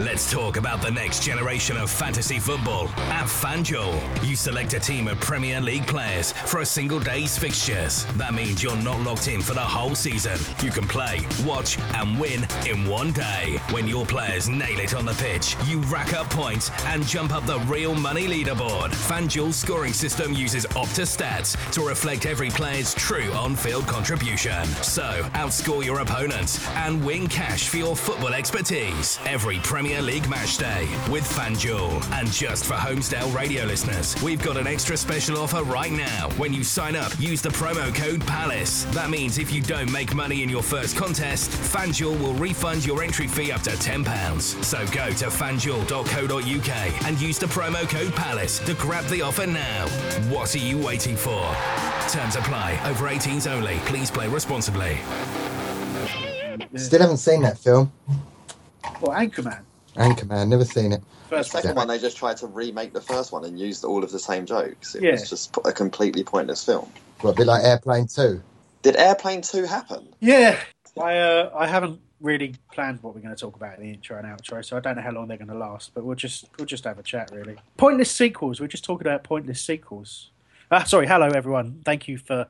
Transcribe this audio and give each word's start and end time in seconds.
Let's 0.00 0.28
talk 0.28 0.56
about 0.56 0.82
the 0.82 0.90
next 0.90 1.22
generation 1.22 1.76
of 1.76 1.88
fantasy 1.88 2.40
football 2.40 2.88
at 3.12 3.26
FanDuel. 3.26 4.26
You 4.26 4.34
select 4.34 4.74
a 4.74 4.80
team 4.80 5.06
of 5.06 5.20
Premier 5.20 5.60
League 5.60 5.86
players 5.86 6.32
for 6.32 6.60
a 6.60 6.66
single 6.66 6.98
day's 6.98 7.38
fixtures. 7.38 8.04
That 8.16 8.34
means 8.34 8.60
you're 8.60 8.76
not 8.76 9.00
locked 9.02 9.28
in 9.28 9.40
for 9.40 9.54
the 9.54 9.60
whole 9.60 9.94
season. 9.94 10.36
You 10.64 10.72
can 10.72 10.88
play, 10.88 11.20
watch, 11.44 11.78
and 11.94 12.18
win 12.18 12.44
in 12.66 12.88
one 12.88 13.12
day. 13.12 13.60
When 13.70 13.86
your 13.86 14.04
players 14.04 14.48
nail 14.48 14.80
it 14.80 14.94
on 14.94 15.04
the 15.04 15.12
pitch, 15.14 15.54
you 15.64 15.78
rack 15.82 16.12
up 16.12 16.28
points 16.28 16.72
and 16.86 17.06
jump 17.06 17.32
up 17.32 17.46
the 17.46 17.60
real 17.60 17.94
money 17.94 18.26
leaderboard. 18.26 18.90
FanDuel's 18.90 19.56
scoring 19.56 19.92
system 19.92 20.32
uses 20.32 20.66
Opta 20.70 21.06
stats 21.06 21.56
to 21.72 21.86
reflect 21.86 22.26
every 22.26 22.50
player's 22.50 22.94
true 22.94 23.32
on 23.32 23.54
field 23.54 23.86
contribution. 23.86 24.64
So, 24.82 25.22
outscore 25.34 25.84
your 25.84 26.00
opponents 26.00 26.66
and 26.70 27.04
win 27.04 27.28
cash 27.28 27.68
for 27.68 27.76
your 27.76 27.94
football 27.94 28.34
expertise 28.34 29.20
every 29.24 29.60
Premier 29.60 29.83
League 29.84 30.28
match 30.30 30.56
day 30.56 30.88
with 31.10 31.24
FanDuel. 31.24 32.02
And 32.12 32.30
just 32.32 32.64
for 32.64 32.72
Holmesdale 32.72 33.34
radio 33.34 33.64
listeners, 33.64 34.20
we've 34.22 34.42
got 34.42 34.56
an 34.56 34.66
extra 34.66 34.96
special 34.96 35.36
offer 35.36 35.62
right 35.62 35.92
now. 35.92 36.30
When 36.38 36.54
you 36.54 36.64
sign 36.64 36.96
up, 36.96 37.12
use 37.20 37.42
the 37.42 37.50
promo 37.50 37.94
code 37.94 38.26
PALACE. 38.26 38.84
That 38.94 39.10
means 39.10 39.36
if 39.36 39.52
you 39.52 39.60
don't 39.60 39.92
make 39.92 40.14
money 40.14 40.42
in 40.42 40.48
your 40.48 40.62
first 40.62 40.96
contest, 40.96 41.50
FanDuel 41.50 42.18
will 42.18 42.32
refund 42.34 42.86
your 42.86 43.02
entry 43.02 43.28
fee 43.28 43.52
up 43.52 43.60
to 43.62 43.70
£10. 43.70 44.64
So 44.64 44.78
go 44.86 45.10
to 45.10 45.26
fanduel.co.uk 45.26 47.04
and 47.06 47.20
use 47.20 47.38
the 47.38 47.46
promo 47.46 47.88
code 47.88 48.14
PALACE 48.16 48.60
to 48.60 48.74
grab 48.74 49.04
the 49.06 49.20
offer 49.20 49.46
now. 49.46 49.86
What 50.30 50.54
are 50.54 50.58
you 50.58 50.78
waiting 50.78 51.16
for? 51.16 51.42
Terms 52.08 52.36
apply. 52.36 52.80
Over 52.86 53.08
18s 53.08 53.50
only. 53.50 53.76
Please 53.80 54.10
play 54.10 54.28
responsibly. 54.28 54.98
Still 56.76 57.00
haven't 57.00 57.18
seen 57.18 57.42
that 57.42 57.58
film. 57.58 57.92
Well, 59.00 59.12
Anchorman. 59.12 59.62
Anchorman, 59.96 60.48
never 60.48 60.64
seen 60.64 60.92
it. 60.92 61.00
The 61.24 61.36
First 61.36 61.52
second 61.52 61.70
Yeah. 61.70 61.76
one, 61.76 61.88
they 61.88 61.98
just 61.98 62.16
tried 62.16 62.36
to 62.38 62.46
remake 62.46 62.92
the 62.92 63.00
first 63.00 63.32
one 63.32 63.44
and 63.44 63.58
used 63.58 63.84
all 63.84 64.04
of 64.04 64.10
the 64.12 64.18
same 64.18 64.46
jokes. 64.46 64.94
It 64.94 65.02
Yeah. 65.02 65.12
was 65.12 65.28
just 65.28 65.56
a 65.64 65.72
completely 65.72 66.22
pointless 66.24 66.64
film. 66.64 66.90
What, 67.20 67.30
a 67.32 67.34
bit 67.34 67.46
like 67.46 67.64
Airplane 67.64 68.06
2. 68.06 68.42
Did 68.82 68.96
Airplane 68.96 69.40
2 69.40 69.64
happen? 69.64 70.06
Yeah, 70.20 70.58
I 71.00 71.16
uh, 71.18 71.50
I 71.56 71.66
haven't 71.66 72.00
really 72.20 72.54
planned 72.72 73.02
what 73.02 73.14
we're 73.14 73.20
going 73.20 73.34
to 73.34 73.40
talk 73.40 73.56
about 73.56 73.76
in 73.78 73.82
the 73.84 73.90
intro 73.90 74.16
and 74.18 74.26
outro, 74.26 74.64
so 74.64 74.76
I 74.76 74.80
don't 74.80 74.96
know 74.96 75.02
how 75.02 75.10
long 75.12 75.28
they're 75.28 75.36
going 75.38 75.48
to 75.48 75.54
last. 75.56 75.92
But 75.94 76.04
we'll 76.04 76.16
just 76.16 76.46
we'll 76.58 76.66
just 76.66 76.84
have 76.84 76.98
a 76.98 77.02
chat, 77.02 77.30
really. 77.32 77.56
Pointless 77.76 78.10
sequels. 78.10 78.60
We're 78.60 78.66
just 78.68 78.84
talking 78.84 79.06
about 79.06 79.24
pointless 79.24 79.60
sequels. 79.62 80.30
Ah, 80.70 80.84
sorry. 80.84 81.06
Hello, 81.06 81.28
everyone. 81.28 81.80
Thank 81.84 82.08
you 82.08 82.18
for 82.18 82.46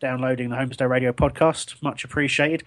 downloading 0.00 0.48
the 0.50 0.56
Holmesdale 0.56 0.88
Radio 0.88 1.12
podcast. 1.12 1.80
Much 1.82 2.04
appreciated. 2.04 2.64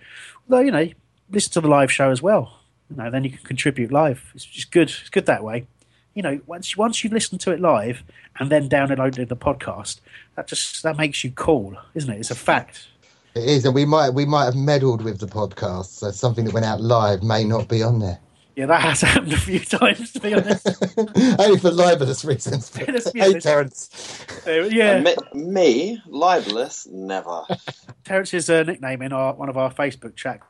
Although 0.50 0.64
you 0.64 0.72
know, 0.72 0.88
listen 1.30 1.52
to 1.54 1.62
the 1.62 1.68
live 1.68 1.92
show 1.92 2.09
as 2.09 2.22
well. 2.22 2.59
You 2.89 2.98
know, 2.98 3.09
then 3.09 3.23
you 3.23 3.31
can 3.31 3.44
contribute 3.44 3.92
live. 3.92 4.31
It's 4.36 4.45
just 4.45 4.72
good. 4.72 4.89
It's 4.89 5.09
good 5.09 5.26
that 5.26 5.44
way. 5.44 5.67
You 6.14 6.22
know, 6.22 6.42
once 6.45 6.78
once 6.78 7.03
you've 7.03 7.14
listened 7.14 7.42
to 7.42 7.52
it 7.52 7.59
live 7.59 8.03
and 8.40 8.52
then 8.52 8.70
downloaded 8.70 9.30
the 9.30 9.36
podcast, 9.36 10.00
that 10.36 10.48
just 10.48 10.84
that 10.84 10.98
makes 10.98 11.23
you 11.23 11.31
cool, 11.31 11.75
isn't 11.95 12.12
it? 12.14 12.20
It's 12.20 12.31
a 12.31 12.36
fact. 12.36 12.88
It 13.36 13.45
is, 13.45 13.66
and 13.66 13.73
we 13.73 13.86
might 13.86 14.12
we 14.12 14.25
might 14.25 14.45
have 14.45 14.56
meddled 14.56 15.02
with 15.03 15.20
the 15.20 15.25
podcast, 15.25 15.86
so 15.86 16.12
something 16.12 16.45
that 16.45 16.53
went 16.53 16.66
out 16.67 16.81
live 16.81 17.23
may 17.23 17.44
not 17.44 17.67
be 17.67 17.81
on 17.81 17.98
there. 18.00 18.20
Yeah, 18.56 18.67
that 18.67 18.81
has 18.81 19.02
happened 19.09 19.34
a 19.34 19.38
few 19.38 19.59
times, 19.59 20.12
to 20.12 20.20
be 20.20 20.36
honest. 20.36 20.68
Only 21.40 21.58
for 21.58 21.72
libelous 21.72 22.23
reasons. 22.23 22.70
but- 22.70 22.88
Let's 22.88 23.09
be 23.09 23.20
hey. 23.20 23.40
Terence. 23.40 24.23
Uh, 24.45 24.52
yeah, 24.66 25.00
me, 25.02 25.16
me, 25.34 26.02
libelous, 26.06 26.86
never. 26.86 27.42
Terence's 28.03 28.52
uh, 28.52 28.62
nickname 28.62 29.02
in 29.02 29.12
our, 29.12 29.34
one 29.34 29.50
of 29.50 29.58
our 29.58 29.73
Facebook 29.73 30.16
chat 30.16 30.42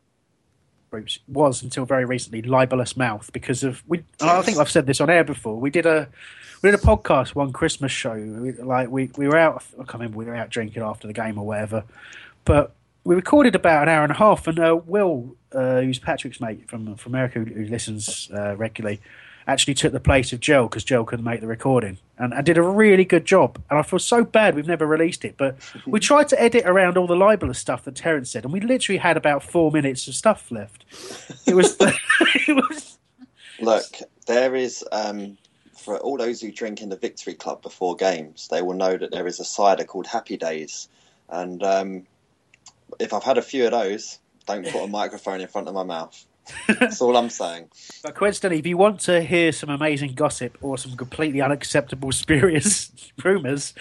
groups 0.94 1.20
was 1.28 1.64
until 1.64 1.86
very 1.86 2.06
recently 2.06 2.42
libelous 2.44 2.96
mouth 2.96 3.32
because 3.34 3.64
of 3.64 3.84
we. 3.88 4.04
I 4.22 4.42
think 4.44 4.58
I've 4.60 4.70
said 4.70 4.86
this 4.86 5.02
on 5.02 5.10
air 5.10 5.24
before. 5.24 5.60
We 5.60 5.72
did 5.72 5.86
a 5.86 6.08
we 6.62 6.70
did 6.70 6.80
a 6.80 6.84
podcast 6.84 7.34
one 7.36 7.52
Christmas 7.52 7.92
show. 7.92 8.14
We, 8.14 8.52
like 8.54 8.90
we 8.90 9.10
we 9.18 9.28
were 9.28 9.38
out. 9.38 9.64
I 9.74 9.78
can't 9.78 9.94
remember. 9.96 10.18
We 10.18 10.26
were 10.26 10.36
out 10.36 10.50
drinking 10.50 10.84
after 10.84 11.08
the 11.08 11.14
game 11.14 11.38
or 11.38 11.46
whatever, 11.46 11.84
but. 12.46 12.76
We 13.06 13.16
recorded 13.16 13.54
about 13.54 13.84
an 13.84 13.90
hour 13.90 14.04
and 14.04 14.14
a 14.14 14.16
half, 14.16 14.48
and 14.48 14.58
uh, 14.58 14.80
Will, 14.86 15.36
uh, 15.52 15.82
who's 15.82 16.00
Patrick's 16.00 16.40
mate 16.40 16.70
from 16.70 16.96
from 16.96 17.12
America, 17.12 17.40
who, 17.40 17.54
who 17.54 17.66
listens 17.66 18.30
uh, 18.34 18.56
regularly, 18.56 19.02
actually 19.48 19.74
took 19.74 19.92
the 19.92 20.00
place 20.00 20.34
of 20.34 20.40
Joel 20.40 20.68
because 20.68 20.84
Joel 20.84 21.06
couldn't 21.06 21.26
make 21.26 21.42
the 21.42 21.48
recording, 21.48 21.98
and 22.18 22.34
I 22.34 22.42
did 22.42 22.58
a 22.58 22.62
really 22.62 23.06
good 23.06 23.26
job. 23.26 23.62
And 23.70 23.80
I 23.80 23.84
feel 23.84 24.00
so 24.00 24.24
bad 24.24 24.56
we've 24.56 24.68
never 24.68 24.86
released 24.86 25.26
it, 25.26 25.36
but 25.38 25.58
we 25.86 26.00
tried 26.00 26.30
to 26.30 26.42
edit 26.42 26.66
around 26.66 26.98
all 26.98 27.08
the 27.08 27.16
libelous 27.16 27.60
stuff 27.60 27.84
that 27.84 27.96
Terence 27.96 28.32
said, 28.32 28.44
and 28.44 28.54
we 28.54 28.60
literally 28.60 29.00
had 29.00 29.18
about 29.18 29.44
four 29.44 29.72
minutes 29.72 30.08
of 30.08 30.16
stuff 30.16 30.52
left. 30.52 30.86
It 31.46 31.56
was, 31.56 31.76
it 31.80 32.56
was 32.56 32.94
Look, 33.60 34.00
there 34.26 34.56
is, 34.56 34.84
um, 34.92 35.38
for 35.78 35.98
all 36.00 36.18
those 36.18 36.42
who 36.42 36.52
drink 36.52 36.82
in 36.82 36.90
the 36.90 36.98
Victory 36.98 37.34
Club 37.34 37.62
before 37.62 37.96
games, 37.96 38.48
they 38.50 38.62
will 38.62 38.74
know 38.74 38.98
that 38.98 39.12
there 39.12 39.28
is 39.28 39.40
a 39.40 39.46
cider 39.46 39.84
called 39.84 40.08
Happy 40.08 40.38
Days. 40.38 40.90
And 41.30 41.64
um, 41.64 42.08
if 43.00 43.14
I've 43.14 43.24
had 43.24 43.38
a 43.38 43.42
few 43.42 43.66
of 43.66 43.72
those, 43.72 44.20
don't 44.46 44.68
put 44.68 44.84
a 44.84 44.88
microphone 44.88 45.42
in 45.42 45.48
front 45.48 45.68
of 45.68 45.74
my 45.74 45.84
mouth. 45.84 46.26
That's 46.68 47.02
all 47.02 47.18
I'm 47.18 47.30
saying. 47.30 47.70
But 48.04 48.16
coincidentally, 48.16 48.60
if 48.60 48.68
you 48.68 48.76
want 48.76 49.00
to 49.02 49.22
hear 49.22 49.54
some 49.54 49.70
amazing 49.70 50.14
gossip 50.14 50.58
or 50.62 50.78
some 50.78 50.98
completely 50.98 51.42
unacceptable, 51.42 52.12
spurious 52.12 52.92
rumours 53.24 53.74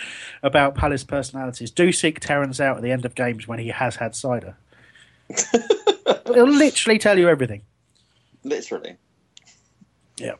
about 0.45 0.77
Palace 0.77 1.03
personalities, 1.03 1.73
do 1.73 1.91
seek 1.91 2.21
Terence 2.21 2.61
out 2.61 2.77
at 2.77 2.83
the 2.85 2.93
end 2.93 3.05
of 3.05 3.17
games 3.17 3.49
when 3.49 3.59
he 3.59 3.69
has 3.69 3.97
had 3.97 4.15
cider. 4.15 4.57
He'll 6.27 6.47
literally 6.47 6.99
tell 6.99 7.19
you 7.19 7.29
everything. 7.29 7.63
Literally. 8.45 8.97
Yeah. 10.17 10.35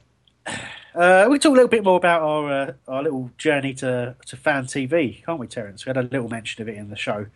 Uh, 0.95 1.27
we 1.29 1.39
can 1.39 1.41
talk 1.41 1.53
a 1.53 1.55
little 1.55 1.69
bit 1.69 1.83
more 1.83 1.97
about 1.97 2.23
our 2.23 2.53
uh, 2.53 2.73
our 2.87 3.03
little 3.03 3.31
journey 3.39 3.75
to, 3.75 4.15
to 4.27 4.37
fan 4.37 4.67
TV, 4.67 5.25
can't 5.25 5.39
we, 5.39 5.47
Terence? 5.47 5.87
We 5.87 5.91
had 5.91 5.97
a 5.97 6.03
little 6.03 6.29
mention 6.29 6.63
of 6.63 6.69
it 6.69 6.77
in 6.77 6.91
the 6.91 6.97
show. 6.97 7.27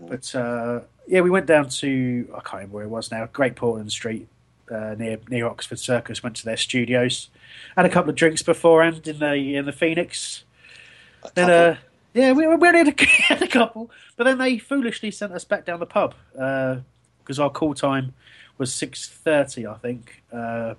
But 0.00 0.34
uh, 0.34 0.80
yeah, 1.06 1.20
we 1.20 1.30
went 1.30 1.46
down 1.46 1.68
to 1.68 2.28
I 2.32 2.40
can't 2.40 2.54
remember 2.54 2.74
where 2.76 2.84
it 2.84 2.90
was 2.90 3.10
now. 3.10 3.28
Great 3.32 3.56
Portland 3.56 3.92
Street 3.92 4.28
uh, 4.70 4.94
near 4.98 5.18
near 5.28 5.46
Oxford 5.46 5.78
Circus. 5.78 6.22
Went 6.22 6.36
to 6.36 6.44
their 6.44 6.56
studios, 6.56 7.28
had 7.76 7.86
a 7.86 7.88
couple 7.88 8.10
of 8.10 8.16
drinks 8.16 8.42
beforehand 8.42 9.06
in 9.06 9.18
the 9.18 9.56
in 9.56 9.66
the 9.66 9.72
Phoenix. 9.72 10.44
Then 11.34 11.50
uh, 11.50 11.76
yeah, 12.14 12.32
we, 12.32 12.46
we 12.46 12.54
only 12.54 12.78
had 12.78 12.88
a, 12.88 13.04
had 13.04 13.42
a 13.42 13.48
couple, 13.48 13.90
but 14.16 14.24
then 14.24 14.38
they 14.38 14.58
foolishly 14.58 15.10
sent 15.10 15.32
us 15.32 15.44
back 15.44 15.64
down 15.64 15.80
the 15.80 15.86
pub 15.86 16.14
because 16.32 17.38
our 17.38 17.50
call 17.50 17.74
time 17.74 18.14
was 18.58 18.74
six 18.74 19.08
thirty, 19.08 19.66
I 19.66 19.74
think. 19.74 20.22
Uh, 20.32 20.74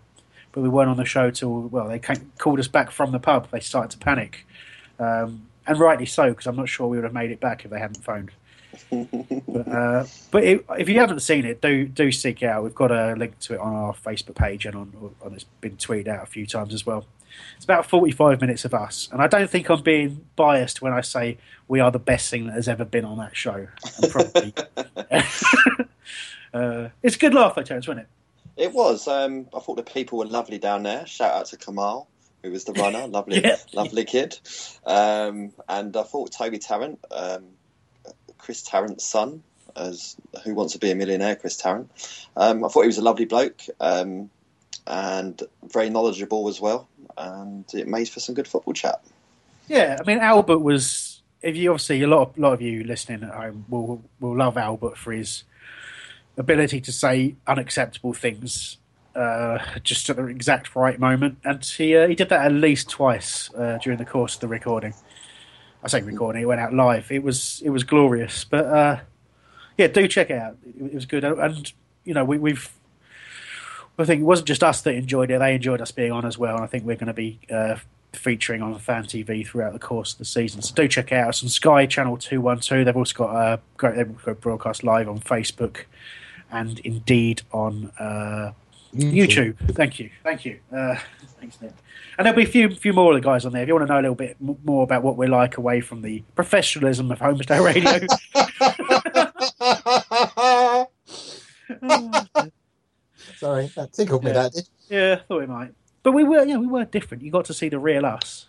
but 0.52 0.62
we 0.62 0.70
weren't 0.70 0.90
on 0.90 0.98
the 0.98 1.06
show 1.06 1.30
till 1.30 1.62
well, 1.64 1.88
they 1.88 2.00
came, 2.00 2.32
called 2.40 2.60
us 2.60 2.68
back 2.68 2.92
from 2.92 3.12
the 3.12 3.20
pub. 3.20 3.48
They 3.52 3.60
started 3.60 3.92
to 3.92 4.04
panic, 4.04 4.46
um, 5.00 5.48
and 5.66 5.80
rightly 5.80 6.06
so 6.06 6.30
because 6.30 6.48
I'm 6.48 6.56
not 6.56 6.70
sure 6.70 6.88
we 6.88 6.98
would 6.98 7.04
have 7.04 7.14
made 7.14 7.32
it 7.32 7.40
back 7.40 7.64
if 7.64 7.72
they 7.72 7.80
hadn't 7.80 8.04
phoned. 8.04 8.32
But 8.90 9.68
uh, 9.68 10.06
but 10.32 10.44
it, 10.44 10.66
if 10.78 10.90
you 10.90 11.00
haven't 11.00 11.20
seen 11.22 11.46
it, 11.46 11.62
do 11.62 11.86
do 11.88 12.12
seek 12.12 12.44
out. 12.44 12.64
We've 12.64 12.76
got 12.76 12.92
a 12.92 13.16
link 13.16 13.40
to 13.42 13.54
it 13.56 13.60
on 13.60 13.74
our 13.74 13.94
Facebook 13.94 14.36
page 14.36 14.66
and 14.66 14.76
on, 14.76 15.16
on 15.24 15.34
it's 15.34 15.46
been 15.62 15.78
tweeted 15.78 16.08
out 16.08 16.24
a 16.24 16.28
few 16.28 16.46
times 16.46 16.74
as 16.74 16.86
well. 16.86 17.06
It's 17.56 17.66
about 17.66 17.86
45 17.86 18.42
minutes 18.42 18.66
of 18.66 18.74
us, 18.74 19.10
and 19.12 19.22
I 19.22 19.28
don't 19.28 19.50
think 19.50 19.70
I'm 19.70 19.84
being 19.84 20.26
biased 20.36 20.82
when 20.82 20.94
I 20.94 21.02
say 21.02 21.38
we 21.68 21.80
are 21.80 21.92
the 21.92 22.00
best 22.00 22.30
thing 22.32 22.48
that 22.48 22.54
has 22.54 22.68
ever 22.68 22.84
been 22.86 23.06
on 23.06 23.18
that 23.20 23.36
show. 23.36 23.68
Probably, 24.10 24.54
uh, 26.54 26.90
it's 27.04 27.16
a 27.16 27.20
good 27.20 27.34
laugh, 27.34 27.56
though, 27.56 27.64
Terence, 27.64 27.88
wasn't 27.88 28.08
it? 28.56 28.64
It 28.64 28.74
was. 28.74 29.08
Um, 29.08 29.48
I 29.56 29.60
thought 29.60 29.76
the 29.78 29.84
people 29.84 30.18
were 30.18 30.26
lovely 30.26 30.58
down 30.58 30.84
there. 30.84 31.06
Shout 31.06 31.32
out 31.34 31.46
to 31.48 31.58
Kamal, 31.58 32.10
who 32.42 32.52
was 32.52 32.64
the 32.66 32.74
runner. 32.74 33.06
Lovely, 33.08 33.40
Yeah. 33.44 33.58
lovely 33.74 34.06
kid. 34.06 34.40
Um, 34.86 35.52
and 35.70 35.96
I 35.96 36.04
thought 36.04 36.32
Toby 36.32 36.58
Tarrant, 36.58 37.00
um, 37.12 37.44
Chris 38.48 38.62
Tarrant's 38.62 39.04
son, 39.04 39.44
as 39.76 40.16
Who 40.46 40.56
Wants 40.56 40.72
to 40.72 40.80
Be 40.80 40.90
a 40.90 40.96
Millionaire, 40.96 41.36
Chris 41.36 41.58
Tarrant. 41.58 41.92
Um, 42.38 42.64
I 42.64 42.70
thought 42.70 42.84
he 42.84 42.88
was 42.88 42.98
a 42.98 43.02
lovely 43.02 43.26
bloke 43.26 43.62
um, 43.82 44.30
and 44.88 45.44
very 45.66 45.90
knowledgeable 45.90 46.48
as 46.48 46.62
well. 46.62 46.88
And 47.18 47.66
it 47.74 47.90
made 47.90 48.08
for 48.08 48.22
some 48.22 48.36
good 48.36 48.48
football 48.48 48.74
chat. 48.74 49.04
Yeah, 49.68 49.98
I 50.00 50.08
mean 50.08 50.20
Albert 50.20 50.60
was. 50.60 51.22
If 51.42 51.58
you 51.58 51.72
obviously 51.72 52.02
a 52.04 52.08
lot 52.08 52.30
of 52.30 52.38
lot 52.38 52.54
of 52.54 52.62
you 52.62 52.86
listening 52.86 53.22
at 53.24 53.36
home 53.36 53.66
will 53.68 54.02
will 54.22 54.38
love 54.38 54.56
Albert 54.56 54.98
for 54.98 55.12
his 55.12 55.44
ability 56.38 56.80
to 56.80 56.92
say 56.94 57.36
unacceptable 57.48 58.14
things 58.14 58.78
uh, 59.14 59.60
just 59.84 60.10
at 60.10 60.16
the 60.16 60.28
exact 60.28 60.74
right 60.74 60.98
moment, 60.98 61.40
and 61.44 61.66
he 61.66 61.98
uh, 61.98 62.08
he 62.08 62.16
did 62.16 62.30
that 62.30 62.46
at 62.46 62.54
least 62.54 62.90
twice 62.90 63.54
uh, 63.56 63.78
during 63.84 64.00
the 64.00 64.06
course 64.06 64.36
of 64.36 64.40
the 64.40 64.48
recording. 64.48 64.94
I 65.84 65.88
say 65.88 66.02
recording; 66.02 66.42
it 66.42 66.46
went 66.46 66.60
out 66.60 66.74
live. 66.74 67.12
It 67.12 67.24
was 67.24 67.62
it 67.64 67.70
was 67.70 67.84
glorious, 67.84 68.44
but 68.44 68.66
uh, 68.66 69.00
yeah, 69.78 69.88
do 69.88 70.08
check 70.08 70.30
it 70.30 70.38
out. 70.38 70.58
It, 70.66 70.86
it 70.88 70.94
was 70.94 71.06
good, 71.06 71.24
and 71.24 71.72
you 72.04 72.14
know 72.14 72.26
we, 72.26 72.38
we've. 72.38 72.72
I 74.00 74.06
think 74.06 74.22
it 74.22 74.26
wasn't 74.26 74.48
just 74.48 74.64
us 74.64 74.82
that 74.82 74.96
enjoyed 74.96 75.32
it; 75.32 75.40
they 75.40 75.56
enjoyed 75.56 75.82
us 75.82 75.92
being 75.92 76.12
on 76.12 76.26
as 76.26 76.38
well. 76.38 76.56
And 76.56 76.64
I 76.64 76.68
think 76.68 76.86
we're 76.86 76.96
going 76.96 77.08
to 77.08 77.14
be 77.14 77.40
uh, 77.52 77.78
featuring 78.14 78.62
on 78.62 78.78
Fan 78.80 79.04
TV 79.04 79.46
throughout 79.46 79.74
the 79.74 79.80
course 79.80 80.14
of 80.14 80.20
the 80.20 80.26
season. 80.26 80.62
So 80.62 80.74
do 80.74 80.88
check 80.88 81.12
it 81.12 81.16
out. 81.16 81.30
It's 81.30 81.44
on 81.44 81.50
Sky 81.50 81.86
Channel 81.86 82.18
Two 82.18 82.42
One 82.42 82.60
Two. 82.60 82.84
They've 82.84 82.96
also 82.96 83.14
got 83.14 83.36
a 83.36 83.60
great. 83.78 83.96
They've 83.96 84.24
got 84.24 84.42
broadcast 84.42 84.84
live 84.84 85.08
on 85.08 85.20
Facebook, 85.20 85.86
and 86.52 86.80
indeed 86.80 87.44
on 87.52 87.92
uh, 88.00 88.54
YouTube. 88.98 89.56
Thank 89.76 90.00
you, 90.00 90.10
thank 90.24 90.46
you. 90.46 90.60
Uh, 90.76 90.96
thanks, 91.40 91.62
Nick. 91.62 91.72
And 92.18 92.26
there'll 92.26 92.36
be 92.38 92.44
a 92.44 92.48
few, 92.48 92.74
few 92.74 92.94
more 92.94 93.14
of 93.16 93.22
the 93.22 93.26
guys 93.28 93.46
on 93.46 93.52
there. 93.54 93.62
If 93.62 93.68
you 93.68 93.76
want 93.76 93.88
to 93.88 93.94
know 93.94 94.00
a 94.00 94.02
little 94.02 94.16
bit 94.16 94.38
m- 94.42 94.58
more 94.64 94.84
about 94.84 95.04
what 95.04 95.18
we're 95.18 95.30
like 95.30 95.58
away 95.58 95.82
from 95.82 96.02
the 96.02 96.24
professionalism 96.36 97.12
of 97.12 97.20
Holmesdale 97.20 97.64
Radio, 97.64 98.08
Sorry, 103.38 103.68
that 103.76 103.94
tickled 103.94 104.24
me. 104.24 104.32
Yeah. 104.32 104.34
That 104.44 104.54
did. 104.54 104.70
yeah, 104.90 105.16
I 105.20 105.24
thought 105.28 105.44
it 105.44 105.50
might. 105.50 105.74
But 106.04 106.14
we 106.14 106.24
were, 106.24 106.44
yeah, 106.44 106.58
we 106.58 106.68
were 106.68 106.86
different. 106.86 107.24
You 107.24 107.32
got 107.32 107.46
to 107.46 107.54
see 107.54 107.70
the 107.70 107.80
real 107.80 108.06
us. 108.06 108.48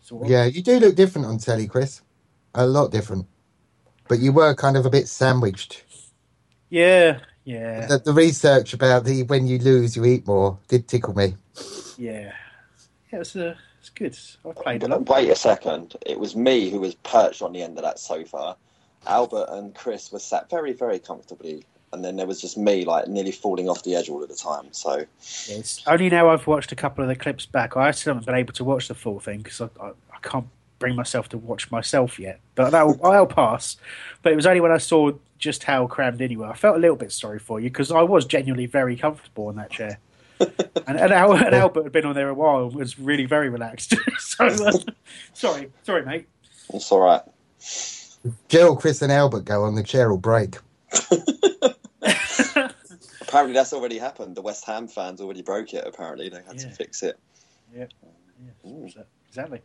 Sort 0.00 0.24
of. 0.24 0.30
Yeah, 0.30 0.44
you 0.44 0.62
do 0.62 0.78
look 0.78 0.94
different 0.96 1.26
on 1.26 1.38
telly, 1.38 1.66
Chris. 1.66 2.02
A 2.54 2.66
lot 2.66 2.90
different. 2.90 3.26
But 4.08 4.18
you 4.18 4.32
were 4.32 4.54
kind 4.54 4.76
of 4.76 4.84
a 4.84 4.90
bit 4.90 5.08
sandwiched. 5.08 5.84
yeah, 6.70 7.20
yeah, 7.44 7.86
The, 7.86 7.98
the 7.98 8.12
research 8.12 8.72
about 8.74 9.04
the 9.04 9.22
when 9.24 9.46
you 9.46 9.58
lose, 9.58 9.96
you 9.96 10.04
eat 10.04 10.26
more 10.26 10.58
did 10.68 10.88
tickle 10.88 11.14
me. 11.16 11.34
yeah. 11.98 12.32
Yeah, 13.12 13.20
it's 13.20 13.36
uh, 13.36 13.54
it's 13.80 13.90
good. 13.90 14.18
I 14.48 14.52
played 14.60 14.82
a 14.82 14.88
lot. 14.88 15.08
Wait 15.08 15.30
a 15.30 15.36
second. 15.36 15.94
It 16.04 16.18
was 16.18 16.34
me 16.34 16.70
who 16.70 16.80
was 16.80 16.94
perched 16.96 17.42
on 17.42 17.52
the 17.52 17.62
end 17.62 17.76
of 17.78 17.84
that 17.84 17.98
sofa. 17.98 18.56
Albert 19.06 19.46
and 19.50 19.74
Chris 19.74 20.10
were 20.10 20.18
sat 20.18 20.48
very, 20.50 20.72
very 20.72 20.98
comfortably. 20.98 21.64
And 21.92 22.04
then 22.04 22.16
there 22.16 22.26
was 22.26 22.40
just 22.40 22.58
me, 22.58 22.84
like, 22.84 23.06
nearly 23.06 23.30
falling 23.30 23.68
off 23.68 23.84
the 23.84 23.94
edge 23.94 24.08
all 24.08 24.20
of 24.20 24.28
the 24.28 24.34
time. 24.34 24.66
So, 24.72 25.04
It's 25.20 25.80
only 25.86 26.10
now 26.10 26.30
I've 26.30 26.46
watched 26.48 26.72
a 26.72 26.74
couple 26.74 27.04
of 27.04 27.08
the 27.08 27.14
clips 27.14 27.46
back. 27.46 27.76
I 27.76 27.92
still 27.92 28.14
haven't 28.14 28.26
been 28.26 28.34
able 28.34 28.52
to 28.54 28.64
watch 28.64 28.88
the 28.88 28.94
full 28.94 29.20
thing 29.20 29.42
because 29.42 29.60
I, 29.60 29.68
I, 29.80 29.88
I 29.90 30.18
can't 30.22 30.46
bring 30.80 30.96
myself 30.96 31.28
to 31.28 31.38
watch 31.38 31.70
myself 31.70 32.18
yet. 32.18 32.40
But 32.56 32.70
that'll, 32.70 32.98
I'll 33.06 33.26
pass. 33.28 33.76
But 34.22 34.32
it 34.32 34.36
was 34.36 34.46
only 34.46 34.60
when 34.60 34.72
I 34.72 34.78
saw 34.78 35.12
just 35.44 35.62
how 35.62 35.86
crammed 35.86 36.20
in 36.22 36.30
you 36.30 36.38
were. 36.40 36.46
I 36.46 36.54
felt 36.54 36.76
a 36.76 36.80
little 36.80 36.96
bit 36.96 37.12
sorry 37.12 37.38
for 37.38 37.60
you 37.60 37.68
because 37.68 37.92
I 37.92 38.02
was 38.02 38.24
genuinely 38.24 38.66
very 38.66 38.96
comfortable 38.96 39.50
in 39.50 39.56
that 39.56 39.70
chair. 39.70 39.98
and, 40.40 40.98
and, 40.98 41.12
Al, 41.12 41.34
and 41.34 41.54
Albert 41.54 41.84
had 41.84 41.92
been 41.92 42.06
on 42.06 42.14
there 42.14 42.30
a 42.30 42.34
while 42.34 42.64
and 42.64 42.74
was 42.74 42.98
really 42.98 43.26
very 43.26 43.50
relaxed. 43.50 43.94
so, 44.18 44.46
uh, 44.46 44.72
sorry, 45.34 45.70
sorry, 45.82 46.04
mate. 46.04 46.26
it's 46.72 46.90
all 46.90 47.00
right. 47.00 47.22
Jill, 48.48 48.74
Chris, 48.74 49.02
and 49.02 49.12
Albert 49.12 49.44
go 49.44 49.64
on 49.64 49.74
the 49.74 49.82
chair 49.82 50.08
will 50.08 50.16
break. 50.16 50.56
Apparently, 53.20 53.52
that's 53.52 53.72
already 53.72 53.98
happened. 53.98 54.34
The 54.34 54.42
West 54.42 54.64
Ham 54.64 54.88
fans 54.88 55.20
already 55.20 55.42
broke 55.42 55.74
it, 55.74 55.86
apparently. 55.86 56.30
They 56.30 56.40
had 56.42 56.58
to 56.60 56.70
fix 56.70 57.02
it. 57.02 57.18
Yeah, 57.76 57.86
exactly. 59.28 59.60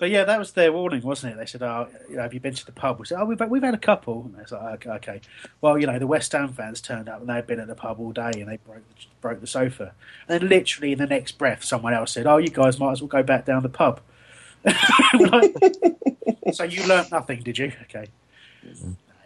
But 0.00 0.08
yeah, 0.08 0.24
that 0.24 0.38
was 0.38 0.52
their 0.52 0.72
warning, 0.72 1.02
wasn't 1.02 1.34
it? 1.34 1.36
They 1.36 1.44
said, 1.44 1.62
"Oh, 1.62 1.86
you 2.08 2.16
know, 2.16 2.22
have 2.22 2.32
you 2.32 2.40
been 2.40 2.54
to 2.54 2.64
the 2.64 2.72
pub?" 2.72 2.98
We 2.98 3.04
said, 3.04 3.20
"Oh, 3.20 3.26
we've 3.26 3.38
we've 3.38 3.62
had 3.62 3.74
a 3.74 3.78
couple." 3.78 4.22
And 4.22 4.40
it's 4.40 4.50
like, 4.50 4.86
okay, 4.86 4.90
"Okay, 4.92 5.20
well, 5.60 5.78
you 5.78 5.86
know, 5.86 5.98
the 5.98 6.06
West 6.06 6.32
Ham 6.32 6.54
fans 6.54 6.80
turned 6.80 7.06
up 7.06 7.20
and 7.20 7.28
they'd 7.28 7.46
been 7.46 7.60
at 7.60 7.66
the 7.66 7.74
pub 7.74 8.00
all 8.00 8.10
day 8.10 8.30
and 8.34 8.48
they 8.48 8.56
broke 8.56 8.82
the, 8.88 9.06
broke 9.20 9.40
the 9.42 9.46
sofa." 9.46 9.92
And 10.26 10.40
then 10.40 10.48
literally 10.48 10.92
in 10.92 10.98
the 10.98 11.06
next 11.06 11.36
breath, 11.36 11.62
someone 11.62 11.92
else 11.92 12.12
said, 12.12 12.26
"Oh, 12.26 12.38
you 12.38 12.48
guys 12.48 12.80
might 12.80 12.92
as 12.92 13.02
well 13.02 13.08
go 13.08 13.22
back 13.22 13.44
down 13.44 13.62
the 13.62 13.68
pub." 13.68 14.00
Like, 14.64 15.54
so 16.54 16.64
you 16.64 16.86
learnt 16.86 17.12
nothing, 17.12 17.42
did 17.42 17.58
you? 17.58 17.70
Okay. 17.82 18.06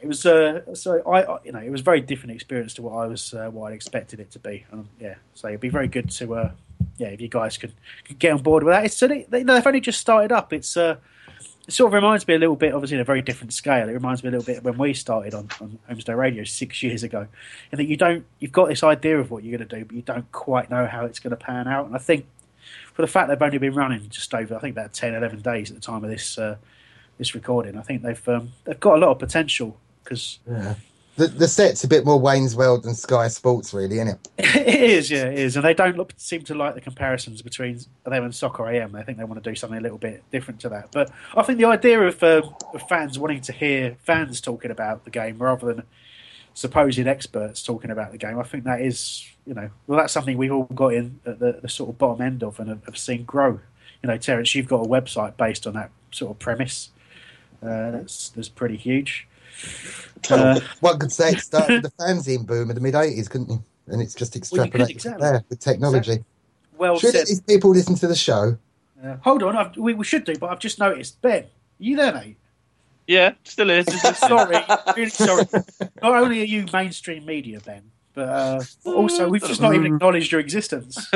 It 0.03 0.09
was 0.09 0.26
uh, 0.26 0.75
so 0.75 1.03
I, 1.09 1.23
I 1.23 1.38
you 1.44 1.53
know 1.53 1.61
it 1.61 1.71
was 1.71 1.82
a 1.82 1.85
very 1.85 2.00
different 2.00 2.35
experience 2.35 2.75
to 2.75 2.82
what 2.82 2.94
I 2.97 3.06
was 3.06 3.32
uh, 3.32 3.49
what 3.49 3.71
I 3.71 3.75
expected 3.76 4.19
it 4.19 4.32
to 4.32 4.41
be. 4.41 4.67
Um, 4.73 4.88
yeah, 4.99 5.15
so 5.35 5.47
it'd 5.49 5.61
be 5.61 5.69
very 5.69 5.88
good 5.88 6.11
to 6.11 6.35
uh, 6.35 6.50
yeah 6.99 7.08
if 7.08 7.20
you 7.20 7.29
guys 7.29 7.56
could, 7.56 7.73
could 8.05 8.19
get 8.19 8.32
on 8.32 8.43
board 8.43 8.62
with 8.62 8.73
that. 8.73 8.85
It's 8.85 8.99
they, 9.00 9.26
they, 9.29 9.43
they've 9.43 9.67
only 9.67 9.81
just 9.81 10.00
started 10.00 10.32
up. 10.32 10.52
It's 10.52 10.76
uh, 10.76 10.96
it 11.67 11.73
sort 11.73 11.88
of 11.88 11.94
reminds 11.94 12.29
me 12.29 12.35
a 12.35 12.38
little 12.38 12.56
bit, 12.56 12.75
obviously, 12.75 12.96
in 12.96 13.00
a 13.00 13.05
very 13.05 13.23
different 13.23 13.55
scale. 13.55 13.88
It 13.88 13.93
reminds 13.93 14.23
me 14.23 14.29
a 14.29 14.32
little 14.32 14.44
bit 14.44 14.62
when 14.62 14.76
we 14.76 14.93
started 14.93 15.32
on, 15.32 15.49
on 15.62 15.79
Holmesdale 15.88 16.19
Radio 16.19 16.44
six 16.44 16.82
years 16.82 17.02
ago, 17.02 17.26
in 17.73 17.79
that 17.79 17.87
you 17.87 17.96
don't 17.96 18.26
you've 18.38 18.52
got 18.52 18.69
this 18.69 18.82
idea 18.82 19.19
of 19.19 19.31
what 19.31 19.44
you're 19.44 19.56
going 19.56 19.69
to 19.69 19.79
do, 19.79 19.85
but 19.85 19.96
you 19.96 20.02
don't 20.02 20.31
quite 20.31 20.70
know 20.70 20.87
how 20.87 21.06
it's 21.06 21.20
going 21.20 21.31
to 21.31 21.37
pan 21.37 21.67
out. 21.67 21.87
And 21.87 21.94
I 21.94 21.99
think 21.99 22.26
for 22.93 23.02
the 23.02 23.08
fact 23.08 23.29
they've 23.29 23.40
only 23.40 23.58
been 23.58 23.75
running 23.75 24.08
just 24.11 24.35
over, 24.35 24.55
I 24.55 24.58
think 24.58 24.76
about 24.76 24.93
10, 24.93 25.14
11 25.14 25.40
days 25.40 25.70
at 25.70 25.76
the 25.76 25.81
time 25.81 26.05
of 26.05 26.11
this 26.11 26.38
uh, 26.38 26.56
this 27.17 27.35
recording, 27.35 27.79
I 27.79 27.82
think 27.82 28.02
they've 28.02 28.29
um, 28.29 28.52
they've 28.64 28.81
got 28.81 28.97
a 28.97 28.99
lot 28.99 29.11
of 29.11 29.19
potential 29.19 29.79
because 30.02 30.38
Yeah. 30.47 30.75
The, 31.16 31.28
the 31.28 31.46
set's 31.46 31.84
a 31.84 31.88
bit 31.88 32.05
more 32.05 32.19
Wayne's 32.19 32.56
World 32.56 32.82
than 32.82 32.94
Sky 32.94 33.28
Sports, 33.28 33.72
really, 33.72 33.96
isn't 34.00 34.08
it? 34.08 34.28
it 34.56 34.90
is, 34.90 35.11
yeah, 35.11 35.26
it 35.26 35.38
is, 35.38 35.55
and 35.55 35.64
they 35.64 35.75
don't 35.75 35.96
look, 35.96 36.12
seem 36.16 36.43
to 36.43 36.55
like 36.55 36.75
the 36.75 36.81
comparisons 36.81 37.40
between 37.40 37.78
them 38.05 38.25
and 38.25 38.34
Soccer 38.34 38.69
AM. 38.69 38.90
They 38.90 39.02
think 39.05 39.19
they 39.19 39.25
want 39.25 39.43
to 39.43 39.49
do 39.49 39.55
something 39.55 39.78
a 39.78 39.82
little 39.82 39.99
bit 39.99 40.25
different 40.32 40.58
to 40.61 40.69
that. 40.70 40.90
But 40.90 41.12
I 41.37 41.43
think 41.43 41.58
the 41.58 41.66
idea 41.66 42.00
of, 42.00 42.20
uh, 42.22 42.43
fans 42.88 43.16
wanting 43.16 43.43
to 43.43 43.52
hear 43.52 43.96
fans 44.02 44.40
talking 44.40 44.72
about 44.72 45.05
the 45.05 45.11
game 45.11 45.38
rather 45.38 45.72
than 45.72 45.84
supposed 46.52 46.99
experts 46.99 47.62
talking 47.62 47.93
about 47.93 48.11
the 48.11 48.19
game, 48.19 48.38
I 48.38 48.43
think 48.43 48.64
that 48.64 48.81
is, 48.81 49.25
you 49.46 49.55
know, 49.55 49.70
well, 49.87 49.99
that's 49.99 50.12
something 50.12 50.37
we've 50.37 50.52
all 50.52 50.64
got 50.64 50.94
in 50.94 51.20
at 51.26 51.38
the, 51.38 51.61
the 51.62 51.69
sort 51.69 51.90
of 51.90 51.99
bottom 51.99 52.22
end 52.22 52.43
of 52.43 52.58
and 52.58 52.69
have, 52.69 52.84
have 52.87 52.99
seen 52.99 53.25
grow. 53.25 53.61
You 54.02 54.08
know, 54.08 54.16
Terence, 54.16 54.52
you've 54.55 54.69
got 54.69 54.84
a 54.84 54.88
website 54.88 55.37
based 55.37 55.64
on 55.66 55.75
that 55.75 55.90
sort 56.11 56.32
of 56.32 56.40
premise. 56.40 56.90
Uh, 57.62 57.93
that's 57.93 58.31
that's 58.31 58.49
pretty 58.49 58.76
huge. 58.76 59.26
Uh, 60.31 60.59
One 60.81 60.99
could 60.99 61.12
say 61.12 61.33
it 61.33 61.41
started 61.41 61.83
with 61.83 61.93
the 61.99 62.03
fanzine 62.03 62.47
boom 62.47 62.71
of 62.71 62.77
the 62.77 62.81
mid 62.81 62.95
80s, 62.95 63.29
couldn't 63.29 63.51
you? 63.51 63.62
And 63.89 64.01
it's 64.01 64.15
just 64.15 64.35
Well, 64.35 64.41
extrapolated 64.67 64.71
from 64.81 64.91
exactly. 64.91 65.21
there 65.23 65.45
with 65.51 65.61
technology. 65.61 66.25
well 66.79 66.99
Should 66.99 67.12
said. 67.12 67.27
these 67.27 67.43
people 67.43 67.73
listen 67.73 67.95
to 67.97 68.06
the 68.06 68.15
show? 68.17 68.56
Uh, 69.05 69.17
hold 69.21 69.43
on, 69.43 69.55
I've, 69.55 69.77
we, 69.77 69.93
we 69.93 70.05
should 70.05 70.25
do, 70.25 70.35
but 70.37 70.49
I've 70.49 70.61
just 70.61 70.79
noticed. 70.79 71.21
Ben, 71.21 71.43
are 71.43 71.47
you 71.79 71.95
there, 71.97 72.15
mate? 72.15 72.39
Yeah, 73.06 73.35
still 73.45 73.69
is. 73.69 73.85
Just 73.85 74.03
listening. 74.23 74.29
sorry, 74.31 74.56
really 74.97 75.11
sorry. 75.11 75.45
Not 76.03 76.15
only 76.15 76.41
are 76.41 76.45
you 76.47 76.65
mainstream 76.73 77.27
media, 77.27 77.61
Ben, 77.61 77.83
but 78.15 78.29
uh, 78.31 78.62
also 78.87 79.29
we've 79.29 79.45
just 79.47 79.61
not 79.61 79.75
even 79.75 79.95
acknowledged 79.95 80.33
your 80.33 80.41
existence. 80.41 81.07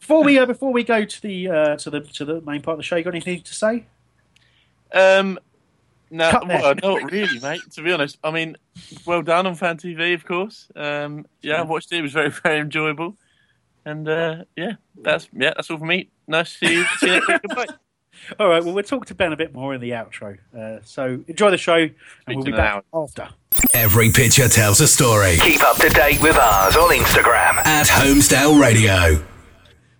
before 0.00 0.24
we 0.24 0.38
uh, 0.38 0.46
before 0.46 0.72
we 0.72 0.82
go 0.82 1.04
to 1.04 1.20
the 1.20 1.48
uh, 1.50 1.76
to 1.76 1.90
the 1.90 2.00
to 2.00 2.24
the 2.24 2.40
main 2.40 2.62
part 2.62 2.76
of 2.76 2.78
the 2.78 2.84
show, 2.84 2.96
you 2.96 3.04
got 3.04 3.12
anything 3.12 3.42
to 3.42 3.54
say? 3.54 3.84
Um, 4.94 5.38
no, 6.14 6.40
well, 6.46 6.74
not 6.82 7.10
really, 7.10 7.40
mate. 7.40 7.60
To 7.72 7.82
be 7.82 7.92
honest, 7.92 8.18
I 8.22 8.30
mean, 8.30 8.56
well 9.04 9.22
done 9.22 9.46
on 9.46 9.54
Fan 9.54 9.76
TV, 9.76 10.14
of 10.14 10.24
course. 10.24 10.68
Um, 10.76 11.26
yeah, 11.42 11.60
I 11.60 11.62
watched 11.62 11.92
it. 11.92 11.98
It 11.98 12.02
was 12.02 12.12
very, 12.12 12.30
very 12.42 12.60
enjoyable. 12.60 13.16
And 13.84 14.08
uh, 14.08 14.44
yeah, 14.56 14.74
that's 15.02 15.28
yeah, 15.32 15.52
that's 15.56 15.70
all 15.70 15.78
for 15.78 15.84
me. 15.84 16.08
Nice 16.26 16.58
to 16.58 16.66
see 16.66 16.74
you. 16.74 16.84
See 16.98 17.06
you 17.06 17.12
next 17.12 17.28
week. 17.28 17.42
Goodbye. 17.42 17.66
All 18.38 18.48
right, 18.48 18.64
well 18.64 18.72
we'll 18.72 18.84
talk 18.84 19.06
to 19.06 19.14
Ben 19.14 19.32
a 19.32 19.36
bit 19.36 19.52
more 19.52 19.74
in 19.74 19.80
the 19.80 19.90
outro. 19.90 20.38
Uh, 20.56 20.78
so 20.84 21.22
enjoy 21.26 21.50
the 21.50 21.58
show, 21.58 21.76
and 22.26 22.36
we'll 22.36 22.44
be 22.44 22.52
back 22.52 22.84
now. 22.92 23.02
after. 23.02 23.28
Every 23.74 24.10
picture 24.10 24.48
tells 24.48 24.80
a 24.80 24.86
story. 24.86 25.36
Keep 25.40 25.62
up 25.62 25.76
to 25.78 25.88
date 25.88 26.22
with 26.22 26.36
ours 26.36 26.76
on 26.76 26.90
Instagram 26.90 27.56
at 27.66 27.86
Holmesdale 27.86 28.60
Radio. 28.60 29.20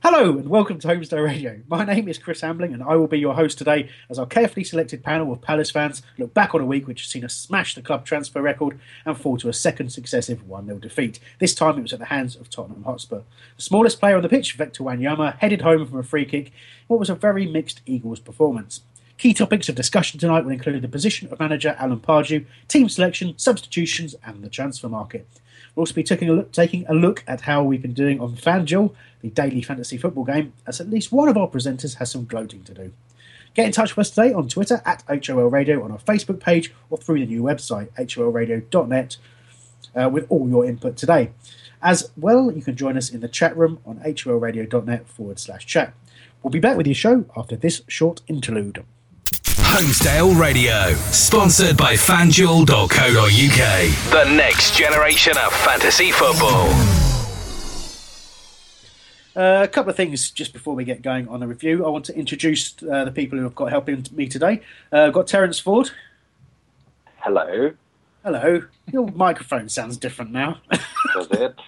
Hello 0.06 0.37
and 0.37 0.51
welcome 0.51 0.79
to 0.79 0.87
Holmesdale 0.87 1.25
Radio. 1.25 1.62
My 1.67 1.83
name 1.83 2.09
is 2.09 2.19
Chris 2.19 2.43
Ambling 2.43 2.75
and 2.75 2.83
I 2.83 2.95
will 2.95 3.07
be 3.07 3.19
your 3.19 3.33
host 3.33 3.57
today 3.57 3.88
as 4.11 4.19
our 4.19 4.26
carefully 4.26 4.62
selected 4.62 5.02
panel 5.02 5.33
of 5.33 5.40
Palace 5.40 5.71
fans 5.71 6.02
look 6.19 6.35
back 6.35 6.55
on 6.55 6.61
a 6.61 6.67
week 6.67 6.87
which 6.87 7.00
has 7.00 7.11
seen 7.11 7.25
us 7.25 7.35
smash 7.35 7.75
the 7.75 7.81
club 7.81 8.05
transfer 8.05 8.43
record 8.43 8.78
and 9.07 9.17
fall 9.17 9.38
to 9.38 9.49
a 9.49 9.55
second 9.55 9.95
successive 9.95 10.47
1 10.47 10.67
0 10.67 10.78
defeat. 10.78 11.21
This 11.38 11.55
time 11.55 11.78
it 11.78 11.83
was 11.83 11.95
at 11.95 12.00
the 12.00 12.05
hands 12.05 12.37
of 12.37 12.50
Tottenham 12.50 12.85
Hotspur. 12.85 13.23
The 13.57 13.62
smallest 13.62 13.99
player 13.99 14.17
on 14.17 14.23
the 14.23 14.28
pitch, 14.28 14.52
Victor 14.52 14.85
Wanyama, 14.85 15.38
headed 15.38 15.62
home 15.62 15.87
from 15.87 16.00
a 16.00 16.02
free 16.02 16.26
kick 16.26 16.52
what 16.87 17.00
was 17.00 17.09
a 17.09 17.14
very 17.14 17.47
mixed 17.47 17.81
Eagles 17.87 18.21
performance. 18.21 18.83
Key 19.17 19.33
topics 19.33 19.71
of 19.71 19.75
discussion 19.75 20.21
tonight 20.21 20.45
will 20.45 20.52
include 20.52 20.83
the 20.83 20.88
position 20.88 21.33
of 21.33 21.40
manager 21.40 21.76
Alan 21.78 22.00
Pardew, 22.00 22.45
team 22.69 22.90
selection, 22.90 23.38
substitutions, 23.38 24.14
and 24.26 24.45
the 24.45 24.50
transfer 24.50 24.88
market. 24.90 25.26
We'll 25.75 25.83
also 25.83 25.95
be 25.95 26.02
taking 26.02 26.28
a 26.28 26.33
look, 26.33 26.52
taking 26.52 26.85
a 26.88 26.95
look 26.95 27.25
at 27.26 27.43
how 27.43 27.62
we've 27.62 27.83
been 27.83 27.95
doing 27.95 28.21
on 28.21 28.37
FanDuel, 28.37 28.95
the 29.25 29.31
daily 29.31 29.62
fantasy 29.62 29.97
football 29.97 30.25
game, 30.25 30.52
as 30.66 30.83
at 30.83 30.90
least 30.90 31.11
one 31.11 31.31
of 31.31 31.38
our 31.38 31.49
presenters 31.49 31.97
has 31.97 32.11
some 32.11 32.26
gloating 32.26 32.62
to 32.62 32.75
do. 32.75 32.93
Get 33.54 33.64
in 33.64 33.73
touch 33.73 33.97
with 33.97 34.07
us 34.07 34.11
today 34.11 34.35
on 34.35 34.49
Twitter 34.49 34.83
at 34.85 35.02
HOL 35.09 35.49
Radio, 35.49 35.83
on 35.83 35.90
our 35.90 35.99
Facebook 35.99 36.40
page, 36.40 36.75
or 36.90 36.99
through 36.99 37.21
the 37.21 37.26
new 37.26 37.43
website, 37.43 37.88
holradio.net, 37.95 39.16
uh, 39.97 40.11
with 40.11 40.26
all 40.28 40.47
your 40.47 40.66
input 40.66 40.99
today. 40.99 41.31
As 41.81 42.11
well, 42.19 42.52
you 42.52 42.61
can 42.61 42.76
join 42.76 42.99
us 42.99 43.11
in 43.11 43.21
the 43.21 43.28
chat 43.28 43.57
room 43.57 43.78
on 43.87 44.00
holradio.net 44.00 45.09
forward 45.09 45.38
slash 45.38 45.64
chat. 45.64 45.95
We'll 46.43 46.50
be 46.50 46.61
back 46.61 46.76
with 46.76 46.87
your 46.87 46.95
show 46.95 47.25
after 47.35 47.57
this 47.57 47.81
short 47.88 48.21
interlude. 48.28 48.85
Holmesdale 49.47 50.38
Radio, 50.38 50.93
sponsored 51.12 51.78
by 51.78 51.95
FanDuel.co.uk. 51.95 52.69
The 54.12 54.37
next 54.37 54.76
generation 54.76 55.38
of 55.38 55.54
fantasy 55.54 56.11
football. 56.11 56.69
Uh, 59.37 59.62
a 59.64 59.69
couple 59.69 59.91
of 59.91 59.97
things 59.97 60.31
just 60.31 60.53
before 60.53 60.75
we 60.75 60.85
get 60.85 61.03
going 61.03 61.29
on 61.29 61.41
the 61.41 61.47
review. 61.47 61.85
I 61.85 61.88
want 61.88 62.05
to 62.07 62.17
introduce 62.17 62.75
uh, 62.83 63.05
the 63.05 63.11
people 63.11 63.37
who 63.37 63.45
have 63.45 63.55
got 63.55 63.71
helping 63.71 64.07
me 64.12 64.29
today. 64.29 64.61
Uh, 64.93 65.07
I've 65.07 65.12
got 65.12 65.26
Terence 65.26 65.59
Ford. 65.59 65.91
Hello, 67.17 67.73
Hello. 68.25 68.62
Your 68.91 69.11
microphone 69.11 69.69
sounds 69.69 69.99
different 69.99 70.33
now. 70.33 70.59
does 71.14 71.31
it? 71.31 71.55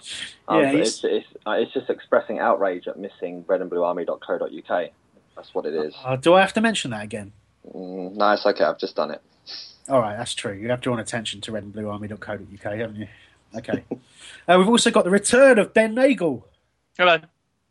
Um, 0.49 0.61
Yeah, 0.63 0.71
but 0.71 0.81
it's, 0.83 1.03
it's, 1.03 1.27
uh, 1.45 1.51
it's 1.59 1.73
just 1.73 1.91
expressing 1.91 2.39
outrage 2.39 2.87
at 2.87 2.97
missing 2.97 3.43
redandbluearmy.co.uk. 3.49 4.91
That's 5.35 5.55
what 5.57 5.67
it 5.67 5.75
is. 5.75 5.93
Uh, 6.05 6.15
do 6.15 6.35
I 6.35 6.41
have 6.41 6.53
to 6.53 6.61
mention 6.61 6.93
that 6.93 7.03
again? 7.03 7.33
Mm, 7.75 8.15
no, 8.15 8.31
it's 8.31 8.47
okay. 8.47 8.63
I've 8.63 8.79
just 8.79 8.95
done 8.95 9.11
it. 9.11 9.21
All 9.89 10.01
right, 10.01 10.17
that's 10.17 10.35
true. 10.35 10.53
You 10.53 10.71
have 10.71 10.81
drawn 10.81 11.01
attention 11.01 11.41
to 11.41 11.51
redandbluearmy.co.uk, 11.51 12.63
haven't 12.63 12.95
you? 12.95 13.09
Okay. 13.57 13.85
uh, 14.49 14.57
we've 14.57 14.69
also 14.69 14.93
got 14.93 15.03
the 15.03 15.11
return 15.11 15.59
of 15.59 15.75
Ben 15.75 15.97
Nagel. 15.97 16.45
Hello. 16.97 17.19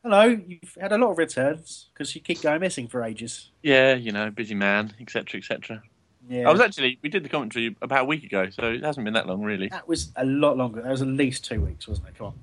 Hello. 0.05 0.25
You've 0.25 0.77
had 0.79 0.91
a 0.91 0.99
lot 0.99 1.09
of 1.09 1.17
returns 1.17 1.87
because 1.91 2.13
you 2.13 2.21
keep 2.21 2.39
going 2.39 2.61
missing 2.61 2.87
for 2.87 3.03
ages. 3.03 3.49
Yeah, 3.63 3.95
you 3.95 4.11
know, 4.11 4.29
busy 4.29 4.53
man, 4.53 4.93
etc., 5.01 5.39
etc. 5.39 5.81
Yeah. 6.29 6.47
I 6.47 6.51
was 6.51 6.61
actually 6.61 6.99
we 7.01 7.09
did 7.09 7.23
the 7.23 7.29
commentary 7.29 7.75
about 7.81 8.03
a 8.03 8.05
week 8.05 8.23
ago, 8.23 8.47
so 8.51 8.71
it 8.71 8.83
hasn't 8.83 9.03
been 9.03 9.15
that 9.15 9.25
long 9.25 9.41
really. 9.41 9.67
That 9.69 9.87
was 9.87 10.11
a 10.15 10.23
lot 10.23 10.57
longer. 10.57 10.83
That 10.83 10.91
was 10.91 11.01
at 11.01 11.07
least 11.07 11.43
two 11.43 11.59
weeks, 11.59 11.87
wasn't 11.87 12.09
it? 12.09 12.17
Come 12.19 12.27
on. 12.27 12.33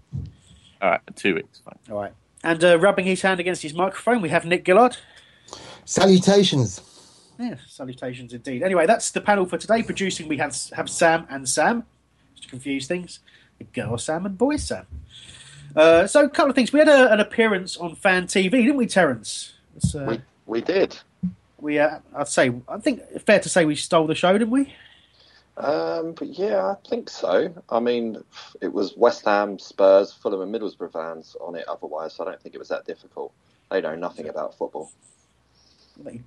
All 0.83 0.91
right, 0.91 1.01
two 1.15 1.37
weeks. 1.37 1.61
Fine. 1.65 1.79
All 1.89 2.01
right. 2.01 2.13
And 2.43 2.65
uh, 2.65 2.81
rubbing 2.81 3.05
his 3.07 3.23
hand 3.23 3.39
against 3.39 3.63
his 3.63 3.75
microphone, 3.75 4.23
we 4.23 4.31
have 4.31 4.45
Nick 4.45 4.67
Gillard. 4.67 4.97
Salutations. 5.85 6.81
Yeah, 7.39 7.55
salutations 7.69 8.33
indeed. 8.33 8.65
Anyway, 8.65 8.87
that's 8.87 9.13
the 9.13 9.21
panel 9.21 9.47
for 9.47 9.57
today. 9.57 9.85
Producing, 9.85 10.27
we 10.27 10.39
have 10.39 10.57
have 10.73 10.91
Sam 10.91 11.29
and 11.31 11.49
Sam, 11.49 11.85
just 12.33 12.43
to 12.43 12.49
confuse 12.49 12.89
things. 12.89 13.21
The 13.59 13.65
girl 13.67 13.99
Sam 13.99 14.27
and 14.27 14.37
boy 14.37 14.57
Sam. 14.57 14.87
Uh, 15.75 16.07
so, 16.07 16.25
a 16.25 16.29
couple 16.29 16.51
of 16.51 16.57
things. 16.57 16.73
We 16.73 16.79
had 16.79 16.89
a, 16.89 17.13
an 17.13 17.21
appearance 17.21 17.77
on 17.77 17.95
Fan 17.95 18.27
TV, 18.27 18.51
didn't 18.51 18.77
we, 18.77 18.87
Terence? 18.87 19.55
Uh, 19.95 20.05
We 20.05 20.21
we 20.47 20.61
did. 20.61 20.99
we, 21.59 21.79
uh, 21.79 21.99
I'd 22.15 22.29
say, 22.29 22.53
I 22.69 22.79
think 22.79 23.03
fair 23.23 23.41
to 23.41 23.49
say 23.49 23.65
we 23.65 23.77
stole 23.77 24.07
the 24.07 24.15
show, 24.15 24.33
didn't 24.33 24.51
we? 24.51 24.75
Um, 25.57 26.13
but 26.13 26.29
yeah, 26.29 26.67
I 26.67 26.89
think 26.89 27.11
so. 27.11 27.55
I 27.69 27.81
mean, 27.81 28.23
it 28.61 28.73
was 28.73 28.97
West 28.97 29.25
Ham, 29.27 29.59
Spurs, 29.59 30.13
Fulham, 30.13 30.41
and 30.41 30.55
Middlesbrough 30.55 30.93
fans 30.93 31.37
on 31.41 31.55
it. 31.55 31.67
Otherwise, 31.69 32.19
I 32.21 32.25
don't 32.25 32.41
think 32.41 32.55
it 32.55 32.59
was 32.59 32.69
that 32.69 32.87
difficult. 32.87 33.33
They 33.71 33.81
know 33.81 33.95
nothing 33.95 34.29
about 34.29 34.57
football. 34.57 34.91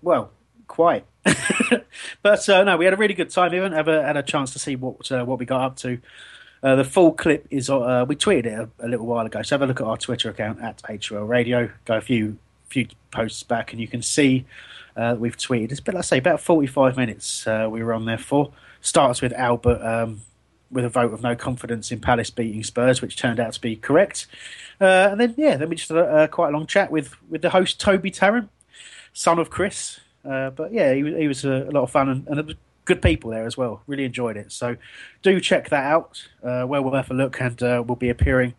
Well, 0.01 0.31
quite. 0.67 1.05
but 2.21 2.47
uh, 2.49 2.63
no, 2.63 2.77
we 2.77 2.85
had 2.85 2.93
a 2.93 2.97
really 2.97 3.13
good 3.13 3.29
time. 3.31 3.51
We 3.51 3.57
haven't 3.57 3.73
ever 3.73 4.03
had 4.03 4.15
a 4.17 4.23
chance 4.23 4.53
to 4.53 4.59
see 4.59 4.75
what 4.75 5.11
uh, 5.11 5.25
what 5.25 5.39
we 5.39 5.45
got 5.45 5.61
up 5.61 5.75
to. 5.77 5.99
Uh, 6.65 6.75
the 6.75 6.83
full 6.83 7.11
clip 7.11 7.45
is 7.51 7.69
uh, 7.69 8.03
we 8.07 8.15
tweeted 8.15 8.45
it 8.47 8.53
a, 8.53 8.69
a 8.79 8.87
little 8.87 9.05
while 9.05 9.23
ago. 9.23 9.43
So 9.43 9.53
have 9.53 9.61
a 9.61 9.67
look 9.67 9.79
at 9.81 9.85
our 9.85 9.97
Twitter 9.97 10.31
account 10.31 10.59
at 10.63 10.81
HOL 11.07 11.25
Radio. 11.25 11.69
Go 11.85 11.97
a 11.97 12.01
few 12.01 12.39
few 12.65 12.87
posts 13.11 13.43
back, 13.43 13.71
and 13.71 13.79
you 13.79 13.87
can 13.87 14.01
see 14.01 14.45
uh, 14.97 15.15
we've 15.19 15.37
tweeted. 15.37 15.69
It's 15.71 15.79
been, 15.79 15.93
let's 15.93 16.07
say, 16.07 16.17
about 16.17 16.41
forty 16.41 16.65
five 16.65 16.97
minutes. 16.97 17.45
Uh, 17.45 17.67
we 17.69 17.83
were 17.83 17.93
on 17.93 18.05
there 18.05 18.17
for. 18.17 18.51
Starts 18.81 19.21
with 19.21 19.31
Albert 19.33 19.79
um, 19.83 20.21
with 20.71 20.85
a 20.85 20.89
vote 20.89 21.13
of 21.13 21.21
no 21.21 21.35
confidence 21.35 21.91
in 21.91 21.99
Palace 21.99 22.31
beating 22.31 22.63
Spurs, 22.63 22.99
which 22.99 23.15
turned 23.15 23.39
out 23.39 23.53
to 23.53 23.61
be 23.61 23.75
correct. 23.75 24.25
Uh, 24.81 25.09
and 25.11 25.19
then 25.19 25.35
yeah, 25.37 25.57
then 25.57 25.69
we 25.69 25.75
just 25.75 25.89
had 25.89 25.99
a, 25.99 26.27
quite 26.27 26.49
a 26.49 26.51
long 26.51 26.65
chat 26.65 26.89
with 26.89 27.15
with 27.29 27.43
the 27.43 27.51
host 27.51 27.79
Toby 27.79 28.09
Tarrant, 28.09 28.49
son 29.13 29.37
of 29.37 29.51
Chris. 29.51 29.99
But 30.23 30.73
yeah, 30.73 30.93
he, 30.95 31.03
was- 31.03 31.15
he 31.15 31.27
was 31.27 31.45
a, 31.45 31.67
a 31.69 31.71
lot 31.71 31.83
of 31.83 31.91
fun 31.91 32.09
and, 32.09 32.27
and 32.27 32.39
it 32.39 32.45
was 32.47 32.55
good 32.85 33.01
people 33.01 33.31
there 33.31 33.45
as 33.45 33.57
well. 33.57 33.81
Really 33.87 34.05
enjoyed 34.05 34.37
it. 34.37 34.51
So 34.51 34.77
do 35.21 35.39
check 35.39 35.69
that 35.69 35.83
out. 35.83 36.27
Uh, 36.43 36.65
well 36.67 36.83
worth 36.83 37.09
a 37.11 37.13
look, 37.13 37.41
and 37.41 37.61
uh, 37.61 37.83
we'll 37.85 37.95
be 37.95 38.09
appearing. 38.09 38.53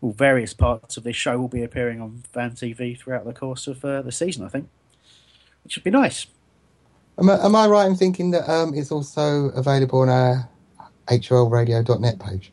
Well, 0.00 0.12
various 0.12 0.52
parts 0.52 0.96
of 0.96 1.04
this 1.04 1.16
show 1.16 1.38
will 1.38 1.48
be 1.48 1.62
appearing 1.62 2.00
on 2.00 2.22
Fan 2.32 2.52
TV 2.52 2.98
throughout 2.98 3.24
the 3.24 3.32
course 3.32 3.66
of 3.66 3.84
uh, 3.84 4.02
the 4.02 4.12
season, 4.12 4.44
I 4.44 4.48
think, 4.48 4.68
which 5.64 5.76
would 5.76 5.84
be 5.84 5.90
nice. 5.90 6.26
Am 7.18 7.30
I, 7.30 7.44
am 7.44 7.56
I 7.56 7.66
right 7.66 7.86
in 7.86 7.96
thinking 7.96 8.30
that 8.32 8.48
um, 8.50 8.74
it's 8.74 8.92
also 8.92 9.46
available 9.50 10.00
on 10.00 10.08
our 10.10 10.48
HOLradio.net 11.08 12.18
page? 12.18 12.52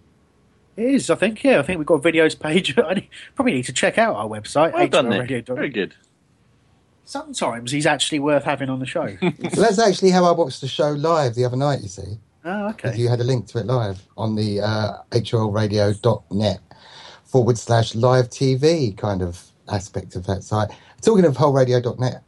It 0.78 0.86
is, 0.86 1.10
I 1.10 1.16
think. 1.16 1.44
Yeah, 1.44 1.60
I 1.60 1.64
think 1.64 1.80
we've 1.80 1.86
got 1.88 2.06
a 2.06 2.12
videos 2.12 2.40
page. 2.40 2.78
I 2.86 2.94
need- 2.94 3.10
probably 3.36 3.54
need 3.54 3.66
to 3.66 3.74
check 3.74 3.98
out 3.98 4.16
our 4.16 4.28
website. 4.28 4.74
Well 4.74 4.88
done, 4.88 5.10
Nick. 5.10 5.48
Very 5.48 5.70
good. 5.70 5.94
Sometimes 7.06 7.72
he's 7.72 7.86
actually 7.86 8.20
worth 8.20 8.44
having 8.44 8.70
on 8.70 8.80
the 8.80 8.86
show. 8.86 9.08
So 9.54 9.62
that's 9.62 9.80
actually 9.80 10.12
how 10.12 10.26
I 10.26 10.32
watched 10.32 10.62
the 10.62 10.68
show 10.68 10.92
live 10.92 11.36
the 11.36 11.44
other 11.46 11.58
night, 11.58 11.82
you 11.82 11.88
see. 11.90 12.20
oh, 12.46 12.70
okay. 12.70 12.96
you 12.96 13.10
had 13.10 13.20
a 13.20 13.24
link 13.24 13.48
to 13.48 13.60
it 13.60 13.66
live 13.66 14.02
on 14.18 14.36
the 14.36 14.62
uh, 14.62 14.94
HOLradio.net 15.12 16.60
forward 17.26 17.58
slash 17.58 17.96
live 17.96 18.30
TV 18.30 18.96
kind 18.98 19.22
of 19.22 19.44
aspect 19.70 20.16
of 20.16 20.26
that 20.28 20.44
site. 20.44 20.70
Talking 21.02 21.26
of 21.26 21.36
holradio.net, 21.38 22.24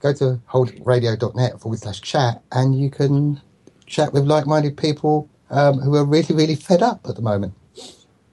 go 0.00 0.12
to 0.14 0.40
holradio.net 0.50 1.60
forward 1.60 1.78
slash 1.78 2.00
chat 2.00 2.42
and 2.52 2.78
you 2.78 2.90
can 2.90 3.40
chat 3.86 4.12
with 4.12 4.24
like 4.24 4.46
minded 4.46 4.76
people 4.76 5.28
um, 5.50 5.78
who 5.78 5.94
are 5.96 6.04
really, 6.04 6.34
really 6.34 6.54
fed 6.56 6.82
up 6.82 7.00
at 7.08 7.16
the 7.16 7.22
moment 7.22 7.54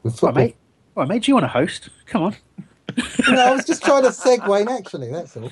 with 0.04 0.14
Right, 0.14 0.20
football. 0.20 0.44
mate. 0.44 0.56
Right, 0.96 1.08
mate. 1.08 1.24
Do 1.24 1.32
you 1.32 1.36
want 1.36 1.44
to 1.46 1.50
host? 1.50 1.90
Come 2.08 2.24
on. 2.24 2.36
I 3.28 3.52
was 3.52 3.66
just 3.66 3.84
trying 3.84 4.04
to 4.04 4.10
segue 4.10 4.66
naturally, 4.66 5.12
that's 5.12 5.38
all. 5.38 5.52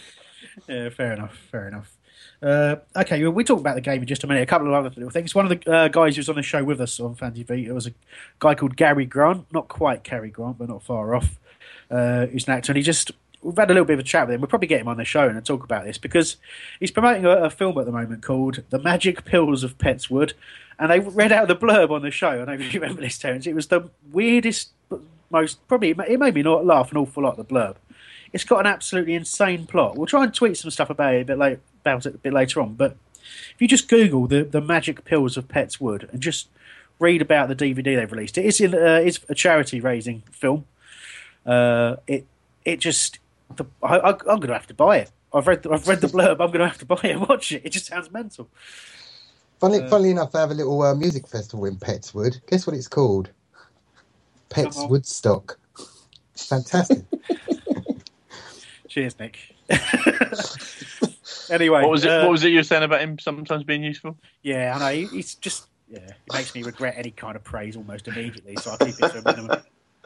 Yeah, 0.68 0.90
fair 0.90 1.14
enough. 1.14 1.38
Fair 1.52 1.68
enough. 1.68 1.96
Uh, 2.42 2.76
okay, 2.96 3.22
well, 3.24 3.32
we 3.32 3.44
talk 3.44 3.60
about 3.60 3.76
the 3.76 3.82
game 3.82 4.02
in 4.02 4.08
just 4.08 4.24
a 4.24 4.28
minute. 4.28 4.44
A 4.44 4.46
couple 4.46 4.68
of 4.68 4.74
other 4.74 4.90
little 4.90 5.10
things. 5.10 5.34
One 5.34 5.50
of 5.50 5.60
the 5.60 5.72
uh, 5.72 5.88
guys 5.88 6.16
who 6.16 6.20
was 6.20 6.30
on 6.30 6.36
the 6.36 6.44
show 6.44 6.64
with 6.64 6.82
us 6.82 7.00
on 7.00 7.16
Fan 7.16 7.34
TV, 7.34 7.66
it 7.66 7.74
was 7.74 7.88
a 7.88 7.94
guy 8.40 8.56
called 8.56 8.76
Gary 8.76 9.06
Grant, 9.06 9.52
not 9.52 9.68
quite 9.68 10.04
Cary 10.04 10.30
Grant, 10.30 10.58
but 10.58 10.70
not 10.70 10.84
far 10.84 11.16
off. 11.16 11.40
Uh, 11.90 12.26
who's 12.28 12.48
an 12.48 12.54
actor, 12.54 12.72
and 12.72 12.78
he 12.78 12.84
just 12.84 13.12
we've 13.46 13.56
had 13.58 13.70
a 13.70 13.74
little 13.74 13.86
bit 13.86 13.94
of 13.94 14.00
a 14.00 14.04
chat 14.04 14.28
with 14.28 14.36
him. 14.36 14.42
We'll 14.42 14.48
probably 14.48 14.68
get 14.68 14.82
him 14.82 14.88
on 14.88 14.98
the 14.98 15.06
show 15.06 15.28
and 15.28 15.46
talk 15.46 15.64
about 15.64 15.86
this 15.86 15.98
because 15.98 16.38
he's 16.80 16.92
promoting 16.92 17.26
a, 17.26 17.44
a 17.44 17.50
film 17.50 17.78
at 17.78 17.86
the 17.86 17.92
moment 17.92 18.24
called 18.24 18.64
"The 18.70 18.80
Magic 18.80 19.24
Pills 19.24 19.64
of 19.64 19.78
Petts 19.78 20.10
Wood," 20.10 20.34
and 20.80 20.92
they 20.92 21.00
read 21.00 21.32
out 21.32 21.48
the 21.48 21.56
blurb 21.56 21.92
on 21.92 22.02
the 22.02 22.12
show. 22.12 22.30
I 22.30 22.38
don't 22.38 22.60
know 22.60 22.66
if 22.66 22.74
you 22.74 22.80
remember 22.80 23.02
this, 23.02 23.18
Terence. 23.18 23.46
It 23.46 23.56
was 23.56 23.68
the 23.68 23.90
weirdest, 24.12 24.72
most 25.36 25.68
probably 25.68 25.90
it 25.92 26.20
made 26.20 26.34
me 26.34 26.42
not 26.42 26.66
laugh 26.66 26.92
an 26.92 26.98
awful 26.98 27.24
lot. 27.24 27.38
The 27.38 27.46
blurb. 27.46 27.76
It's 28.34 28.44
got 28.44 28.62
an 28.62 28.66
absolutely 28.66 29.14
insane 29.14 29.68
plot. 29.68 29.98
We'll 29.98 30.08
try 30.08 30.24
and 30.24 30.34
tweet 30.34 30.58
some 30.58 30.72
stuff 30.72 30.90
about 30.90 31.14
it 31.14 31.22
a 31.22 31.26
bit 31.26 31.38
late, 31.38 31.60
about 31.82 32.06
it 32.06 32.16
a 32.16 32.18
bit 32.18 32.34
later 32.34 32.62
on. 32.62 32.74
But 32.74 32.98
if 33.54 33.56
you 33.62 33.68
just 33.68 33.88
Google 33.88 34.28
the 34.28 34.44
the 34.44 34.62
magic 34.62 35.06
pills 35.06 35.38
of 35.38 35.48
Petts 35.48 35.80
Wood 35.80 36.10
and 36.12 36.22
just 36.22 36.48
read 37.00 37.22
about 37.22 37.50
the 37.50 37.56
DVD 37.56 37.96
they've 37.98 38.12
released, 38.12 38.38
it 38.38 38.46
is 38.46 38.62
in 38.62 38.74
uh, 38.74 39.02
it's 39.04 39.20
a 39.30 39.36
charity 39.36 39.80
raising 39.82 40.24
film. 40.32 40.66
Uh, 41.46 41.98
it 42.08 42.26
it 42.64 42.80
just 42.80 43.20
the, 43.56 43.66
I, 43.84 43.98
I, 43.98 44.10
I'm 44.10 44.40
going 44.40 44.48
to 44.48 44.54
have 44.54 44.68
to 44.68 44.74
buy 44.74 44.98
it. 44.98 45.12
I've 45.34 45.48
read 45.48 45.64
the, 45.64 45.72
I've 45.72 45.88
read 45.88 46.02
the 46.02 46.08
blurb. 46.08 46.40
I'm 46.40 46.52
going 46.52 46.60
to 46.60 46.68
have 46.68 46.78
to 46.80 46.86
buy 46.86 47.00
it 47.04 47.12
and 47.12 47.28
watch 47.28 47.52
it. 47.52 47.62
It 47.66 47.72
just 47.72 47.88
sounds 47.88 48.10
mental. 48.12 48.48
Funnily, 49.60 49.88
funnily 49.90 50.12
enough, 50.12 50.32
they 50.32 50.40
have 50.40 50.52
a 50.52 50.56
little 50.56 50.82
uh, 50.82 50.96
music 50.96 51.28
festival 51.28 51.66
in 51.66 51.78
Petts 51.78 52.14
Wood. 52.14 52.38
Guess 52.48 52.68
what 52.68 52.76
it's 52.76 52.88
called? 52.88 53.30
Pets 54.50 54.78
Uh-oh. 54.78 54.88
Woodstock. 54.88 55.60
Fantastic. 56.36 57.04
Cheers, 58.88 59.18
Nick. 59.20 59.38
anyway, 61.50 61.82
What 61.82 61.92
was 61.92 62.06
it? 62.06 62.12
uh, 62.12 62.24
what 62.24 62.32
was 62.32 62.44
it 62.44 62.50
you 62.50 62.58
were 62.58 62.64
saying 62.64 62.84
about 62.84 63.02
him 63.02 63.18
sometimes 63.20 63.64
being 63.64 63.84
useful? 63.84 64.18
Yeah, 64.44 64.74
I 64.76 64.80
know. 64.80 65.08
He's 65.08 65.36
just 65.36 65.68
yeah. 65.90 66.00
It 66.00 66.34
makes 66.34 66.56
me 66.56 66.64
regret 66.64 66.96
any 66.98 67.12
kind 67.12 67.36
of 67.36 67.44
praise 67.44 67.76
almost 67.76 68.08
immediately. 68.08 68.56
So 68.62 68.72
I 68.72 68.78
keep 68.86 68.96
it 69.00 69.12
to 69.12 69.20
a 69.20 69.24
minimum. 69.24 69.62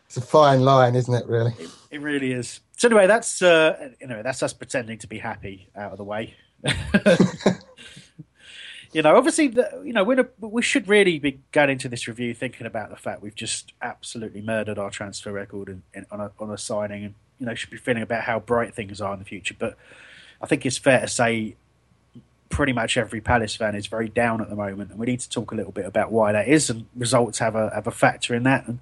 It's 0.05 0.17
a 0.17 0.21
fine 0.21 0.61
line, 0.61 0.95
isn't 0.95 1.13
it, 1.13 1.27
really? 1.27 1.53
It 1.91 2.01
really 2.01 2.31
is. 2.33 2.61
So 2.77 2.87
anyway, 2.87 3.05
that's 3.07 3.41
uh, 3.41 3.91
anyway, 4.01 4.21
that's 4.23 4.41
us 4.41 4.53
pretending 4.53 4.97
to 4.99 5.07
be 5.07 5.19
happy 5.19 5.69
out 5.75 5.91
of 5.91 5.97
the 5.97 6.03
way. 6.03 6.33
you 8.91 9.01
know, 9.01 9.15
obviously, 9.15 9.47
the, 9.49 9.81
you 9.83 9.93
know, 9.93 10.03
we're, 10.03 10.27
we 10.39 10.61
should 10.61 10.87
really 10.87 11.19
be 11.19 11.39
going 11.51 11.69
into 11.69 11.87
this 11.87 12.07
review 12.07 12.33
thinking 12.33 12.65
about 12.65 12.89
the 12.89 12.95
fact 12.95 13.21
we've 13.21 13.35
just 13.35 13.73
absolutely 13.81 14.41
murdered 14.41 14.79
our 14.79 14.89
transfer 14.89 15.31
record 15.31 15.69
in, 15.69 15.83
in, 15.93 16.05
on, 16.11 16.19
a, 16.19 16.31
on 16.39 16.49
a 16.49 16.57
signing, 16.57 17.05
and 17.05 17.13
you 17.39 17.45
know, 17.45 17.53
should 17.53 17.69
be 17.69 17.77
feeling 17.77 18.03
about 18.03 18.23
how 18.23 18.39
bright 18.39 18.73
things 18.73 18.99
are 18.99 19.13
in 19.13 19.19
the 19.19 19.25
future. 19.25 19.55
But 19.57 19.77
I 20.41 20.47
think 20.47 20.65
it's 20.65 20.77
fair 20.77 21.01
to 21.01 21.07
say 21.07 21.55
pretty 22.49 22.73
much 22.73 22.97
every 22.97 23.21
Palace 23.21 23.55
fan 23.55 23.75
is 23.75 23.85
very 23.85 24.09
down 24.09 24.41
at 24.41 24.49
the 24.49 24.55
moment, 24.55 24.89
and 24.89 24.99
we 24.99 25.05
need 25.05 25.19
to 25.19 25.29
talk 25.29 25.51
a 25.51 25.55
little 25.55 25.71
bit 25.71 25.85
about 25.85 26.11
why 26.11 26.31
that 26.31 26.47
is, 26.47 26.69
and 26.69 26.87
results 26.95 27.39
have 27.39 27.55
a 27.55 27.69
have 27.73 27.87
a 27.87 27.91
factor 27.91 28.33
in 28.33 28.43
that. 28.43 28.67
And 28.67 28.79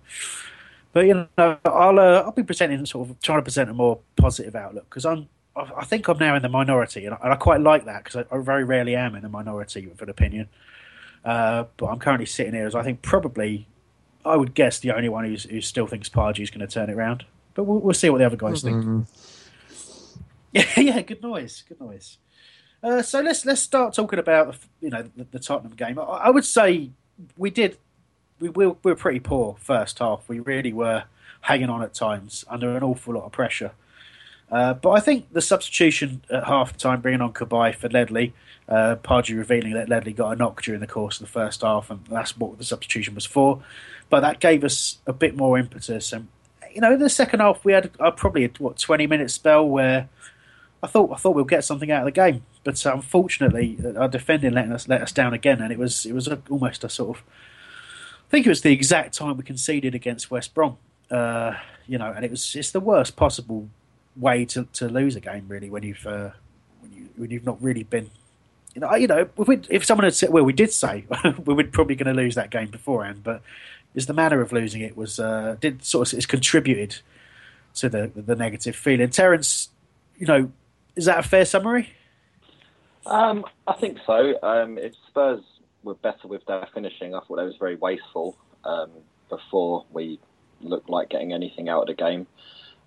but 0.94 1.06
you 1.06 1.28
know, 1.38 1.58
I'll 1.66 2.00
uh, 2.00 2.24
I'll 2.24 2.32
be 2.32 2.44
presenting 2.44 2.86
sort 2.86 3.10
of 3.10 3.20
trying 3.22 3.40
to 3.40 3.44
present 3.44 3.70
a 3.70 3.74
more 3.74 4.00
positive 4.16 4.56
outlook 4.56 4.86
because 4.90 5.06
I'm 5.06 5.28
I 5.58 5.80
I 5.80 5.86
think 5.86 6.08
I'm 6.08 6.18
now 6.18 6.36
in 6.36 6.42
the 6.42 6.50
minority, 6.50 7.06
and 7.06 7.16
I, 7.16 7.20
and 7.24 7.34
I 7.34 7.36
quite 7.36 7.62
like 7.62 7.86
that 7.86 8.04
because 8.04 8.26
I, 8.32 8.36
I 8.36 8.40
very 8.42 8.64
rarely 8.64 8.96
am 8.96 9.16
in 9.16 9.24
the 9.24 9.30
minority 9.30 9.88
with 9.88 10.02
an 10.02 10.10
opinion. 10.10 10.50
Uh, 11.26 11.66
but 11.78 11.88
I'm 11.88 12.00
currently 12.00 12.26
sitting 12.26 12.54
here 12.54 12.68
as 12.68 12.76
I 12.76 12.84
think 12.84 13.02
probably 13.02 13.68
I 14.24 14.36
would 14.36 14.54
guess 14.54 14.80
the 14.80 14.92
only 14.92 15.10
one 15.10 15.26
who's, 15.26 15.44
who 15.44 15.62
still 15.62 15.88
thinks 15.88 16.10
Pardew 16.10 16.42
is 16.42 16.50
going 16.50 16.66
to 16.66 16.74
turn 16.74 16.90
it 16.90 16.94
around. 16.94 17.26
But 17.54 17.64
we'll, 17.64 17.80
we'll 17.80 17.94
see 17.94 18.10
what 18.10 18.20
the 18.20 18.26
other 18.26 18.38
guys 18.38 18.62
think. 18.62 18.84
Mm. 18.84 19.08
Yeah, 20.54 20.80
yeah, 20.80 21.02
good 21.02 21.22
noise, 21.22 21.64
good 21.68 21.80
noise. 21.80 22.18
Uh, 22.82 23.02
so 23.02 23.20
let's 23.20 23.46
let's 23.46 23.62
start 23.62 23.94
talking 23.94 24.18
about 24.18 24.56
you 24.80 24.90
know 24.90 25.04
the, 25.16 25.28
the 25.30 25.40
Tottenham 25.40 25.76
game. 25.76 26.00
I, 26.00 26.04
I 26.04 26.30
would 26.30 26.46
say 26.46 26.92
we 27.36 27.50
did 27.50 27.78
we, 28.40 28.50
we 28.50 28.68
were 28.68 28.96
pretty 28.96 29.20
poor 29.20 29.58
first 29.60 30.00
half. 30.00 30.28
We 30.30 30.40
really 30.40 30.72
were 30.72 31.04
hanging 31.42 31.70
on 31.70 31.84
at 31.84 31.94
times 31.94 32.46
under 32.50 32.76
an 32.76 32.82
awful 32.82 33.16
lot 33.16 33.26
of 33.26 33.34
pressure. 33.34 33.72
Uh, 34.50 34.74
but 34.74 34.92
I 34.92 35.00
think 35.00 35.32
the 35.34 35.42
substitution 35.42 36.22
at 36.30 36.46
half 36.46 36.78
time, 36.78 37.02
bringing 37.02 37.22
on 37.22 37.34
Cabaye 37.34 37.76
for 37.76 37.90
Ledley, 37.90 38.34
uh, 38.70 38.96
Pardew 39.04 39.38
revealing 39.38 39.74
that 39.74 39.90
Ledley 39.90 40.14
got 40.14 40.32
a 40.32 40.36
knock 40.36 40.62
during 40.62 40.80
the 40.80 40.88
course 40.88 41.20
of 41.20 41.28
the 41.28 41.32
first 41.32 41.62
half, 41.62 41.90
and 41.90 42.06
that's 42.10 42.38
what 42.38 42.58
the 42.58 42.64
substitution 42.64 43.16
was 43.16 43.26
for. 43.26 43.62
But 44.10 44.22
that 44.22 44.40
gave 44.40 44.64
us 44.64 45.00
a 45.06 45.14
bit 45.14 45.36
more 45.36 45.58
impetus. 45.58 46.14
And 46.14 46.30
you 46.74 46.82
know, 46.82 46.94
in 46.94 47.00
the 47.00 47.10
second 47.10 47.42
half, 47.42 47.66
we 47.66 47.74
had 47.74 47.92
uh, 48.00 48.12
probably 48.12 48.46
a 48.46 48.50
what 48.58 48.78
twenty 48.78 49.06
minute 49.06 49.32
spell 49.32 49.68
where 49.68 50.08
I 50.82 50.88
thought 50.88 51.12
I 51.12 51.16
thought 51.18 51.36
we'll 51.36 51.46
get 51.46 51.66
something 51.66 51.92
out 51.92 52.02
of 52.02 52.06
the 52.06 52.12
game, 52.12 52.44
but 52.64 52.86
uh, 52.86 52.94
unfortunately, 52.94 53.78
our 53.98 54.08
defending 54.08 54.54
let 54.54 54.72
us 54.72 54.88
let 54.88 55.02
us 55.02 55.12
down 55.12 55.34
again, 55.34 55.62
and 55.62 55.74
it 55.74 55.80
was 55.80 56.06
it 56.06 56.14
was 56.14 56.28
a, 56.28 56.42
almost 56.50 56.86
a 56.86 56.90
sort 56.90 57.18
of 57.18 57.24
I 58.28 58.30
think 58.30 58.46
it 58.46 58.50
was 58.50 58.62
the 58.62 58.74
exact 58.74 59.14
time 59.14 59.38
we 59.38 59.44
conceded 59.44 59.96
against 59.96 60.30
West 60.30 60.54
Brom. 60.54 60.78
Uh, 61.10 61.56
you 61.86 61.98
know, 61.98 62.12
and 62.12 62.26
it 62.26 62.32
was 62.32 62.56
it's 62.56 62.72
the 62.72 62.80
worst 62.80 63.16
possible 63.16 63.70
way 64.20 64.46
to, 64.46 64.66
to 64.74 64.88
lose 64.88 65.16
a 65.16 65.20
game 65.20 65.46
really 65.48 65.70
when 65.70 65.84
you've 65.84 66.06
uh, 66.06 66.32
when 66.82 66.92
you 66.92 67.10
when 67.16 67.32
you've 67.32 67.46
not 67.46 67.62
really 67.62 67.84
been. 67.84 68.10
You 68.74 68.82
know, 68.82 68.94
you 68.96 69.08
know, 69.08 69.28
if, 69.38 69.72
if 69.72 69.86
someone 69.86 70.04
had 70.04 70.14
said, 70.14 70.30
well, 70.30 70.44
we 70.44 70.54
did 70.54 70.72
say 70.72 71.06
we 71.46 71.54
were 71.54 71.64
probably 71.64 71.96
going 71.96 72.14
to 72.16 72.22
lose 72.22 72.36
that 72.36 72.52
game 72.52 72.70
beforehand, 72.70 73.22
but 73.24 73.42
it's 73.96 74.06
the 74.06 74.14
manner 74.14 74.42
of 74.42 74.52
losing 74.52 74.82
it 74.82 74.96
was 74.96 75.20
uh, 75.20 75.56
did 75.60 75.84
sort 75.84 76.12
of 76.12 76.18
it's 76.18 76.28
contributed 76.28 76.98
to 77.76 77.90
the 77.90 78.12
the 78.16 78.36
negative 78.36 78.76
feeling. 78.76 79.10
Terence, 79.10 79.70
you 80.18 80.28
know, 80.28 80.52
is 80.96 81.06
that 81.06 81.20
a 81.20 81.24
fair 81.24 81.46
summary? 81.46 81.90
Um, 83.06 83.46
I 83.66 83.74
think 83.74 84.00
so. 84.06 84.38
Um, 84.44 84.78
if 84.78 84.94
Spurs 85.08 85.42
were 85.84 85.96
better 85.96 86.28
with 86.28 86.46
their 86.46 86.68
finishing, 86.74 87.16
I 87.16 87.22
thought 87.22 87.38
they 87.38 87.46
was 87.46 87.56
very 87.58 87.76
wasteful 87.76 88.38
um, 88.66 88.92
before 89.30 89.86
we 89.92 90.20
looked 90.62 90.90
like 90.90 91.10
getting 91.10 91.34
anything 91.34 91.70
out 91.70 91.82
of 91.82 91.88
the 91.88 91.94
game. 91.94 92.28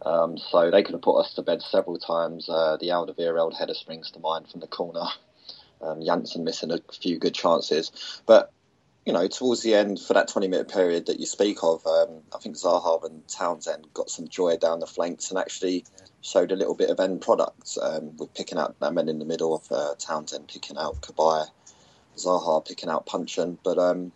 Um, 0.05 0.39
so 0.39 0.71
they 0.71 0.83
could 0.83 0.95
have 0.95 1.03
put 1.03 1.21
us 1.21 1.35
to 1.35 1.43
bed 1.43 1.63
several 1.63 1.99
times. 1.99 2.49
Uh, 2.49 2.77
the 2.81 2.89
Alderweireld 2.89 3.57
header 3.59 3.75
springs 3.75 4.11
to 4.13 4.19
mind 4.21 4.49
from 4.49 4.61
the 4.61 4.67
corner. 4.67 5.05
Um, 5.83 6.03
Janssen 6.05 6.45
missing 6.45 6.71
a 6.71 6.81
few 6.93 7.19
good 7.19 7.35
chances, 7.35 8.23
but 8.27 8.53
you 9.07 9.13
know, 9.15 9.27
towards 9.27 9.63
the 9.63 9.75
end 9.75 9.99
for 9.99 10.15
that 10.15 10.29
20 10.29 10.49
minute 10.49 10.69
period 10.69 11.07
that 11.07 11.19
you 11.19 11.27
speak 11.27 11.59
of, 11.63 11.85
um, 11.87 12.21
I 12.35 12.39
think 12.39 12.57
Zaha 12.57 13.03
and 13.05 13.27
Townsend 13.29 13.87
got 13.95 14.11
some 14.11 14.29
joy 14.29 14.57
down 14.57 14.81
the 14.81 14.87
flanks 14.87 15.31
and 15.31 15.39
actually 15.39 15.85
showed 16.21 16.53
a 16.53 16.57
little 16.57 16.75
bit 16.75 16.91
of 16.91 17.01
end 17.01 17.23
product 17.23 17.79
um, 17.81 18.17
with 18.19 18.35
picking 18.35 18.59
out 18.59 18.79
that 18.79 18.93
men 18.93 19.09
in 19.09 19.19
the 19.19 19.25
middle 19.25 19.55
of 19.55 19.73
uh, 19.73 19.95
Townsend 19.99 20.49
picking 20.49 20.77
out 20.77 21.01
Cabaye, 21.01 21.47
Zaha 22.17 22.67
picking 22.67 22.91
out 22.91 23.07
Puncheon. 23.07 23.59
But 23.65 23.79
um, 23.79 24.13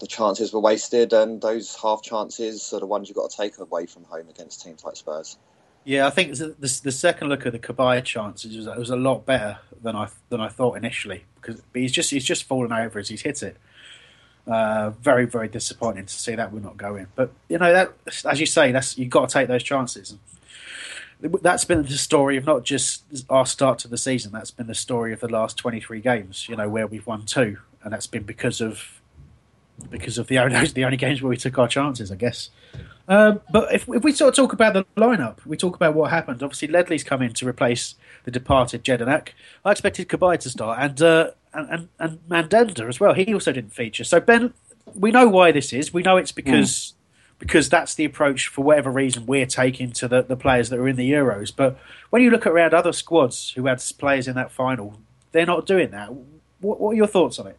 the 0.00 0.06
chances 0.06 0.52
were 0.52 0.60
wasted, 0.60 1.12
and 1.12 1.40
those 1.40 1.76
half 1.80 2.02
chances 2.02 2.72
are 2.72 2.80
the 2.80 2.86
ones 2.86 3.08
you've 3.08 3.16
got 3.16 3.30
to 3.30 3.36
take 3.36 3.58
away 3.58 3.86
from 3.86 4.04
home 4.04 4.28
against 4.28 4.62
teams 4.62 4.84
like 4.84 4.96
Spurs. 4.96 5.36
Yeah, 5.84 6.06
I 6.06 6.10
think 6.10 6.36
the, 6.36 6.54
the, 6.58 6.80
the 6.84 6.92
second 6.92 7.28
look 7.28 7.44
at 7.44 7.52
the 7.52 7.58
Cabaye 7.58 8.04
chances 8.04 8.56
was, 8.56 8.66
was 8.76 8.90
a 8.90 8.96
lot 8.96 9.26
better 9.26 9.58
than 9.82 9.96
I 9.96 10.08
than 10.28 10.40
I 10.40 10.48
thought 10.48 10.76
initially 10.76 11.24
because 11.40 11.60
he's 11.74 11.92
just 11.92 12.10
he's 12.10 12.24
just 12.24 12.44
fallen 12.44 12.72
over 12.72 12.98
as 12.98 13.08
he's 13.08 13.22
hit 13.22 13.42
it. 13.42 13.56
Uh, 14.46 14.90
very 14.90 15.24
very 15.24 15.48
disappointing 15.48 16.06
to 16.06 16.14
see 16.14 16.34
that 16.34 16.52
we're 16.52 16.60
not 16.60 16.76
going. 16.76 17.08
But 17.16 17.32
you 17.48 17.58
know 17.58 17.72
that 17.72 17.92
as 18.24 18.38
you 18.38 18.46
say, 18.46 18.70
that's 18.70 18.96
you've 18.96 19.10
got 19.10 19.28
to 19.28 19.32
take 19.32 19.48
those 19.48 19.62
chances. 19.62 20.16
That's 21.20 21.64
been 21.64 21.82
the 21.84 21.90
story 21.90 22.36
of 22.36 22.44
not 22.46 22.64
just 22.64 23.04
our 23.30 23.46
start 23.46 23.78
to 23.80 23.88
the 23.88 23.98
season. 23.98 24.32
That's 24.32 24.50
been 24.50 24.66
the 24.66 24.74
story 24.74 25.12
of 25.12 25.20
the 25.20 25.28
last 25.28 25.56
twenty 25.56 25.80
three 25.80 26.00
games. 26.00 26.48
You 26.48 26.56
know 26.56 26.68
where 26.68 26.86
we've 26.86 27.06
won 27.06 27.24
two, 27.24 27.58
and 27.82 27.92
that's 27.92 28.06
been 28.06 28.24
because 28.24 28.60
of 28.60 29.01
because 29.90 30.18
of 30.18 30.26
the 30.28 30.38
only, 30.40 30.66
the 30.66 30.84
only 30.84 30.96
games 30.96 31.22
where 31.22 31.30
we 31.30 31.36
took 31.36 31.58
our 31.58 31.68
chances, 31.68 32.10
I 32.10 32.16
guess. 32.16 32.50
Um, 33.08 33.40
but 33.50 33.72
if, 33.74 33.88
if 33.88 34.04
we 34.04 34.12
sort 34.12 34.28
of 34.28 34.36
talk 34.36 34.52
about 34.52 34.74
the 34.74 34.84
lineup, 34.96 35.44
we 35.44 35.56
talk 35.56 35.74
about 35.74 35.94
what 35.94 36.10
happened. 36.10 36.42
Obviously, 36.42 36.68
Ledley's 36.68 37.02
come 37.02 37.20
in 37.22 37.32
to 37.34 37.48
replace 37.48 37.96
the 38.24 38.30
departed 38.30 38.84
Jedinak. 38.84 39.30
I 39.64 39.72
expected 39.72 40.08
Cabaye 40.08 40.38
to 40.40 40.50
start 40.50 40.78
and, 40.80 41.02
uh, 41.02 41.30
and, 41.52 41.68
and 41.68 41.88
and 41.98 42.28
Mandanda 42.28 42.88
as 42.88 43.00
well. 43.00 43.14
He 43.14 43.32
also 43.34 43.52
didn't 43.52 43.72
feature. 43.72 44.04
So 44.04 44.20
Ben, 44.20 44.54
we 44.94 45.10
know 45.10 45.28
why 45.28 45.52
this 45.52 45.72
is. 45.72 45.92
We 45.92 46.02
know 46.02 46.16
it's 46.16 46.32
because 46.32 46.68
mm. 46.70 46.92
because 47.38 47.68
that's 47.68 47.94
the 47.94 48.04
approach 48.04 48.48
for 48.48 48.62
whatever 48.62 48.90
reason 48.90 49.26
we're 49.26 49.46
taking 49.46 49.92
to 49.92 50.08
the, 50.08 50.22
the 50.22 50.36
players 50.36 50.70
that 50.70 50.78
are 50.78 50.88
in 50.88 50.96
the 50.96 51.10
Euros. 51.10 51.52
But 51.54 51.78
when 52.10 52.22
you 52.22 52.30
look 52.30 52.46
around 52.46 52.72
other 52.72 52.92
squads 52.92 53.50
who 53.56 53.66
had 53.66 53.82
players 53.98 54.28
in 54.28 54.34
that 54.36 54.52
final, 54.52 55.00
they're 55.32 55.46
not 55.46 55.66
doing 55.66 55.90
that. 55.90 56.12
What, 56.60 56.80
what 56.80 56.92
are 56.92 56.94
your 56.94 57.08
thoughts 57.08 57.38
on 57.38 57.48
it? 57.48 57.58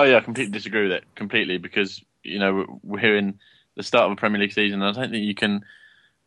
Oh 0.00 0.04
yeah, 0.04 0.16
I 0.16 0.20
completely 0.20 0.52
disagree 0.52 0.84
with 0.84 0.92
it 0.92 1.04
completely 1.14 1.58
because 1.58 2.02
you 2.22 2.38
know 2.38 2.80
we're 2.82 3.18
in 3.18 3.38
the 3.76 3.82
start 3.82 4.06
of 4.06 4.12
a 4.12 4.16
Premier 4.16 4.40
League 4.40 4.54
season. 4.54 4.80
And 4.80 4.96
I 4.96 4.98
don't 4.98 5.10
think 5.10 5.26
you 5.26 5.34
can. 5.34 5.62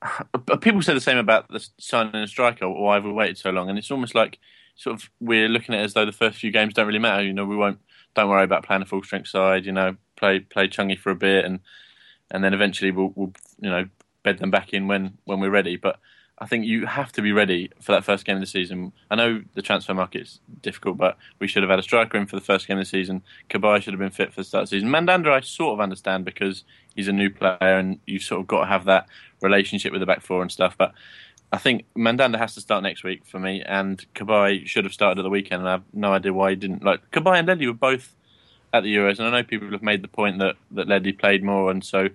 People 0.62 0.84
say 0.84 0.94
the 0.94 1.02
same 1.02 1.18
about 1.18 1.48
the 1.50 1.68
signing 1.80 2.14
a 2.14 2.28
striker. 2.28 2.70
Why 2.70 2.96
have 2.96 3.04
we 3.04 3.12
waited 3.12 3.40
so 3.40 3.50
long? 3.50 3.72
And 3.72 3.80
it's 3.80 3.90
almost 3.90 4.14
like 4.14 4.38
sort 4.76 4.96
of 4.96 5.10
we're 5.20 5.50
looking 5.50 5.74
at 5.74 5.82
it 5.82 5.86
as 5.86 5.96
though 5.96 6.06
the 6.06 6.12
first 6.12 6.38
few 6.38 6.52
games 6.52 6.76
don't 6.76 6.86
really 6.86 7.00
matter. 7.00 7.24
You 7.24 7.34
know, 7.34 7.46
we 7.46 7.56
won't 7.56 7.80
don't 8.14 8.30
worry 8.30 8.44
about 8.44 8.64
playing 8.64 8.84
a 8.84 8.86
full 8.86 9.02
strength 9.02 9.30
side. 9.30 9.66
You 9.66 9.72
know, 9.72 9.96
play 10.18 10.42
play 10.42 10.68
Chungy 10.68 11.00
for 11.00 11.10
a 11.10 11.16
bit, 11.16 11.44
and 11.44 11.60
and 12.30 12.44
then 12.44 12.54
eventually 12.54 12.92
we'll, 12.92 13.12
we'll 13.16 13.34
you 13.60 13.72
know 13.72 13.90
bed 14.22 14.38
them 14.38 14.52
back 14.52 14.72
in 14.72 14.88
when 14.88 15.18
when 15.24 15.40
we're 15.40 15.50
ready. 15.50 15.78
But 15.78 16.00
I 16.40 16.48
think 16.48 16.66
you 16.66 16.88
have 16.88 17.12
to 17.14 17.22
be 17.22 17.32
ready 17.32 17.70
for 17.80 17.92
that 17.92 18.04
first 18.04 18.26
game 18.26 18.36
of 18.36 18.42
the 18.42 18.48
season. 18.48 18.92
I 19.12 19.16
know 19.16 19.44
the 19.54 19.62
transfer 19.62 19.94
market's 19.94 20.40
difficult, 20.62 20.98
but 20.98 21.18
we 21.40 21.48
should 21.48 21.62
have 21.62 21.70
had 21.70 21.80
a 21.80 21.84
striker 21.84 22.18
in 22.18 22.26
for 22.26 22.36
the 22.36 22.42
first 22.42 22.68
game 22.68 22.78
of 22.78 22.82
the 22.82 22.90
season. 22.90 23.22
Cabaye 23.50 23.82
should 23.82 23.94
have 23.94 24.00
been 24.00 24.10
fit 24.10 24.34
for 24.34 24.42
the 24.42 24.46
start 24.46 24.64
of 24.64 24.70
the 24.70 24.78
season. 24.78 24.90
Mandanda, 24.90 25.32
I 25.32 25.42
sort 25.42 25.74
of 25.74 25.80
understand 25.80 26.26
because 26.26 26.64
he's 26.96 27.08
a 27.08 27.14
new 27.14 27.30
player 27.30 27.58
and 27.62 28.00
you've 28.08 28.24
sort 28.24 28.42
of 28.42 28.48
got 28.48 28.62
to 28.62 28.66
have 28.66 28.86
that 28.86 29.08
relationship 29.42 29.92
with 29.92 30.02
the 30.02 30.08
back 30.08 30.22
four 30.22 30.42
and 30.42 30.52
stuff. 30.52 30.76
But 30.76 30.94
I 31.52 31.60
think 31.60 31.86
Mandanda 31.96 32.40
has 32.40 32.56
to 32.56 32.62
start 32.62 32.82
next 32.82 33.04
week 33.04 33.26
for 33.26 33.40
me, 33.40 33.62
and 33.62 34.04
Cabaye 34.16 34.66
should 34.66 34.86
have 34.86 34.94
started 34.94 35.20
at 35.20 35.24
the 35.24 35.30
weekend. 35.30 35.62
And 35.62 35.70
I 35.70 35.74
have 35.74 35.84
no 35.94 36.14
idea 36.14 36.34
why 36.34 36.50
he 36.50 36.56
didn't. 36.56 36.84
Like 36.84 37.12
Cabaye 37.12 37.38
and 37.38 37.48
Ledley 37.48 37.68
were 37.68 37.74
both 37.74 38.16
at 38.74 38.82
the 38.82 38.94
Euros, 38.94 39.20
and 39.20 39.28
I 39.28 39.30
know 39.30 39.44
people 39.44 39.70
have 39.70 39.84
made 39.84 40.02
the 40.02 40.08
point 40.08 40.40
that 40.40 40.56
that 40.72 40.88
Ledley 40.88 41.14
played 41.14 41.44
more, 41.44 41.70
and 41.70 41.86
so 41.86 42.10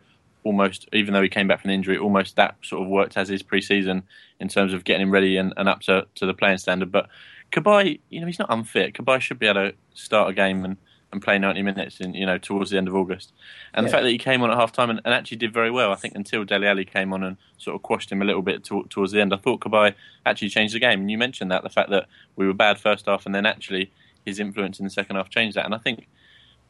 almost, 0.45 0.89
even 0.93 1.15
though 1.15 1.23
he 1.23 1.29
came 1.29 1.49
back 1.49 1.61
from 1.61 1.69
the 1.69 1.75
injury, 1.75 1.99
almost 1.99 2.37
that 2.37 2.57
sort 2.63 2.83
of 2.83 2.89
worked 2.89 3.17
as 3.17 3.29
his 3.29 3.43
pre-season 3.43 4.03
in 4.41 4.49
terms 4.49 4.73
of 4.73 4.85
getting 4.85 5.03
him 5.03 5.11
ready 5.11 5.37
and, 5.37 5.53
and 5.57 5.69
up 5.69 5.81
to, 5.81 6.07
to 6.15 6.27
the 6.27 6.35
playing 6.35 6.59
standard. 6.59 6.93
But 6.93 7.09
Cabaye, 7.53 8.01
you 8.09 8.21
know, 8.21 8.27
he's 8.27 8.39
not 8.39 8.53
unfit. 8.53 8.95
Cabaye 8.95 9.21
should 9.21 9.39
be 9.39 9.47
able 9.47 9.71
to 9.71 9.75
start 9.95 10.31
a 10.31 10.33
game 10.33 10.65
and, 10.65 10.77
and 11.13 11.23
play 11.23 11.39
90 11.39 11.63
minutes 11.63 12.01
in, 12.01 12.15
you 12.15 12.27
know, 12.27 12.39
towards 12.39 12.71
the 12.71 12.77
end 12.77 12.89
of 12.89 12.95
August. 12.95 13.33
And 13.73 13.85
yeah. 13.85 13.89
the 13.89 13.93
fact 13.93 14.05
that 14.05 14.11
he 14.11 14.19
came 14.19 14.43
on 14.43 14.51
at 14.51 14.57
half 14.57 14.73
time 14.73 14.91
and, 14.91 15.01
and, 15.05 15.15
actually 15.15 15.39
did 15.39 15.53
very 15.53 15.71
well, 15.71 15.91
I 15.91 15.97
think, 15.97 16.15
until 16.15 16.45
Dele 16.45 16.67
Alli 16.67 16.85
came 16.85 17.13
on 17.13 17.25
and 17.25 17.37
sort 17.57 17.75
of 17.75 17.83
quashed 17.83 18.13
him 18.13 18.21
a 18.21 18.25
little 18.25 18.43
bit 18.43 18.65
to, 18.65 18.85
towards 18.91 19.13
the 19.13 19.21
end, 19.21 19.33
I 19.33 19.39
thought 19.39 19.61
Cabaye 19.61 19.95
actually 20.27 20.51
changed 20.51 20.75
the 20.75 20.81
game. 20.81 21.01
And 21.01 21.11
you 21.11 21.19
mentioned 21.19 21.51
that, 21.51 21.63
the 21.63 21.71
fact 21.71 21.91
that 21.91 22.07
we 22.37 22.47
were 22.47 22.55
bad 22.55 22.79
first 22.79 23.07
half 23.07 23.27
and 23.27 23.35
then 23.35 23.47
actually 23.47 23.91
his 24.25 24.39
influence 24.39 24.79
in 24.79 24.85
the 24.85 24.91
second 24.91 25.17
half 25.17 25.31
changed 25.31 25.57
that. 25.57 25.65
And 25.65 25.75
I 25.75 25.79
think 25.79 26.07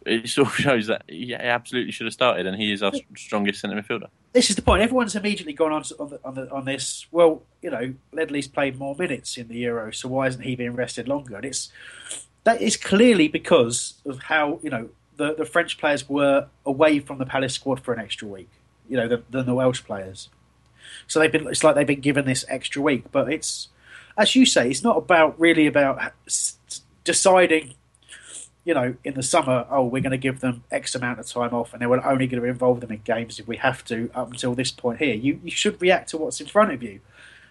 it 0.09 0.29
sort 0.29 0.49
of 0.49 0.55
shows 0.57 0.87
that 0.87 1.03
he 1.09 1.35
absolutely 1.35 1.93
should 1.93 2.07
have 2.07 2.15
started, 2.15 2.47
and 2.47 2.57
he 2.57 2.73
is 2.73 2.83
our 2.83 2.93
strongest 3.17 3.61
centre 3.61 3.81
midfielder. 3.81 4.09
This 4.33 4.51
is 4.51 4.57
the 4.57 4.63
point. 4.63 4.83
Everyone's 4.83 5.17
immediately 5.17 5.53
gone 5.53 5.73
on 5.73 5.83
on, 5.99 6.09
the, 6.11 6.21
on, 6.25 6.35
the, 6.35 6.51
on, 6.51 6.65
this. 6.65 7.07
Well, 7.11 7.43
you 7.63 7.71
know, 7.71 7.95
Ledley's 8.13 8.49
played 8.49 8.79
more 8.79 8.95
minutes 8.95 9.37
in 9.37 9.49
the 9.49 9.57
Euro, 9.59 9.91
so 9.93 10.09
why 10.09 10.27
isn't 10.27 10.43
he 10.43 10.57
being 10.57 10.75
rested 10.75 11.09
longer? 11.09 11.37
And 11.37 11.45
it's 11.45 11.73
that 12.45 12.61
is 12.61 12.77
clearly 12.77 13.29
because 13.29 13.95
of 14.05 14.25
how 14.25 14.61
you 14.63 14.71
know 14.71 14.91
the 15.17 15.35
the 15.35 15.45
French 15.45 15.79
players 15.79 16.09
were 16.09 16.49
away 16.65 17.01
from 17.01 17.19
the 17.19 17.27
Palace 17.27 17.55
squad 17.55 17.81
for 17.81 17.93
an 17.93 18.01
extra 18.01 18.29
week. 18.29 18.51
You 18.89 18.97
know, 18.97 19.09
than, 19.09 19.25
than 19.31 19.47
the 19.47 19.55
Welsh 19.55 19.85
players. 19.85 20.31
So 21.07 21.21
they've 21.21 21.33
been. 21.33 21.47
It's 21.47 21.63
like 21.63 21.75
they've 21.75 21.87
been 21.87 22.01
given 22.01 22.25
this 22.25 22.45
extra 22.49 22.81
week, 22.81 23.05
but 23.13 23.33
it's 23.33 23.69
as 24.19 24.35
you 24.35 24.45
say, 24.45 24.69
it's 24.69 24.83
not 24.83 24.97
about 24.97 25.39
really 25.39 25.67
about 25.67 26.13
deciding 27.05 27.75
you 28.69 28.75
know, 28.75 28.95
in 29.03 29.15
the 29.15 29.23
summer, 29.23 29.67
oh, 29.71 29.85
we're 29.87 30.03
going 30.03 30.11
to 30.11 30.19
give 30.19 30.41
them 30.41 30.63
X 30.71 30.95
amount 30.95 31.19
of 31.19 31.27
time 31.27 31.55
off, 31.55 31.73
and 31.73 31.81
then 31.81 31.89
we're 31.89 32.05
only 32.05 32.27
going 32.27 32.43
to 32.43 32.47
involve 32.47 32.83
them 32.83 32.93
in 32.93 33.01
games 33.03 33.41
if 33.41 33.49
we 33.49 33.57
have 33.57 33.83
to 33.87 34.11
up 34.15 34.31
until 34.31 34.55
this 34.55 34.71
point 34.71 34.99
here. 34.99 35.15
You 35.15 35.41
you 35.43 35.51
should 35.51 35.81
react 35.81 36.11
to 36.11 36.19
what's 36.19 36.39
in 36.39 36.49
front 36.49 36.73
of 36.73 36.83
you, 36.83 37.01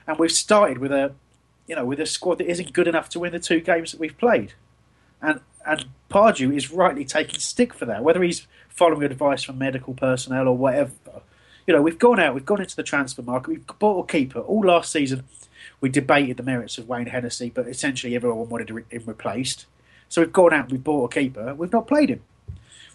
and 0.05 0.19
we've 0.19 0.31
started 0.31 0.77
with 0.77 0.91
a, 0.91 1.15
you 1.65 1.75
know, 1.75 1.85
with 1.85 1.99
a 1.99 2.05
squad 2.05 2.37
that 2.37 2.47
isn't 2.47 2.71
good 2.71 2.87
enough 2.87 3.09
to 3.09 3.19
win 3.19 3.31
the 3.31 3.39
two 3.39 3.59
games 3.61 3.91
that 3.91 3.99
we've 3.99 4.15
played, 4.15 4.53
and 5.19 5.39
and 5.65 5.85
Pardew 6.11 6.55
is 6.55 6.71
rightly 6.71 7.03
taking 7.03 7.39
stick 7.39 7.73
for 7.73 7.85
that, 7.85 8.03
whether 8.03 8.21
he's 8.21 8.45
following 8.69 9.01
advice 9.01 9.41
from 9.41 9.57
medical 9.57 9.95
personnel 9.95 10.47
or 10.47 10.55
whatever. 10.55 10.91
You 11.65 11.73
know, 11.73 11.81
we've 11.81 11.97
gone 11.97 12.19
out, 12.19 12.35
we've 12.35 12.45
gone 12.45 12.61
into 12.61 12.75
the 12.75 12.83
transfer 12.83 13.23
market, 13.23 13.49
we've 13.49 13.79
bought 13.79 14.07
a 14.07 14.07
keeper. 14.07 14.41
All 14.41 14.61
last 14.61 14.91
season, 14.91 15.23
we 15.81 15.89
debated 15.89 16.37
the 16.37 16.43
merits 16.43 16.77
of 16.77 16.87
Wayne 16.87 17.07
Hennessy, 17.07 17.49
but 17.49 17.67
essentially 17.67 18.15
everyone 18.15 18.49
wanted 18.49 18.69
him 18.69 19.03
replaced 19.07 19.65
so 20.09 20.21
we've 20.21 20.33
gone 20.33 20.53
out 20.53 20.71
we've 20.71 20.83
bought 20.83 21.11
a 21.11 21.13
keeper. 21.13 21.53
We've 21.55 21.71
not 21.71 21.87
played 21.87 22.09
him. 22.09 22.21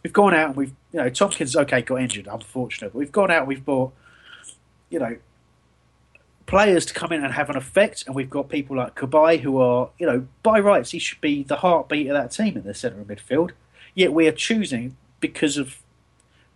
We've 0.02 0.12
gone 0.12 0.34
out 0.34 0.48
and 0.48 0.56
we've, 0.56 0.74
you 0.92 0.98
know, 1.00 1.08
Tomkins, 1.08 1.54
okay, 1.54 1.80
got 1.82 2.00
injured, 2.00 2.26
unfortunate. 2.26 2.92
But 2.92 2.98
we've 2.98 3.12
gone 3.12 3.30
out 3.30 3.46
we've 3.46 3.64
bought, 3.64 3.92
you 4.90 4.98
know, 4.98 5.16
players 6.46 6.84
to 6.86 6.94
come 6.94 7.12
in 7.12 7.24
and 7.24 7.32
have 7.32 7.50
an 7.50 7.56
effect. 7.56 8.04
And 8.06 8.14
we've 8.14 8.30
got 8.30 8.48
people 8.48 8.76
like 8.76 8.96
Cabaye 8.96 9.40
who 9.40 9.58
are, 9.58 9.90
you 9.98 10.06
know, 10.06 10.26
by 10.42 10.58
rights, 10.58 10.90
he 10.90 10.98
should 10.98 11.20
be 11.20 11.44
the 11.44 11.56
heartbeat 11.56 12.08
of 12.08 12.14
that 12.14 12.32
team 12.32 12.56
in 12.56 12.64
the 12.64 12.74
centre 12.74 13.00
of 13.00 13.06
midfield. 13.06 13.52
Yet 13.94 14.12
we 14.12 14.26
are 14.26 14.32
choosing 14.32 14.96
because 15.20 15.56
of 15.56 15.78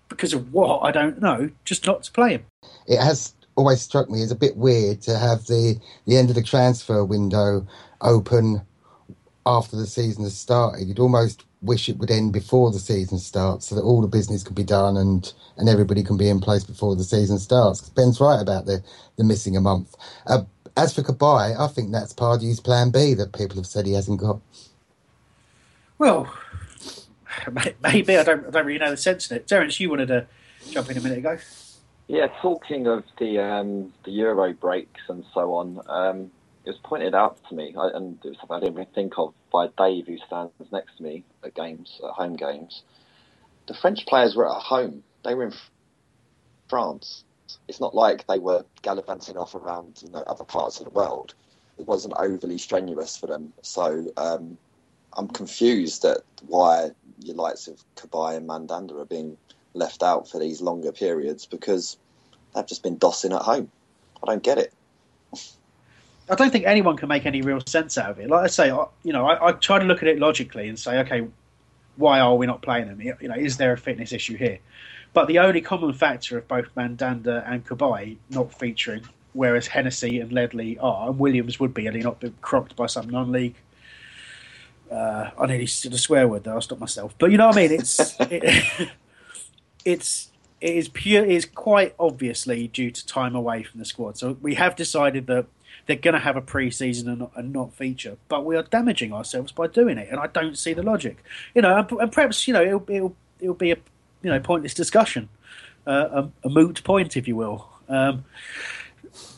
because 0.09 0.33
of 0.33 0.53
what 0.53 0.81
I 0.81 0.91
don't 0.91 1.21
know, 1.21 1.51
just 1.65 1.87
not 1.87 2.03
to 2.05 2.13
play 2.13 2.31
him. 2.33 2.45
It 2.87 3.01
has 3.01 3.35
always 3.57 3.81
struck 3.81 4.09
me 4.11 4.23
as 4.23 4.31
a 4.31 4.37
bit 4.37 4.57
weird 4.57 5.01
to 5.03 5.19
have 5.19 5.47
the 5.47 5.81
the 6.07 6.17
end 6.17 6.31
of 6.31 6.37
the 6.37 6.43
transfer 6.43 7.05
window 7.05 7.67
open 8.01 8.63
after 9.47 9.77
the 9.77 9.87
season 9.87 10.25
has 10.25 10.37
started. 10.37 10.87
You'd 10.87 10.99
almost 10.99 11.45
wish 11.63 11.89
it 11.89 11.99
would 11.99 12.11
end 12.11 12.33
before 12.33 12.71
the 12.71 12.79
season 12.79 13.19
starts 13.19 13.67
so 13.67 13.75
that 13.75 13.83
all 13.83 14.01
the 14.01 14.09
business 14.09 14.43
can 14.43 14.55
be 14.55 14.65
done 14.65 14.97
and, 14.97 15.33
and 15.57 15.69
everybody 15.69 16.03
can 16.03 16.17
be 16.17 16.29
in 16.29 16.41
place 16.41 16.65
before 16.65 16.97
the 16.97 17.05
season 17.05 17.39
starts. 17.39 17.89
Ben's 17.89 18.21
right 18.21 18.41
about 18.41 18.67
the, 18.67 18.83
the 19.17 19.25
missing 19.25 19.57
a 19.57 19.61
month. 19.61 19.95
Uh, 20.27 20.43
as 20.77 20.93
for 20.93 21.03
Cabaye, 21.03 21.59
I 21.59 21.69
think 21.69 21.93
that's 21.93 22.13
Pardew's 22.13 22.61
plan 22.61 22.91
B 22.91 23.15
that 23.15 23.33
people 23.33 23.57
have 23.57 23.67
said 23.67 23.87
he 23.87 23.95
hasn't 23.95 24.21
got. 24.21 24.41
Well, 25.99 26.31
maybe 27.83 28.19
I 28.19 28.23
don't. 28.23 28.47
I 28.47 28.51
don't 28.51 28.67
really 28.67 28.79
know 28.79 28.91
the 28.91 28.97
sense 28.99 29.31
in 29.31 29.39
it. 29.39 29.49
Terence, 29.49 29.81
you 29.81 29.89
wanted 29.89 30.09
to 30.09 30.27
jump 30.71 30.91
in 30.91 30.99
a 30.99 31.01
minute 31.01 31.19
ago. 31.19 31.39
Yeah, 32.09 32.29
talking 32.43 32.87
of 32.87 33.05
the 33.19 33.39
um, 33.39 33.93
the 34.05 34.11
Euro 34.13 34.53
breaks 34.53 35.01
and 35.09 35.25
so 35.33 35.55
on, 35.55 35.81
um, 35.89 36.31
it 36.67 36.71
was 36.71 36.79
pointed 36.83 37.15
out 37.15 37.39
to 37.49 37.55
me, 37.55 37.75
I, 37.79 37.91
and 37.95 38.19
it 38.25 38.29
was 38.31 38.39
something 38.39 38.57
I 38.57 38.61
didn't 38.61 38.75
even 38.75 38.87
think 38.95 39.15
of 39.19 39.33
by 39.53 39.69
Dave, 39.79 40.09
who 40.09 40.19
stands 40.27 40.53
next 40.73 40.97
to 40.97 41.03
me 41.05 41.25
at 41.45 41.55
games, 41.55 42.01
at 42.05 42.11
home 42.11 42.35
games. 42.35 42.83
The 43.69 43.75
French 43.75 44.05
players 44.07 44.35
were 44.35 44.51
at 44.53 44.63
home; 44.63 45.05
they 45.25 45.35
were 45.35 45.45
in 45.45 45.55
France. 46.69 47.25
It's 47.69 47.81
not 47.81 47.95
like 47.95 48.27
they 48.27 48.41
were 48.41 48.65
gallivanting 48.83 49.37
off 49.37 49.55
around 49.55 50.03
you 50.03 50.11
know, 50.11 50.25
other 50.27 50.45
parts 50.45 50.81
of 50.81 50.85
the 50.85 50.91
world. 50.91 51.35
It 51.79 51.87
wasn't 51.87 52.15
overly 52.19 52.59
strenuous 52.59 53.17
for 53.17 53.29
them, 53.29 53.53
so 53.63 54.13
um, 54.17 54.59
I'm 55.13 55.29
confused 55.29 56.05
at 56.05 56.19
why 56.49 56.91
your 57.23 57.37
likes 57.37 57.69
of 57.69 57.83
Cabaye 57.95 58.37
and 58.39 58.49
Mandanda 58.49 58.99
are 59.01 59.05
being 59.07 59.37
left 59.75 60.03
out 60.03 60.29
for 60.29 60.41
these 60.41 60.61
longer 60.61 60.91
periods 60.93 61.47
because 61.47 61.97
they've 62.55 62.67
just 62.67 62.83
been 62.83 62.99
dossing 62.99 63.35
at 63.35 63.43
home. 63.43 63.71
I 64.23 64.27
don't 64.27 64.43
get 64.43 64.59
it. 64.59 64.73
I 66.29 66.35
don't 66.35 66.51
think 66.51 66.65
anyone 66.67 66.97
can 66.97 67.09
make 67.09 67.25
any 67.25 67.41
real 67.43 67.61
sense 67.67 67.97
out 67.97 68.11
of 68.11 68.19
it. 68.19 68.29
Like 68.29 68.45
I 68.45 68.47
say, 68.49 68.71
I, 68.71 68.87
you 69.05 69.13
know, 69.13 69.27
I, 69.27 69.49
I, 69.49 69.53
try 69.53 69.79
to 69.79 69.85
look 69.85 70.03
at 70.03 70.09
it 70.09 70.19
logically 70.19 70.69
and 70.69 70.79
say, 70.79 70.99
okay, 71.01 71.27
why 71.97 72.21
are 72.21 72.35
we 72.35 72.47
not 72.47 72.63
playing 72.63 72.89
them? 72.89 73.01
You 73.01 73.29
know, 73.29 73.35
is 73.35 73.57
there 73.57 73.73
a 73.73 73.79
fitness 73.79 74.13
issue 74.13 74.37
here? 74.37 74.59
But 75.13 75.29
the 75.29 75.39
only 75.39 75.61
common 75.61 75.93
factor 75.93 76.37
of 76.37 76.49
both 76.49 76.67
Mandanda 76.75 77.49
and 77.49 77.65
Cabaye 77.65 78.19
not 78.29 78.53
featuring, 78.53 79.03
whereas 79.33 79.67
Hennessy 79.69 80.21
and 80.21 80.33
Ledley 80.33 80.79
are, 80.79 81.09
and 81.09 81.19
Williams 81.19 81.61
would 81.61 81.73
be, 81.73 81.85
had 81.85 81.95
he 81.95 82.03
not 82.03 82.21
been 82.21 82.35
cropped 82.43 82.77
by 82.77 82.87
some 82.87 83.09
non-league. 83.09 83.55
Uh, 84.91 85.31
I 85.39 85.47
nearly 85.47 85.67
said 85.67 85.93
a 85.93 85.99
swear 85.99 86.29
word 86.29 86.45
there. 86.45 86.55
I'll 86.55 86.61
stop 86.61 86.79
myself. 86.81 87.15
But 87.19 87.31
you 87.31 87.39
know 87.39 87.47
what 87.47 87.57
I 87.57 87.69
mean? 87.69 87.73
It's 87.73 88.21
it, 88.21 88.91
it's 89.85 90.31
it 90.61 90.77
is 90.77 90.89
pure. 90.89 91.25
It 91.25 91.31
is 91.31 91.45
quite 91.45 91.95
obviously 91.99 92.69
due 92.69 92.91
to 92.91 93.07
time 93.07 93.35
away 93.35 93.63
from 93.63 93.79
the 93.81 93.85
squad. 93.85 94.17
So 94.17 94.37
we 94.41 94.55
have 94.55 94.77
decided 94.77 95.27
that 95.27 95.47
they're 95.87 95.97
going 95.97 96.15
to 96.15 96.21
have 96.21 96.37
a 96.37 96.41
pre-season 96.41 97.09
and 97.09 97.19
not, 97.21 97.33
and 97.37 97.53
not, 97.53 97.75
feature, 97.75 98.17
but 98.29 98.45
we 98.45 98.57
are 98.57 98.63
damaging 98.63 99.13
ourselves 99.13 99.53
by 99.53 99.67
doing 99.67 99.99
it, 99.99 100.09
and 100.11 100.19
I 100.19 100.27
don't 100.27 100.57
see 100.57 100.73
the 100.73 100.83
logic. 100.83 101.23
You 101.55 101.63
know, 101.63 101.77
and, 101.77 102.13
perhaps 102.13 102.49
you 102.49 102.55
know 102.55 102.63
it'll, 102.63 102.85
it'll, 102.89 103.17
it'll 103.41 103.55
be 103.55 103.73
a 103.73 103.77
you 104.23 104.31
know 104.31 104.41
pointless 104.41 104.75
discussion, 104.75 105.29
uh, 105.87 106.25
a, 106.45 106.47
a, 106.47 106.49
moot 106.49 106.83
point, 106.85 107.17
if 107.17 107.29
you 107.29 107.37
will, 107.37 107.69
um, 107.89 108.25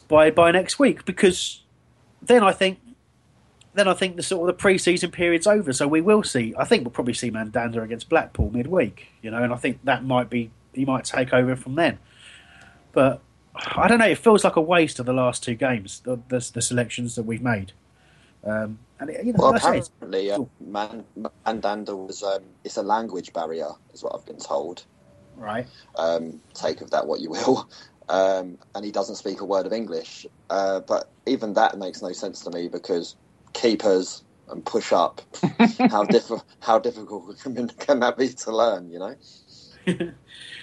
by 0.08 0.30
by 0.30 0.50
next 0.50 0.78
week, 0.78 1.04
because 1.04 1.62
then 2.22 2.42
I 2.42 2.52
think 2.52 2.78
then 3.74 3.88
I 3.88 3.94
think 3.94 4.16
the 4.16 4.22
sort 4.22 4.48
of 4.48 4.56
the 4.56 4.60
pre-season 4.60 5.10
period's 5.10 5.46
over, 5.46 5.72
so 5.72 5.86
we 5.86 6.00
will 6.00 6.22
see. 6.22 6.54
I 6.58 6.64
think 6.64 6.84
we'll 6.84 6.90
probably 6.90 7.14
see 7.14 7.30
Mandanda 7.30 7.82
against 7.82 8.08
Blackpool 8.08 8.50
midweek, 8.50 9.08
you 9.22 9.30
know, 9.30 9.42
and 9.42 9.52
I 9.52 9.56
think 9.56 9.84
that 9.84 10.04
might 10.04 10.30
be 10.30 10.50
he 10.72 10.84
might 10.84 11.04
take 11.04 11.32
over 11.32 11.56
from 11.56 11.74
then. 11.74 11.98
But 12.92 13.20
I 13.76 13.88
don't 13.88 13.98
know. 13.98 14.06
It 14.06 14.18
feels 14.18 14.44
like 14.44 14.56
a 14.56 14.60
waste 14.60 14.98
of 14.98 15.06
the 15.06 15.12
last 15.12 15.42
two 15.42 15.54
games, 15.54 16.00
the, 16.00 16.20
the, 16.28 16.50
the 16.54 16.62
selections 16.62 17.16
that 17.16 17.24
we've 17.24 17.42
made. 17.42 17.72
Um, 18.44 18.78
and 19.00 19.10
it, 19.10 19.24
you 19.24 19.32
know, 19.32 19.38
well, 19.38 19.56
apparently, 19.56 20.30
uh, 20.30 20.44
Man, 20.60 21.04
Mandanda 21.46 21.96
was 21.96 22.22
um, 22.22 22.42
it's 22.64 22.76
a 22.76 22.82
language 22.82 23.32
barrier, 23.32 23.70
is 23.92 24.02
what 24.02 24.14
I've 24.14 24.26
been 24.26 24.38
told. 24.38 24.84
Right. 25.36 25.66
Um, 25.96 26.40
take 26.54 26.80
of 26.80 26.90
that 26.90 27.06
what 27.06 27.20
you 27.20 27.30
will. 27.30 27.68
Um, 28.10 28.56
and 28.74 28.86
he 28.86 28.90
doesn't 28.90 29.16
speak 29.16 29.42
a 29.42 29.44
word 29.44 29.66
of 29.66 29.72
English. 29.74 30.26
Uh, 30.48 30.80
but 30.80 31.10
even 31.26 31.52
that 31.52 31.76
makes 31.76 32.00
no 32.00 32.12
sense 32.12 32.40
to 32.40 32.50
me 32.50 32.68
because 32.68 33.16
keepers 33.52 34.22
and 34.48 34.64
push 34.64 34.92
up, 34.92 35.20
how, 35.90 36.04
diff- 36.04 36.42
how 36.60 36.78
difficult 36.78 37.38
can, 37.40 37.68
can 37.78 38.00
that 38.00 38.16
be 38.16 38.28
to 38.30 38.56
learn? 38.56 38.90
You 38.90 38.98
know. 38.98 40.12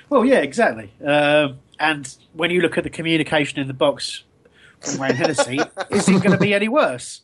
well, 0.10 0.25
yeah, 0.25 0.39
exactly. 0.39 0.91
Um, 1.05 1.60
and 1.80 2.16
when 2.34 2.52
you 2.52 2.62
look 2.62 2.78
at 2.78 2.84
the 2.84 2.90
communication 2.90 3.60
in 3.60 3.68
the 3.68 3.74
box 3.74 4.24
from 4.80 5.00
Wayne 5.00 5.16
Hennessy, 5.16 5.60
is 5.90 6.08
it 6.08 6.24
going 6.24 6.32
to 6.32 6.38
be 6.38 6.54
any 6.54 6.68
worse? 6.68 7.22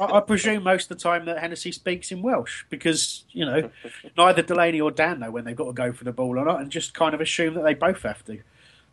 I, 0.00 0.04
I, 0.04 0.20
presume 0.20 0.64
most 0.64 0.90
of 0.90 0.98
the 0.98 1.02
time 1.02 1.24
that 1.26 1.38
Hennessy 1.38 1.72
speaks 1.72 2.10
in 2.10 2.22
Welsh 2.22 2.64
because 2.68 3.24
you 3.30 3.44
know 3.44 3.70
neither 4.16 4.42
Delaney 4.42 4.80
or 4.80 4.90
Dan 4.90 5.20
know 5.20 5.30
when 5.30 5.44
they've 5.44 5.56
got 5.56 5.66
to 5.66 5.72
go 5.72 5.92
for 5.92 6.04
the 6.04 6.12
ball 6.12 6.38
or 6.38 6.44
not, 6.44 6.60
and 6.60 6.70
just 6.70 6.94
kind 6.94 7.14
of 7.14 7.20
assume 7.20 7.54
that 7.54 7.64
they 7.64 7.74
both 7.74 8.02
have 8.02 8.24
to. 8.24 8.40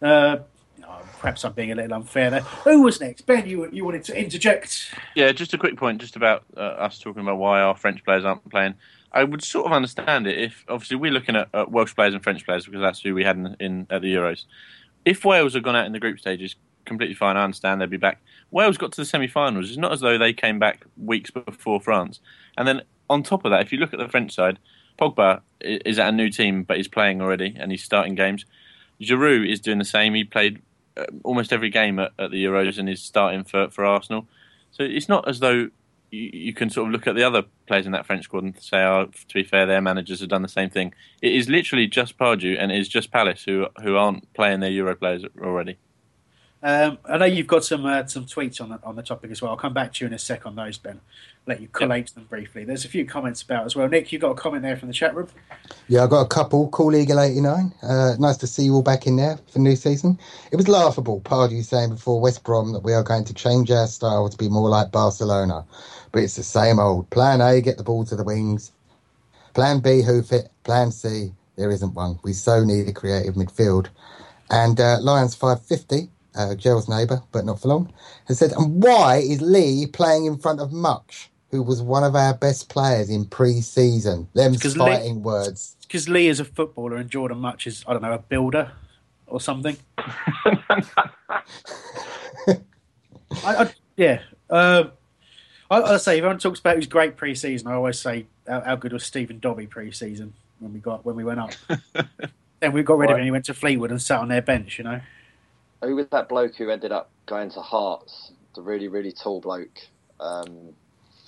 Uh, 0.01 0.37
oh, 0.83 1.01
perhaps 1.19 1.43
I'm 1.43 1.53
being 1.53 1.71
a 1.71 1.75
little 1.75 1.93
unfair 1.93 2.29
there. 2.29 2.41
Who 2.41 2.83
was 2.83 3.01
next? 3.01 3.21
Ben, 3.25 3.47
you 3.47 3.69
you 3.71 3.83
wanted 3.83 4.03
to 4.05 4.19
interject? 4.19 4.93
Yeah, 5.15 5.31
just 5.31 5.53
a 5.53 5.57
quick 5.57 5.77
point, 5.77 6.01
just 6.01 6.15
about 6.15 6.43
uh, 6.55 6.59
us 6.59 6.99
talking 6.99 7.21
about 7.21 7.37
why 7.37 7.61
our 7.61 7.75
French 7.75 8.03
players 8.03 8.25
aren't 8.25 8.47
playing. 8.49 8.75
I 9.11 9.23
would 9.23 9.43
sort 9.43 9.65
of 9.65 9.71
understand 9.71 10.27
it 10.27 10.37
if 10.37 10.65
obviously 10.67 10.97
we're 10.97 11.11
looking 11.11 11.37
at, 11.37 11.47
at 11.53 11.71
Welsh 11.71 11.95
players 11.95 12.13
and 12.13 12.21
French 12.21 12.45
players 12.45 12.65
because 12.65 12.81
that's 12.81 12.99
who 12.99 13.15
we 13.15 13.23
had 13.23 13.37
in, 13.37 13.55
in 13.59 13.87
at 13.89 14.01
the 14.01 14.13
Euros 14.13 14.43
if 15.05 15.23
Wales 15.23 15.53
had 15.53 15.63
gone 15.63 15.75
out 15.75 15.85
in 15.85 15.91
the 15.93 15.99
group 15.99 16.19
stages, 16.19 16.55
completely 16.85 17.15
fine. 17.15 17.37
I 17.37 17.43
understand 17.43 17.79
they'd 17.79 17.89
be 17.89 17.97
back. 17.97 18.21
Wales 18.51 18.77
got 18.77 18.91
to 18.93 19.01
the 19.01 19.05
semi-finals. 19.05 19.69
It's 19.69 19.77
not 19.77 19.91
as 19.91 20.01
though 20.01 20.17
they 20.17 20.33
came 20.33 20.59
back 20.59 20.85
weeks 20.97 21.31
before 21.31 21.79
France. 21.79 22.19
And 22.57 22.67
then 22.67 22.81
on 23.09 23.23
top 23.23 23.45
of 23.45 23.51
that, 23.51 23.61
if 23.61 23.71
you 23.71 23.79
look 23.79 23.93
at 23.93 23.99
the 23.99 24.09
French 24.09 24.33
side, 24.33 24.59
Pogba 24.99 25.41
is 25.61 25.99
at 25.99 26.09
a 26.09 26.11
new 26.11 26.29
team, 26.29 26.63
but 26.63 26.77
he's 26.77 26.87
playing 26.87 27.21
already 27.21 27.55
and 27.57 27.71
he's 27.71 27.83
starting 27.83 28.15
games. 28.15 28.45
Giroud 29.01 29.51
is 29.51 29.59
doing 29.59 29.77
the 29.77 29.85
same. 29.85 30.13
He 30.13 30.23
played 30.23 30.61
uh, 30.95 31.05
almost 31.23 31.51
every 31.51 31.69
game 31.69 31.99
at, 31.99 32.11
at 32.17 32.31
the 32.31 32.43
Euros 32.45 32.77
and 32.77 32.89
is 32.89 33.01
starting 33.01 33.43
for, 33.43 33.69
for 33.69 33.85
Arsenal. 33.85 34.27
So 34.71 34.83
it's 34.83 35.09
not 35.09 35.27
as 35.27 35.39
though 35.39 35.69
you, 36.15 36.29
you, 36.33 36.53
can 36.53 36.69
sort 36.69 36.87
of 36.87 36.93
look 36.93 37.07
at 37.07 37.15
the 37.15 37.23
other 37.23 37.43
players 37.67 37.85
in 37.85 37.91
that 37.91 38.05
French 38.05 38.23
squad 38.25 38.43
and 38.43 38.59
say, 38.61 38.83
oh, 38.83 39.05
to 39.05 39.33
be 39.33 39.43
fair, 39.43 39.65
their 39.65 39.81
managers 39.81 40.19
have 40.21 40.29
done 40.29 40.41
the 40.41 40.47
same 40.47 40.69
thing. 40.69 40.93
It 41.21 41.33
is 41.33 41.49
literally 41.49 41.87
just 41.87 42.17
Pardew 42.17 42.57
and 42.59 42.71
it 42.71 42.79
is 42.79 42.87
just 42.87 43.11
Palace 43.11 43.43
who 43.43 43.67
who 43.83 43.95
aren't 43.95 44.33
playing 44.33 44.61
their 44.61 44.71
Euro 44.71 44.95
players 44.95 45.23
already. 45.41 45.77
Um, 46.63 46.97
I 47.05 47.17
know 47.17 47.25
you've 47.25 47.45
got 47.45 47.63
some 47.63 47.85
uh, 47.85 48.05
some 48.07 48.25
tweets 48.25 48.59
on 48.59 48.69
the, 48.69 48.79
on 48.83 48.95
the 48.95 49.03
topic 49.03 49.29
as 49.29 49.39
well. 49.41 49.51
I'll 49.51 49.57
come 49.57 49.73
back 49.73 49.93
to 49.93 50.03
you 50.03 50.07
in 50.07 50.13
a 50.13 50.19
sec 50.19 50.47
on 50.47 50.55
those, 50.55 50.79
Ben. 50.79 50.99
Let 51.45 51.61
you 51.61 51.67
collate 51.67 52.05
yep. 52.07 52.15
them 52.15 52.23
briefly. 52.23 52.63
There's 52.63 52.85
a 52.85 52.87
few 52.87 53.05
comments 53.05 53.43
about 53.43 53.67
as 53.67 53.75
well. 53.75 53.87
Nick, 53.87 54.11
you've 54.11 54.21
got 54.21 54.31
a 54.31 54.35
comment 54.35 54.63
there 54.63 54.75
from 54.75 54.87
the 54.87 54.93
chat 54.95 55.13
room. 55.13 55.27
Yeah, 55.87 56.03
I've 56.03 56.09
got 56.09 56.21
a 56.21 56.27
couple. 56.27 56.69
Cool 56.69 56.95
Eagle 56.95 57.19
eighty 57.19 57.39
nine. 57.39 57.71
Uh, 57.83 58.15
nice 58.17 58.37
to 58.37 58.47
see 58.47 58.63
you 58.63 58.73
all 58.73 58.81
back 58.81 59.05
in 59.05 59.15
there 59.15 59.37
for 59.51 59.59
new 59.59 59.75
season. 59.75 60.17
It 60.51 60.55
was 60.55 60.67
laughable. 60.67 61.21
Pardew 61.21 61.63
saying 61.63 61.91
before 61.91 62.19
West 62.19 62.43
Brom 62.43 62.73
that 62.73 62.83
we 62.83 62.93
are 62.93 63.03
going 63.03 63.25
to 63.25 63.33
change 63.33 63.69
our 63.69 63.85
style 63.85 64.27
to 64.27 64.37
be 64.37 64.49
more 64.49 64.69
like 64.69 64.91
Barcelona, 64.91 65.63
but 66.11 66.23
it's 66.23 66.35
the 66.35 66.43
same 66.43 66.79
old. 66.79 67.07
Plan 67.11 67.41
A, 67.41 67.61
get 67.61 67.77
the 67.77 67.83
ball 67.83 68.05
to 68.05 68.15
the 68.15 68.23
wings. 68.23 68.71
Plan 69.53 69.81
B, 69.81 70.01
hoof 70.01 70.31
it. 70.31 70.49
Plan 70.63 70.89
C, 70.91 71.31
there 71.57 71.69
isn't 71.69 71.93
one. 71.93 72.17
We 72.23 72.33
so 72.33 72.63
need 72.63 72.87
a 72.87 72.93
creative 72.93 73.35
midfield. 73.35 73.89
And 74.49 74.79
uh, 74.79 74.97
Lions 74.99 75.35
five 75.35 75.63
fifty 75.63 76.09
uh, 76.35 76.55
Gerald's 76.55 76.89
neighbour, 76.89 77.21
but 77.31 77.45
not 77.45 77.61
for 77.61 77.69
long, 77.69 77.93
has 78.27 78.39
said, 78.39 78.51
and 78.53 78.83
why 78.83 79.17
is 79.17 79.41
Lee 79.41 79.87
playing 79.87 80.25
in 80.25 80.37
front 80.37 80.59
of 80.59 80.71
Mutch, 80.71 81.29
who 81.51 81.61
was 81.63 81.81
one 81.81 82.03
of 82.03 82.15
our 82.15 82.33
best 82.33 82.69
players 82.69 83.09
in 83.09 83.25
pre-season? 83.25 84.27
Them 84.33 84.55
fighting 84.55 85.15
Lee, 85.15 85.21
words. 85.21 85.75
Because 85.81 86.09
Lee 86.09 86.27
is 86.27 86.39
a 86.39 86.45
footballer 86.45 86.97
and 86.97 87.09
Jordan 87.09 87.39
Mutch 87.39 87.67
is, 87.67 87.83
I 87.87 87.93
don't 87.93 88.01
know, 88.01 88.13
a 88.13 88.19
builder 88.19 88.71
or 89.27 89.39
something. 89.39 89.77
I, 89.97 90.93
I, 93.43 93.73
yeah. 93.97 94.21
Uh, 94.49 94.85
I, 95.69 95.81
I 95.81 95.97
say, 95.97 96.13
if 96.13 96.17
everyone 96.19 96.39
talks 96.39 96.59
about 96.59 96.75
who's 96.75 96.87
great 96.87 97.17
pre-season, 97.17 97.67
I 97.67 97.73
always 97.73 97.99
say 97.99 98.27
how, 98.47 98.61
how 98.61 98.75
good 98.75 98.93
was 98.93 99.03
Stephen 99.03 99.39
Dobbie 99.39 99.67
pre-season 99.67 100.33
when 100.59 100.73
we 100.73 100.79
got 100.79 101.05
when 101.05 101.15
we 101.15 101.23
went 101.23 101.39
up. 101.39 101.51
then 102.59 102.71
we 102.71 102.83
got 102.83 102.97
rid 102.97 103.09
of 103.09 103.17
him. 103.17 103.23
He 103.23 103.31
went 103.31 103.45
to 103.45 103.53
Fleetwood 103.53 103.91
and 103.91 104.01
sat 104.01 104.19
on 104.19 104.27
their 104.27 104.41
bench. 104.41 104.77
You 104.77 104.83
know. 104.83 105.01
Who 105.81 105.95
was 105.95 106.07
that 106.07 106.29
bloke 106.29 106.55
who 106.55 106.69
ended 106.69 106.91
up 106.91 107.09
going 107.25 107.51
to 107.51 107.61
Hearts? 107.61 108.31
The 108.55 108.61
really, 108.61 108.87
really 108.87 109.11
tall 109.11 109.41
bloke. 109.41 109.79
Um, 110.19 110.73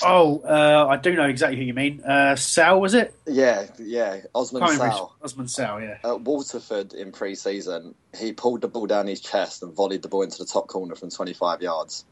oh, 0.04 0.40
uh, 0.40 0.88
I 0.90 0.98
do 0.98 1.14
know 1.14 1.26
exactly 1.26 1.58
who 1.58 1.64
you 1.64 1.74
mean. 1.74 2.02
Uh, 2.02 2.36
Sal, 2.36 2.80
was 2.80 2.94
it? 2.94 3.14
Yeah, 3.26 3.68
yeah. 3.80 4.22
Osman 4.34 4.68
Sal. 4.70 5.16
Osman 5.22 5.48
Sal, 5.48 5.82
yeah. 5.82 5.98
At 6.04 6.22
Waterford 6.22 6.94
in 6.94 7.12
pre 7.12 7.36
season, 7.36 7.96
he 8.18 8.32
pulled 8.32 8.62
the 8.62 8.68
ball 8.68 8.88
down 8.88 9.08
his 9.08 9.20
chest 9.20 9.64
and 9.64 9.74
volleyed 9.74 10.02
the 10.02 10.08
ball 10.08 10.22
into 10.22 10.38
the 10.38 10.46
top 10.46 10.68
corner 10.68 10.96
from 10.96 11.10
25 11.10 11.62
yards. 11.62 12.06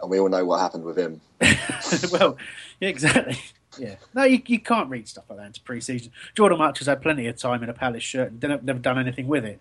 And 0.00 0.10
we 0.10 0.18
all 0.18 0.28
know 0.28 0.44
what 0.44 0.60
happened 0.60 0.84
with 0.84 0.98
him. 0.98 1.20
well, 2.12 2.36
yeah, 2.80 2.88
exactly. 2.88 3.38
Yeah. 3.78 3.96
No, 4.14 4.24
you, 4.24 4.40
you 4.46 4.60
can't 4.60 4.88
read 4.88 5.08
stuff 5.08 5.24
like 5.28 5.38
that 5.38 5.46
into 5.46 5.60
pre 5.60 5.80
season. 5.80 6.12
Jordan 6.34 6.58
Mutch 6.58 6.78
has 6.78 6.86
had 6.86 7.02
plenty 7.02 7.26
of 7.26 7.36
time 7.36 7.62
in 7.62 7.68
a 7.68 7.74
Palace 7.74 8.02
shirt 8.02 8.32
and 8.32 8.40
never 8.64 8.78
done 8.78 8.98
anything 8.98 9.26
with 9.26 9.44
it. 9.44 9.60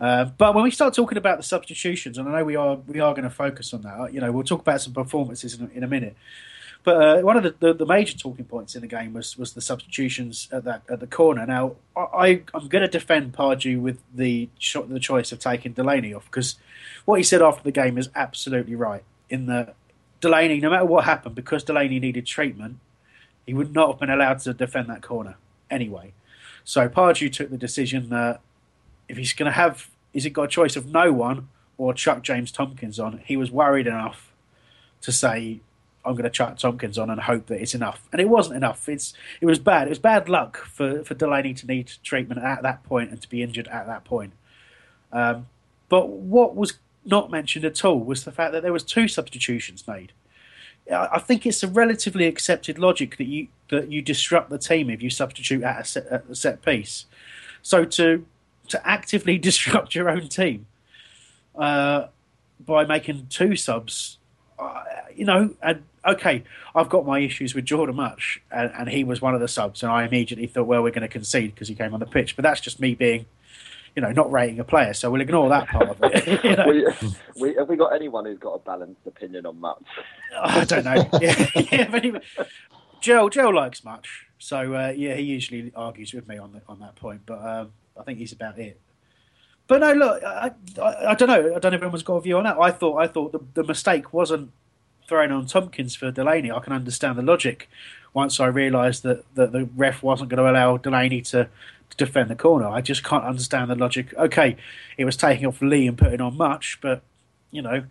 Uh, 0.00 0.24
but 0.24 0.54
when 0.54 0.64
we 0.64 0.70
start 0.70 0.94
talking 0.94 1.18
about 1.18 1.38
the 1.38 1.42
substitutions, 1.42 2.18
and 2.18 2.28
I 2.28 2.38
know 2.38 2.44
we 2.44 2.56
are 2.56 2.76
we 2.76 3.00
are 3.00 3.12
going 3.12 3.24
to 3.24 3.30
focus 3.30 3.72
on 3.72 3.82
that. 3.82 4.12
You 4.12 4.20
know, 4.20 4.30
we'll 4.32 4.44
talk 4.44 4.60
about 4.60 4.80
some 4.80 4.92
performances 4.92 5.54
in, 5.54 5.70
in 5.74 5.82
a 5.82 5.86
minute. 5.86 6.16
But 6.86 7.02
uh, 7.02 7.20
one 7.22 7.36
of 7.36 7.42
the, 7.42 7.54
the, 7.58 7.74
the, 7.74 7.84
major 7.86 8.16
talking 8.16 8.44
points 8.44 8.76
in 8.76 8.80
the 8.80 8.86
game 8.86 9.12
was, 9.12 9.36
was 9.36 9.54
the 9.54 9.60
substitutions 9.60 10.48
at 10.52 10.62
that 10.64 10.82
at 10.88 11.00
the 11.00 11.08
corner. 11.08 11.44
Now, 11.44 11.74
I, 11.96 12.42
I'm 12.54 12.68
going 12.68 12.82
to 12.82 12.88
defend 12.88 13.32
Pardew 13.32 13.80
with 13.80 13.98
the 14.14 14.48
the 14.88 15.00
choice 15.00 15.32
of 15.32 15.40
taking 15.40 15.72
Delaney 15.72 16.14
off 16.14 16.26
because 16.26 16.54
what 17.04 17.16
he 17.16 17.24
said 17.24 17.42
after 17.42 17.64
the 17.64 17.72
game 17.72 17.98
is 17.98 18.08
absolutely 18.14 18.76
right. 18.76 19.02
In 19.28 19.46
that 19.46 19.74
Delaney, 20.20 20.60
no 20.60 20.70
matter 20.70 20.84
what 20.84 21.04
happened, 21.04 21.34
because 21.34 21.64
Delaney 21.64 21.98
needed 21.98 22.24
treatment, 22.24 22.78
he 23.44 23.52
would 23.52 23.74
not 23.74 23.90
have 23.90 23.98
been 23.98 24.10
allowed 24.10 24.38
to 24.40 24.54
defend 24.54 24.88
that 24.88 25.02
corner 25.02 25.36
anyway. 25.68 26.12
So 26.62 26.88
Pardew 26.88 27.32
took 27.32 27.50
the 27.50 27.58
decision 27.58 28.10
that 28.10 28.40
if 29.08 29.16
he's 29.16 29.32
going 29.32 29.46
to 29.46 29.56
have, 29.56 29.88
is 30.12 30.24
he 30.24 30.30
got 30.30 30.44
a 30.44 30.48
choice 30.48 30.76
of 30.76 30.86
no 30.86 31.12
one 31.12 31.48
or 31.78 31.94
chuck 31.94 32.22
James 32.22 32.50
Tomkins 32.50 32.98
on? 32.98 33.20
He 33.24 33.36
was 33.36 33.50
worried 33.50 33.86
enough 33.86 34.32
to 35.02 35.12
say, 35.12 35.60
I'm 36.04 36.12
going 36.12 36.24
to 36.24 36.30
chuck 36.30 36.56
Tomkins 36.56 36.98
on 36.98 37.10
and 37.10 37.20
hope 37.20 37.46
that 37.46 37.60
it's 37.60 37.74
enough. 37.74 38.08
And 38.12 38.20
it 38.20 38.28
wasn't 38.28 38.56
enough. 38.56 38.88
It's 38.88 39.12
it 39.40 39.46
was 39.46 39.58
bad. 39.58 39.88
It 39.88 39.90
was 39.90 39.98
bad 39.98 40.28
luck 40.28 40.58
for, 40.58 41.02
for 41.04 41.14
Delaney 41.14 41.52
to 41.54 41.66
need 41.66 41.90
treatment 42.02 42.42
at 42.42 42.62
that 42.62 42.84
point 42.84 43.10
and 43.10 43.20
to 43.20 43.28
be 43.28 43.42
injured 43.42 43.68
at 43.68 43.86
that 43.86 44.04
point. 44.04 44.32
Um, 45.12 45.46
but 45.88 46.08
what 46.08 46.54
was 46.54 46.74
not 47.04 47.30
mentioned 47.30 47.64
at 47.64 47.84
all 47.84 48.00
was 48.00 48.24
the 48.24 48.32
fact 48.32 48.52
that 48.52 48.62
there 48.62 48.72
was 48.72 48.82
two 48.82 49.08
substitutions 49.08 49.86
made. 49.86 50.12
I 50.90 51.18
think 51.18 51.44
it's 51.46 51.64
a 51.64 51.68
relatively 51.68 52.26
accepted 52.26 52.78
logic 52.78 53.16
that 53.16 53.26
you 53.26 53.48
that 53.70 53.90
you 53.90 54.02
disrupt 54.02 54.50
the 54.50 54.58
team 54.58 54.88
if 54.88 55.02
you 55.02 55.10
substitute 55.10 55.64
at 55.64 55.80
a 55.80 55.84
set, 55.84 56.06
at 56.06 56.24
a 56.30 56.34
set 56.34 56.62
piece. 56.64 57.06
So 57.62 57.84
to 57.84 58.24
to 58.68 58.86
actively 58.86 59.38
disrupt 59.48 59.94
your 59.94 60.08
own 60.08 60.28
team 60.28 60.66
uh, 61.56 62.06
by 62.60 62.84
making 62.84 63.26
two 63.28 63.56
subs, 63.56 64.18
uh, 64.58 64.82
you 65.14 65.24
know, 65.24 65.54
and 65.62 65.82
okay, 66.06 66.44
I've 66.74 66.88
got 66.88 67.04
my 67.04 67.18
issues 67.18 67.54
with 67.54 67.64
Jordan 67.64 67.96
Mutch, 67.96 68.40
and, 68.50 68.70
and 68.78 68.88
he 68.88 69.02
was 69.04 69.20
one 69.20 69.34
of 69.34 69.40
the 69.40 69.48
subs, 69.48 69.82
and 69.82 69.90
I 69.90 70.04
immediately 70.04 70.46
thought, 70.46 70.66
well, 70.66 70.82
we're 70.82 70.90
going 70.90 71.02
to 71.02 71.08
concede 71.08 71.54
because 71.54 71.68
he 71.68 71.74
came 71.74 71.94
on 71.94 72.00
the 72.00 72.06
pitch. 72.06 72.36
But 72.36 72.44
that's 72.44 72.60
just 72.60 72.80
me 72.80 72.94
being 72.94 73.26
you 73.96 74.02
know, 74.02 74.12
not 74.12 74.30
rating 74.30 74.60
a 74.60 74.64
player, 74.64 74.92
so 74.92 75.10
we'll 75.10 75.22
ignore 75.22 75.48
that 75.48 75.68
part 75.68 75.88
of 75.88 75.96
it. 76.02 76.44
you 76.44 76.54
know? 76.54 76.66
we, 76.68 77.14
we, 77.40 77.54
have 77.56 77.66
we 77.66 77.76
got 77.76 77.94
anyone 77.94 78.26
who's 78.26 78.38
got 78.38 78.52
a 78.52 78.58
balanced 78.58 79.00
opinion 79.06 79.46
on 79.46 79.58
Mutch? 79.58 79.82
I 80.38 80.64
don't 80.66 80.84
know. 80.84 81.08
yeah, 81.20 81.46
yeah 81.54 81.88
but 81.90 82.04
anyway, 82.04 82.20
Joe, 83.00 83.30
Joe 83.30 83.48
likes 83.48 83.82
Mutch, 83.82 84.26
so 84.38 84.74
uh, 84.74 84.92
yeah, 84.94 85.14
he 85.14 85.22
usually 85.22 85.72
argues 85.74 86.12
with 86.12 86.28
me 86.28 86.36
on 86.36 86.52
the, 86.52 86.60
on 86.68 86.78
that 86.80 86.94
point, 86.94 87.22
but 87.24 87.42
um, 87.42 87.72
I 87.98 88.02
think 88.02 88.18
he's 88.18 88.32
about 88.32 88.58
it. 88.58 88.78
But 89.68 89.80
no, 89.80 89.92
look, 89.94 90.22
I, 90.22 90.52
I, 90.80 91.10
I, 91.10 91.14
don't 91.14 91.28
know. 91.28 91.56
I 91.56 91.58
don't 91.58 91.72
know 91.72 91.76
if 91.76 91.82
anyone's 91.82 92.02
got 92.02 92.14
a 92.14 92.20
view 92.20 92.38
on 92.38 92.44
that. 92.44 92.56
I 92.58 92.70
thought 92.70 92.98
I 92.98 93.08
thought 93.08 93.32
the, 93.32 93.40
the 93.54 93.64
mistake 93.64 94.12
wasn't 94.12 94.52
throwing 95.08 95.32
on 95.32 95.46
Tomkins 95.46 95.94
for 95.94 96.10
Delaney. 96.10 96.50
I 96.50 96.60
can 96.60 96.72
understand 96.72 97.18
the 97.18 97.22
logic 97.22 97.68
once 98.12 98.40
I 98.40 98.46
realised 98.46 99.02
that, 99.02 99.24
that 99.34 99.52
the 99.52 99.68
ref 99.76 100.02
wasn't 100.02 100.30
going 100.30 100.38
to 100.38 100.50
allow 100.50 100.76
Delaney 100.76 101.20
to 101.22 101.48
to 101.90 101.96
defend 101.96 102.30
the 102.30 102.36
corner. 102.36 102.68
I 102.68 102.80
just 102.80 103.04
can't 103.04 103.24
understand 103.24 103.70
the 103.70 103.74
logic. 103.74 104.14
Okay, 104.14 104.56
it 104.96 105.04
was 105.04 105.16
taking 105.16 105.46
off 105.46 105.60
Lee 105.60 105.86
and 105.86 105.98
putting 105.98 106.20
on 106.20 106.36
Mutch, 106.36 106.78
but 106.80 107.02
you 107.50 107.62
know, 107.62 107.84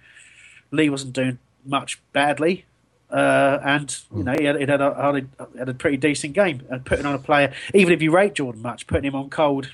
Lee 0.72 0.90
wasn't 0.90 1.14
doing 1.14 1.40
much 1.66 2.02
badly. 2.14 2.66
Uh, 3.10 3.60
and 3.64 4.00
you 4.16 4.24
know 4.24 4.34
he 4.38 4.46
had, 4.46 4.56
he 4.56 4.66
had, 4.66 4.82
a, 4.82 5.28
had, 5.58 5.70
a, 5.70 5.74
pretty 5.76 5.96
decent 5.96 6.34
game 6.34 6.64
and 6.72 6.84
putting 6.84 7.06
on 7.06 7.14
a 7.14 7.20
player 7.20 7.54
even 7.72 7.94
if 7.94 8.02
you 8.02 8.12
rate 8.12 8.34
Jordan 8.34 8.64
Mutch 8.64 8.88
putting 8.88 9.06
him 9.06 9.14
on 9.14 9.30
cold 9.30 9.70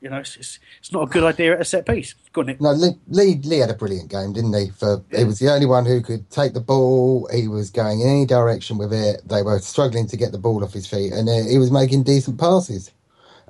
you 0.00 0.10
know 0.10 0.18
it's, 0.18 0.36
it's, 0.36 0.58
it's 0.78 0.92
not 0.92 1.02
a 1.02 1.06
good 1.06 1.24
idea 1.24 1.54
at 1.54 1.60
a 1.60 1.64
set 1.64 1.86
piece 1.86 2.14
on 2.36 2.46
Nick. 2.46 2.60
no 2.60 2.72
Lee, 2.72 2.98
Lee, 3.08 3.40
Lee 3.44 3.58
had 3.58 3.70
a 3.70 3.74
brilliant 3.74 4.10
game 4.10 4.32
didn't 4.32 4.54
he 4.54 4.70
for 4.70 5.02
yeah. 5.10 5.18
he 5.20 5.24
was 5.24 5.38
the 5.38 5.50
only 5.50 5.66
one 5.66 5.86
who 5.86 6.00
could 6.02 6.28
take 6.30 6.52
the 6.52 6.60
ball 6.60 7.28
he 7.32 7.48
was 7.48 7.70
going 7.70 8.00
in 8.00 8.08
any 8.08 8.26
direction 8.26 8.78
with 8.78 8.92
it 8.92 9.22
they 9.26 9.42
were 9.42 9.58
struggling 9.58 10.06
to 10.06 10.16
get 10.16 10.32
the 10.32 10.38
ball 10.38 10.62
off 10.62 10.72
his 10.72 10.86
feet 10.86 11.12
and 11.12 11.28
uh, 11.28 11.48
he 11.48 11.58
was 11.58 11.70
making 11.70 12.02
decent 12.02 12.38
passes 12.38 12.92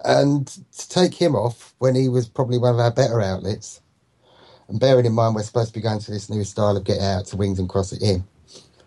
and 0.04 0.46
to 0.46 0.88
take 0.88 1.14
him 1.14 1.34
off 1.34 1.74
when 1.78 1.94
he 1.94 2.08
was 2.08 2.28
probably 2.28 2.58
one 2.58 2.74
of 2.74 2.80
our 2.80 2.92
better 2.92 3.20
outlets, 3.20 3.80
and 4.68 4.80
bearing 4.80 5.06
in 5.06 5.12
mind 5.12 5.34
we're 5.34 5.42
supposed 5.42 5.68
to 5.68 5.74
be 5.74 5.80
going 5.80 5.98
to 6.00 6.10
this 6.10 6.30
new 6.30 6.44
style 6.44 6.76
of 6.76 6.84
get 6.84 7.00
out 7.00 7.26
to 7.26 7.36
wings 7.36 7.58
and 7.58 7.68
cross 7.68 7.92
it 7.92 8.02
in. 8.02 8.24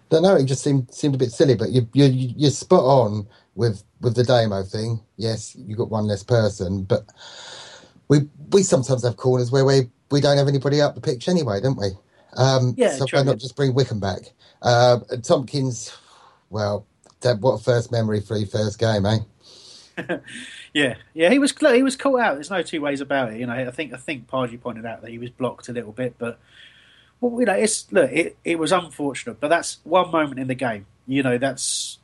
Don't 0.10 0.24
know. 0.24 0.36
It 0.36 0.46
just 0.46 0.64
seemed 0.64 0.92
seemed 0.94 1.16
a 1.16 1.20
bit 1.20 1.32
silly, 1.32 1.56
but 1.56 1.72
you 1.72 1.88
you 1.94 2.06
you're 2.06 2.52
spot 2.52 2.84
on 2.84 3.28
with 3.60 3.84
with 4.00 4.16
the 4.16 4.24
demo 4.24 4.64
thing. 4.64 5.02
Yes, 5.18 5.56
you 5.56 5.76
got 5.76 5.92
one 5.92 6.08
less 6.08 6.24
person, 6.24 6.84
but 6.84 7.04
we 8.08 8.22
we 8.52 8.64
sometimes 8.64 9.04
have 9.04 9.18
corners 9.18 9.52
where 9.52 9.66
we 9.66 9.90
we 10.10 10.22
don't 10.22 10.38
have 10.38 10.48
anybody 10.48 10.82
up 10.82 10.96
the 10.96 11.02
pitch 11.02 11.28
anyway, 11.28 11.60
don't 11.62 11.78
we? 11.78 11.90
Um, 12.38 12.74
yeah, 12.78 12.96
so 12.96 13.06
why 13.12 13.24
not 13.24 13.38
just 13.38 13.56
bring 13.56 13.76
Wickham 13.76 14.00
back? 14.00 14.22
Uh, 14.62 15.00
Tomkins, 15.22 15.96
well, 16.50 16.88
what 17.22 17.60
a 17.60 17.64
first 17.64 17.92
memory 17.92 18.22
for 18.22 18.38
your 18.38 18.48
first 18.48 18.80
game, 18.80 19.06
eh? 19.06 19.20
Yeah, 20.72 20.96
yeah, 21.16 21.32
he 21.32 21.40
was 21.40 21.52
he 21.58 21.82
was 21.82 21.96
caught 21.96 22.20
out. 22.20 22.36
There's 22.36 22.52
no 22.52 22.62
two 22.62 22.80
ways 22.80 23.02
about 23.02 23.34
it. 23.34 23.40
You 23.40 23.48
know, 23.48 23.54
I 23.54 23.72
think 23.72 23.92
I 23.92 23.98
think 23.98 24.28
Pardew 24.28 24.62
pointed 24.62 24.86
out 24.86 25.02
that 25.02 25.10
he 25.10 25.18
was 25.18 25.32
blocked 25.32 25.68
a 25.68 25.74
little 25.74 25.92
bit, 25.92 26.14
but 26.20 26.40
well, 27.20 27.40
you 27.40 27.48
know, 27.48 27.54
it's 27.54 27.92
look, 27.92 28.12
it, 28.12 28.38
it 28.46 28.60
was 28.60 28.72
unfortunate, 28.72 29.40
but 29.40 29.48
that's 29.48 29.80
one 29.84 30.12
moment 30.12 30.40
in 30.40 30.48
the 30.48 30.54
game. 30.54 30.86
You 31.08 31.24
know, 31.24 31.40
that's 31.40 31.98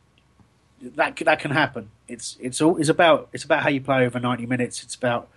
that 0.81 1.15
that 1.17 1.39
can 1.39 1.51
happen. 1.51 1.89
It's 2.07 2.37
it's 2.39 2.61
all 2.61 2.77
it's 2.77 2.89
about 2.89 3.29
it's 3.33 3.43
about 3.43 3.63
how 3.63 3.69
you 3.69 3.81
play 3.81 4.05
over 4.05 4.19
90 4.19 4.45
minutes. 4.45 4.83
It's 4.83 4.95
about 4.95 5.29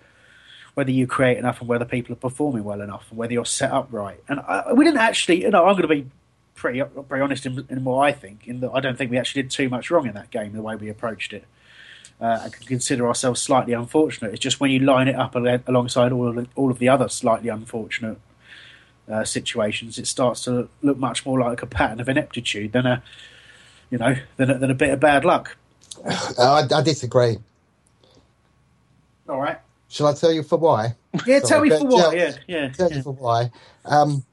whether 0.74 0.90
you 0.90 1.06
create 1.06 1.38
enough 1.38 1.60
and 1.60 1.68
whether 1.68 1.84
people 1.84 2.12
are 2.12 2.16
performing 2.16 2.64
well 2.64 2.80
enough 2.80 3.06
and 3.10 3.18
whether 3.18 3.32
you're 3.32 3.44
set 3.44 3.72
up 3.72 3.88
right. 3.90 4.22
And 4.28 4.40
I, 4.40 4.72
we 4.72 4.84
didn't 4.84 5.00
actually, 5.00 5.42
you 5.42 5.50
know, 5.50 5.66
I'm 5.66 5.72
going 5.72 5.82
to 5.82 5.88
be 5.88 6.06
pretty 6.54 6.82
pretty 6.82 7.22
honest 7.22 7.46
in, 7.46 7.66
in 7.68 7.84
what 7.84 7.98
I 7.98 8.12
think. 8.12 8.46
In 8.46 8.60
that 8.60 8.70
I 8.72 8.80
don't 8.80 8.96
think 8.96 9.10
we 9.10 9.18
actually 9.18 9.42
did 9.42 9.50
too 9.50 9.68
much 9.68 9.90
wrong 9.90 10.06
in 10.06 10.14
that 10.14 10.30
game 10.30 10.52
the 10.52 10.62
way 10.62 10.76
we 10.76 10.88
approached 10.88 11.32
it 11.32 11.44
uh, 12.20 12.40
and 12.42 12.52
can 12.52 12.66
consider 12.66 13.06
ourselves 13.06 13.40
slightly 13.40 13.72
unfortunate. 13.72 14.32
It's 14.32 14.40
just 14.40 14.60
when 14.60 14.70
you 14.70 14.80
line 14.80 15.08
it 15.08 15.16
up 15.16 15.34
alongside 15.34 16.12
all 16.12 16.28
of 16.28 16.34
the, 16.34 16.46
all 16.54 16.70
of 16.70 16.78
the 16.78 16.88
other 16.88 17.08
slightly 17.08 17.48
unfortunate 17.48 18.18
uh, 19.10 19.24
situations, 19.24 19.98
it 19.98 20.06
starts 20.06 20.44
to 20.44 20.68
look 20.82 20.98
much 20.98 21.24
more 21.24 21.38
like 21.40 21.62
a 21.62 21.66
pattern 21.66 22.00
of 22.00 22.08
ineptitude 22.08 22.72
than 22.72 22.86
a 22.86 23.02
you 23.90 23.98
know 23.98 24.14
than 24.36 24.50
a, 24.50 24.58
than 24.58 24.70
a 24.70 24.74
bit 24.74 24.90
of 24.90 25.00
bad 25.00 25.24
luck. 25.24 25.56
I, 26.38 26.66
I 26.74 26.82
disagree. 26.82 27.38
All 29.28 29.40
right. 29.40 29.58
Shall 29.88 30.06
I 30.06 30.14
tell 30.14 30.32
you 30.32 30.42
for 30.42 30.58
why? 30.58 30.94
Yeah, 31.26 31.40
tell 31.44 31.60
me 31.60 31.70
for 31.70 31.84
why. 31.84 32.14
Yeah, 32.14 32.32
yeah. 32.46 32.68
Tell 32.68 32.90
yeah. 32.90 32.96
you 32.96 33.02
for 33.02 33.14
why. 33.14 33.50
Um, 33.84 34.24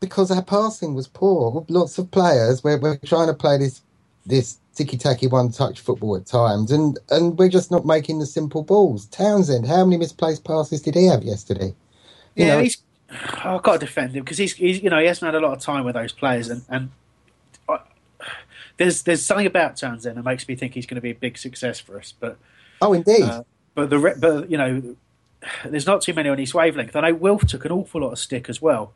because 0.00 0.30
our 0.30 0.42
passing 0.42 0.94
was 0.94 1.06
poor. 1.06 1.64
Lots 1.68 1.98
of 1.98 2.10
players. 2.10 2.62
We're, 2.64 2.78
we're 2.78 2.96
trying 2.98 3.28
to 3.28 3.34
play 3.34 3.58
this 3.58 3.82
this 4.24 4.58
ticky 4.74 4.96
tacky 4.96 5.26
one 5.26 5.50
touch 5.50 5.80
football 5.80 6.16
at 6.16 6.26
times, 6.26 6.70
and 6.70 6.98
and 7.10 7.38
we're 7.38 7.48
just 7.48 7.70
not 7.70 7.86
making 7.86 8.18
the 8.18 8.26
simple 8.26 8.62
balls. 8.62 9.06
Townsend, 9.06 9.66
how 9.66 9.84
many 9.84 9.96
misplaced 9.96 10.44
passes 10.44 10.82
did 10.82 10.94
he 10.94 11.06
have 11.06 11.22
yesterday? 11.22 11.74
You 12.34 12.46
yeah, 12.46 12.56
know, 12.56 12.62
he's. 12.62 12.78
Oh, 13.44 13.56
I've 13.56 13.62
got 13.62 13.74
to 13.74 13.78
defend 13.78 14.16
him 14.16 14.24
because 14.24 14.36
he's, 14.36 14.54
he's, 14.54 14.82
you 14.82 14.90
know, 14.90 14.98
he 14.98 15.06
hasn't 15.06 15.32
had 15.32 15.40
a 15.40 15.46
lot 15.46 15.56
of 15.56 15.62
time 15.62 15.84
with 15.84 15.94
those 15.94 16.10
players, 16.10 16.48
and 16.48 16.62
and 16.68 16.90
there's 18.76 19.02
there's 19.02 19.22
something 19.22 19.46
about 19.46 19.76
Townsend 19.76 20.16
that 20.16 20.24
makes 20.24 20.46
me 20.48 20.54
think 20.54 20.74
he's 20.74 20.86
going 20.86 20.96
to 20.96 21.00
be 21.00 21.10
a 21.10 21.14
big 21.14 21.38
success 21.38 21.80
for 21.80 21.98
us. 21.98 22.12
But 22.18 22.38
oh, 22.80 22.92
indeed. 22.92 23.22
Uh, 23.22 23.42
but 23.74 23.90
the 23.90 24.16
but 24.18 24.50
you 24.50 24.58
know, 24.58 24.96
there's 25.64 25.86
not 25.86 26.02
too 26.02 26.14
many 26.14 26.28
on 26.28 26.38
his 26.38 26.54
wavelength. 26.54 26.96
I 26.96 27.00
know 27.00 27.14
Wilf 27.14 27.46
took 27.46 27.64
an 27.64 27.72
awful 27.72 28.02
lot 28.02 28.12
of 28.12 28.18
stick 28.18 28.48
as 28.48 28.60
well 28.60 28.92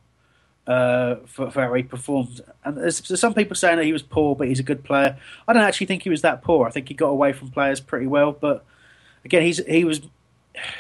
uh, 0.67 1.17
for, 1.27 1.51
for, 1.51 1.63
how 1.63 1.75
he 1.75 1.83
performed. 1.83 2.41
And 2.65 2.77
there's, 2.77 3.01
there's, 3.01 3.21
some 3.21 3.35
people 3.35 3.57
saying 3.57 3.77
that 3.77 3.85
he 3.85 3.93
was 3.93 4.03
poor, 4.03 4.37
but 4.37 4.49
he's 4.49 4.61
a 4.61 4.65
good 4.65 4.85
player. 4.85 5.17
I 5.49 5.53
don't 5.53 5.63
actually 5.63 5.87
think 5.87 6.03
he 6.03 6.11
was 6.11 6.23
that 6.23 6.43
poor. 6.43 6.67
I 6.67 6.71
think 6.71 6.89
he 6.89 6.95
got 6.95 7.09
away 7.09 7.33
from 7.33 7.51
players 7.51 7.81
pretty 7.81 8.07
well. 8.07 8.33
But 8.33 8.65
again, 9.25 9.43
he's 9.43 9.59
he 9.67 9.85
was, 9.85 10.01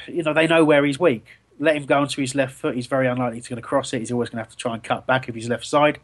you 0.06 0.22
know, 0.22 0.32
they 0.32 0.46
know 0.46 0.64
where 0.64 0.84
he's 0.84 0.98
weak. 0.98 1.26
Let 1.58 1.76
him 1.76 1.84
go 1.84 2.00
onto 2.00 2.20
his 2.20 2.34
left 2.34 2.54
foot. 2.54 2.74
He's 2.74 2.86
very 2.86 3.06
unlikely 3.06 3.40
to 3.40 3.48
going 3.48 3.60
to 3.60 3.66
cross 3.66 3.92
it. 3.92 3.98
He's 3.98 4.12
always 4.12 4.30
going 4.30 4.38
to 4.38 4.44
have 4.44 4.50
to 4.50 4.56
try 4.56 4.74
and 4.74 4.82
cut 4.82 5.06
back 5.06 5.28
if 5.28 5.34
he's 5.34 5.48
left 5.48 5.66
side. 5.66 5.98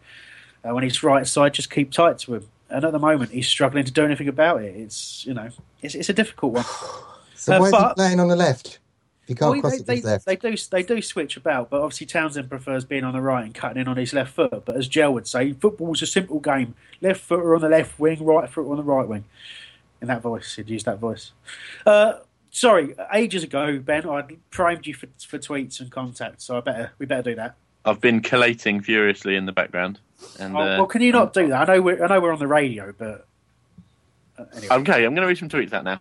Uh, 0.63 0.75
when 0.75 0.83
he's 0.85 1.03
right 1.03 1.27
side, 1.27 1.55
just 1.55 1.71
keep 1.71 1.93
tight 1.93 2.19
to 2.19 2.35
him. 2.35 2.49
And 2.69 2.85
at 2.85 2.93
the 2.93 2.99
moment, 2.99 3.31
he's 3.31 3.49
struggling 3.49 3.85
to 3.85 3.93
do 3.93 4.05
anything 4.05 4.29
about 4.29 4.63
it. 4.63 4.75
It's 4.77 5.25
you 5.27 5.35
know, 5.35 5.51
it's, 5.83 5.95
it's 5.95 6.09
a 6.09 6.13
difficult 6.13 6.55
one. 6.55 6.65
so 7.35 7.55
uh, 7.55 7.61
why 7.61 7.67
is 7.69 7.75
he 7.75 7.95
playing 7.95 8.21
on 8.21 8.29
the 8.29 8.37
left? 8.37 8.81
He 9.27 9.35
can't 9.35 9.53
well, 9.53 9.61
cross 9.61 9.73
they, 9.73 9.79
it 9.79 9.87
they, 9.87 10.01
left. 10.03 10.27
They 10.27 10.37
do, 10.37 10.57
they 10.71 10.83
do 10.85 11.03
switch 11.03 11.37
about, 11.37 11.69
but 11.69 11.83
obviously 11.83 12.07
Townsend 12.07 12.49
prefers 12.49 12.85
being 12.85 13.03
on 13.03 13.13
the 13.13 13.21
right 13.21 13.45
and 13.45 13.53
cutting 13.53 13.81
in 13.81 13.89
on 13.89 13.97
his 13.97 14.13
left 14.13 14.33
foot. 14.33 14.65
But 14.65 14.77
as 14.77 14.87
Gel 14.87 15.13
would 15.15 15.27
say, 15.27 15.53
football's 15.53 16.01
a 16.03 16.07
simple 16.07 16.39
game. 16.39 16.77
Left 17.01 17.21
footer 17.21 17.55
on 17.57 17.61
the 17.61 17.69
left 17.69 17.99
wing, 17.99 18.25
right 18.25 18.49
footer 18.49 18.71
on 18.71 18.77
the 18.77 18.85
right 18.85 19.07
wing. 19.07 19.25
In 20.01 20.09
that 20.09 20.23
voice, 20.23 20.55
he'd 20.55 20.71
use 20.71 20.85
that 20.85 20.99
voice. 20.99 21.33
Uh, 21.85 22.19
sorry, 22.51 22.95
ages 23.13 23.43
ago, 23.43 23.81
Ben, 23.81 24.09
I 24.09 24.23
primed 24.51 24.87
you 24.87 24.95
for, 24.95 25.09
for 25.27 25.39
tweets 25.39 25.81
and 25.81 25.91
contacts, 25.91 26.45
so 26.45 26.59
I 26.59 26.61
better 26.61 26.93
we 26.99 27.07
better 27.07 27.23
do 27.23 27.35
that. 27.35 27.57
I've 27.85 28.01
been 28.01 28.21
collating 28.21 28.81
furiously 28.81 29.37
in 29.37 29.47
the 29.47 29.53
background. 29.53 29.99
And, 30.39 30.57
oh, 30.57 30.61
uh, 30.61 30.65
well, 30.79 30.87
can 30.87 31.03
you 31.03 31.13
not 31.13 31.33
do 31.33 31.49
that? 31.49 31.69
I 31.69 31.75
know 31.75 31.83
we're 31.83 32.05
I 32.05 32.09
know 32.09 32.21
we're 32.21 32.33
on 32.33 32.39
the 32.39 32.47
radio, 32.47 32.95
but 32.97 33.27
uh, 34.39 34.45
anyway. 34.55 34.75
Okay, 34.77 35.05
I'm 35.05 35.15
going 35.15 35.23
to 35.23 35.27
read 35.27 35.39
some 35.39 35.49
tweets 35.49 35.73
out 35.73 35.85
now. 35.85 36.01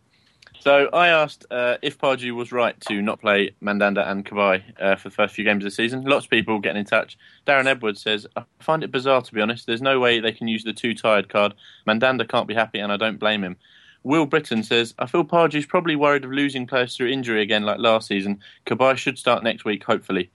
So 0.65 0.89
I 0.91 1.09
asked 1.09 1.45
uh, 1.51 1.77
if 1.83 1.99
Pardew 1.99 2.31
was 2.31 2.51
right 2.51 2.79
to 2.87 2.99
not 2.99 3.21
play 3.21 3.51
Mandanda 3.61 4.09
and 4.09 4.25
Cabaye 4.25 4.63
uh, 4.81 4.95
for 4.95 5.09
the 5.09 5.15
first 5.15 5.35
few 5.35 5.43
games 5.45 5.63
of 5.63 5.69
the 5.69 5.75
season. 5.75 6.03
Lots 6.05 6.25
of 6.25 6.31
people 6.31 6.57
getting 6.59 6.79
in 6.79 6.85
touch. 6.85 7.19
Darren 7.45 7.67
Edwards 7.67 8.01
says, 8.01 8.25
I 8.35 8.45
find 8.59 8.83
it 8.83 8.91
bizarre 8.91 9.21
to 9.21 9.33
be 9.33 9.41
honest. 9.41 9.67
There's 9.67 9.83
no 9.83 9.99
way 9.99 10.19
they 10.19 10.31
can 10.31 10.47
use 10.47 10.63
the 10.63 10.73
too 10.73 10.95
tired 10.95 11.29
card. 11.29 11.53
Mandanda 11.87 12.27
can't 12.27 12.47
be 12.47 12.55
happy 12.55 12.79
and 12.79 12.91
I 12.91 12.97
don't 12.97 13.19
blame 13.19 13.43
him. 13.43 13.57
Will 14.01 14.25
Britton 14.25 14.63
says, 14.63 14.95
I 14.97 15.05
feel 15.05 15.23
Pardew's 15.23 15.67
probably 15.67 15.95
worried 15.95 16.25
of 16.25 16.31
losing 16.31 16.65
players 16.65 16.95
through 16.97 17.09
injury 17.09 17.43
again 17.43 17.63
like 17.63 17.77
last 17.77 18.07
season. 18.07 18.39
Cabaye 18.65 18.97
should 18.97 19.19
start 19.19 19.43
next 19.43 19.65
week, 19.65 19.83
hopefully. 19.83 20.31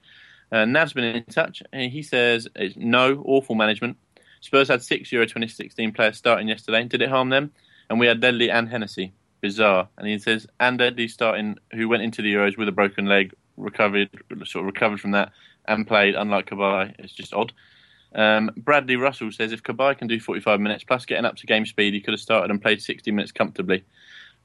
Uh, 0.51 0.65
Nav's 0.65 0.93
been 0.93 1.03
in 1.03 1.23
touch. 1.25 1.63
And 1.71 1.91
he 1.91 2.03
says, 2.03 2.47
it's 2.55 2.75
no, 2.75 3.21
awful 3.25 3.55
management. 3.55 3.97
Spurs 4.41 4.67
had 4.67 4.83
six 4.83 5.11
Euro 5.11 5.25
2016 5.25 5.93
players 5.93 6.17
starting 6.17 6.47
yesterday. 6.47 6.83
Did 6.83 7.01
it 7.01 7.09
harm 7.09 7.29
them? 7.29 7.51
And 7.89 7.99
we 7.99 8.07
had 8.07 8.21
Ledley 8.21 8.49
and 8.49 8.69
Hennessy. 8.69 9.13
bizarre. 9.41 9.89
And 9.97 10.07
he 10.07 10.17
says, 10.19 10.47
and 10.59 10.81
Eddie 10.81 11.07
starting, 11.07 11.57
who 11.73 11.87
went 11.87 12.03
into 12.03 12.21
the 12.21 12.33
Euros 12.33 12.57
with 12.57 12.67
a 12.67 12.71
broken 12.71 13.05
leg, 13.05 13.33
recovered, 13.57 14.09
sort 14.45 14.63
of 14.63 14.65
recovered 14.65 14.99
from 14.99 15.11
that, 15.11 15.31
and 15.67 15.87
played, 15.87 16.15
unlike 16.15 16.47
Cabaye. 16.47 16.95
It's 16.99 17.13
just 17.13 17.33
odd. 17.33 17.53
Um, 18.13 18.51
Bradley 18.57 18.97
Russell 18.97 19.31
says 19.31 19.51
if 19.51 19.63
Cabaye 19.63 19.97
can 19.97 20.07
do 20.07 20.19
45 20.19 20.59
minutes 20.59 20.83
plus 20.83 21.05
getting 21.05 21.25
up 21.25 21.37
to 21.37 21.45
game 21.45 21.65
speed, 21.65 21.93
he 21.93 22.01
could 22.01 22.13
have 22.13 22.19
started 22.19 22.51
and 22.51 22.61
played 22.61 22.81
60 22.81 23.11
minutes 23.11 23.31
comfortably. 23.31 23.83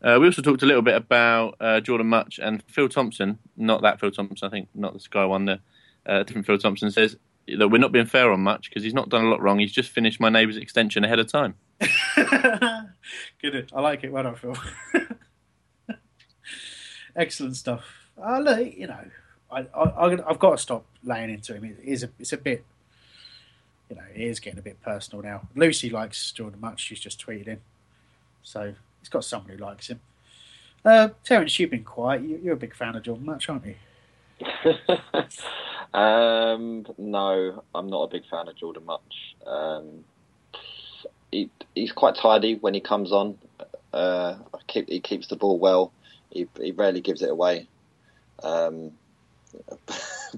Uh, 0.03 0.19
we 0.21 0.27
also 0.27 0.43
talked 0.43 0.63
a 0.63 0.67
little 0.67 0.83
bit 0.83 0.95
about 0.95 1.57
uh, 1.61 1.81
Jordan 1.81 2.09
Mutch 2.09 2.39
and 2.41 2.63
Phil 2.69 2.89
Thompson, 2.89 3.39
not 3.57 3.83
that 3.83 3.99
Phil 3.99 4.11
Thompson, 4.11 4.47
I 4.47 4.51
think, 4.51 4.69
not 4.75 4.93
the 4.93 5.01
Sky 5.01 5.25
one, 5.25 5.47
the 5.47 5.59
uh, 6.07 6.23
different 6.23 6.47
Phil 6.47 6.59
Thompson 6.59 6.91
says 6.91 7.17
that 7.59 7.69
we're 7.69 7.79
not 7.79 7.93
being 7.93 8.07
fair 8.07 8.33
on 8.33 8.41
Mutch 8.41 8.69
because 8.69 8.83
he's 8.83 8.95
not 8.95 9.09
done 9.09 9.25
a 9.25 9.29
lot 9.29 9.41
wrong. 9.41 9.59
He's 9.59 9.73
just 9.73 9.91
finished 9.91 10.21
my 10.21 10.29
neighbour's 10.29 10.57
extension 10.57 11.05
ahead 11.05 11.19
of 11.19 11.31
time. 11.31 11.55
Good, 13.41 13.71
I 13.75 13.81
like 13.81 14.03
it. 14.05 14.13
Well 14.13 14.25
done, 14.25 14.35
Phil. 14.37 14.57
Excellent 17.17 17.57
stuff. 17.57 17.85
Uh, 18.23 18.39
look, 18.39 18.75
you 18.77 18.87
know, 18.87 19.05
I, 19.51 19.67
I, 19.75 20.29
I've 20.29 20.39
got 20.39 20.53
to 20.53 20.59
stop 20.59 20.85
laying 21.05 21.31
into 21.31 21.55
him. 21.55 21.65
It 21.65 21.79
is 21.83 22.03
a, 22.03 22.11
it's 22.19 22.33
a 22.33 22.37
bit, 22.37 22.65
you 23.89 23.97
know, 23.97 24.03
it 24.15 24.21
is 24.21 24.41
getting 24.41 24.59
a 24.59 24.63
bit 24.63 24.83
personal 24.83 25.23
now. 25.23 25.49
Lucy 25.55 25.89
likes 25.89 26.33
Jordan 26.33 26.61
Mutch. 26.61 26.81
She's 26.81 27.01
just 27.01 27.25
tweeted 27.25 27.47
him, 27.47 27.61
so 28.43 28.75
he's 29.01 29.09
got 29.09 29.25
someone 29.25 29.51
who 29.51 29.57
likes 29.57 29.89
him. 29.89 30.01
Uh, 30.85 31.09
Terence, 31.25 31.59
you've 31.59 31.71
been 31.71 31.85
quiet. 31.85 32.23
You, 32.23 32.41
you're 32.43 32.55
a 32.55 32.59
big 32.59 32.75
fan 32.75 32.97
of 32.97 33.03
Jordan 33.03 33.25
Mutch, 33.25 33.49
aren't 33.49 33.67
you? 33.67 33.75
um, 35.97 36.87
no, 36.99 37.65
I'm 37.75 37.87
not 37.89 38.03
a 38.03 38.09
big 38.09 38.27
fan 38.29 38.49
of 38.49 38.57
Jordan 38.57 38.85
Mutch. 38.85 39.35
Um, 39.47 40.05
he, 41.33 41.49
he's 41.75 41.93
quite 41.93 42.17
tidy 42.17 42.57
when 42.57 42.75
he 42.75 42.81
comes 42.81 43.13
on. 43.13 43.39
Uh, 43.93 44.37
keep, 44.67 44.91
he 44.91 45.01
keeps 45.01 45.29
the 45.29 45.37
ball 45.37 45.59
well. 45.59 45.93
He, 46.31 46.49
he 46.61 46.73
rarely 46.73 47.01
gives 47.01 47.23
it 47.23 47.31
away. 47.31 47.67
Um, 48.43 48.93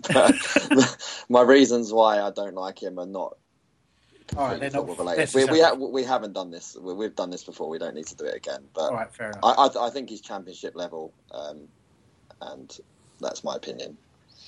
my 1.28 1.42
reasons 1.42 1.92
why 1.92 2.20
I 2.20 2.30
don't 2.30 2.54
like 2.54 2.80
him 2.80 3.00
are 3.00 3.06
not 3.06 3.36
all 4.36 4.46
right, 4.46 4.60
they're 4.60 4.70
not 4.70 4.86
related. 4.86 5.34
We, 5.34 5.44
we, 5.46 5.60
ha- 5.60 5.74
we, 5.74 6.04
haven't 6.04 6.34
done 6.34 6.50
this. 6.50 6.76
We, 6.80 7.04
have 7.04 7.16
done 7.16 7.30
this 7.30 7.42
before. 7.42 7.68
We 7.68 7.78
don't 7.78 7.94
need 7.94 8.06
to 8.08 8.16
do 8.16 8.26
it 8.26 8.36
again. 8.36 8.62
But 8.74 8.90
all 8.90 8.94
right, 8.94 9.12
fair 9.12 9.30
enough. 9.30 9.40
I, 9.42 9.66
I, 9.66 9.86
I 9.86 9.90
think 9.90 10.10
he's 10.10 10.20
championship 10.20 10.76
level, 10.76 11.12
um, 11.32 11.66
and 12.42 12.78
that's 13.20 13.42
my 13.42 13.56
opinion. 13.56 13.96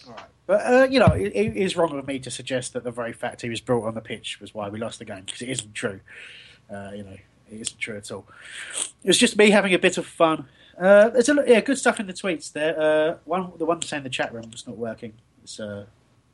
All 0.07 0.15
right, 0.15 0.25
but 0.47 0.61
uh, 0.67 0.89
you 0.91 0.99
know, 0.99 1.13
it, 1.13 1.33
it 1.35 1.57
is 1.57 1.77
wrong 1.77 1.97
of 1.99 2.07
me 2.07 2.19
to 2.21 2.31
suggest 2.31 2.73
that 2.73 2.85
the 2.85 2.91
very 2.91 3.13
fact 3.13 3.43
he 3.43 3.51
was 3.51 3.61
brought 3.61 3.87
on 3.87 3.95
the 3.95 4.01
pitch 4.01 4.41
was 4.41 4.55
why 4.55 4.69
we 4.69 4.79
lost 4.79 4.99
the 4.99 5.05
game 5.05 5.25
because 5.25 5.43
it 5.43 5.49
isn't 5.49 5.75
true. 5.75 6.01
Uh, 6.71 6.91
you 6.95 7.03
know, 7.03 7.17
it 7.51 7.61
isn't 7.61 7.79
true 7.79 7.97
at 7.97 8.11
all. 8.11 8.27
It 9.03 9.09
was 9.09 9.19
just 9.19 9.37
me 9.37 9.51
having 9.51 9.75
a 9.75 9.79
bit 9.79 9.99
of 9.99 10.07
fun. 10.07 10.47
Uh, 10.79 11.11
there's 11.11 11.29
a 11.29 11.45
yeah, 11.47 11.61
good 11.61 11.79
stuff 11.79 12.01
in 12.01 12.07
the 12.07 12.13
tweets 12.13 12.53
there. 12.53 12.81
Uh, 12.81 13.17
one, 13.25 13.53
the 13.59 13.67
one 13.67 13.83
saying 13.83 14.03
the 14.03 14.11
chat 14.11 14.33
room 14.33 14.51
was 14.51 14.67
not 14.67 14.77
working. 14.77 15.13
It's 15.43 15.61
uh, 15.61 15.85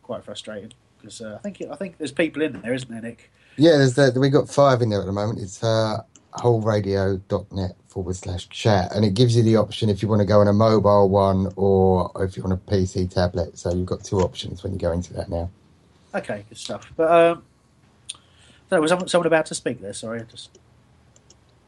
quite 0.02 0.24
frustrating 0.24 0.72
because 0.98 1.20
uh, 1.20 1.36
I 1.38 1.42
think 1.42 1.62
I 1.70 1.76
think 1.76 1.98
there's 1.98 2.12
people 2.12 2.42
in 2.42 2.60
there, 2.60 2.72
isn't 2.72 2.90
there, 2.90 3.00
Nick? 3.00 3.30
Yeah, 3.56 3.78
there's 3.78 3.94
the, 3.94 4.12
we 4.18 4.28
got 4.28 4.48
five 4.48 4.82
in 4.82 4.90
there 4.90 5.00
at 5.00 5.06
the 5.06 5.12
moment. 5.12 5.40
It's 5.40 5.62
uh, 5.64 6.02
holradio.net 6.34 7.76
forward 7.96 8.14
slash 8.14 8.46
chat, 8.50 8.94
and 8.94 9.06
it 9.06 9.14
gives 9.14 9.34
you 9.34 9.42
the 9.42 9.56
option 9.56 9.88
if 9.88 10.02
you 10.02 10.08
want 10.08 10.20
to 10.20 10.26
go 10.26 10.40
on 10.40 10.48
a 10.48 10.52
mobile 10.52 11.08
one 11.08 11.50
or 11.56 12.12
if 12.16 12.36
you 12.36 12.42
want 12.42 12.52
a 12.52 12.70
PC 12.70 13.08
tablet. 13.10 13.56
So 13.56 13.72
you've 13.72 13.86
got 13.86 14.04
two 14.04 14.20
options 14.20 14.62
when 14.62 14.74
you 14.74 14.78
go 14.78 14.92
into 14.92 15.14
that 15.14 15.30
now. 15.30 15.48
Okay, 16.14 16.44
good 16.46 16.58
stuff. 16.58 16.92
But 16.94 17.10
um, 17.10 17.42
so 18.68 18.82
was 18.82 18.92
someone 19.10 19.26
about 19.26 19.46
to 19.46 19.54
speak 19.54 19.80
there? 19.80 19.94
Sorry, 19.94 20.20
I 20.20 20.24
just 20.24 20.58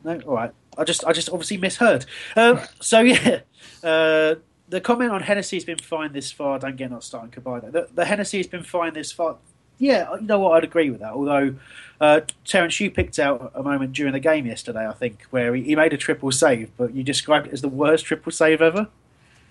no. 0.05 0.21
All 0.27 0.35
right, 0.35 0.53
I 0.77 0.85
just 0.85 1.03
I 1.07 1.13
just 1.13 1.31
obviously 1.31 1.57
misheard. 1.57 2.05
Um, 2.37 2.61
so 2.79 3.01
yeah. 3.13 3.41
Uh, 3.83 4.35
the 4.69 4.83
comment 4.83 5.11
on 5.11 5.23
Hennessy's 5.23 5.65
been 5.65 5.79
fine 5.79 6.13
this 6.13 6.31
far. 6.31 6.59
Don't 6.59 6.77
get 6.77 6.91
not 6.91 7.03
starting 7.03 7.31
Cabaye. 7.31 7.73
The, 7.73 7.89
the 7.95 8.05
Hennessy's 8.05 8.47
been 8.47 8.65
fine 8.65 8.93
this 8.93 9.13
far 9.13 9.39
yeah, 9.79 10.15
you 10.15 10.27
know 10.27 10.39
what? 10.39 10.57
I'd 10.57 10.65
agree 10.65 10.91
with 10.91 11.01
that. 11.01 11.13
Although, 11.13 11.55
uh, 12.01 12.21
Terence, 12.45 12.79
you 12.81 12.91
picked 12.91 13.19
out 13.19 13.53
a 13.55 13.63
moment 13.63 13.93
during 13.93 14.13
the 14.13 14.21
game 14.21 14.47
yesterday, 14.47 14.87
I 14.87 14.93
think, 14.93 15.23
where 15.31 15.55
he, 15.55 15.63
he 15.63 15.77
made 15.77 15.93
a 15.93 15.97
triple 15.97 16.33
save, 16.33 16.71
but 16.77 16.95
you 16.95 17.03
described 17.03 17.49
it 17.49 17.53
as 17.53 17.63
the 17.63 17.69
worst 17.69 18.05
triple 18.05 18.33
save 18.33 18.61
ever. 18.61 18.89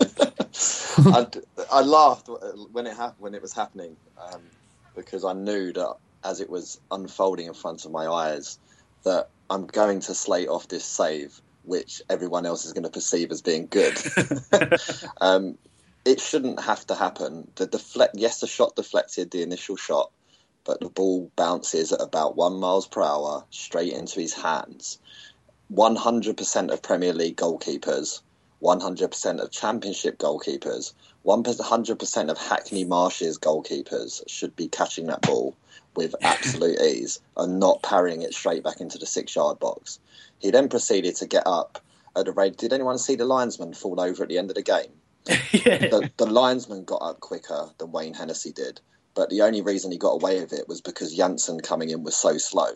I, 0.00 1.26
I, 1.72 1.80
laughed 1.82 2.28
when 2.70 2.86
it 2.86 2.96
happened 2.96 3.16
when 3.18 3.34
it 3.34 3.42
was 3.42 3.52
happening 3.52 3.96
um, 4.16 4.40
because 4.94 5.24
I 5.24 5.32
knew 5.32 5.72
that 5.72 5.96
as 6.24 6.40
it 6.40 6.48
was 6.48 6.78
unfolding 6.90 7.46
in 7.46 7.54
front 7.54 7.84
of 7.84 7.90
my 7.90 8.06
eyes 8.06 8.58
that 9.04 9.28
I'm 9.50 9.66
going 9.66 10.00
to 10.00 10.14
slate 10.14 10.48
off 10.48 10.68
this 10.68 10.84
save, 10.84 11.40
which 11.64 12.02
everyone 12.10 12.46
else 12.46 12.64
is 12.64 12.72
going 12.72 12.84
to 12.84 12.90
perceive 12.90 13.30
as 13.30 13.42
being 13.42 13.66
good. 13.66 13.96
um, 15.20 15.58
it 16.04 16.20
shouldn't 16.20 16.60
have 16.60 16.86
to 16.86 16.94
happen. 16.94 17.50
The 17.56 17.66
deflect, 17.66 18.14
yes, 18.16 18.40
the 18.40 18.46
shot 18.46 18.76
deflected 18.76 19.30
the 19.30 19.42
initial 19.42 19.76
shot, 19.76 20.10
but 20.68 20.80
the 20.80 20.90
ball 20.90 21.32
bounces 21.34 21.92
at 21.92 22.02
about 22.02 22.36
one 22.36 22.60
miles 22.60 22.86
per 22.86 23.02
hour 23.02 23.42
straight 23.48 23.94
into 23.94 24.20
his 24.20 24.34
hands. 24.34 24.98
100% 25.72 26.70
of 26.70 26.82
Premier 26.82 27.14
League 27.14 27.38
goalkeepers, 27.38 28.20
100% 28.62 29.40
of 29.40 29.50
Championship 29.50 30.18
goalkeepers, 30.18 30.92
100% 31.24 32.30
of 32.30 32.36
Hackney 32.36 32.84
Marshes 32.84 33.38
goalkeepers 33.38 34.22
should 34.28 34.54
be 34.56 34.68
catching 34.68 35.06
that 35.06 35.22
ball 35.22 35.56
with 35.96 36.14
absolute 36.22 36.78
ease 36.82 37.18
and 37.38 37.58
not 37.58 37.82
parrying 37.82 38.20
it 38.20 38.34
straight 38.34 38.62
back 38.62 38.82
into 38.82 38.98
the 38.98 39.06
six 39.06 39.34
yard 39.34 39.58
box. 39.58 39.98
He 40.38 40.50
then 40.50 40.68
proceeded 40.68 41.16
to 41.16 41.26
get 41.26 41.44
up 41.46 41.82
at 42.14 42.26
the 42.26 42.32
rate. 42.32 42.58
Did 42.58 42.74
anyone 42.74 42.98
see 42.98 43.14
the 43.14 43.24
linesman 43.24 43.72
fall 43.72 43.98
over 43.98 44.22
at 44.22 44.28
the 44.28 44.36
end 44.36 44.50
of 44.50 44.56
the 44.56 44.62
game? 44.62 44.92
yeah. 45.28 45.78
the, 45.88 46.10
the 46.18 46.26
linesman 46.26 46.84
got 46.84 47.00
up 47.00 47.20
quicker 47.20 47.70
than 47.78 47.90
Wayne 47.90 48.12
Hennessy 48.12 48.52
did 48.52 48.82
but 49.18 49.30
the 49.30 49.42
only 49.42 49.62
reason 49.62 49.90
he 49.90 49.98
got 49.98 50.22
away 50.22 50.38
with 50.38 50.52
it 50.52 50.68
was 50.68 50.80
because 50.80 51.12
Janssen 51.12 51.58
coming 51.58 51.90
in 51.90 52.04
was 52.04 52.14
so 52.14 52.38
slow. 52.38 52.68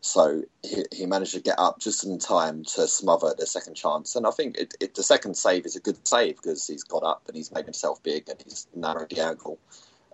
So 0.00 0.44
he, 0.62 0.84
he 0.92 1.06
managed 1.06 1.34
to 1.34 1.40
get 1.40 1.58
up 1.58 1.80
just 1.80 2.04
in 2.04 2.20
time 2.20 2.62
to 2.76 2.86
smother 2.86 3.34
the 3.36 3.48
second 3.48 3.74
chance. 3.74 4.14
And 4.14 4.24
I 4.24 4.30
think 4.30 4.58
it, 4.58 4.74
it, 4.78 4.94
the 4.94 5.02
second 5.02 5.36
save 5.36 5.66
is 5.66 5.74
a 5.74 5.80
good 5.80 6.06
save 6.06 6.36
because 6.36 6.68
he's 6.68 6.84
got 6.84 7.02
up 7.02 7.22
and 7.26 7.36
he's 7.36 7.50
made 7.50 7.64
himself 7.64 8.00
big 8.04 8.28
and 8.28 8.40
he's 8.44 8.68
narrowed 8.76 9.10
the 9.10 9.26
angle. 9.26 9.58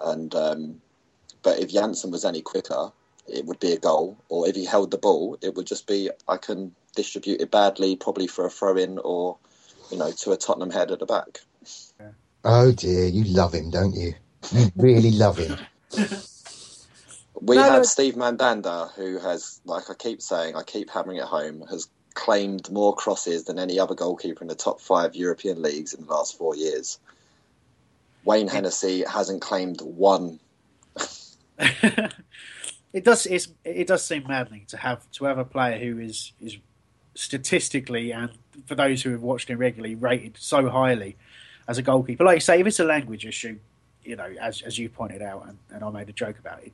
And 0.00 0.34
um, 0.34 0.80
but 1.42 1.58
if 1.58 1.70
Janssen 1.70 2.10
was 2.10 2.24
any 2.24 2.40
quicker, 2.40 2.90
it 3.28 3.44
would 3.44 3.60
be 3.60 3.72
a 3.72 3.78
goal. 3.78 4.16
Or 4.30 4.48
if 4.48 4.56
he 4.56 4.64
held 4.64 4.90
the 4.90 4.96
ball, 4.96 5.36
it 5.42 5.54
would 5.54 5.66
just 5.66 5.86
be 5.86 6.08
I 6.26 6.38
can 6.38 6.74
distribute 6.96 7.42
it 7.42 7.50
badly, 7.50 7.94
probably 7.96 8.26
for 8.26 8.46
a 8.46 8.50
throw 8.50 8.78
in 8.78 8.98
or 9.00 9.36
you 9.90 9.98
know 9.98 10.12
to 10.12 10.32
a 10.32 10.38
Tottenham 10.38 10.70
head 10.70 10.92
at 10.92 11.00
the 11.00 11.04
back. 11.04 11.40
Oh 12.42 12.72
dear, 12.72 13.04
you 13.04 13.24
love 13.24 13.52
him, 13.52 13.68
don't 13.68 13.94
you? 13.94 14.14
You 14.50 14.70
really 14.76 15.10
love 15.10 15.36
him. 15.36 15.58
we 17.40 17.56
no, 17.56 17.62
had 17.62 17.76
no. 17.78 17.82
Steve 17.82 18.14
Mandanda, 18.14 18.92
who 18.94 19.18
has, 19.18 19.60
like 19.64 19.90
I 19.90 19.94
keep 19.94 20.22
saying, 20.22 20.56
I 20.56 20.62
keep 20.62 20.90
hammering 20.90 21.18
it 21.18 21.24
home, 21.24 21.64
has 21.70 21.88
claimed 22.14 22.70
more 22.70 22.94
crosses 22.94 23.44
than 23.44 23.58
any 23.58 23.78
other 23.78 23.94
goalkeeper 23.94 24.42
in 24.42 24.48
the 24.48 24.54
top 24.54 24.80
five 24.80 25.14
European 25.14 25.60
leagues 25.60 25.92
in 25.92 26.06
the 26.06 26.12
last 26.12 26.38
four 26.38 26.56
years. 26.56 26.98
Wayne 28.24 28.48
Hennessy 28.48 29.04
hasn't 29.04 29.42
claimed 29.42 29.80
one. 29.82 30.38
it 31.58 33.04
does. 33.04 33.26
it 33.26 33.86
does 33.86 34.04
seem 34.04 34.24
maddening 34.26 34.64
to 34.68 34.76
have 34.78 35.10
to 35.12 35.24
have 35.26 35.38
a 35.38 35.44
player 35.44 35.78
who 35.78 35.98
is 35.98 36.32
is 36.40 36.56
statistically 37.14 38.12
and 38.12 38.30
for 38.66 38.74
those 38.74 39.02
who 39.02 39.10
have 39.10 39.22
watched 39.22 39.48
him 39.48 39.58
regularly 39.58 39.94
rated 39.94 40.36
so 40.38 40.68
highly 40.68 41.16
as 41.68 41.78
a 41.78 41.82
goalkeeper. 41.82 42.24
Like 42.24 42.36
you 42.36 42.40
say, 42.40 42.60
if 42.60 42.66
it's 42.66 42.80
a 42.80 42.84
language 42.84 43.26
issue, 43.26 43.58
you 44.04 44.16
know, 44.16 44.34
as 44.40 44.62
as 44.62 44.78
you 44.78 44.88
pointed 44.88 45.22
out, 45.22 45.46
and, 45.46 45.58
and 45.70 45.84
I 45.84 45.90
made 45.90 46.08
a 46.08 46.12
joke 46.12 46.38
about 46.38 46.62
it, 46.62 46.72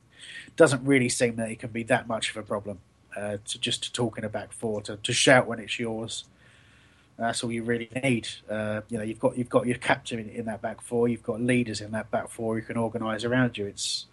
doesn't 0.55 0.83
really 0.85 1.09
seem 1.09 1.35
that 1.37 1.49
it 1.49 1.59
can 1.59 1.69
be 1.69 1.83
that 1.83 2.07
much 2.07 2.29
of 2.31 2.37
a 2.37 2.43
problem. 2.43 2.79
Uh, 3.15 3.37
to 3.45 3.59
just 3.59 3.83
to 3.83 3.91
talk 3.91 4.17
in 4.17 4.23
a 4.23 4.29
back 4.29 4.53
four, 4.53 4.81
to, 4.81 4.95
to 4.95 5.11
shout 5.11 5.45
when 5.45 5.59
it's 5.59 5.77
yours. 5.77 6.23
That's 7.17 7.43
all 7.43 7.51
you 7.51 7.61
really 7.63 7.89
need. 8.01 8.29
Uh, 8.49 8.81
you 8.89 8.97
know, 8.97 9.03
you've 9.03 9.19
got 9.19 9.37
you've 9.37 9.49
got 9.49 9.65
your 9.65 9.77
captain 9.77 10.17
in, 10.17 10.29
in, 10.29 10.45
that 10.45 10.61
back 10.61 10.81
four. 10.81 11.09
You've 11.09 11.21
got 11.21 11.41
leaders 11.41 11.81
in 11.81 11.91
that 11.91 12.09
back 12.09 12.29
four 12.29 12.55
who 12.55 12.61
can 12.61 12.77
organise 12.77 13.25
around 13.25 13.57
you. 13.57 13.65
It's, 13.65 14.05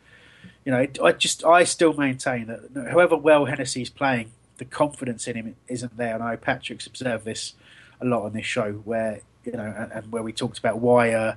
you 0.64 0.72
know, 0.72 0.84
I 1.02 1.12
just 1.12 1.44
I 1.44 1.62
still 1.62 1.92
maintain 1.92 2.48
that 2.48 2.88
however 2.90 3.16
well 3.16 3.44
Hennessy's 3.44 3.88
playing, 3.88 4.32
the 4.58 4.64
confidence 4.64 5.28
in 5.28 5.36
him 5.36 5.56
isn't 5.68 5.96
there. 5.96 6.14
And 6.14 6.22
I 6.22 6.32
know 6.32 6.36
Patrick's 6.36 6.86
observed 6.86 7.24
this 7.24 7.54
a 8.00 8.04
lot 8.04 8.24
on 8.24 8.32
this 8.32 8.46
show, 8.46 8.72
where 8.72 9.20
you 9.44 9.52
know, 9.52 9.74
and, 9.78 9.92
and 9.92 10.12
where 10.12 10.22
we 10.22 10.32
talked 10.32 10.58
about 10.58 10.78
why 10.78 11.12
uh, 11.12 11.36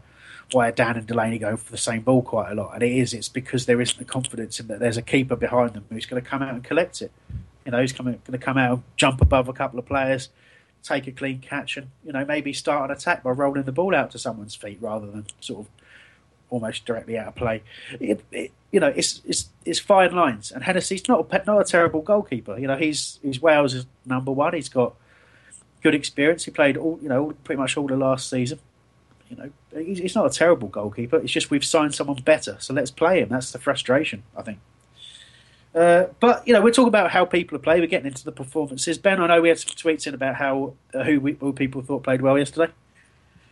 why 0.51 0.71
Dann 0.71 0.97
and 0.97 1.07
Delaney 1.07 1.37
go 1.37 1.55
for 1.55 1.71
the 1.71 1.77
same 1.77 2.01
ball 2.01 2.21
quite 2.21 2.51
a 2.51 2.55
lot. 2.55 2.73
And 2.73 2.83
it 2.83 2.91
is, 2.91 3.13
it's 3.13 3.29
because 3.29 3.65
there 3.65 3.81
isn't 3.81 3.97
the 3.97 4.05
confidence 4.05 4.59
in 4.59 4.67
that 4.67 4.79
there's 4.79 4.97
a 4.97 5.01
keeper 5.01 5.35
behind 5.35 5.73
them 5.73 5.85
who's 5.89 6.05
going 6.05 6.21
to 6.21 6.29
come 6.29 6.41
out 6.41 6.53
and 6.53 6.63
collect 6.63 7.01
it. 7.01 7.11
You 7.65 7.71
know, 7.71 7.79
who's 7.79 7.93
coming, 7.93 8.19
going 8.25 8.39
to 8.39 8.43
come 8.43 8.57
out 8.57 8.81
jump 8.95 9.21
above 9.21 9.47
a 9.47 9.53
couple 9.53 9.79
of 9.79 9.85
players, 9.85 10.29
take 10.83 11.07
a 11.07 11.11
clean 11.11 11.39
catch, 11.39 11.77
and, 11.77 11.87
you 12.03 12.11
know, 12.11 12.25
maybe 12.25 12.53
start 12.53 12.89
an 12.89 12.95
attack 12.95 13.23
by 13.23 13.29
rolling 13.29 13.63
the 13.63 13.71
ball 13.71 13.95
out 13.95 14.11
to 14.11 14.19
someone's 14.19 14.55
feet 14.55 14.79
rather 14.81 15.09
than 15.09 15.25
sort 15.39 15.65
of 15.65 15.71
almost 16.49 16.85
directly 16.85 17.17
out 17.17 17.27
of 17.27 17.35
play. 17.35 17.63
It, 17.99 18.23
it, 18.31 18.51
you 18.71 18.79
know, 18.79 18.87
it's, 18.87 19.21
it's, 19.25 19.49
it's 19.63 19.79
fine 19.79 20.13
lines. 20.13 20.51
And 20.51 20.63
Hennessy's 20.63 21.07
not 21.07 21.27
a, 21.31 21.43
not 21.45 21.61
a 21.61 21.63
terrible 21.63 22.01
goalkeeper. 22.01 22.57
You 22.57 22.67
know, 22.67 22.77
he's, 22.77 23.19
he's 23.21 23.41
Wales' 23.41 23.85
number 24.05 24.31
one. 24.31 24.53
He's 24.53 24.69
got 24.69 24.95
good 25.81 25.95
experience. 25.95 26.45
He 26.45 26.51
played 26.51 26.77
all, 26.77 26.99
you 27.01 27.09
know, 27.09 27.33
pretty 27.43 27.59
much 27.59 27.77
all 27.77 27.87
the 27.87 27.95
last 27.95 28.29
season. 28.29 28.59
You 29.31 29.37
know, 29.37 29.81
he's, 29.81 30.13
not 30.13 30.25
a 30.25 30.29
terrible 30.29 30.67
goalkeeper. 30.67 31.15
It's 31.15 31.31
just 31.31 31.49
we've 31.49 31.63
signed 31.63 31.95
someone 31.95 32.17
better, 32.17 32.57
so 32.59 32.73
let's 32.73 32.91
play 32.91 33.21
him. 33.21 33.29
That's 33.29 33.53
the 33.53 33.59
frustration, 33.59 34.23
I 34.35 34.41
think. 34.41 34.59
Uh, 35.73 36.07
but 36.19 36.45
you 36.45 36.53
know, 36.53 36.61
we're 36.61 36.71
talking 36.71 36.89
about 36.89 37.11
how 37.11 37.23
people 37.23 37.57
play. 37.57 37.79
We're 37.79 37.87
getting 37.87 38.07
into 38.07 38.25
the 38.25 38.33
performances. 38.33 38.97
Ben, 38.97 39.21
I 39.21 39.27
know 39.27 39.41
we 39.41 39.47
had 39.47 39.57
some 39.57 39.73
tweets 39.73 40.05
in 40.05 40.13
about 40.13 40.35
how 40.35 40.73
uh, 40.93 41.03
who, 41.03 41.21
we, 41.21 41.33
who 41.33 41.53
people 41.53 41.81
thought 41.81 42.03
played 42.03 42.21
well 42.21 42.37
yesterday. 42.37 42.73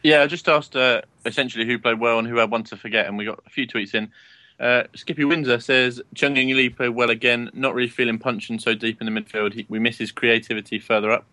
Yeah, 0.03 0.21
I 0.21 0.27
just 0.27 0.49
asked 0.49 0.75
uh, 0.75 1.01
essentially 1.25 1.65
who 1.65 1.79
played 1.79 2.01
well 2.01 2.19
and 2.19 2.27
who 2.27 2.35
had 2.35 2.51
one 2.51 2.63
to 2.65 2.75
forget, 2.75 3.07
and 3.07 3.17
we 3.17 3.23
got 3.23 3.39
a 3.45 3.49
few 3.49 3.65
tweets 3.65 3.95
in. 3.95 4.11
Uh, 4.59 4.83
Skippy 4.93 5.23
Windsor 5.23 5.61
says 5.61 6.01
Chung 6.13 6.33
Lee 6.33 6.69
played 6.69 6.89
well 6.89 7.09
again. 7.09 7.49
Not 7.53 7.73
really 7.73 7.87
feeling 7.87 8.19
Puncheon 8.19 8.59
so 8.59 8.73
deep 8.73 8.99
in 8.99 9.13
the 9.13 9.21
midfield. 9.21 9.53
He, 9.53 9.65
we 9.69 9.79
miss 9.79 9.97
his 9.97 10.11
creativity 10.11 10.79
further 10.79 11.11
up. 11.11 11.25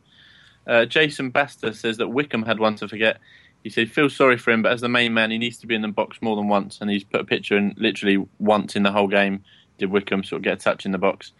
Uh, 0.66 0.84
Jason 0.84 1.32
Baster 1.32 1.74
says 1.74 1.97
that 1.97 2.09
Wickham 2.09 2.44
had 2.44 2.61
one 2.61 2.76
to 2.76 2.88
forget. 2.88 3.18
He 3.66 3.70
said, 3.70 3.90
"Feel 3.90 4.08
sorry 4.08 4.38
for 4.38 4.52
him, 4.52 4.62
but 4.62 4.70
as 4.70 4.80
the 4.80 4.88
main 4.88 5.12
man, 5.12 5.32
he 5.32 5.38
needs 5.38 5.58
to 5.58 5.66
be 5.66 5.74
in 5.74 5.82
the 5.82 5.88
box 5.88 6.22
more 6.22 6.36
than 6.36 6.46
once." 6.46 6.78
And 6.80 6.88
he's 6.88 7.02
put 7.02 7.20
a 7.20 7.24
picture 7.24 7.56
in 7.56 7.74
literally 7.76 8.24
once 8.38 8.76
in 8.76 8.84
the 8.84 8.92
whole 8.92 9.08
game 9.08 9.42
did 9.76 9.90
Wickham 9.90 10.22
sort 10.22 10.38
of 10.38 10.44
get 10.44 10.52
a 10.52 10.56
touch 10.56 10.86
in 10.86 10.92
the 10.92 10.98
box. 10.98 11.32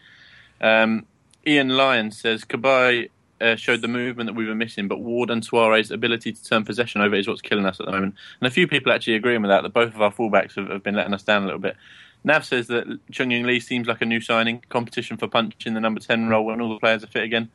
Um, 0.61 1.07
Ian 1.47 1.69
Lyon 1.69 2.11
says 2.11 2.45
Cabaye 2.45 3.11
uh, 3.41 3.55
showed 3.55 3.81
the 3.81 3.87
movement 3.87 4.27
that 4.27 4.35
we 4.35 4.45
were 4.45 4.57
missing, 4.57 4.89
but 4.89 4.99
Ward 4.99 5.31
and 5.31 5.41
Souaré's 5.41 5.93
ability 5.93 6.33
to 6.33 6.43
turn 6.45 6.65
possession 6.65 7.01
over 7.01 7.15
is 7.15 7.29
what's 7.29 7.41
killing 7.41 7.65
us 7.65 7.79
at 7.79 7.87
the 7.87 7.93
moment. 7.93 8.17
And 8.41 8.49
a 8.49 8.51
few 8.51 8.67
people 8.67 8.91
actually 8.91 9.15
agreeing 9.15 9.43
with 9.43 9.51
that, 9.51 9.63
that 9.63 9.73
both 9.73 9.95
of 9.95 10.03
our 10.03 10.13
fullbacks 10.13 10.57
have, 10.57 10.69
have 10.69 10.83
been 10.83 10.97
letting 10.97 11.15
us 11.15 11.23
down 11.23 11.45
a 11.45 11.47
little 11.47 11.61
bit. 11.61 11.77
Nav 12.25 12.45
says 12.45 12.67
that 12.67 12.99
Chung 13.13 13.31
Ying 13.31 13.47
Lee 13.47 13.61
seems 13.61 13.87
like 13.87 14.03
a 14.03 14.05
new 14.05 14.21
signing, 14.21 14.65
competition 14.69 15.17
for 15.17 15.29
Puncheon 15.29 15.75
the 15.75 15.81
number 15.81 16.01
10 16.01 16.29
role 16.29 16.45
when 16.45 16.61
all 16.61 16.75
the 16.75 16.81
players 16.81 17.05
are 17.05 17.07
fit 17.07 17.23
again. 17.23 17.51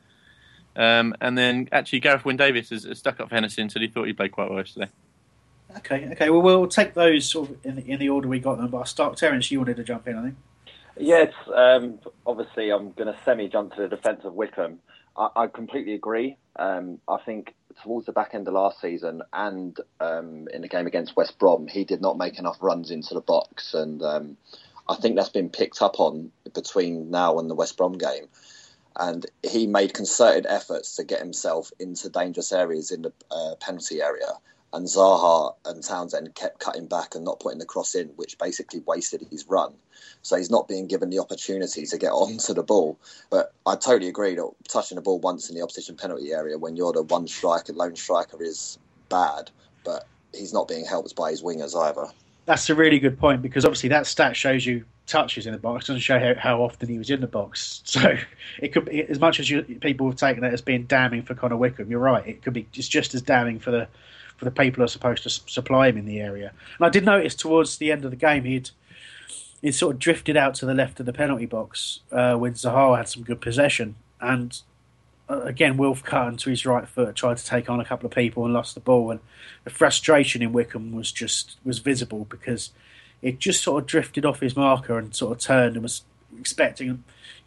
Um, 0.74 1.14
and 1.20 1.36
then 1.36 1.68
actually, 1.72 2.00
Gareth 2.00 2.24
Wyn 2.24 2.36
Davies 2.36 2.70
has, 2.70 2.84
has, 2.84 2.98
stuck 2.98 3.20
up 3.20 3.28
for 3.28 3.34
Hennessy 3.34 3.60
and 3.60 3.70
said 3.70 3.82
he 3.82 3.88
thought 3.88 4.06
he 4.06 4.12
played 4.12 4.32
quite 4.32 4.48
well 4.48 4.58
yesterday. 4.58 4.90
Okay, 5.78 6.08
okay. 6.12 6.30
Well, 6.30 6.42
we'll 6.42 6.66
take 6.66 6.94
those 6.94 7.28
sort 7.28 7.50
of 7.50 7.56
in 7.64 7.76
the, 7.76 7.86
in 7.86 7.98
the 7.98 8.08
order 8.08 8.28
we 8.28 8.38
got 8.38 8.58
them. 8.58 8.68
But 8.68 8.78
I'll 8.78 8.84
start. 8.84 9.16
Terence, 9.16 9.50
you 9.50 9.58
wanted 9.58 9.76
to 9.76 9.84
jump 9.84 10.08
in, 10.08 10.16
I 10.16 10.22
think. 10.22 10.36
Yes, 10.98 11.32
um, 11.54 11.98
obviously, 12.26 12.70
I'm 12.70 12.92
going 12.92 13.12
to 13.12 13.18
semi 13.24 13.48
jump 13.48 13.74
to 13.74 13.82
the 13.82 13.88
defence 13.88 14.24
of 14.24 14.34
Wickham. 14.34 14.80
I, 15.16 15.28
I 15.36 15.46
completely 15.46 15.94
agree. 15.94 16.36
Um, 16.56 16.98
I 17.08 17.18
think 17.18 17.54
towards 17.82 18.06
the 18.06 18.12
back 18.12 18.34
end 18.34 18.46
of 18.48 18.54
last 18.54 18.80
season 18.80 19.22
and 19.32 19.78
um, 20.00 20.48
in 20.52 20.60
the 20.60 20.68
game 20.68 20.86
against 20.86 21.16
West 21.16 21.38
Brom, 21.38 21.66
he 21.66 21.84
did 21.84 22.00
not 22.00 22.18
make 22.18 22.38
enough 22.38 22.58
runs 22.60 22.90
into 22.90 23.14
the 23.14 23.20
box, 23.20 23.74
and 23.74 24.02
um, 24.02 24.36
I 24.88 24.96
think 24.96 25.16
that's 25.16 25.30
been 25.30 25.48
picked 25.48 25.80
up 25.80 25.98
on 25.98 26.30
between 26.54 27.10
now 27.10 27.38
and 27.38 27.48
the 27.48 27.54
West 27.54 27.76
Brom 27.76 27.96
game. 27.96 28.26
And 28.96 29.26
he 29.42 29.66
made 29.66 29.94
concerted 29.94 30.46
efforts 30.46 30.96
to 30.96 31.04
get 31.04 31.20
himself 31.20 31.72
into 31.78 32.08
dangerous 32.08 32.52
areas 32.52 32.90
in 32.90 33.02
the 33.02 33.12
uh, 33.30 33.54
penalty 33.56 34.02
area 34.02 34.38
and 34.72 34.86
Zaha 34.86 35.54
and 35.66 35.82
Townsend 35.82 36.34
kept 36.34 36.58
cutting 36.58 36.86
back 36.86 37.14
and 37.14 37.24
not 37.24 37.40
putting 37.40 37.58
the 37.58 37.66
cross 37.66 37.94
in, 37.94 38.08
which 38.16 38.38
basically 38.38 38.80
wasted 38.80 39.26
his 39.30 39.46
run. 39.46 39.74
So 40.22 40.36
he's 40.36 40.50
not 40.50 40.66
being 40.66 40.86
given 40.86 41.10
the 41.10 41.18
opportunity 41.18 41.84
to 41.84 41.98
get 41.98 42.12
onto 42.12 42.54
the 42.54 42.62
ball. 42.62 42.98
But 43.28 43.52
I 43.66 43.76
totally 43.76 44.08
agree 44.08 44.34
that 44.34 44.50
touching 44.68 44.96
the 44.96 45.02
ball 45.02 45.20
once 45.20 45.50
in 45.50 45.56
the 45.56 45.62
opposition 45.62 45.96
penalty 45.96 46.32
area 46.32 46.56
when 46.56 46.76
you're 46.76 46.92
the 46.92 47.02
one 47.02 47.28
striker, 47.28 47.72
lone 47.74 47.96
striker, 47.96 48.42
is 48.42 48.78
bad. 49.10 49.50
But 49.84 50.06
he's 50.34 50.54
not 50.54 50.68
being 50.68 50.86
helped 50.86 51.14
by 51.16 51.30
his 51.30 51.42
wingers 51.42 51.78
either. 51.78 52.06
That's 52.46 52.70
a 52.70 52.74
really 52.74 52.98
good 52.98 53.18
point 53.18 53.42
because 53.42 53.64
obviously 53.64 53.90
that 53.90 54.06
stat 54.06 54.36
shows 54.36 54.64
you 54.64 54.84
touches 55.12 55.46
in 55.46 55.52
the 55.52 55.58
box 55.58 55.86
doesn't 55.86 56.00
show 56.00 56.18
how, 56.18 56.34
how 56.34 56.62
often 56.62 56.88
he 56.88 56.98
was 56.98 57.10
in 57.10 57.20
the 57.20 57.26
box. 57.26 57.82
So 57.92 58.16
it 58.58 58.72
could 58.72 58.86
be 58.86 59.02
as 59.02 59.20
much 59.20 59.38
as 59.38 59.50
you, 59.50 59.62
people 59.62 60.06
have 60.08 60.16
taken 60.16 60.42
it 60.44 60.52
as 60.52 60.62
being 60.62 60.84
damning 60.84 61.22
for 61.22 61.34
Connor 61.34 61.58
Wickham. 61.58 61.90
You're 61.90 62.00
right. 62.00 62.26
It 62.26 62.42
could 62.42 62.54
be 62.54 62.66
just 62.72 62.90
just 62.90 63.14
as 63.14 63.20
damning 63.20 63.58
for 63.60 63.70
the 63.70 63.86
for 64.38 64.46
the 64.46 64.50
people 64.50 64.78
who 64.78 64.84
are 64.84 64.88
supposed 64.88 65.22
to 65.24 65.30
supply 65.30 65.88
him 65.88 65.98
in 65.98 66.06
the 66.06 66.20
area. 66.20 66.52
And 66.78 66.86
I 66.86 66.88
did 66.88 67.04
notice 67.04 67.34
towards 67.34 67.76
the 67.76 67.92
end 67.92 68.04
of 68.04 68.10
the 68.10 68.16
game 68.16 68.44
he'd 68.44 68.70
he 69.60 69.70
sort 69.70 69.94
of 69.94 70.00
drifted 70.00 70.36
out 70.36 70.54
to 70.56 70.66
the 70.66 70.74
left 70.74 70.98
of 70.98 71.06
the 71.06 71.12
penalty 71.12 71.46
box 71.46 72.00
uh, 72.10 72.34
when 72.34 72.54
Zaha 72.54 72.96
had 72.96 73.08
some 73.08 73.22
good 73.22 73.40
possession, 73.40 73.94
and 74.20 74.60
uh, 75.28 75.42
again 75.42 75.76
Wilf 75.76 76.02
cut 76.02 76.28
into 76.28 76.50
his 76.50 76.64
right 76.64 76.88
foot, 76.88 77.14
tried 77.14 77.36
to 77.36 77.44
take 77.44 77.68
on 77.68 77.78
a 77.78 77.84
couple 77.84 78.06
of 78.06 78.12
people 78.12 78.44
and 78.44 78.54
lost 78.54 78.74
the 78.74 78.80
ball, 78.80 79.10
and 79.10 79.20
the 79.64 79.70
frustration 79.70 80.42
in 80.42 80.52
Wickham 80.52 80.92
was 80.92 81.12
just 81.12 81.58
was 81.62 81.78
visible 81.78 82.24
because 82.24 82.70
it 83.22 83.38
just 83.38 83.62
sort 83.62 83.82
of 83.82 83.86
drifted 83.86 84.26
off 84.26 84.40
his 84.40 84.56
marker 84.56 84.98
and 84.98 85.14
sort 85.14 85.32
of 85.32 85.38
turned 85.38 85.76
and 85.76 85.82
was 85.82 86.02
expecting 86.38 86.88
you 86.88 86.98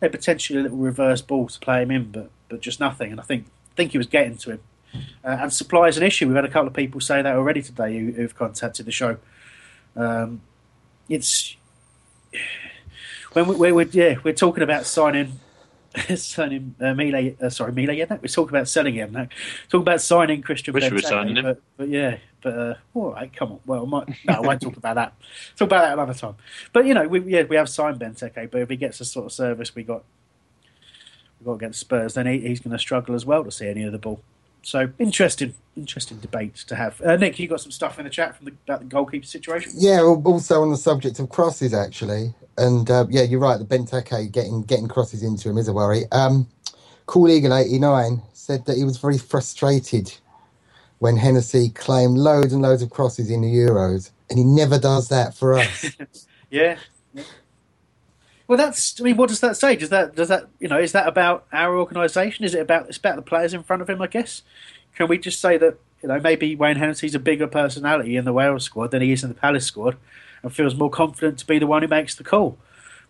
know, 0.01 0.09
potentially 0.09 0.59
a 0.59 0.63
little 0.63 0.77
reverse 0.77 1.21
ball 1.21 1.47
to 1.47 1.59
play 1.59 1.81
him 1.83 1.91
in, 1.91 2.11
but 2.11 2.29
but 2.49 2.61
just 2.61 2.79
nothing. 2.79 3.11
And 3.11 3.19
I 3.19 3.23
think 3.23 3.47
think 3.75 3.91
he 3.91 3.97
was 3.97 4.07
getting 4.07 4.37
to 4.37 4.51
him. 4.51 4.59
Uh, 5.23 5.37
and 5.41 5.53
supply 5.53 5.87
is 5.87 5.97
an 5.97 6.03
issue. 6.03 6.27
We've 6.27 6.35
had 6.35 6.45
a 6.45 6.49
couple 6.49 6.67
of 6.67 6.73
people 6.73 7.01
say 7.01 7.21
that 7.21 7.35
already 7.35 7.61
today 7.61 7.99
who, 7.99 8.21
have 8.21 8.35
contacted 8.35 8.85
the 8.85 8.91
show. 8.91 9.17
Um, 9.95 10.41
it's 11.09 11.55
when 13.33 13.47
we, 13.57 13.71
are 13.71 13.81
yeah 13.83 14.15
we're 14.23 14.33
talking 14.33 14.63
about 14.63 14.85
signing 14.85 15.39
signing 16.15 16.75
uh, 16.79 16.93
Mile, 16.93 17.31
uh, 17.41 17.49
sorry 17.49 17.71
Mile, 17.71 17.93
yeah, 17.93 18.05
no, 18.09 18.19
we're 18.21 18.27
talking 18.27 18.55
about 18.55 18.67
selling 18.67 18.95
him. 18.95 19.11
No, 19.11 19.27
talking 19.69 19.83
about 19.83 20.01
signing 20.01 20.41
Christian. 20.41 20.73
Wish 20.73 20.89
we 20.89 20.97
were 20.97 21.01
signing 21.01 21.37
him, 21.37 21.43
but, 21.43 21.61
but 21.77 21.89
yeah, 21.89 22.17
but 22.45 22.53
uh, 22.59 22.75
all 22.93 23.13
right, 23.13 23.33
come 23.35 23.53
on. 23.53 23.59
Well, 23.65 23.85
I 23.85 23.89
might, 23.89 24.07
no, 24.23 24.33
I 24.35 24.39
won't 24.39 24.61
talk 24.61 24.77
about 24.77 24.93
that. 24.93 25.13
Talk 25.57 25.65
about 25.65 25.81
that 25.81 25.93
another 25.93 26.13
time. 26.13 26.35
But 26.73 26.85
you 26.85 26.93
know, 26.93 27.07
we 27.07 27.19
yeah 27.21 27.41
we 27.41 27.55
have 27.55 27.67
signed 27.67 27.99
Benteke, 27.99 28.51
but 28.51 28.61
if 28.61 28.69
he 28.69 28.75
gets 28.75 28.99
the 28.99 29.05
sort 29.05 29.25
of 29.25 29.31
service 29.31 29.73
we 29.73 29.81
got, 29.81 30.03
we 31.39 31.45
got 31.45 31.53
against 31.53 31.79
Spurs, 31.79 32.13
then 32.13 32.27
he, 32.27 32.41
he's 32.41 32.59
going 32.59 32.71
to 32.71 32.77
struggle 32.77 33.15
as 33.15 33.25
well 33.25 33.43
to 33.43 33.49
see 33.49 33.67
any 33.67 33.81
of 33.81 33.91
the 33.91 33.97
ball. 33.97 34.21
So 34.61 34.91
interesting, 34.99 35.55
interesting 35.75 36.19
debate 36.19 36.53
to 36.67 36.75
have. 36.75 37.01
Uh, 37.01 37.15
Nick, 37.15 37.39
you 37.39 37.47
got 37.47 37.61
some 37.61 37.71
stuff 37.71 37.97
in 37.97 38.05
the 38.05 38.11
chat 38.11 38.35
from 38.35 38.45
the, 38.45 38.53
about 38.67 38.81
the 38.81 38.85
goalkeeper 38.85 39.25
situation. 39.25 39.71
Yeah, 39.75 40.01
also 40.01 40.61
on 40.61 40.69
the 40.69 40.77
subject 40.77 41.17
of 41.17 41.29
crosses, 41.29 41.73
actually, 41.73 42.35
and 42.59 42.91
uh, 42.91 43.07
yeah, 43.09 43.23
you're 43.23 43.39
right. 43.39 43.57
The 43.57 43.65
Benteke 43.65 44.31
getting 44.31 44.61
getting 44.61 44.87
crosses 44.87 45.23
into 45.23 45.49
him 45.49 45.57
is 45.57 45.67
a 45.67 45.73
worry. 45.73 46.03
Um, 46.11 46.47
cool 47.07 47.27
Eagle 47.27 47.55
eighty 47.55 47.79
nine 47.79 48.21
said 48.33 48.67
that 48.67 48.77
he 48.77 48.83
was 48.83 48.97
very 48.97 49.17
frustrated 49.17 50.15
when 50.99 51.17
Hennessy 51.17 51.69
claimed 51.69 52.17
loads 52.17 52.53
and 52.53 52.61
loads 52.61 52.81
of 52.81 52.89
crosses 52.89 53.29
in 53.29 53.41
the 53.41 53.53
Euros, 53.53 54.11
and 54.29 54.39
he 54.39 54.45
never 54.45 54.79
does 54.79 55.09
that 55.09 55.35
for 55.35 55.55
us. 55.55 55.91
yeah. 56.49 56.77
Well, 58.47 58.57
that's. 58.57 58.99
I 58.99 59.03
mean, 59.03 59.17
what 59.17 59.29
does 59.29 59.39
that 59.39 59.57
say? 59.57 59.75
Does 59.75 59.89
that 59.89 60.15
does 60.15 60.29
that 60.29 60.47
you 60.59 60.67
know 60.67 60.79
is 60.79 60.91
that 60.91 61.07
about 61.07 61.45
our 61.51 61.77
organisation? 61.77 62.45
Is 62.45 62.53
it 62.53 62.61
about 62.61 62.87
it's 62.87 62.97
about 62.97 63.15
the 63.15 63.21
players 63.21 63.53
in 63.53 63.63
front 63.63 63.81
of 63.81 63.89
him? 63.89 64.01
I 64.01 64.07
guess. 64.07 64.43
Can 64.95 65.07
we 65.07 65.17
just 65.17 65.41
say 65.41 65.57
that 65.57 65.77
you 66.01 66.09
know 66.09 66.19
maybe 66.19 66.55
Wayne 66.55 66.75
Hennessy's 66.77 67.15
a 67.15 67.19
bigger 67.19 67.47
personality 67.47 68.15
in 68.15 68.25
the 68.25 68.33
Wales 68.33 68.63
squad 68.63 68.91
than 68.91 69.01
he 69.01 69.11
is 69.11 69.23
in 69.23 69.29
the 69.29 69.35
Palace 69.35 69.65
squad, 69.65 69.97
and 70.43 70.53
feels 70.53 70.75
more 70.75 70.91
confident 70.91 71.39
to 71.39 71.47
be 71.47 71.59
the 71.59 71.67
one 71.67 71.81
who 71.81 71.87
makes 71.87 72.15
the 72.15 72.23
call. 72.23 72.57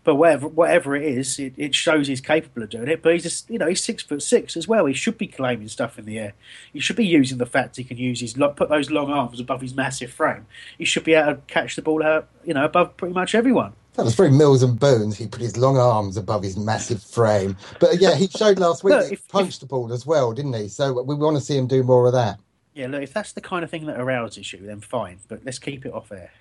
But 0.05 0.15
whatever 0.15 0.47
whatever 0.47 0.95
it 0.95 1.03
is, 1.03 1.37
it, 1.39 1.53
it 1.57 1.75
shows 1.75 2.07
he's 2.07 2.21
capable 2.21 2.63
of 2.63 2.69
doing 2.69 2.87
it. 2.87 3.01
But 3.01 3.13
he's 3.13 3.23
just 3.23 3.49
you 3.49 3.57
know 3.57 3.67
he's 3.67 3.83
six 3.83 4.03
foot 4.03 4.21
six 4.21 4.55
as 4.55 4.67
well. 4.67 4.85
He 4.85 4.93
should 4.93 5.17
be 5.17 5.27
claiming 5.27 5.67
stuff 5.67 5.99
in 5.99 6.05
the 6.05 6.17
air. 6.17 6.33
He 6.71 6.79
should 6.79 6.95
be 6.95 7.05
using 7.05 7.39
the 7.39 7.45
fact 7.45 7.75
he 7.75 7.83
can 7.83 7.97
use 7.97 8.21
his 8.21 8.33
put 8.33 8.69
those 8.69 8.89
long 8.89 9.11
arms 9.11 9.41
above 9.41 9.61
his 9.61 9.75
massive 9.75 10.11
frame. 10.11 10.45
He 10.77 10.85
should 10.85 11.03
be 11.03 11.15
able 11.15 11.33
to 11.33 11.41
catch 11.47 11.75
the 11.75 11.81
ball 11.81 12.03
out 12.03 12.29
you 12.45 12.53
know 12.53 12.63
above 12.63 12.95
pretty 12.95 13.13
much 13.13 13.35
everyone. 13.35 13.73
That 13.95 14.03
was 14.03 14.15
very 14.15 14.31
Mills 14.31 14.61
and 14.61 14.79
Bones. 14.79 15.17
He 15.17 15.25
put 15.25 15.41
his 15.41 15.57
long 15.57 15.77
arms 15.77 16.17
above 16.17 16.43
his 16.43 16.57
massive 16.57 17.01
frame. 17.01 17.57
But 17.79 18.01
yeah, 18.01 18.13
he 18.13 18.27
showed 18.27 18.59
last 18.59 18.83
week 18.83 18.91
look, 18.91 19.01
that 19.03 19.07
he 19.07 19.13
if, 19.13 19.27
punched 19.29 19.55
if, 19.55 19.59
the 19.61 19.65
ball 19.67 19.91
as 19.93 20.05
well, 20.05 20.33
didn't 20.33 20.53
he? 20.53 20.67
So 20.67 21.01
we 21.01 21.15
want 21.15 21.37
to 21.37 21.41
see 21.41 21.57
him 21.57 21.65
do 21.65 21.81
more 21.81 22.05
of 22.05 22.13
that. 22.13 22.39
Yeah, 22.73 22.87
look, 22.87 23.01
if 23.01 23.13
that's 23.13 23.31
the 23.31 23.41
kind 23.41 23.63
of 23.63 23.71
thing 23.71 23.85
that 23.85 23.97
arouses 23.97 24.51
you, 24.51 24.59
then 24.59 24.81
fine. 24.81 25.19
But 25.29 25.45
let's 25.45 25.59
keep 25.59 25.85
it 25.85 25.93
off 25.93 26.11
air. 26.11 26.31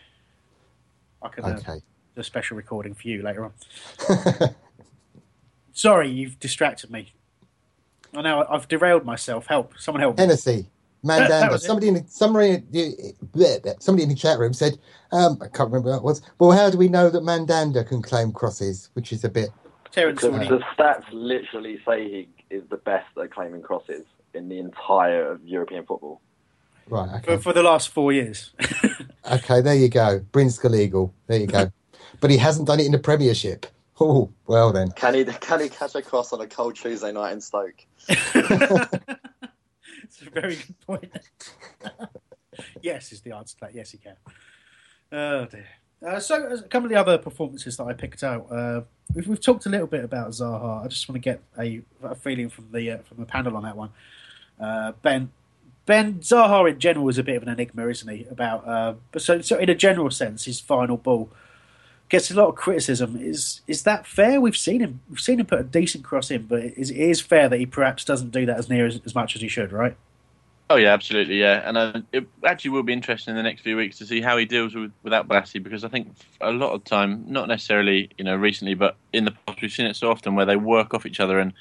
I 1.22 1.28
can 1.28 1.44
uh, 1.44 1.48
okay. 1.50 1.74
do 1.74 1.93
a 2.16 2.24
special 2.24 2.56
recording 2.56 2.94
for 2.94 3.08
you 3.08 3.22
later 3.22 3.44
on. 3.44 3.52
Sorry, 5.72 6.08
you've 6.10 6.38
distracted 6.38 6.90
me. 6.90 7.12
I 8.14 8.22
know 8.22 8.46
I've 8.48 8.68
derailed 8.68 9.04
myself. 9.04 9.46
Help! 9.46 9.74
Someone 9.78 10.00
help! 10.00 10.18
Hennessy. 10.18 10.66
Mandanda. 11.04 11.58
somebody 11.60 11.88
in 11.88 11.94
the, 11.94 12.04
somebody, 12.06 12.62
somebody 13.78 14.02
in 14.04 14.08
the 14.08 14.14
chat 14.14 14.38
room 14.38 14.54
said, 14.54 14.78
um, 15.12 15.38
I 15.42 15.48
can't 15.48 15.70
remember 15.70 15.90
what 15.90 15.98
it 15.98 16.02
was. 16.02 16.22
Well, 16.38 16.52
how 16.52 16.70
do 16.70 16.78
we 16.78 16.88
know 16.88 17.10
that 17.10 17.22
Mandanda 17.22 17.86
can 17.86 18.00
claim 18.00 18.32
crosses? 18.32 18.88
Which 18.94 19.12
is 19.12 19.22
a 19.22 19.28
bit. 19.28 19.50
Terence 19.92 20.22
the 20.22 20.60
stats 20.76 21.04
literally 21.12 21.78
say 21.86 22.08
he 22.08 22.28
is 22.50 22.62
the 22.70 22.78
best 22.78 23.06
at 23.22 23.30
claiming 23.30 23.62
crosses 23.62 24.04
in 24.32 24.48
the 24.48 24.58
entire 24.58 25.30
of 25.30 25.44
European 25.44 25.84
football. 25.84 26.20
Right. 26.88 27.08
Okay. 27.16 27.36
For, 27.36 27.42
for 27.42 27.52
the 27.52 27.62
last 27.62 27.90
four 27.90 28.12
years. 28.12 28.52
okay, 29.32 29.60
there 29.60 29.74
you 29.74 29.88
go. 29.88 30.20
Brinskell 30.32 30.76
Eagle. 30.76 31.14
There 31.26 31.38
you 31.38 31.46
go. 31.46 31.70
But 32.24 32.30
he 32.30 32.38
hasn't 32.38 32.66
done 32.66 32.80
it 32.80 32.86
in 32.86 32.92
the 32.92 32.98
Premiership. 32.98 33.66
Oh, 34.00 34.32
well 34.46 34.72
then. 34.72 34.92
Can 34.92 35.12
he 35.12 35.26
can 35.26 35.60
he 35.60 35.68
catch 35.68 35.94
a 35.94 36.00
cross 36.00 36.32
on 36.32 36.40
a 36.40 36.46
cold 36.46 36.74
Tuesday 36.74 37.12
night 37.12 37.32
in 37.32 37.40
Stoke? 37.42 37.84
It's 40.04 40.22
a 40.22 40.30
very 40.30 40.56
good 40.56 40.80
point. 40.86 41.50
yes, 42.82 43.12
is 43.12 43.20
the 43.20 43.32
answer 43.32 43.56
to 43.56 43.60
that. 43.60 43.74
Yes, 43.74 43.90
he 43.90 43.98
can. 43.98 44.16
Oh 45.12 45.44
dear. 45.44 45.66
Uh, 46.02 46.18
so, 46.18 46.46
a 46.46 46.62
couple 46.62 46.86
of 46.86 46.90
the 46.90 46.96
other 46.96 47.18
performances 47.18 47.76
that 47.76 47.84
I 47.84 47.92
picked 47.92 48.24
out. 48.24 48.50
Uh, 48.50 48.82
we've, 49.14 49.28
we've, 49.28 49.40
talked 49.40 49.66
a 49.66 49.68
little 49.68 49.86
bit 49.86 50.02
about 50.02 50.30
Zaha. 50.30 50.82
I 50.82 50.88
just 50.88 51.06
want 51.06 51.16
to 51.16 51.20
get 51.20 51.42
a, 51.58 51.82
a 52.02 52.14
feeling 52.14 52.48
from 52.48 52.68
the 52.72 52.90
uh, 52.90 52.98
from 52.98 53.18
the 53.18 53.26
panel 53.26 53.54
on 53.54 53.64
that 53.64 53.76
one. 53.76 53.90
Uh, 54.58 54.92
ben 55.02 55.30
Ben 55.84 56.20
Zaha 56.20 56.70
in 56.70 56.80
general 56.80 57.08
is 57.10 57.18
a 57.18 57.22
bit 57.22 57.36
of 57.36 57.42
an 57.42 57.50
enigma, 57.50 57.86
isn't 57.88 58.08
he? 58.08 58.24
About 58.30 58.66
uh, 58.66 58.94
but 59.12 59.20
so 59.20 59.42
so 59.42 59.58
in 59.58 59.68
a 59.68 59.74
general 59.74 60.10
sense, 60.10 60.46
his 60.46 60.58
final 60.58 60.96
ball 60.96 61.30
gets 62.08 62.30
a 62.30 62.34
lot 62.34 62.48
of 62.48 62.54
criticism. 62.54 63.16
Is 63.20 63.60
is 63.66 63.82
that 63.84 64.06
fair? 64.06 64.40
We've 64.40 64.56
seen 64.56 64.80
him 64.80 65.00
we've 65.08 65.20
seen 65.20 65.40
him 65.40 65.46
put 65.46 65.60
a 65.60 65.64
decent 65.64 66.04
cross 66.04 66.30
in, 66.30 66.42
but 66.42 66.60
it 66.60 66.74
is, 66.76 66.90
it 66.90 66.98
is 66.98 67.20
fair 67.20 67.48
that 67.48 67.58
he 67.58 67.66
perhaps 67.66 68.04
doesn't 68.04 68.30
do 68.30 68.46
that 68.46 68.58
as 68.58 68.68
near 68.68 68.86
as, 68.86 69.00
as 69.04 69.14
much 69.14 69.34
as 69.34 69.42
he 69.42 69.48
should, 69.48 69.72
right? 69.72 69.96
Oh 70.70 70.76
yeah, 70.76 70.94
absolutely, 70.94 71.38
yeah. 71.38 71.62
And 71.68 71.76
uh, 71.76 72.00
it 72.12 72.26
actually 72.42 72.70
will 72.70 72.82
be 72.82 72.94
interesting 72.94 73.32
in 73.32 73.36
the 73.36 73.42
next 73.42 73.60
few 73.60 73.76
weeks 73.76 73.98
to 73.98 74.06
see 74.06 74.22
how 74.22 74.38
he 74.38 74.46
deals 74.46 74.74
with 74.74 74.92
without 75.02 75.28
Bolasie 75.28 75.62
because 75.62 75.84
I 75.84 75.88
think 75.88 76.08
a 76.40 76.52
lot 76.52 76.72
of 76.72 76.84
time, 76.84 77.24
not 77.28 77.48
necessarily 77.48 78.10
you 78.16 78.24
know 78.24 78.36
recently, 78.36 78.74
but 78.74 78.96
in 79.12 79.24
the 79.24 79.32
past 79.32 79.60
we've 79.60 79.72
seen 79.72 79.86
it 79.86 79.96
so 79.96 80.10
often 80.10 80.34
where 80.34 80.46
they 80.46 80.56
work 80.56 80.94
off 80.94 81.06
each 81.06 81.20
other 81.20 81.38
and 81.38 81.52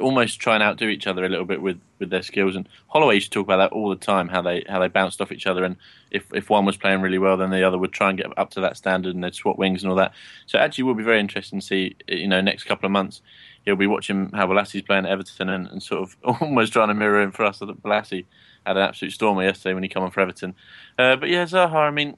almost 0.00 0.40
try 0.40 0.54
and 0.54 0.62
outdo 0.62 0.88
each 0.88 1.06
other 1.06 1.24
a 1.24 1.28
little 1.28 1.44
bit 1.44 1.62
with, 1.62 1.80
with 1.98 2.10
their 2.10 2.22
skills. 2.22 2.56
And 2.56 2.68
Holloway 2.88 3.14
used 3.14 3.32
to 3.32 3.38
talk 3.38 3.46
about 3.46 3.58
that 3.58 3.72
all 3.72 3.90
the 3.90 3.96
time, 3.96 4.28
how 4.28 4.42
they 4.42 4.64
how 4.68 4.80
they 4.80 4.88
bounced 4.88 5.20
off 5.20 5.32
each 5.32 5.46
other, 5.46 5.64
and 5.64 5.76
if 6.10 6.26
if 6.34 6.50
one 6.50 6.64
was 6.64 6.76
playing 6.76 7.00
really 7.00 7.18
well, 7.18 7.36
then 7.36 7.50
the 7.50 7.62
other 7.62 7.78
would 7.78 7.92
try 7.92 8.08
and 8.08 8.18
get 8.18 8.36
up 8.38 8.50
to 8.50 8.60
that 8.60 8.76
standard, 8.76 9.14
and 9.14 9.22
they'd 9.22 9.34
swap 9.34 9.58
wings 9.58 9.82
and 9.82 9.90
all 9.90 9.96
that. 9.96 10.12
So 10.46 10.58
it 10.58 10.62
actually 10.62 10.84
will 10.84 10.94
be 10.94 11.04
very 11.04 11.20
interesting 11.20 11.60
to 11.60 11.66
see, 11.66 11.96
you 12.08 12.28
know, 12.28 12.40
next 12.40 12.64
couple 12.64 12.86
of 12.86 12.92
months. 12.92 13.22
He'll 13.64 13.76
be 13.76 13.86
watching 13.86 14.30
how 14.34 14.46
Bolasie's 14.46 14.82
playing 14.82 15.06
at 15.06 15.12
Everton 15.12 15.48
and, 15.48 15.68
and 15.68 15.82
sort 15.82 16.02
of 16.02 16.16
almost 16.40 16.72
trying 16.72 16.88
to 16.88 16.94
mirror 16.94 17.22
him 17.22 17.30
for 17.30 17.44
us. 17.44 17.60
That 17.60 17.82
Bolasie 17.82 18.24
had 18.66 18.76
an 18.76 18.82
absolute 18.82 19.12
stormer 19.12 19.44
yesterday 19.44 19.74
when 19.74 19.82
he 19.82 19.88
came 19.88 20.02
on 20.02 20.10
for 20.10 20.20
Everton. 20.20 20.54
Uh, 20.98 21.16
but 21.16 21.28
yeah, 21.28 21.44
Zaha, 21.44 21.74
I 21.74 21.90
mean, 21.90 22.16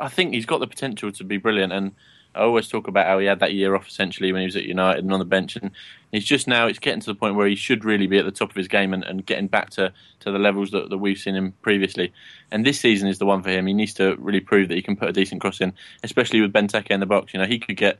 I 0.00 0.08
think 0.08 0.34
he's 0.34 0.46
got 0.46 0.60
the 0.60 0.66
potential 0.66 1.10
to 1.12 1.24
be 1.24 1.36
brilliant, 1.36 1.72
and 1.72 1.92
I 2.36 2.40
always 2.40 2.68
talk 2.68 2.86
about 2.86 3.06
how 3.06 3.18
he 3.18 3.26
had 3.26 3.40
that 3.40 3.54
year 3.54 3.74
off 3.74 3.88
essentially 3.88 4.30
when 4.30 4.42
he 4.42 4.46
was 4.46 4.56
at 4.56 4.64
United 4.64 5.02
and 5.02 5.12
on 5.12 5.18
the 5.18 5.24
bench, 5.24 5.56
and 5.56 5.70
he's 6.12 6.24
just 6.24 6.46
now 6.46 6.66
it's 6.66 6.78
getting 6.78 7.00
to 7.00 7.06
the 7.06 7.14
point 7.14 7.34
where 7.34 7.46
he 7.46 7.56
should 7.56 7.84
really 7.84 8.06
be 8.06 8.18
at 8.18 8.24
the 8.24 8.30
top 8.30 8.50
of 8.50 8.56
his 8.56 8.68
game 8.68 8.92
and, 8.92 9.04
and 9.04 9.24
getting 9.24 9.48
back 9.48 9.70
to, 9.70 9.92
to 10.20 10.30
the 10.30 10.38
levels 10.38 10.70
that, 10.70 10.90
that 10.90 10.98
we've 10.98 11.18
seen 11.18 11.34
him 11.34 11.52
previously. 11.62 12.12
And 12.50 12.64
this 12.64 12.78
season 12.78 13.08
is 13.08 13.18
the 13.18 13.26
one 13.26 13.42
for 13.42 13.50
him. 13.50 13.66
He 13.66 13.72
needs 13.72 13.94
to 13.94 14.16
really 14.16 14.40
prove 14.40 14.68
that 14.68 14.74
he 14.74 14.82
can 14.82 14.96
put 14.96 15.08
a 15.08 15.12
decent 15.12 15.40
cross 15.40 15.60
in, 15.60 15.72
especially 16.02 16.40
with 16.40 16.52
Benteke 16.52 16.90
in 16.90 17.00
the 17.00 17.06
box. 17.06 17.32
You 17.32 17.40
know, 17.40 17.46
he 17.46 17.58
could 17.58 17.76
get 17.76 17.98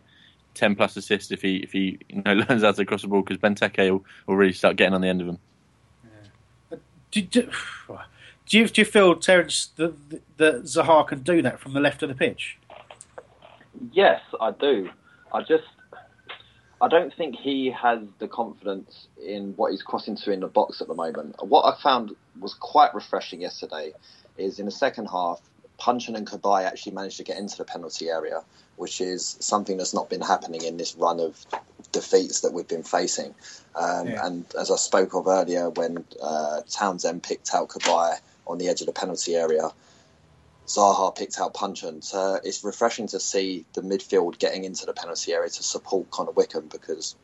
ten 0.55 0.75
plus 0.75 0.97
assists 0.97 1.31
if 1.31 1.43
he 1.43 1.57
if 1.57 1.73
he 1.73 1.99
you 2.09 2.23
know 2.25 2.33
learns 2.49 2.63
how 2.63 2.73
to 2.73 2.85
cross 2.85 3.03
the 3.03 3.09
ball 3.09 3.23
because 3.23 3.39
Benteke 3.39 3.91
will, 3.91 4.05
will 4.27 4.37
really 4.37 4.53
start 4.53 4.77
getting 4.77 4.95
on 4.95 5.01
the 5.01 5.09
end 5.09 5.21
of 5.21 5.29
him. 5.29 5.39
Yeah. 6.05 6.79
Do, 7.11 7.23
do, 7.23 7.51
do, 8.47 8.59
you, 8.59 8.69
do 8.69 8.81
you 8.81 8.85
feel 8.85 9.17
Terence 9.17 9.71
that, 9.77 9.95
that 10.37 10.65
Zaha 10.65 11.07
can 11.07 11.21
do 11.21 11.43
that 11.43 11.61
from 11.61 11.73
the 11.75 11.81
left 11.81 12.03
of 12.03 12.09
the 12.09 12.15
pitch? 12.15 12.59
Yes, 13.93 14.21
I 14.41 14.51
do. 14.53 14.91
I 15.33 15.43
just 15.43 15.65
I 16.81 16.89
don't 16.89 17.13
think 17.15 17.37
he 17.37 17.71
has 17.71 18.01
the 18.19 18.29
confidence 18.29 19.09
in 19.25 19.55
what 19.57 19.73
he's 19.73 19.83
crossing 19.83 20.17
to 20.17 20.33
in 20.33 20.41
the 20.41 20.47
box 20.47 20.81
at 20.81 20.89
the 20.89 20.95
moment. 20.95 21.37
What 21.41 21.63
I 21.63 21.81
found 21.81 22.15
was 22.39 22.55
quite 22.55 22.95
refreshing 22.95 23.41
yesterday 23.41 23.93
is 24.37 24.59
in 24.59 24.67
the 24.67 24.73
second 24.73 25.07
half, 25.07 25.41
Puncheon 25.79 26.17
and 26.17 26.27
Cabaye 26.27 26.65
actually 26.65 26.93
managed 26.93 27.17
to 27.19 27.23
get 27.23 27.39
into 27.39 27.57
the 27.57 27.65
penalty 27.65 28.09
area, 28.09 28.43
which 28.77 29.01
is 29.01 29.37
something 29.41 29.77
that's 29.79 29.95
not 29.95 30.11
been 30.11 30.21
happening 30.21 30.63
in 30.65 30.77
this 30.77 30.95
run 30.97 31.21
of 31.21 31.47
defeats 31.93 32.41
that 32.41 32.53
we've 32.53 32.69
been 32.69 32.83
facing. 32.83 33.35
Um, 33.75 34.09
yeah. 34.09 34.27
And 34.27 34.45
as 34.59 34.71
I 34.71 34.77
spoke 34.77 35.15
of 35.15 35.27
earlier, 35.27 35.71
when 35.71 36.05
uh, 36.23 36.61
Townsend 36.71 37.23
picked 37.23 37.55
out 37.55 37.69
Cabaye 37.69 38.19
on 38.47 38.59
the 38.59 38.69
edge 38.69 38.81
of 38.81 38.87
the 38.87 38.93
penalty 38.93 39.35
area, 39.35 39.71
Zaha 40.67 41.15
picked 41.15 41.41
out 41.41 41.55
Puncheon. 41.55 42.03
So 42.03 42.19
uh, 42.19 42.39
it's 42.43 42.65
refreshing 42.65 43.07
to 43.09 43.21
see 43.21 43.65
the 43.75 43.83
midfield 43.83 44.39
getting 44.39 44.65
into 44.65 44.87
the 44.87 44.93
penalty 44.93 45.33
area 45.33 45.49
to 45.49 45.63
support 45.63 46.11
Connor 46.11 46.33
Wickham 46.33 46.69
because 46.69 47.17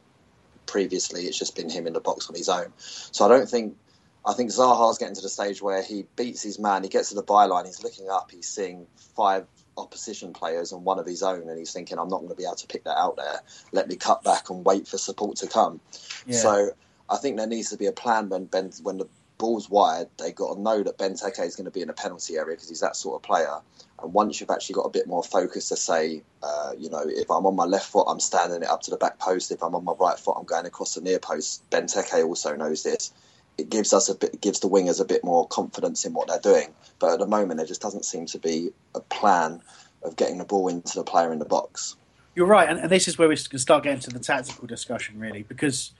previously 0.66 1.22
it's 1.22 1.38
just 1.38 1.57
been 1.57 1.68
him 1.68 1.86
in 1.86 1.93
the 1.93 2.01
box 2.01 2.28
on 2.28 2.36
his 2.36 2.49
own. 2.49 2.72
So 2.76 3.24
I 3.24 3.28
don't 3.28 3.49
think 3.49 3.76
I 4.24 4.34
think 4.34 4.51
Zaha's 4.51 4.99
getting 4.99 5.16
to 5.16 5.20
the 5.20 5.28
stage 5.28 5.61
where 5.61 5.82
he 5.82 6.07
beats 6.14 6.43
his 6.43 6.59
man, 6.59 6.84
he 6.84 6.88
gets 6.88 7.09
to 7.09 7.16
the 7.16 7.24
byline, 7.24 7.66
he's 7.66 7.82
looking 7.82 8.09
up, 8.09 8.30
he's 8.30 8.49
seeing 8.49 8.86
five 9.16 9.47
opposition 9.76 10.32
players 10.32 10.70
and 10.70 10.84
one 10.84 11.01
of 11.01 11.07
his 11.07 11.24
own, 11.24 11.49
and 11.49 11.59
he's 11.59 11.72
thinking, 11.72 11.99
I'm 11.99 12.09
not 12.09 12.18
going 12.18 12.28
to 12.28 12.36
be 12.36 12.45
able 12.45 12.55
to 12.55 12.66
pick 12.68 12.84
that 12.84 12.97
out 12.97 13.16
there. 13.16 13.40
Let 13.72 13.88
me 13.88 13.97
cut 13.97 14.22
back 14.22 14.51
and 14.51 14.64
wait 14.64 14.86
for 14.86 14.99
support 14.99 15.36
to 15.38 15.49
come. 15.49 15.80
Yeah. 16.26 16.38
So 16.38 16.70
I 17.11 17.16
think 17.16 17.36
there 17.36 17.49
needs 17.49 17.70
to 17.70 17.76
be 17.76 17.86
a 17.86 17.93
plan 17.93 18.28
when 18.28 18.49
when 18.82 18.99
the 18.99 19.09
ball's 19.43 19.68
wide, 19.68 20.07
they've 20.18 20.36
got 20.36 20.55
to 20.55 20.61
know 20.61 20.84
that 20.84 20.99
Benteke 20.99 21.45
is 21.45 21.57
going 21.57 21.64
to 21.64 21.72
be 21.72 21.82
in 21.82 21.90
a 21.90 21.93
penalty 21.93 22.36
area 22.36 22.55
because 22.55 22.68
he's 22.68 22.78
that 22.78 22.95
sort 22.95 23.16
of 23.16 23.22
player. 23.22 23.59
And 24.01 24.12
once 24.12 24.40
you've 24.40 24.51
actually 24.51 24.74
got 24.74 24.82
a 24.82 24.90
bit 24.90 25.09
more 25.09 25.24
focus 25.24 25.68
to 25.70 25.76
say, 25.76 26.22
uh, 26.45 26.74
you 26.78 26.88
know, 26.88 27.03
if 27.05 27.28
I'm 27.28 27.45
on 27.45 27.57
my 27.57 27.64
left 27.64 27.90
foot, 27.90 28.05
I'm 28.07 28.20
standing 28.20 28.62
it 28.62 28.68
up 28.68 28.82
to 28.82 28.93
the 28.93 28.97
back 28.97 29.18
post. 29.18 29.51
If 29.51 29.64
I'm 29.64 29.74
on 29.74 29.84
my 29.84 29.95
right 29.99 30.16
foot, 30.16 30.36
I'm 30.38 30.45
going 30.45 30.64
across 30.64 30.95
the 30.95 31.01
near 31.01 31.18
post. 31.18 31.68
Benteke 31.70 32.24
also 32.24 32.55
knows 32.55 32.84
this. 32.84 33.12
It 33.59 33.68
gives 33.68 33.93
us 33.93 34.09
a 34.09 34.14
bit, 34.14 34.40
gives 34.40 34.61
the 34.61 34.68
wingers 34.68 35.01
a 35.01 35.05
bit 35.05 35.24
more 35.24 35.49
confidence 35.49 36.05
in 36.05 36.12
what 36.12 36.28
they're 36.28 36.38
doing. 36.38 36.68
But 37.01 37.14
at 37.14 37.18
the 37.18 37.26
moment, 37.26 37.59
there 37.59 37.66
just 37.66 37.82
doesn't 37.82 38.05
seem 38.05 38.26
to 38.26 38.38
be 38.38 38.70
a 38.95 39.01
plan 39.01 39.61
of 40.05 40.14
getting 40.14 40.38
the 40.38 40.45
ball 40.45 40.68
into 40.68 40.95
the 40.95 41.05
player 41.05 41.32
in 41.32 41.40
the 41.40 41.45
box. 41.45 41.97
You're 42.36 42.47
right, 42.47 42.68
and, 42.68 42.78
and 42.78 42.90
this 42.90 43.09
is 43.09 43.18
where 43.18 43.28
we 43.28 43.36
can 43.36 43.59
start 43.59 43.82
getting 43.82 44.01
to 44.01 44.11
the 44.11 44.20
tactical 44.20 44.68
discussion, 44.68 45.18
really, 45.18 45.43
because 45.43 45.90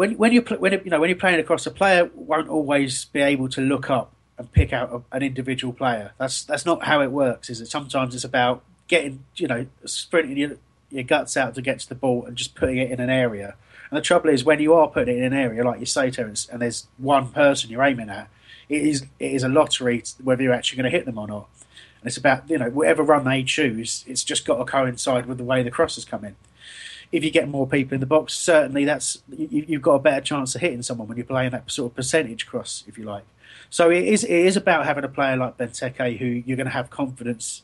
when 0.00 0.16
when 0.16 0.32
you 0.32 0.40
when 0.40 0.72
you 0.72 0.90
know 0.90 0.98
when 0.98 1.10
you're 1.10 1.18
playing 1.18 1.40
across, 1.40 1.66
a 1.66 1.70
player 1.70 2.10
won't 2.14 2.48
always 2.48 3.04
be 3.04 3.20
able 3.20 3.50
to 3.50 3.60
look 3.60 3.90
up 3.90 4.14
and 4.38 4.50
pick 4.50 4.72
out 4.72 5.04
an 5.12 5.22
individual 5.22 5.74
player. 5.74 6.12
That's 6.16 6.42
that's 6.42 6.64
not 6.64 6.84
how 6.84 7.02
it 7.02 7.12
works. 7.12 7.50
Is 7.50 7.60
it? 7.60 7.66
Sometimes 7.66 8.14
it's 8.14 8.24
about 8.24 8.64
getting 8.88 9.24
you 9.36 9.46
know 9.46 9.66
sprinting 9.84 10.38
your, 10.38 10.56
your 10.88 11.02
guts 11.02 11.36
out 11.36 11.54
to 11.56 11.60
get 11.60 11.80
to 11.80 11.88
the 11.90 11.94
ball 11.94 12.24
and 12.24 12.34
just 12.34 12.54
putting 12.54 12.78
it 12.78 12.90
in 12.90 12.98
an 12.98 13.10
area. 13.10 13.56
And 13.90 13.98
the 13.98 14.00
trouble 14.00 14.30
is 14.30 14.42
when 14.42 14.58
you 14.58 14.72
are 14.72 14.88
putting 14.88 15.16
it 15.16 15.18
in 15.18 15.34
an 15.34 15.38
area 15.38 15.62
like 15.62 15.80
you 15.80 15.86
say, 15.86 16.10
Terence, 16.10 16.48
and 16.50 16.62
there's 16.62 16.86
one 16.96 17.28
person 17.28 17.68
you're 17.68 17.82
aiming 17.82 18.08
at, 18.08 18.30
it 18.70 18.80
is 18.80 19.02
it 19.18 19.32
is 19.32 19.42
a 19.42 19.50
lottery 19.50 20.02
whether 20.24 20.42
you're 20.42 20.54
actually 20.54 20.78
going 20.78 20.90
to 20.90 20.96
hit 20.96 21.04
them 21.04 21.18
or 21.18 21.28
not. 21.28 21.46
And 22.00 22.06
it's 22.06 22.16
about 22.16 22.48
you 22.48 22.56
know 22.56 22.70
whatever 22.70 23.02
run 23.02 23.24
they 23.24 23.42
choose, 23.42 24.02
it's 24.08 24.24
just 24.24 24.46
got 24.46 24.56
to 24.56 24.64
coincide 24.64 25.26
with 25.26 25.36
the 25.36 25.44
way 25.44 25.62
the 25.62 25.70
crosses 25.70 26.06
come 26.06 26.24
in 26.24 26.36
if 27.12 27.24
you 27.24 27.30
get 27.30 27.48
more 27.48 27.66
people 27.66 27.94
in 27.94 28.00
the 28.00 28.06
box, 28.06 28.34
certainly 28.34 28.84
that's 28.84 29.22
you, 29.28 29.64
have 29.70 29.82
got 29.82 29.94
a 29.94 29.98
better 29.98 30.20
chance 30.20 30.54
of 30.54 30.60
hitting 30.60 30.82
someone 30.82 31.08
when 31.08 31.16
you're 31.16 31.26
playing 31.26 31.50
that 31.50 31.70
sort 31.70 31.90
of 31.90 31.96
percentage 31.96 32.46
cross, 32.46 32.84
if 32.86 32.96
you 32.96 33.04
like. 33.04 33.24
So 33.68 33.90
it 33.90 34.04
is 34.04 34.24
it 34.24 34.30
is 34.30 34.56
about 34.56 34.84
having 34.84 35.04
a 35.04 35.08
player 35.08 35.36
like 35.36 35.56
Benteke 35.56 36.18
who 36.18 36.26
you're 36.26 36.56
going 36.56 36.66
to 36.66 36.72
have 36.72 36.90
confidence 36.90 37.62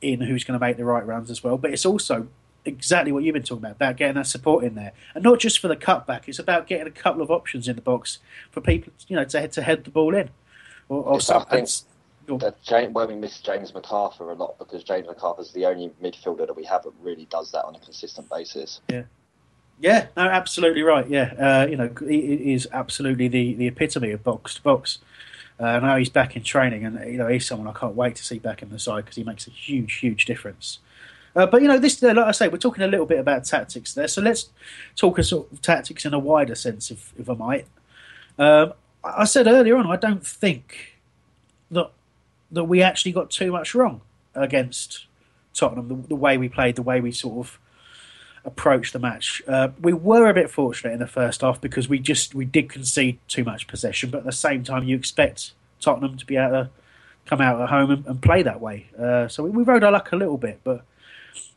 in, 0.00 0.20
who's 0.20 0.44
going 0.44 0.58
to 0.58 0.64
make 0.64 0.76
the 0.76 0.84
right 0.84 1.04
runs 1.06 1.30
as 1.30 1.42
well. 1.42 1.58
But 1.58 1.72
it's 1.72 1.86
also 1.86 2.28
exactly 2.64 3.12
what 3.12 3.22
you've 3.22 3.32
been 3.32 3.42
talking 3.42 3.64
about 3.64 3.76
about 3.76 3.96
getting 3.96 4.16
that 4.16 4.26
support 4.26 4.64
in 4.64 4.74
there, 4.74 4.92
and 5.14 5.24
not 5.24 5.40
just 5.40 5.58
for 5.58 5.68
the 5.68 5.76
cutback. 5.76 6.22
It's 6.26 6.38
about 6.38 6.66
getting 6.66 6.86
a 6.86 6.90
couple 6.90 7.22
of 7.22 7.30
options 7.30 7.68
in 7.68 7.76
the 7.76 7.82
box 7.82 8.18
for 8.50 8.60
people, 8.60 8.92
you 9.08 9.16
know, 9.16 9.24
to 9.24 9.40
head 9.40 9.52
to 9.52 9.62
head 9.62 9.84
the 9.84 9.90
ball 9.90 10.14
in, 10.14 10.30
or, 10.88 11.02
or 11.02 11.20
something 11.20 11.66
that 12.38 12.62
James, 12.62 12.92
where 12.92 13.06
we 13.06 13.14
miss 13.14 13.40
James 13.40 13.72
McArthur 13.72 14.30
a 14.30 14.34
lot 14.34 14.58
because 14.58 14.82
James 14.84 15.06
McArthur's 15.06 15.52
the 15.52 15.66
only 15.66 15.90
midfielder 16.02 16.46
that 16.46 16.56
we 16.56 16.64
have 16.64 16.82
that 16.84 16.92
really 17.00 17.26
does 17.30 17.52
that 17.52 17.64
on 17.64 17.74
a 17.74 17.78
consistent 17.80 18.28
basis. 18.28 18.80
Yeah. 18.88 19.02
Yeah, 19.78 20.06
no, 20.16 20.22
absolutely 20.22 20.82
right. 20.82 21.06
Yeah, 21.06 21.34
uh, 21.38 21.66
you 21.66 21.76
know, 21.76 21.90
he 22.08 22.54
is 22.54 22.66
absolutely 22.72 23.28
the, 23.28 23.52
the 23.54 23.66
epitome 23.66 24.10
of 24.10 24.24
box 24.24 24.54
to 24.54 24.62
box. 24.62 25.00
Uh, 25.60 25.78
now 25.80 25.96
he's 25.96 26.08
back 26.08 26.34
in 26.34 26.42
training, 26.42 26.86
and 26.86 26.98
you 27.10 27.18
know 27.18 27.28
he's 27.28 27.46
someone 27.46 27.68
I 27.68 27.78
can't 27.78 27.94
wait 27.94 28.16
to 28.16 28.24
see 28.24 28.38
back 28.38 28.62
in 28.62 28.70
the 28.70 28.78
side 28.78 29.04
because 29.04 29.16
he 29.16 29.24
makes 29.24 29.46
a 29.46 29.50
huge, 29.50 29.96
huge 29.96 30.24
difference. 30.24 30.78
Uh, 31.34 31.46
but 31.46 31.60
you 31.60 31.68
know, 31.68 31.78
this, 31.78 32.00
like 32.02 32.16
I 32.16 32.32
say, 32.32 32.48
we're 32.48 32.56
talking 32.56 32.84
a 32.84 32.86
little 32.86 33.04
bit 33.04 33.18
about 33.18 33.44
tactics 33.44 33.92
there. 33.92 34.08
So 34.08 34.22
let's 34.22 34.48
talk 34.96 35.18
a 35.18 35.22
sort 35.22 35.52
of 35.52 35.60
tactics 35.60 36.06
in 36.06 36.14
a 36.14 36.18
wider 36.18 36.54
sense, 36.54 36.90
if, 36.90 37.12
if 37.18 37.28
I 37.28 37.34
might. 37.34 37.66
Um, 38.38 38.72
I 39.04 39.24
said 39.24 39.46
earlier 39.46 39.76
on, 39.76 39.86
I 39.86 39.96
don't 39.96 40.26
think 40.26 40.96
that 41.70 41.90
that 42.50 42.64
we 42.64 42.82
actually 42.82 43.12
got 43.12 43.30
too 43.30 43.52
much 43.52 43.74
wrong 43.74 44.00
against 44.34 45.06
Tottenham. 45.54 45.88
The, 45.88 46.08
the 46.08 46.16
way 46.16 46.38
we 46.38 46.48
played, 46.48 46.76
the 46.76 46.82
way 46.82 47.00
we 47.00 47.12
sort 47.12 47.46
of 47.46 47.58
approached 48.46 48.92
the 48.92 48.98
match. 48.98 49.42
Uh, 49.46 49.68
we 49.80 49.92
were 49.92 50.28
a 50.28 50.34
bit 50.34 50.48
fortunate 50.48 50.92
in 50.92 51.00
the 51.00 51.06
first 51.06 51.40
half 51.40 51.60
because 51.60 51.88
we 51.88 51.98
just 51.98 52.34
we 52.34 52.44
did 52.44 52.70
concede 52.70 53.18
too 53.28 53.44
much 53.44 53.66
possession, 53.66 54.08
but 54.10 54.18
at 54.18 54.24
the 54.24 54.32
same 54.32 54.62
time, 54.62 54.84
you 54.84 54.96
expect 54.96 55.52
Tottenham 55.80 56.16
to 56.16 56.24
be 56.24 56.36
able 56.36 56.50
to 56.50 56.70
come 57.26 57.40
out 57.40 57.60
at 57.60 57.68
home 57.68 57.90
and, 57.90 58.06
and 58.06 58.22
play 58.22 58.42
that 58.42 58.60
way. 58.60 58.86
Uh, 58.98 59.26
so 59.26 59.42
we, 59.42 59.50
we, 59.50 59.64
rode 59.64 59.82
our 59.82 59.90
luck 59.90 60.12
a 60.12 60.16
little 60.16 60.38
bit, 60.38 60.60
but 60.62 60.84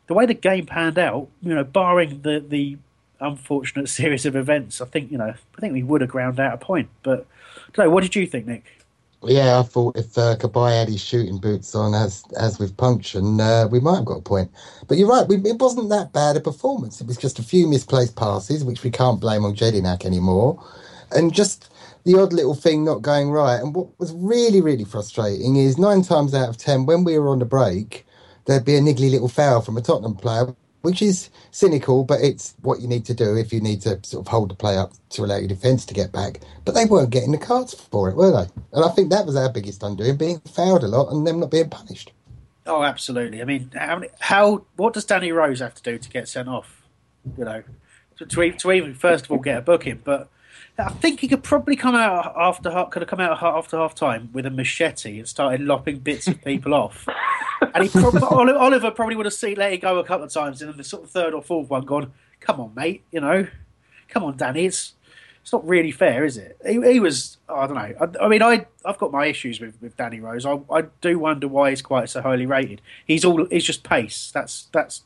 the 0.07 0.15
way 0.15 0.25
the 0.25 0.33
game 0.33 0.65
panned 0.65 0.97
out, 0.97 1.27
you 1.43 1.53
know, 1.53 1.63
barring 1.63 2.23
the 2.23 2.43
the 2.45 2.77
unfortunate 3.21 3.87
series 3.99 4.25
of 4.25 4.35
events, 4.35 4.81
I 4.81 4.85
think 4.85 5.11
you 5.11 5.17
know, 5.17 5.33
I 5.57 5.61
think 5.61 5.73
we 5.73 5.83
would 5.83 6.01
have 6.01 6.09
ground 6.09 6.39
out 6.39 6.55
a 6.55 6.57
point. 6.57 6.89
But 7.03 7.27
no, 7.77 7.89
what 7.89 8.01
did 8.01 8.15
you 8.15 8.25
think, 8.25 8.47
Nick? 8.47 8.65
Yeah, 9.23 9.59
I 9.59 9.63
thought 9.63 9.97
if 9.97 10.17
uh, 10.17 10.37
Cabaye 10.37 10.79
had 10.79 10.87
his 10.89 11.01
shooting 11.01 11.39
boots 11.39 11.75
on, 11.75 11.93
as 11.93 12.23
as 12.39 12.57
with 12.57 12.77
Puncheon, 12.77 13.39
uh, 13.41 13.67
we 13.69 13.79
might 13.81 13.97
have 13.97 14.05
got 14.05 14.19
a 14.19 14.21
point. 14.21 14.49
But 14.87 14.97
you're 14.97 15.09
right, 15.09 15.27
we, 15.27 15.37
it 15.37 15.59
wasn't 15.59 15.89
that 15.89 16.13
bad 16.13 16.37
a 16.37 16.41
performance. 16.41 17.01
It 17.01 17.07
was 17.07 17.17
just 17.17 17.37
a 17.37 17.43
few 17.43 17.67
misplaced 17.67 18.15
passes, 18.15 18.63
which 18.63 18.83
we 18.83 18.91
can't 18.91 19.19
blame 19.19 19.45
on 19.45 19.55
Jedinak 19.55 20.05
anymore, 20.05 20.63
and 21.11 21.33
just 21.33 21.69
the 22.05 22.15
odd 22.17 22.31
little 22.33 22.55
thing 22.55 22.85
not 22.85 23.01
going 23.01 23.29
right. 23.29 23.61
And 23.61 23.75
what 23.75 23.89
was 23.99 24.13
really, 24.13 24.61
really 24.61 24.85
frustrating 24.85 25.57
is 25.57 25.77
nine 25.77 26.01
times 26.01 26.33
out 26.33 26.49
of 26.49 26.57
ten, 26.57 26.85
when 26.85 27.03
we 27.03 27.19
were 27.19 27.27
on 27.29 27.39
the 27.39 27.45
break, 27.45 28.07
there'd 28.45 28.65
be 28.65 28.77
a 28.77 28.81
niggly 28.81 29.11
little 29.11 29.27
foul 29.29 29.61
from 29.61 29.77
a 29.77 29.81
Tottenham 29.81 30.15
player, 30.15 30.55
which 30.81 31.01
is 31.01 31.29
cynical, 31.51 32.03
but 32.03 32.21
it's 32.21 32.55
what 32.61 32.79
you 32.79 32.87
need 32.87 33.05
to 33.05 33.13
do 33.13 33.35
if 33.35 33.51
you 33.51 33.59
need 33.59 33.81
to 33.81 33.99
sort 34.03 34.25
of 34.25 34.27
hold 34.27 34.49
the 34.49 34.55
play 34.55 34.77
up 34.77 34.93
to 35.09 35.23
allow 35.23 35.37
your 35.37 35.47
defence 35.47 35.85
to 35.85 35.93
get 35.93 36.11
back. 36.11 36.41
But 36.65 36.75
they 36.75 36.85
weren't 36.85 37.09
getting 37.09 37.31
the 37.31 37.37
cards 37.37 37.73
for 37.73 38.09
it, 38.09 38.15
were 38.15 38.31
they? 38.31 38.49
And 38.73 38.85
I 38.85 38.89
think 38.89 39.09
that 39.09 39.25
was 39.25 39.35
our 39.35 39.51
biggest 39.51 39.83
undoing, 39.83 40.17
being 40.17 40.39
fouled 40.41 40.83
a 40.83 40.87
lot 40.87 41.11
and 41.11 41.25
them 41.25 41.39
not 41.39 41.51
being 41.51 41.69
punished. 41.69 42.11
Oh, 42.65 42.83
absolutely. 42.83 43.41
I 43.41 43.45
mean, 43.45 43.71
how, 43.75 44.01
how 44.19 44.65
what 44.75 44.93
does 44.93 45.05
Danny 45.05 45.31
Rose 45.31 45.59
have 45.59 45.75
to 45.75 45.83
do 45.83 45.97
to 45.97 46.09
get 46.09 46.27
sent 46.27 46.47
off? 46.47 46.83
You 47.37 47.45
know, 47.45 47.63
to, 48.17 48.25
to, 48.25 48.51
to 48.51 48.71
even 48.71 48.93
first 48.93 49.25
of 49.25 49.31
all 49.31 49.39
get 49.39 49.57
a 49.57 49.61
booking, 49.61 50.01
but 50.03 50.29
I 50.79 50.89
think 50.89 51.19
he 51.19 51.27
could 51.27 51.43
probably 51.43 51.75
come 51.75 51.95
out 51.95 52.33
after 52.37 52.69
could 52.89 53.01
have 53.01 53.09
come 53.09 53.19
out 53.19 53.41
after 53.43 53.77
half 53.77 53.95
time 53.95 54.29
with 54.33 54.45
a 54.45 54.49
machete 54.49 55.19
and 55.19 55.27
started 55.27 55.61
lopping 55.61 55.99
bits 55.99 56.27
of 56.27 56.43
people 56.43 56.73
off. 56.73 57.07
And 57.73 57.83
he 57.83 57.89
probably, 57.89 58.21
Oliver 58.55 58.91
probably 58.91 59.15
would 59.15 59.25
have 59.25 59.33
seen 59.33 59.57
let 59.57 59.73
it 59.73 59.81
go 59.81 59.99
a 59.99 60.03
couple 60.03 60.25
of 60.25 60.31
times, 60.31 60.61
and 60.61 60.71
then 60.71 60.77
the 60.77 60.83
sort 60.83 61.03
of 61.03 61.09
third 61.09 61.33
or 61.33 61.41
fourth 61.41 61.69
one 61.69 61.85
gone. 61.85 62.13
Come 62.39 62.61
on, 62.61 62.73
mate, 62.73 63.03
you 63.11 63.19
know, 63.19 63.47
come 64.07 64.23
on, 64.23 64.37
Danny. 64.37 64.65
It's 64.65 64.93
it's 65.41 65.51
not 65.51 65.67
really 65.67 65.91
fair, 65.91 66.25
is 66.25 66.37
it? 66.37 66.57
He, 66.65 66.81
he 66.81 66.99
was. 66.99 67.37
I 67.49 67.67
don't 67.67 67.75
know. 67.75 67.93
I, 68.21 68.25
I, 68.25 68.27
mean, 68.27 68.41
I 68.41 68.65
I've 68.85 68.97
got 68.97 69.11
my 69.11 69.25
issues 69.25 69.59
with, 69.59 69.81
with 69.81 69.97
Danny 69.97 70.19
Rose. 70.19 70.45
I, 70.45 70.59
I 70.71 70.83
do 71.01 71.19
wonder 71.19 71.47
why 71.47 71.71
he's 71.71 71.81
quite 71.81 72.09
so 72.09 72.21
highly 72.21 72.45
rated. 72.45 72.81
He's 73.05 73.25
all. 73.25 73.45
He's 73.45 73.65
just 73.65 73.83
pace. 73.83 74.31
That's 74.33 74.67
that's. 74.71 75.03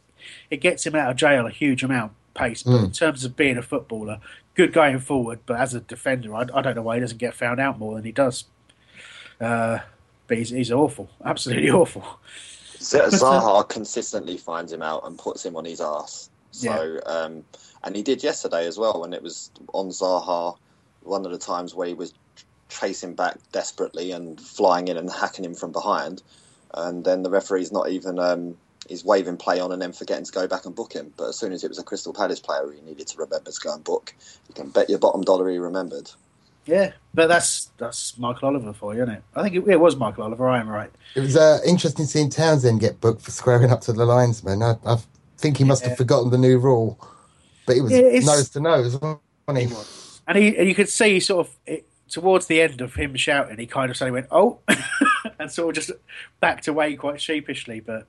It 0.49 0.57
gets 0.57 0.85
him 0.85 0.95
out 0.95 1.11
of 1.11 1.17
jail 1.17 1.45
a 1.45 1.51
huge 1.51 1.83
amount 1.83 2.13
pace. 2.33 2.63
But 2.63 2.71
mm. 2.71 2.85
in 2.85 2.91
terms 2.91 3.23
of 3.23 3.35
being 3.35 3.57
a 3.57 3.61
footballer, 3.61 4.19
good 4.55 4.73
going 4.73 4.99
forward. 4.99 5.39
But 5.45 5.59
as 5.59 5.73
a 5.73 5.79
defender, 5.79 6.33
I, 6.35 6.41
I, 6.53 6.61
don't 6.61 6.75
know 6.75 6.81
why 6.81 6.95
he 6.95 7.01
doesn't 7.01 7.17
get 7.17 7.33
found 7.33 7.59
out 7.59 7.79
more 7.79 7.95
than 7.95 8.03
he 8.03 8.11
does. 8.11 8.45
Uh, 9.39 9.79
but 10.27 10.37
he's, 10.37 10.49
he's 10.49 10.71
awful, 10.71 11.09
absolutely 11.23 11.69
awful. 11.71 12.03
Zaha 12.79 13.67
consistently 13.67 14.37
finds 14.37 14.71
him 14.71 14.81
out 14.81 15.05
and 15.05 15.17
puts 15.17 15.45
him 15.45 15.55
on 15.55 15.65
his 15.65 15.81
ass. 15.81 16.29
So, 16.51 16.99
yeah. 17.05 17.11
um, 17.11 17.43
and 17.83 17.95
he 17.95 18.03
did 18.03 18.23
yesterday 18.23 18.67
as 18.67 18.77
well 18.77 19.01
when 19.01 19.13
it 19.13 19.23
was 19.23 19.51
on 19.73 19.89
Zaha. 19.89 20.57
One 21.01 21.25
of 21.25 21.31
the 21.31 21.37
times 21.37 21.75
where 21.75 21.87
he 21.87 21.93
was 21.93 22.13
chasing 22.69 23.13
back 23.13 23.37
desperately 23.51 24.11
and 24.11 24.39
flying 24.39 24.87
in 24.87 24.97
and 24.97 25.11
hacking 25.11 25.43
him 25.43 25.53
from 25.53 25.71
behind, 25.71 26.23
and 26.73 27.03
then 27.03 27.23
the 27.23 27.29
referee's 27.29 27.71
not 27.71 27.89
even 27.89 28.19
um, 28.19 28.57
he's 28.87 29.03
waving 29.03 29.37
play 29.37 29.59
on 29.59 29.71
and 29.71 29.81
then 29.81 29.93
forgetting 29.93 30.25
to 30.25 30.31
go 30.31 30.47
back 30.47 30.65
and 30.65 30.75
book 30.75 30.93
him. 30.93 31.13
But 31.17 31.29
as 31.29 31.37
soon 31.37 31.53
as 31.53 31.63
it 31.63 31.69
was 31.69 31.79
a 31.79 31.83
Crystal 31.83 32.13
Palace 32.13 32.39
player 32.39 32.71
he 32.71 32.81
needed 32.81 33.07
to 33.07 33.17
remember 33.17 33.51
to 33.51 33.59
go 33.61 33.73
and 33.73 33.83
book, 33.83 34.13
you 34.47 34.53
can 34.53 34.69
bet 34.69 34.89
your 34.89 34.99
bottom 34.99 35.21
dollar 35.21 35.49
he 35.49 35.57
remembered. 35.57 36.11
Yeah, 36.65 36.93
but 37.13 37.27
that's 37.27 37.71
that's 37.77 38.17
Michael 38.17 38.49
Oliver 38.49 38.71
for 38.71 38.93
you, 38.93 39.03
isn't 39.03 39.15
it? 39.15 39.23
I 39.35 39.43
think 39.43 39.55
it, 39.55 39.67
it 39.67 39.79
was 39.79 39.97
Michael 39.97 40.23
Oliver. 40.23 40.47
I 40.47 40.59
am 40.59 40.69
right. 40.69 40.91
It 41.13 41.19
was 41.19 41.35
uh, 41.35 41.59
interesting 41.65 42.05
seeing 42.05 42.29
Townsend 42.29 42.79
get 42.79 43.01
booked 43.01 43.21
for 43.21 43.31
squaring 43.31 43.69
up 43.69 43.81
to 43.81 43.93
the 43.93 44.05
linesman. 44.05 44.63
I, 44.63 44.75
I 44.85 44.97
think 45.37 45.57
he 45.57 45.65
must 45.65 45.83
yeah. 45.83 45.89
have 45.89 45.97
forgotten 45.97 46.31
the 46.31 46.37
new 46.37 46.57
rule, 46.57 46.97
but 47.65 47.75
it 47.75 47.81
was 47.81 47.91
yeah, 47.91 48.19
nose 48.19 48.49
to 48.51 48.61
nose, 48.61 48.97
wasn't 48.97 49.19
he? 49.57 49.75
And 50.25 50.37
he, 50.37 50.57
and 50.57 50.69
you 50.69 50.73
could 50.73 50.87
see 50.87 51.19
sort 51.19 51.47
of 51.47 51.55
it, 51.65 51.85
towards 52.07 52.47
the 52.47 52.61
end 52.61 52.79
of 52.79 52.95
him 52.95 53.15
shouting, 53.15 53.57
he 53.57 53.67
kind 53.67 53.91
of 53.91 53.97
suddenly 53.97 54.21
went, 54.21 54.27
"Oh," 54.31 54.59
and 55.39 55.51
sort 55.51 55.77
of 55.77 55.83
just 55.83 55.91
backed 56.39 56.69
away 56.69 56.95
quite 56.95 57.21
sheepishly. 57.21 57.81
But 57.81 58.07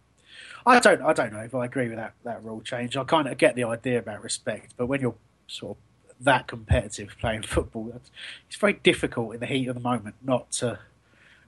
I 0.66 0.80
don't, 0.80 1.02
I 1.02 1.12
don't 1.12 1.32
know 1.32 1.40
if 1.40 1.54
I 1.54 1.66
agree 1.66 1.88
with 1.88 1.98
that 1.98 2.14
that 2.24 2.42
rule 2.42 2.62
change. 2.62 2.96
I 2.96 3.04
kind 3.04 3.28
of 3.28 3.38
get 3.38 3.54
the 3.54 3.64
idea 3.64 3.98
about 3.98 4.22
respect, 4.22 4.74
but 4.76 4.86
when 4.86 5.00
you're 5.00 5.14
sort 5.46 5.76
of 5.76 5.82
that 6.20 6.46
competitive 6.46 7.16
playing 7.20 7.42
football. 7.42 8.00
It's 8.48 8.56
very 8.56 8.74
difficult 8.74 9.34
in 9.34 9.40
the 9.40 9.46
heat 9.46 9.68
of 9.68 9.74
the 9.74 9.80
moment 9.80 10.16
not 10.22 10.50
to 10.52 10.78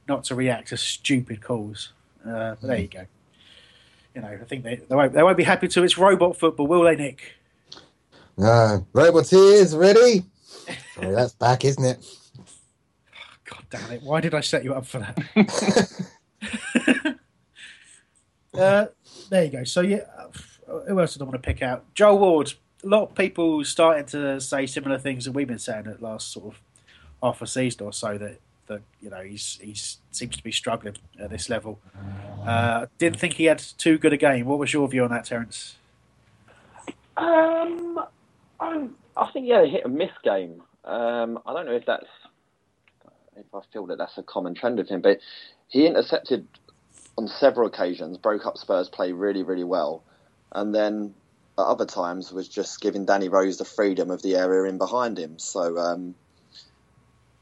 not 0.08 0.24
to 0.24 0.34
react 0.34 0.68
to 0.68 0.76
stupid 0.76 1.42
calls. 1.42 1.92
Uh, 2.24 2.56
but 2.60 2.62
there 2.62 2.78
you 2.78 2.88
go. 2.88 3.06
You 4.14 4.22
know, 4.22 4.28
I 4.28 4.44
think 4.44 4.64
they 4.64 4.76
they 4.76 4.94
won't, 4.94 5.12
they 5.12 5.22
won't 5.22 5.36
be 5.36 5.44
happy 5.44 5.68
to. 5.68 5.84
It's 5.84 5.98
robot 5.98 6.36
football, 6.36 6.66
will 6.66 6.82
they, 6.82 6.96
Nick? 6.96 7.34
No, 8.38 8.86
robots 8.92 9.32
is 9.32 9.74
ready. 9.74 10.24
Sorry, 10.94 11.14
that's 11.14 11.34
back, 11.34 11.64
isn't 11.64 11.84
it? 11.84 12.04
God 13.44 13.64
damn 13.70 13.90
it! 13.92 14.02
Why 14.02 14.20
did 14.20 14.34
I 14.34 14.40
set 14.40 14.64
you 14.64 14.74
up 14.74 14.86
for 14.86 14.98
that? 14.98 16.08
uh, 18.54 18.86
there 19.30 19.44
you 19.44 19.50
go. 19.50 19.64
So 19.64 19.80
yeah, 19.80 20.04
who 20.88 21.00
else 21.00 21.14
did 21.14 21.22
I 21.22 21.24
want 21.24 21.42
to 21.42 21.46
pick 21.46 21.62
out? 21.62 21.84
Joel 21.94 22.18
Ward 22.18 22.54
a 22.84 22.88
lot 22.88 23.02
of 23.02 23.14
people 23.14 23.64
starting 23.64 24.06
to 24.06 24.40
say 24.40 24.66
similar 24.66 24.98
things 24.98 25.24
that 25.24 25.32
we've 25.32 25.48
been 25.48 25.58
saying 25.58 25.86
at 25.86 26.02
last 26.02 26.32
sort 26.32 26.54
of 26.54 26.60
half 27.22 27.42
a 27.42 27.46
season 27.46 27.86
or 27.86 27.92
so 27.92 28.18
that 28.18 28.38
that 28.66 28.82
you 29.00 29.10
know 29.10 29.22
he's 29.22 29.58
he's 29.62 29.98
seems 30.10 30.36
to 30.36 30.42
be 30.42 30.52
struggling 30.52 30.96
at 31.18 31.30
this 31.30 31.48
level. 31.48 31.78
Uh, 32.44 32.86
didn't 32.98 33.18
think 33.18 33.34
he 33.34 33.44
had 33.44 33.58
too 33.58 33.98
good 33.98 34.12
a 34.12 34.16
game. 34.16 34.46
What 34.46 34.58
was 34.58 34.72
your 34.72 34.88
view 34.88 35.04
on 35.04 35.10
that, 35.10 35.24
Terence? 35.24 35.76
Um, 37.16 38.00
I, 38.60 38.88
I 39.16 39.30
think 39.32 39.46
yeah, 39.46 39.62
a 39.62 39.66
hit 39.66 39.84
and 39.84 39.94
miss 39.94 40.10
game. 40.22 40.62
Um, 40.84 41.38
I 41.46 41.52
don't 41.52 41.66
know 41.66 41.76
if 41.76 41.86
that's 41.86 42.06
if 43.36 43.46
I 43.54 43.60
feel 43.72 43.86
that 43.86 43.98
that's 43.98 44.18
a 44.18 44.22
common 44.22 44.54
trend 44.54 44.78
with 44.78 44.88
him, 44.88 45.00
but 45.00 45.18
he 45.68 45.86
intercepted 45.86 46.46
on 47.18 47.28
several 47.28 47.66
occasions, 47.66 48.18
broke 48.18 48.46
up 48.46 48.58
Spurs 48.58 48.88
play 48.88 49.12
really 49.12 49.42
really 49.42 49.64
well, 49.64 50.02
and 50.52 50.74
then 50.74 51.14
at 51.58 51.62
other 51.62 51.86
times 51.86 52.32
was 52.32 52.48
just 52.48 52.80
giving 52.80 53.06
Danny 53.06 53.28
Rose 53.28 53.56
the 53.56 53.64
freedom 53.64 54.10
of 54.10 54.22
the 54.22 54.36
area 54.36 54.68
in 54.68 54.78
behind 54.78 55.18
him. 55.18 55.38
So 55.38 55.78
um, 55.78 56.14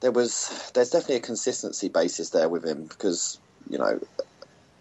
there 0.01 0.13
was 0.13 0.71
there's 0.75 0.91
definitely 0.91 1.17
a 1.17 1.21
consistency 1.21 1.89
basis 1.89 2.31
there 2.31 2.49
with 2.49 2.65
him 2.65 2.85
because 2.85 3.39
you 3.69 3.79
know 3.79 4.01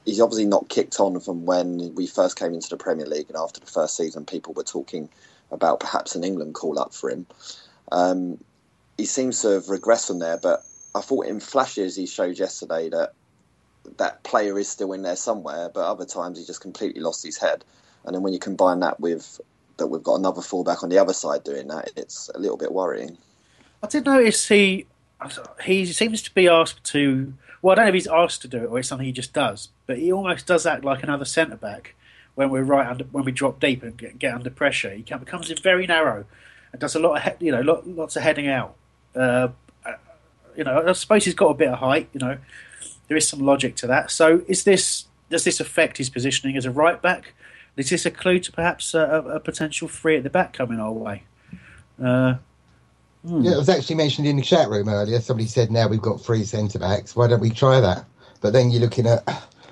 he's 0.05 0.19
obviously 0.19 0.45
not 0.45 0.69
kicked 0.69 0.99
on 0.99 1.19
from 1.19 1.45
when 1.45 1.95
we 1.95 2.07
first 2.07 2.37
came 2.37 2.53
into 2.53 2.69
the 2.69 2.77
Premier 2.77 3.05
League 3.05 3.29
and 3.29 3.37
after 3.37 3.59
the 3.59 3.65
first 3.65 3.95
season 3.95 4.25
people 4.25 4.53
were 4.53 4.63
talking 4.63 5.09
about 5.51 5.79
perhaps 5.79 6.15
an 6.15 6.23
England 6.23 6.53
call 6.53 6.77
up 6.79 6.93
for 6.93 7.09
him. 7.09 7.25
Um, 7.91 8.43
he 8.97 9.05
seems 9.05 9.41
to 9.41 9.49
have 9.49 9.65
regressed 9.65 10.07
from 10.07 10.19
there, 10.19 10.37
but 10.37 10.63
I 10.93 11.01
thought 11.01 11.25
in 11.25 11.39
flashes 11.39 11.95
he 11.95 12.05
showed 12.05 12.37
yesterday 12.37 12.89
that 12.89 13.13
that 13.97 14.23
player 14.23 14.57
is 14.57 14.69
still 14.69 14.93
in 14.93 15.01
there 15.01 15.15
somewhere, 15.15 15.69
but 15.73 15.81
other 15.81 16.05
times 16.05 16.39
he 16.39 16.45
just 16.45 16.61
completely 16.61 17.01
lost 17.01 17.23
his 17.23 17.37
head. 17.37 17.63
And 18.05 18.15
then 18.15 18.23
when 18.23 18.33
you 18.33 18.39
combine 18.39 18.79
that 18.81 18.99
with 18.99 19.39
that 19.77 19.87
we've 19.87 20.03
got 20.03 20.15
another 20.15 20.41
fullback 20.41 20.83
on 20.83 20.89
the 20.89 20.99
other 20.99 21.13
side 21.13 21.43
doing 21.43 21.67
that, 21.67 21.91
it's 21.95 22.29
a 22.33 22.39
little 22.39 22.57
bit 22.57 22.71
worrying. 22.71 23.17
I 23.81 23.87
did 23.87 24.05
notice 24.05 24.47
he 24.47 24.87
he 25.63 25.85
seems 25.85 26.21
to 26.23 26.33
be 26.33 26.47
asked 26.47 26.83
to. 26.85 27.33
Well, 27.61 27.73
I 27.73 27.75
don't 27.75 27.85
know 27.85 27.89
if 27.89 27.93
he's 27.95 28.07
asked 28.07 28.41
to 28.41 28.47
do 28.49 28.57
it 28.57 28.65
or 28.65 28.79
it's 28.79 28.89
something 28.89 29.05
he 29.05 29.13
just 29.13 29.31
does, 29.31 29.69
but 29.85 29.97
he 29.97 30.11
almost 30.11 30.45
does 30.45 30.65
act 30.65 30.83
like 30.83 31.01
another 31.01 31.23
centre 31.23 31.55
back 31.55 31.95
when 32.35 32.49
we're 32.49 32.63
right 32.63 32.87
under 32.87 33.05
when 33.05 33.23
we 33.23 33.31
drop 33.31 33.59
deep 33.59 33.83
and 33.83 33.95
get, 33.97 34.19
get 34.19 34.33
under 34.33 34.49
pressure. 34.49 34.91
He 34.91 35.01
becomes 35.01 35.49
very 35.61 35.87
narrow 35.87 36.25
and 36.71 36.81
does 36.81 36.95
a 36.95 36.99
lot 36.99 37.25
of 37.25 37.41
you 37.41 37.51
know 37.51 37.61
lots 37.85 38.15
of 38.15 38.23
heading 38.23 38.47
out. 38.47 38.75
Uh, 39.15 39.49
uh, 39.85 39.93
you 40.55 40.63
know, 40.63 40.83
I 40.87 40.91
suppose 40.93 41.25
he's 41.25 41.35
got 41.35 41.47
a 41.47 41.53
bit 41.53 41.69
of 41.69 41.79
height. 41.79 42.09
You 42.13 42.19
know, 42.19 42.37
there 43.07 43.17
is 43.17 43.27
some 43.27 43.39
logic 43.39 43.75
to 43.77 43.87
that. 43.87 44.11
So, 44.11 44.43
is 44.47 44.63
this 44.63 45.05
does 45.29 45.43
this 45.43 45.59
affect 45.59 45.97
his 45.97 46.09
positioning 46.09 46.57
as 46.57 46.65
a 46.65 46.71
right 46.71 47.01
back? 47.01 47.33
Is 47.75 47.89
this 47.89 48.05
a 48.05 48.11
clue 48.11 48.39
to 48.39 48.51
perhaps 48.51 48.93
a, 48.93 49.01
a 49.01 49.39
potential 49.39 49.87
free 49.87 50.17
at 50.17 50.23
the 50.23 50.29
back 50.29 50.53
coming 50.53 50.79
our 50.79 50.91
way? 50.91 51.23
Uh, 52.01 52.35
hmm. 53.25 53.41
Yeah, 53.41 53.53
it 53.53 53.57
was 53.57 53.69
actually 53.69 53.95
mentioned 53.95 54.27
in 54.27 54.35
the 54.35 54.43
chat 54.43 54.69
room 54.69 54.89
earlier. 54.89 55.19
Somebody 55.19 55.47
said, 55.47 55.71
now 55.71 55.87
we've 55.87 56.01
got 56.01 56.21
three 56.21 56.43
centre 56.43 56.77
backs. 56.77 57.15
Why 57.15 57.27
don't 57.27 57.39
we 57.39 57.49
try 57.49 57.79
that? 57.79 58.05
But 58.41 58.53
then 58.53 58.69
you're 58.69 58.81
looking 58.81 59.07
at 59.07 59.25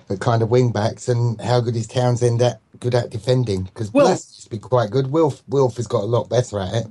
the 0.08 0.18
kind 0.18 0.42
of 0.42 0.50
wing 0.50 0.72
backs 0.72 1.08
and 1.08 1.40
how 1.42 1.62
good 1.62 1.76
is 1.76 1.86
Townsend 1.86 2.42
at 2.42 2.60
good 2.80 2.96
at 2.96 3.10
defending? 3.10 3.64
Because 3.64 3.94
well, 3.94 4.10
used 4.10 4.44
to 4.44 4.50
be 4.50 4.58
quite 4.58 4.90
good. 4.90 5.12
Wilf 5.12 5.42
Wilf 5.48 5.78
has 5.78 5.88
got 5.88 6.04
a 6.04 6.08
lot 6.08 6.30
better 6.30 6.60
at 6.60 6.74
it. 6.74 6.88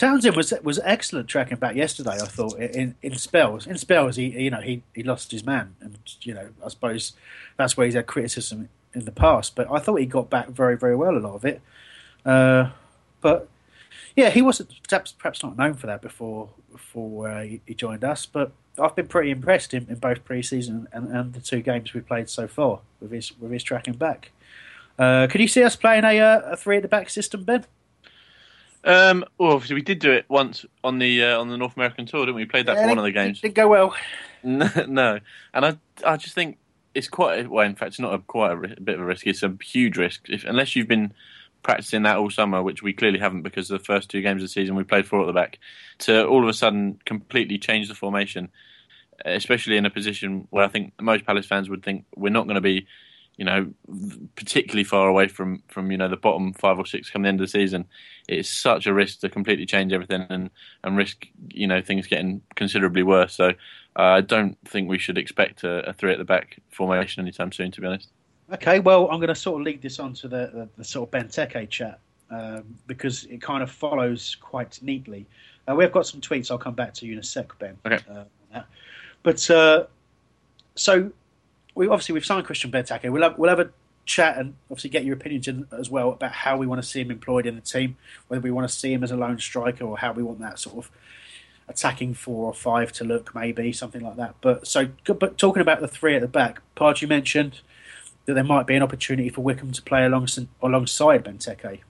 Townsend 0.00 0.34
was 0.34 0.54
was 0.62 0.80
excellent 0.82 1.28
tracking 1.28 1.58
back 1.58 1.76
yesterday. 1.76 2.12
I 2.12 2.26
thought 2.26 2.58
in, 2.58 2.94
in 3.02 3.18
spells. 3.18 3.66
In 3.66 3.76
spells, 3.76 4.16
he 4.16 4.28
you 4.44 4.48
know 4.48 4.62
he, 4.62 4.82
he 4.94 5.02
lost 5.02 5.30
his 5.30 5.44
man, 5.44 5.76
and 5.78 5.98
you 6.22 6.32
know 6.32 6.48
I 6.64 6.70
suppose 6.70 7.12
that's 7.58 7.76
where 7.76 7.84
he's 7.84 7.94
had 7.94 8.06
criticism 8.06 8.70
in 8.94 9.04
the 9.04 9.12
past, 9.12 9.54
but 9.54 9.70
I 9.70 9.78
thought 9.78 9.96
he 9.96 10.06
got 10.06 10.30
back 10.30 10.48
very, 10.48 10.74
very 10.74 10.96
well. 10.96 11.18
A 11.18 11.20
lot 11.20 11.34
of 11.34 11.44
it, 11.44 11.60
uh, 12.24 12.70
but 13.20 13.50
yeah, 14.16 14.30
he 14.30 14.40
wasn't 14.40 14.70
perhaps, 14.88 15.42
not 15.42 15.58
known 15.58 15.74
for 15.74 15.86
that 15.86 16.00
before 16.00 16.48
before 16.72 17.28
uh, 17.28 17.42
he, 17.42 17.74
joined 17.74 18.02
us. 18.02 18.24
But 18.24 18.52
I've 18.78 18.96
been 18.96 19.06
pretty 19.06 19.30
impressed 19.30 19.74
in, 19.74 19.86
in 19.90 19.96
both 19.96 20.24
pre-season 20.24 20.88
and, 20.94 21.14
and 21.14 21.34
the 21.34 21.42
two 21.42 21.60
games 21.60 21.92
we 21.92 22.00
played 22.00 22.30
so 22.30 22.48
far 22.48 22.80
with 23.02 23.10
his 23.10 23.38
with 23.38 23.52
his 23.52 23.62
tracking 23.62 23.94
back. 23.94 24.30
Uh, 24.98 25.26
could 25.26 25.42
you 25.42 25.48
see 25.48 25.62
us 25.62 25.76
playing 25.76 26.04
a, 26.04 26.18
uh, 26.18 26.40
a 26.52 26.56
three 26.56 26.76
at 26.76 26.82
the 26.82 26.88
back 26.88 27.10
system, 27.10 27.44
Ben? 27.44 27.66
Um, 28.82 29.24
well, 29.38 29.52
obviously 29.52 29.74
we 29.74 29.82
did 29.82 29.98
do 29.98 30.10
it 30.10 30.24
once 30.28 30.64
on 30.82 30.98
the 30.98 31.24
uh, 31.24 31.40
on 31.40 31.48
the 31.48 31.58
North 31.58 31.76
American 31.76 32.06
tour, 32.06 32.20
didn't 32.20 32.36
we? 32.36 32.42
we 32.42 32.46
played 32.46 32.66
that 32.66 32.76
yeah, 32.76 32.84
for 32.84 32.88
one 32.88 32.98
of 32.98 33.04
the 33.04 33.12
games. 33.12 33.40
Didn't 33.40 33.54
go 33.54 33.68
well. 33.68 33.94
no, 34.42 35.20
and 35.52 35.66
I 35.66 35.78
I 36.06 36.16
just 36.16 36.34
think 36.34 36.56
it's 36.94 37.08
quite 37.08 37.44
a, 37.44 37.48
well. 37.48 37.66
In 37.66 37.74
fact, 37.74 37.90
it's 37.90 38.00
not 38.00 38.14
a, 38.14 38.18
quite 38.18 38.52
a, 38.52 38.54
a, 38.54 38.80
bit 38.80 38.94
of 38.94 39.00
a 39.00 39.04
risk. 39.04 39.26
It's 39.26 39.42
a 39.42 39.56
huge 39.62 39.98
risk 39.98 40.28
if, 40.28 40.44
unless 40.44 40.74
you've 40.74 40.88
been 40.88 41.12
practicing 41.62 42.02
that 42.02 42.16
all 42.16 42.30
summer, 42.30 42.62
which 42.62 42.82
we 42.82 42.92
clearly 42.92 43.18
haven't 43.18 43.42
because 43.42 43.68
the 43.68 43.78
first 43.78 44.08
two 44.08 44.22
games 44.22 44.42
of 44.42 44.48
the 44.48 44.52
season 44.52 44.74
we 44.74 44.84
played 44.84 45.06
four 45.06 45.20
at 45.20 45.26
the 45.26 45.32
back. 45.32 45.58
To 45.98 46.26
all 46.26 46.42
of 46.42 46.48
a 46.48 46.54
sudden 46.54 46.98
completely 47.04 47.58
change 47.58 47.88
the 47.88 47.94
formation, 47.94 48.50
especially 49.24 49.76
in 49.76 49.86
a 49.86 49.90
position 49.90 50.46
where 50.50 50.64
I 50.64 50.68
think 50.68 50.94
most 51.00 51.26
Palace 51.26 51.46
fans 51.46 51.68
would 51.68 51.84
think 51.84 52.06
we're 52.16 52.30
not 52.30 52.46
going 52.46 52.54
to 52.54 52.60
be, 52.60 52.86
you 53.40 53.46
know, 53.46 53.72
particularly 54.36 54.84
far 54.84 55.08
away 55.08 55.26
from 55.26 55.62
from 55.68 55.90
you 55.90 55.96
know 55.96 56.08
the 56.08 56.16
bottom 56.18 56.52
five 56.52 56.78
or 56.78 56.84
six 56.84 57.08
come 57.08 57.22
the 57.22 57.28
end 57.28 57.40
of 57.40 57.46
the 57.46 57.50
season, 57.50 57.86
it's 58.28 58.50
such 58.50 58.86
a 58.86 58.92
risk 58.92 59.20
to 59.20 59.30
completely 59.30 59.64
change 59.64 59.94
everything 59.94 60.26
and 60.28 60.50
and 60.84 60.94
risk 60.98 61.26
you 61.48 61.66
know 61.66 61.80
things 61.80 62.06
getting 62.06 62.42
considerably 62.54 63.02
worse. 63.02 63.34
So 63.34 63.48
uh, 63.98 64.02
I 64.02 64.20
don't 64.20 64.58
think 64.66 64.90
we 64.90 64.98
should 64.98 65.16
expect 65.16 65.64
a, 65.64 65.88
a, 65.88 65.94
three 65.94 66.12
at 66.12 66.18
the 66.18 66.24
back 66.24 66.58
formation 66.68 67.22
anytime 67.22 67.50
soon. 67.50 67.70
To 67.70 67.80
be 67.80 67.86
honest. 67.86 68.10
Okay, 68.52 68.78
well, 68.78 69.08
I'm 69.10 69.20
going 69.20 69.28
to 69.28 69.34
sort 69.34 69.58
of 69.58 69.64
lead 69.64 69.80
this 69.80 69.98
on 69.98 70.12
to 70.14 70.28
the, 70.28 70.50
the, 70.52 70.68
the 70.76 70.84
sort 70.84 71.08
of 71.08 71.18
Benteke 71.18 71.70
chat 71.70 71.98
um, 72.30 72.76
because 72.88 73.24
it 73.24 73.40
kind 73.40 73.62
of 73.62 73.70
follows 73.70 74.36
quite 74.40 74.78
neatly. 74.82 75.26
Uh, 75.66 75.74
we've 75.76 75.92
got 75.92 76.04
some 76.04 76.20
tweets. 76.20 76.50
I'll 76.50 76.58
come 76.58 76.74
back 76.74 76.92
to 76.94 77.06
you 77.06 77.14
in 77.14 77.20
a 77.20 77.22
sec, 77.22 77.58
Ben. 77.58 77.78
Okay. 77.86 78.04
Uh, 78.10 78.62
but 79.22 79.50
uh, 79.50 79.84
so 80.74 81.10
we 81.74 81.88
obviously 81.88 82.12
we've 82.12 82.24
signed 82.24 82.46
Christian 82.46 82.70
Benteke. 82.70 83.10
We'll 83.10 83.22
have, 83.22 83.38
we'll 83.38 83.50
have 83.50 83.60
a 83.60 83.70
chat 84.06 84.38
and 84.38 84.54
obviously 84.70 84.90
get 84.90 85.04
your 85.04 85.14
opinions 85.14 85.46
in 85.46 85.66
as 85.70 85.88
well 85.88 86.10
about 86.10 86.32
how 86.32 86.56
we 86.56 86.66
want 86.66 86.82
to 86.82 86.88
see 86.88 87.00
him 87.00 87.10
employed 87.10 87.46
in 87.46 87.54
the 87.54 87.60
team, 87.60 87.96
whether 88.28 88.40
we 88.40 88.50
want 88.50 88.68
to 88.68 88.74
see 88.74 88.92
him 88.92 89.04
as 89.04 89.10
a 89.10 89.16
lone 89.16 89.38
striker 89.38 89.84
or 89.84 89.98
how 89.98 90.12
we 90.12 90.22
want 90.22 90.40
that 90.40 90.58
sort 90.58 90.78
of 90.78 90.90
attacking 91.68 92.14
four 92.14 92.46
or 92.46 92.54
five 92.54 92.90
to 92.90 93.04
look, 93.04 93.32
maybe 93.34 93.72
something 93.72 94.00
like 94.00 94.16
that. 94.16 94.34
But 94.40 94.66
so, 94.66 94.88
but 95.04 95.38
talking 95.38 95.62
about 95.62 95.80
the 95.80 95.86
three 95.86 96.16
at 96.16 96.22
the 96.22 96.28
back, 96.28 96.60
Pardew 96.76 97.08
mentioned 97.08 97.60
that 98.26 98.34
there 98.34 98.42
might 98.44 98.66
be 98.66 98.74
an 98.74 98.82
opportunity 98.82 99.28
for 99.28 99.42
Wickham 99.42 99.70
to 99.72 99.82
play 99.82 100.04
alongside, 100.04 100.48
alongside 100.60 101.24
Benteke. 101.24 101.80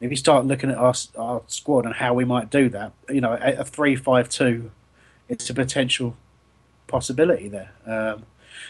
If 0.00 0.10
you 0.10 0.16
start 0.16 0.44
looking 0.44 0.70
at 0.70 0.76
our, 0.76 0.94
our 1.16 1.42
squad 1.46 1.86
and 1.86 1.94
how 1.94 2.14
we 2.14 2.24
might 2.24 2.50
do 2.50 2.68
that, 2.68 2.92
you 3.08 3.20
know, 3.20 3.32
a, 3.32 3.60
a 3.60 3.64
three-five-two, 3.64 4.70
it's 5.28 5.50
a 5.50 5.54
potential 5.54 6.16
possibility 6.86 7.48
there. 7.48 7.72
Um, 7.86 8.26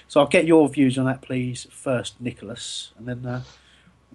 so 0.08 0.20
I'll 0.20 0.26
get 0.26 0.46
your 0.46 0.68
views 0.68 0.98
on 0.98 1.06
that, 1.06 1.22
please, 1.22 1.66
first, 1.70 2.20
Nicholas, 2.20 2.92
and 2.98 3.06
then 3.06 3.26
uh, 3.26 3.42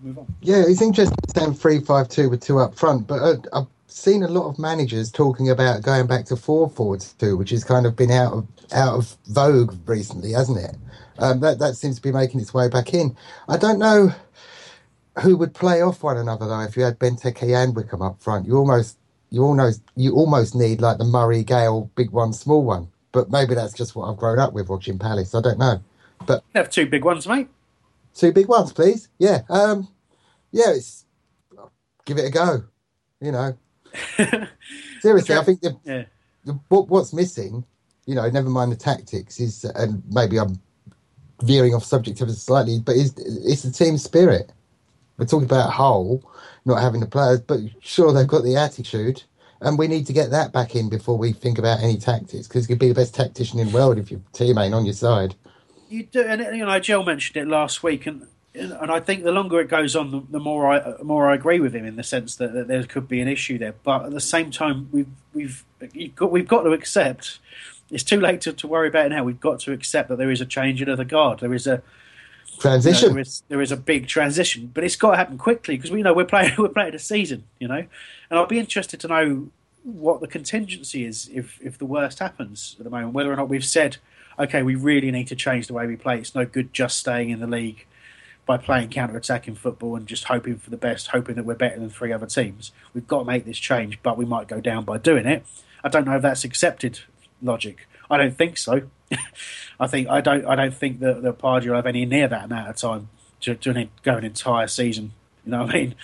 move 0.01 0.19
on. 0.19 0.27
Yeah, 0.41 0.63
it's 0.67 0.81
interesting 0.81 1.17
saying 1.35 1.55
three-five-two 1.55 2.29
with 2.29 2.41
two 2.41 2.59
up 2.59 2.75
front, 2.75 3.07
but 3.07 3.21
uh, 3.21 3.35
I've 3.53 3.67
seen 3.87 4.23
a 4.23 4.27
lot 4.27 4.47
of 4.49 4.57
managers 4.57 5.11
talking 5.11 5.49
about 5.49 5.83
going 5.83 6.07
back 6.07 6.25
to 6.25 6.35
four 6.35 6.69
forwards 6.69 7.13
too, 7.13 7.37
which 7.37 7.51
has 7.51 7.63
kind 7.63 7.85
of 7.85 7.95
been 7.95 8.11
out 8.11 8.33
of 8.33 8.47
out 8.73 8.95
of 8.95 9.17
vogue 9.27 9.75
recently, 9.87 10.31
hasn't 10.31 10.57
it? 10.57 10.75
Um, 11.19 11.39
that 11.41 11.59
that 11.59 11.75
seems 11.75 11.97
to 11.97 12.01
be 12.01 12.11
making 12.11 12.39
its 12.39 12.53
way 12.53 12.69
back 12.69 12.93
in. 12.93 13.15
I 13.47 13.57
don't 13.57 13.79
know 13.79 14.13
who 15.21 15.37
would 15.37 15.53
play 15.53 15.81
off 15.81 16.01
one 16.03 16.17
another 16.17 16.47
though. 16.47 16.61
If 16.61 16.75
you 16.75 16.83
had 16.83 16.97
Benteke 16.99 17.55
and 17.55 17.75
Wickham 17.75 18.01
up 18.01 18.21
front, 18.21 18.47
you 18.47 18.57
almost 18.57 18.97
you 19.29 19.43
almost 19.43 19.81
you 19.95 20.13
almost 20.13 20.55
need 20.55 20.81
like 20.81 20.97
the 20.97 21.05
Murray 21.05 21.43
Gale 21.43 21.91
big 21.95 22.09
one, 22.11 22.33
small 22.33 22.63
one. 22.63 22.89
But 23.13 23.31
maybe 23.31 23.55
that's 23.55 23.73
just 23.73 23.95
what 23.95 24.09
I've 24.09 24.17
grown 24.17 24.39
up 24.39 24.51
with 24.51 24.67
watching 24.67 24.99
Palace. 24.99 25.33
I 25.33 25.39
don't 25.39 25.59
know. 25.59 25.81
But 26.25 26.43
you 26.53 26.59
have 26.59 26.69
two 26.69 26.87
big 26.87 27.05
ones, 27.05 27.25
mate. 27.25 27.47
Two 28.13 28.33
big 28.33 28.47
ones, 28.47 28.73
please. 28.73 29.07
Yeah, 29.17 29.43
um, 29.49 29.87
yeah. 30.51 30.71
It's 30.71 31.05
give 32.05 32.17
it 32.17 32.25
a 32.25 32.29
go. 32.29 32.65
You 33.21 33.31
know, 33.31 33.57
seriously, 34.99 35.35
I 35.35 35.43
think 35.45 35.61
the, 35.61 35.77
yeah. 35.85 36.03
the, 36.43 36.59
what, 36.67 36.89
what's 36.89 37.13
missing, 37.13 37.63
you 38.05 38.15
know, 38.15 38.29
never 38.29 38.49
mind 38.49 38.73
the 38.73 38.75
tactics, 38.75 39.39
is 39.39 39.63
and 39.63 40.03
maybe 40.11 40.37
I'm 40.37 40.59
veering 41.41 41.73
off 41.73 41.85
subject 41.85 42.21
ever 42.21 42.33
slightly, 42.33 42.79
but 42.79 42.95
it's, 42.97 43.13
it's 43.17 43.63
the 43.63 43.71
team 43.71 43.97
spirit. 43.97 44.51
We're 45.17 45.25
talking 45.25 45.45
about 45.45 45.71
Hull 45.71 46.21
not 46.65 46.81
having 46.81 47.01
the 47.01 47.07
players, 47.07 47.41
but 47.41 47.59
sure 47.81 48.13
they've 48.13 48.27
got 48.27 48.43
the 48.43 48.55
attitude, 48.55 49.23
and 49.63 49.77
we 49.77 49.87
need 49.87 50.05
to 50.07 50.13
get 50.13 50.31
that 50.31 50.51
back 50.51 50.75
in 50.75 50.89
before 50.89 51.17
we 51.17 51.31
think 51.31 51.57
about 51.57 51.81
any 51.81 51.97
tactics. 51.97 52.47
Because 52.47 52.69
you 52.69 52.75
could 52.75 52.79
be 52.79 52.89
the 52.89 52.93
best 52.93 53.15
tactician 53.15 53.59
in 53.59 53.67
the 53.67 53.73
world 53.73 53.97
if 53.97 54.11
your 54.11 54.21
team 54.33 54.57
on 54.57 54.85
your 54.85 54.93
side. 54.93 55.35
You 55.89 56.03
do, 56.03 56.21
and 56.21 56.41
you 56.55 56.65
know, 56.65 56.79
Joel 56.79 57.03
mentioned 57.03 57.37
it 57.37 57.47
last 57.47 57.83
week, 57.83 58.05
and 58.05 58.27
and 58.53 58.91
I 58.91 58.99
think 58.99 59.23
the 59.23 59.31
longer 59.31 59.59
it 59.59 59.69
goes 59.69 59.95
on, 59.95 60.11
the, 60.11 60.23
the 60.29 60.39
more 60.39 60.71
I 60.71 60.79
the 60.97 61.03
more 61.03 61.31
I 61.31 61.35
agree 61.35 61.59
with 61.59 61.75
him 61.75 61.85
in 61.85 61.95
the 61.95 62.03
sense 62.03 62.35
that, 62.35 62.53
that, 62.53 62.67
there 62.67 62.83
could 62.83 63.07
be 63.07 63.21
an 63.21 63.27
issue 63.27 63.57
there. 63.57 63.75
But 63.83 64.05
at 64.05 64.11
the 64.11 64.21
same 64.21 64.51
time, 64.51 64.89
we've 64.91 65.07
we've 65.33 65.63
got 66.15 66.31
we've 66.31 66.47
got 66.47 66.63
to 66.63 66.71
accept 66.71 67.39
it's 67.93 68.03
too 68.03 68.19
late 68.19 68.41
to, 68.41 68.53
to 68.53 68.67
worry 68.67 68.87
about 68.87 69.05
it 69.05 69.09
now. 69.09 69.23
We've 69.23 69.39
got 69.39 69.59
to 69.61 69.71
accept 69.71 70.09
that 70.09 70.17
there 70.17 70.31
is 70.31 70.41
a 70.41 70.45
change 70.45 70.81
in 70.81 70.93
the 70.93 71.05
guard. 71.05 71.39
There 71.39 71.53
is 71.53 71.67
a 71.67 71.83
transition. 72.59 73.03
You 73.03 73.09
know, 73.09 73.13
there, 73.13 73.21
is, 73.21 73.43
there 73.49 73.61
is 73.61 73.71
a 73.71 73.77
big 73.77 74.07
transition, 74.07 74.71
but 74.73 74.83
it's 74.83 74.95
got 74.95 75.11
to 75.11 75.17
happen 75.17 75.37
quickly 75.37 75.75
because 75.77 75.91
we 75.91 76.01
know 76.01 76.13
we're 76.13 76.25
playing 76.25 76.53
we're 76.57 76.69
playing 76.69 76.95
a 76.95 76.99
season, 76.99 77.45
you 77.59 77.67
know. 77.67 77.85
And 78.29 78.39
I'll 78.39 78.47
be 78.47 78.59
interested 78.59 78.99
to 79.01 79.07
know 79.07 79.49
what 79.83 80.21
the 80.21 80.27
contingency 80.27 81.05
is 81.05 81.29
if 81.33 81.59
if 81.61 81.77
the 81.77 81.85
worst 81.85 82.19
happens 82.19 82.75
at 82.79 82.83
the 82.83 82.89
moment. 82.89 83.13
Whether 83.13 83.31
or 83.31 83.35
not 83.35 83.49
we've 83.49 83.65
said, 83.65 83.97
okay, 84.39 84.63
we 84.63 84.75
really 84.75 85.11
need 85.11 85.27
to 85.27 85.35
change 85.35 85.67
the 85.67 85.73
way 85.73 85.87
we 85.87 85.95
play. 85.95 86.19
It's 86.19 86.35
no 86.35 86.45
good 86.45 86.73
just 86.73 86.97
staying 86.97 87.29
in 87.29 87.39
the 87.39 87.47
league 87.47 87.85
by 88.45 88.57
playing 88.57 88.89
counter-attacking 88.89 89.55
football 89.55 89.95
and 89.95 90.05
just 90.05 90.25
hoping 90.25 90.57
for 90.57 90.69
the 90.69 90.75
best, 90.77 91.07
hoping 91.07 91.35
that 91.35 91.45
we're 91.45 91.55
better 91.55 91.79
than 91.79 91.89
three 91.89 92.11
other 92.11 92.25
teams. 92.25 92.73
We've 92.93 93.07
got 93.07 93.19
to 93.19 93.25
make 93.25 93.45
this 93.45 93.57
change, 93.57 93.99
but 94.03 94.17
we 94.17 94.25
might 94.25 94.49
go 94.49 94.59
down 94.59 94.83
by 94.83 94.97
doing 94.97 95.25
it. 95.25 95.45
I 95.81 95.87
don't 95.87 96.05
know 96.05 96.17
if 96.17 96.21
that's 96.21 96.43
accepted 96.43 96.99
logic. 97.41 97.87
I 98.09 98.17
don't 98.17 98.35
think 98.35 98.57
so. 98.57 98.83
I 99.79 99.87
think 99.87 100.09
I 100.09 100.21
don't. 100.21 100.45
I 100.45 100.55
don't 100.55 100.73
think 100.73 100.99
that 100.99 101.21
the 101.21 101.33
Pardew 101.33 101.67
will 101.67 101.75
have 101.75 101.85
any 101.85 102.05
near 102.05 102.27
that 102.27 102.45
amount 102.45 102.69
of 102.69 102.75
time 102.75 103.09
to, 103.41 103.55
to 103.55 103.87
go 104.03 104.17
an 104.17 104.23
entire 104.23 104.67
season. 104.67 105.13
You 105.45 105.51
know 105.51 105.63
what 105.63 105.71
I 105.71 105.73
mean? 105.73 105.95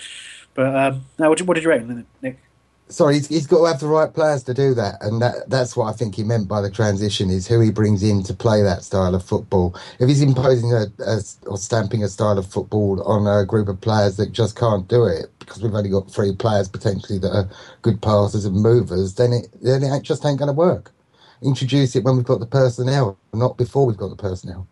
But 0.54 0.76
um, 0.76 1.04
now, 1.18 1.30
what, 1.30 1.40
what 1.42 1.54
did 1.54 1.64
you 1.64 1.70
reckon, 1.70 2.06
Nick? 2.20 2.38
sorry, 2.90 3.14
he's, 3.14 3.28
he's 3.28 3.46
got 3.46 3.60
to 3.60 3.66
have 3.66 3.80
the 3.80 3.86
right 3.86 4.12
players 4.12 4.42
to 4.44 4.54
do 4.54 4.74
that, 4.74 5.02
and 5.02 5.22
that 5.22 5.48
that's 5.48 5.76
what 5.76 5.86
I 5.86 5.96
think 5.96 6.14
he 6.14 6.24
meant 6.24 6.48
by 6.48 6.60
the 6.60 6.70
transition 6.70 7.30
is 7.30 7.46
who 7.46 7.60
he 7.60 7.70
brings 7.70 8.02
in 8.02 8.22
to 8.24 8.34
play 8.34 8.62
that 8.62 8.82
style 8.82 9.14
of 9.14 9.24
football. 9.24 9.74
If 9.98 10.08
he's 10.08 10.22
imposing 10.22 10.72
a, 10.72 10.86
a, 11.04 11.20
or 11.46 11.56
stamping 11.56 12.02
a 12.02 12.08
style 12.08 12.38
of 12.38 12.46
football 12.46 13.02
on 13.02 13.26
a 13.26 13.46
group 13.46 13.68
of 13.68 13.80
players 13.80 14.16
that 14.16 14.32
just 14.32 14.56
can't 14.56 14.86
do 14.88 15.04
it 15.04 15.26
because 15.38 15.62
we've 15.62 15.74
only 15.74 15.90
got 15.90 16.10
three 16.10 16.34
players 16.34 16.68
potentially 16.68 17.18
that 17.18 17.32
are 17.32 17.48
good 17.82 18.02
passers 18.02 18.44
and 18.44 18.56
movers, 18.56 19.14
then 19.14 19.32
it 19.32 19.48
then 19.62 19.82
it 19.82 20.02
just 20.02 20.24
ain't 20.24 20.38
going 20.38 20.48
to 20.48 20.52
work. 20.52 20.92
Introduce 21.42 21.96
it 21.96 22.04
when 22.04 22.16
we've 22.16 22.24
got 22.24 22.40
the 22.40 22.46
personnel, 22.46 23.16
not 23.32 23.56
before 23.56 23.86
we've 23.86 23.96
got 23.96 24.10
the 24.10 24.16
personnel. 24.16 24.66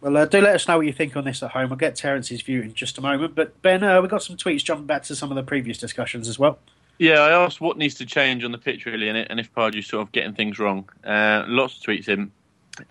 Well, 0.00 0.16
uh, 0.16 0.26
do 0.26 0.40
let 0.40 0.54
us 0.54 0.68
know 0.68 0.76
what 0.76 0.86
you 0.86 0.92
think 0.92 1.16
on 1.16 1.24
this 1.24 1.42
at 1.42 1.50
home. 1.50 1.72
I'll 1.72 1.76
get 1.76 1.96
Terence's 1.96 2.42
view 2.42 2.62
in 2.62 2.74
just 2.74 2.98
a 2.98 3.00
moment. 3.00 3.34
But 3.34 3.60
Ben, 3.62 3.82
uh, 3.82 4.00
we've 4.00 4.10
got 4.10 4.22
some 4.22 4.36
tweets 4.36 4.62
jumping 4.62 4.86
back 4.86 5.02
to 5.04 5.16
some 5.16 5.30
of 5.30 5.36
the 5.36 5.42
previous 5.42 5.78
discussions 5.78 6.28
as 6.28 6.38
well. 6.38 6.58
Yeah, 6.98 7.20
I 7.20 7.30
asked 7.30 7.60
what 7.60 7.78
needs 7.78 7.94
to 7.96 8.06
change 8.06 8.44
on 8.44 8.52
the 8.52 8.58
pitch 8.58 8.84
really, 8.84 9.08
and, 9.08 9.18
and 9.18 9.38
if 9.38 9.52
Pardew's 9.54 9.86
sort 9.86 10.02
of 10.02 10.12
getting 10.12 10.34
things 10.34 10.58
wrong. 10.58 10.88
Uh, 11.04 11.44
lots 11.46 11.76
of 11.76 11.82
tweets 11.82 12.08
in. 12.08 12.32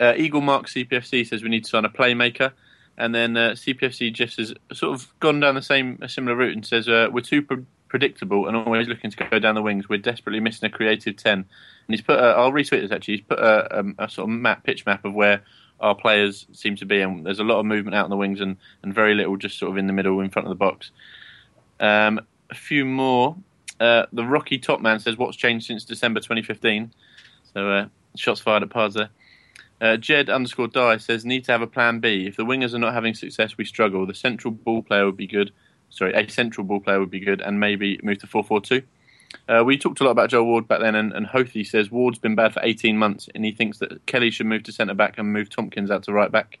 Uh, 0.00 0.14
Eagle 0.16 0.40
Mark 0.40 0.66
CPFC 0.66 1.26
says 1.26 1.42
we 1.42 1.48
need 1.48 1.64
to 1.64 1.70
sign 1.70 1.84
a 1.84 1.90
playmaker, 1.90 2.52
and 2.96 3.14
then 3.14 3.36
uh, 3.36 3.50
CPFC 3.50 4.12
just 4.12 4.38
has 4.38 4.54
sort 4.72 4.94
of 4.94 5.12
gone 5.20 5.40
down 5.40 5.54
the 5.54 5.62
same 5.62 5.98
a 6.02 6.08
similar 6.08 6.36
route 6.36 6.54
and 6.54 6.66
says 6.66 6.88
uh, 6.88 7.08
we're 7.10 7.20
too 7.20 7.42
pre- 7.42 7.64
predictable 7.88 8.46
and 8.46 8.56
always 8.56 8.88
looking 8.88 9.10
to 9.10 9.28
go 9.30 9.38
down 9.38 9.54
the 9.54 9.62
wings. 9.62 9.88
We're 9.88 9.98
desperately 9.98 10.40
missing 10.40 10.66
a 10.66 10.70
creative 10.70 11.16
ten. 11.16 11.46
And 11.88 11.94
he's 11.94 12.02
put, 12.02 12.18
i 12.18 12.38
will 12.44 12.52
retweet 12.52 12.82
this 12.82 12.92
actually. 12.92 13.16
He's 13.16 13.26
put 13.26 13.38
a, 13.38 13.80
a, 13.80 14.04
a, 14.04 14.08
sort 14.10 14.28
of 14.28 14.36
map, 14.36 14.62
pitch 14.62 14.84
map 14.84 15.06
of 15.06 15.14
where 15.14 15.42
our 15.80 15.94
players 15.94 16.46
seem 16.52 16.76
to 16.76 16.84
be, 16.84 17.00
and 17.00 17.24
there's 17.24 17.38
a 17.38 17.44
lot 17.44 17.58
of 17.58 17.66
movement 17.66 17.94
out 17.94 18.04
in 18.04 18.10
the 18.10 18.16
wings 18.16 18.40
and, 18.40 18.56
and 18.82 18.94
very 18.94 19.14
little 19.14 19.36
just 19.36 19.58
sort 19.58 19.72
of 19.72 19.78
in 19.78 19.86
the 19.86 19.92
middle 19.94 20.20
in 20.20 20.28
front 20.28 20.46
of 20.46 20.50
the 20.50 20.56
box. 20.56 20.90
Um, 21.80 22.20
a 22.50 22.54
few 22.54 22.84
more. 22.84 23.36
Uh, 23.80 24.06
the 24.12 24.24
Rocky 24.24 24.58
Top 24.58 24.80
Man 24.80 25.00
says, 25.00 25.16
"What's 25.16 25.36
changed 25.36 25.66
since 25.66 25.84
December 25.84 26.20
2015?" 26.20 26.92
So 27.54 27.70
uh, 27.70 27.86
shots 28.16 28.40
fired 28.40 28.64
at 28.64 28.68
Pards 28.68 28.94
there. 28.94 29.10
Uh, 29.80 29.96
Jed 29.96 30.28
underscore 30.28 30.68
die 30.68 30.96
says, 30.98 31.24
"Need 31.24 31.44
to 31.44 31.52
have 31.52 31.62
a 31.62 31.66
plan 31.66 32.00
B. 32.00 32.26
If 32.26 32.36
the 32.36 32.44
wingers 32.44 32.74
are 32.74 32.78
not 32.78 32.92
having 32.92 33.14
success, 33.14 33.56
we 33.56 33.64
struggle. 33.64 34.04
The 34.04 34.14
central 34.14 34.52
ball 34.52 34.82
player 34.82 35.06
would 35.06 35.16
be 35.16 35.28
good. 35.28 35.52
Sorry, 35.90 36.12
a 36.12 36.28
central 36.28 36.66
ball 36.66 36.80
player 36.80 36.98
would 36.98 37.10
be 37.10 37.20
good, 37.20 37.40
and 37.40 37.60
maybe 37.60 37.98
move 38.02 38.18
to 38.18 38.26
4-4-2." 38.26 38.82
Uh, 39.48 39.62
we 39.64 39.76
talked 39.76 40.00
a 40.00 40.04
lot 40.04 40.10
about 40.10 40.30
Joel 40.30 40.46
Ward 40.46 40.68
back 40.68 40.80
then, 40.80 40.94
and, 40.94 41.12
and 41.12 41.26
Hothy 41.26 41.64
says 41.64 41.90
Ward's 41.90 42.18
been 42.18 42.34
bad 42.34 42.54
for 42.54 42.60
18 42.62 42.96
months, 42.96 43.28
and 43.34 43.44
he 43.44 43.52
thinks 43.52 43.78
that 43.78 44.04
Kelly 44.06 44.30
should 44.30 44.46
move 44.46 44.62
to 44.64 44.72
centre 44.72 44.94
back 44.94 45.18
and 45.18 45.32
move 45.32 45.50
Tomkins 45.50 45.90
out 45.90 46.04
to 46.04 46.12
right 46.12 46.32
back. 46.32 46.58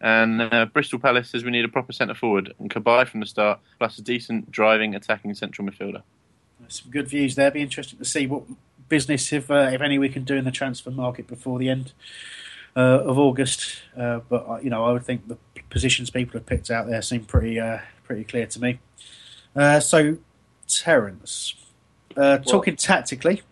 And 0.00 0.40
uh, 0.40 0.66
Bristol 0.72 0.98
Palace 0.98 1.28
says 1.28 1.44
we 1.44 1.50
need 1.50 1.64
a 1.64 1.68
proper 1.68 1.92
centre 1.92 2.14
forward 2.14 2.54
and 2.58 2.70
Cabaye 2.70 3.06
from 3.06 3.20
the 3.20 3.26
start, 3.26 3.60
plus 3.78 3.98
a 3.98 4.02
decent 4.02 4.50
driving, 4.50 4.94
attacking 4.94 5.34
central 5.34 5.68
midfielder 5.68 6.02
some 6.68 6.90
good 6.90 7.08
views 7.08 7.34
there. 7.34 7.50
Be 7.50 7.62
interesting 7.62 7.98
to 7.98 8.04
see 8.04 8.26
what 8.26 8.44
business, 8.88 9.32
if 9.32 9.50
uh, 9.50 9.70
if 9.72 9.80
any, 9.80 9.98
we 9.98 10.08
can 10.08 10.24
do 10.24 10.36
in 10.36 10.44
the 10.44 10.50
transfer 10.50 10.90
market 10.90 11.26
before 11.26 11.58
the 11.58 11.68
end 11.68 11.92
uh, 12.76 13.00
of 13.00 13.18
August. 13.18 13.82
Uh, 13.96 14.20
but 14.28 14.48
uh, 14.48 14.58
you 14.62 14.70
know, 14.70 14.84
I 14.84 14.92
would 14.92 15.04
think 15.04 15.28
the 15.28 15.38
positions 15.68 16.10
people 16.10 16.34
have 16.34 16.46
picked 16.46 16.70
out 16.70 16.86
there 16.86 17.02
seem 17.02 17.24
pretty 17.24 17.58
uh, 17.58 17.78
pretty 18.04 18.24
clear 18.24 18.46
to 18.46 18.60
me. 18.60 18.80
So, 19.80 20.18
Terence, 20.68 21.54
talking 22.14 22.76
tactically. 22.76 23.42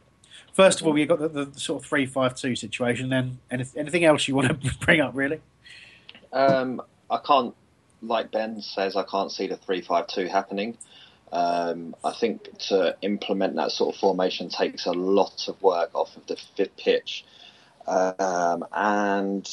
First 0.52 0.80
of 0.80 0.88
all, 0.88 0.98
you've 0.98 1.08
got 1.08 1.20
the, 1.20 1.28
the, 1.28 1.60
sort 1.60 1.82
of 1.82 1.88
three-five-two 1.88 2.56
situation. 2.56 3.10
Then, 3.10 3.38
anything 3.48 4.04
else 4.04 4.26
you 4.26 4.34
want 4.34 4.48
to 4.48 4.78
bring 4.80 5.00
up, 5.00 5.12
really? 5.14 5.40
Um, 6.32 6.82
I 7.08 7.18
can't, 7.18 7.54
like 8.02 8.32
Ben 8.32 8.60
says, 8.60 8.96
I 8.96 9.04
can't 9.04 9.30
see 9.30 9.46
the 9.46 9.56
three-five-two 9.56 10.26
happening. 10.26 10.76
Um, 11.30 11.94
I 12.02 12.12
think 12.12 12.58
to 12.68 12.96
implement 13.02 13.56
that 13.56 13.70
sort 13.70 13.94
of 13.94 14.00
formation 14.00 14.48
takes 14.48 14.86
a 14.86 14.92
lot 14.92 15.46
of 15.46 15.62
work 15.62 15.90
off 15.94 16.16
of 16.16 16.26
the 16.26 16.36
fit 16.56 16.76
pitch. 16.76 17.24
Um, 17.86 18.66
and 18.72 19.48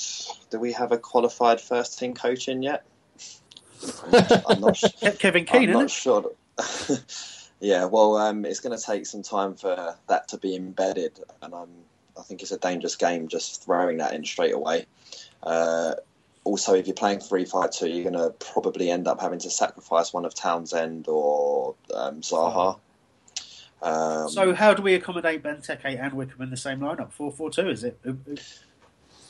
do 0.49 0.60
we 0.60 0.74
have 0.74 0.91
a 0.91 0.97
qualified 0.97 1.62
first 1.62 1.99
team 1.99 2.14
coach 2.14 2.47
in 2.47 2.64
yet? 2.64 2.84
I'm 4.06 4.12
not, 4.12 4.51
I'm 4.51 4.62
not, 4.62 5.20
Kevin 5.20 5.45
Keane, 5.45 5.70
I'm 5.70 5.70
isn't 5.70 5.74
not 5.74 5.84
it? 5.84 5.91
sure. 5.91 7.34
Yeah, 7.60 7.86
well, 7.86 8.18
um, 8.18 8.45
it's 8.45 8.60
going 8.60 8.78
to 8.78 8.84
take 8.84 9.06
some 9.06 9.24
time 9.24 9.56
for 9.56 9.95
that 10.08 10.28
to 10.30 10.38
be 10.38 10.56
embedded, 10.56 11.20
and 11.41 11.53
I'm, 11.53 11.70
I 12.18 12.22
think 12.22 12.41
it's 12.41 12.51
a 12.51 12.58
dangerous 12.58 12.95
game 12.95 13.28
just 13.28 13.64
throwing 13.64 13.97
that 13.97 14.14
in 14.14 14.24
straight 14.26 14.53
away. 14.53 14.86
Uh, 15.43 15.95
also, 16.43 16.74
if 16.74 16.88
you're 16.88 16.95
playing 16.95 17.20
three 17.20 17.45
five 17.45 17.72
two, 17.72 17.88
you're 17.89 18.10
going 18.10 18.22
to 18.22 18.32
probably 18.53 18.91
end 18.91 19.08
up 19.08 19.20
having 19.20 19.39
to 19.39 19.49
sacrifice 19.49 20.14
one 20.14 20.26
of 20.26 20.36
Townsend 20.36 21.08
or 21.08 21.76
um, 21.93 22.22
Zaha. 22.22 22.80
Um, 23.82 24.30
So 24.30 24.53
how 24.53 24.74
do 24.74 24.82
we 24.84 24.93
accommodate 24.93 25.43
Benteke 25.43 25.99
and 26.01 26.14
Wickham 26.14 26.41
in 26.41 26.49
the 26.49 26.58
same 26.58 26.80
lineup? 26.80 27.12
Four 27.12 27.32
four 27.32 27.49
two, 27.49 27.70
is 27.70 27.84
it? 27.84 27.99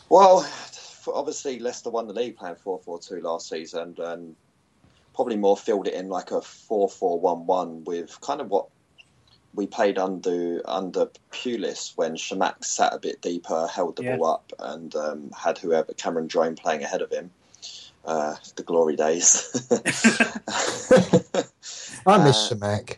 Well, 0.10 0.48
obviously 1.14 1.60
Leicester 1.60 1.90
won 1.90 2.08
the 2.08 2.14
league 2.14 2.38
playing 2.38 2.56
4-4-2 2.56 3.24
last 3.24 3.50
season, 3.50 3.96
and 3.98 4.36
probably 5.16 5.38
more 5.38 5.58
filled 5.58 5.88
it 5.88 5.94
in 5.94 6.10
like 6.10 6.32
a 6.32 6.42
4-4-1-1 6.42 7.86
with 7.86 8.20
kind 8.22 8.42
of 8.42 8.50
what 8.50 8.68
we 9.54 9.66
played 9.66 9.98
under 9.98 10.62
under 10.66 11.10
Pulis 11.32 11.94
when 11.96 12.16
Chamakh 12.16 12.64
sat 12.66 12.94
a 12.94 13.00
bit 13.00 13.22
deeper, 13.22 13.68
held 13.68 13.96
the 13.96 14.04
Yeah. 14.04 14.18
ball 14.18 14.28
up, 14.28 14.52
and 14.60 14.94
um, 14.96 15.32
had 15.32 15.58
whoever 15.58 15.94
Cameron 15.94 16.28
Jerome 16.28 16.56
playing 16.56 16.84
ahead 16.84 17.02
of 17.02 17.12
him. 17.12 17.32
Uh, 18.04 18.36
the 18.56 18.64
glory 18.64 18.96
days. 18.96 19.50
I 22.06 22.24
miss 22.24 22.52
Uh, 22.52 22.56
Chamakh. 22.56 22.98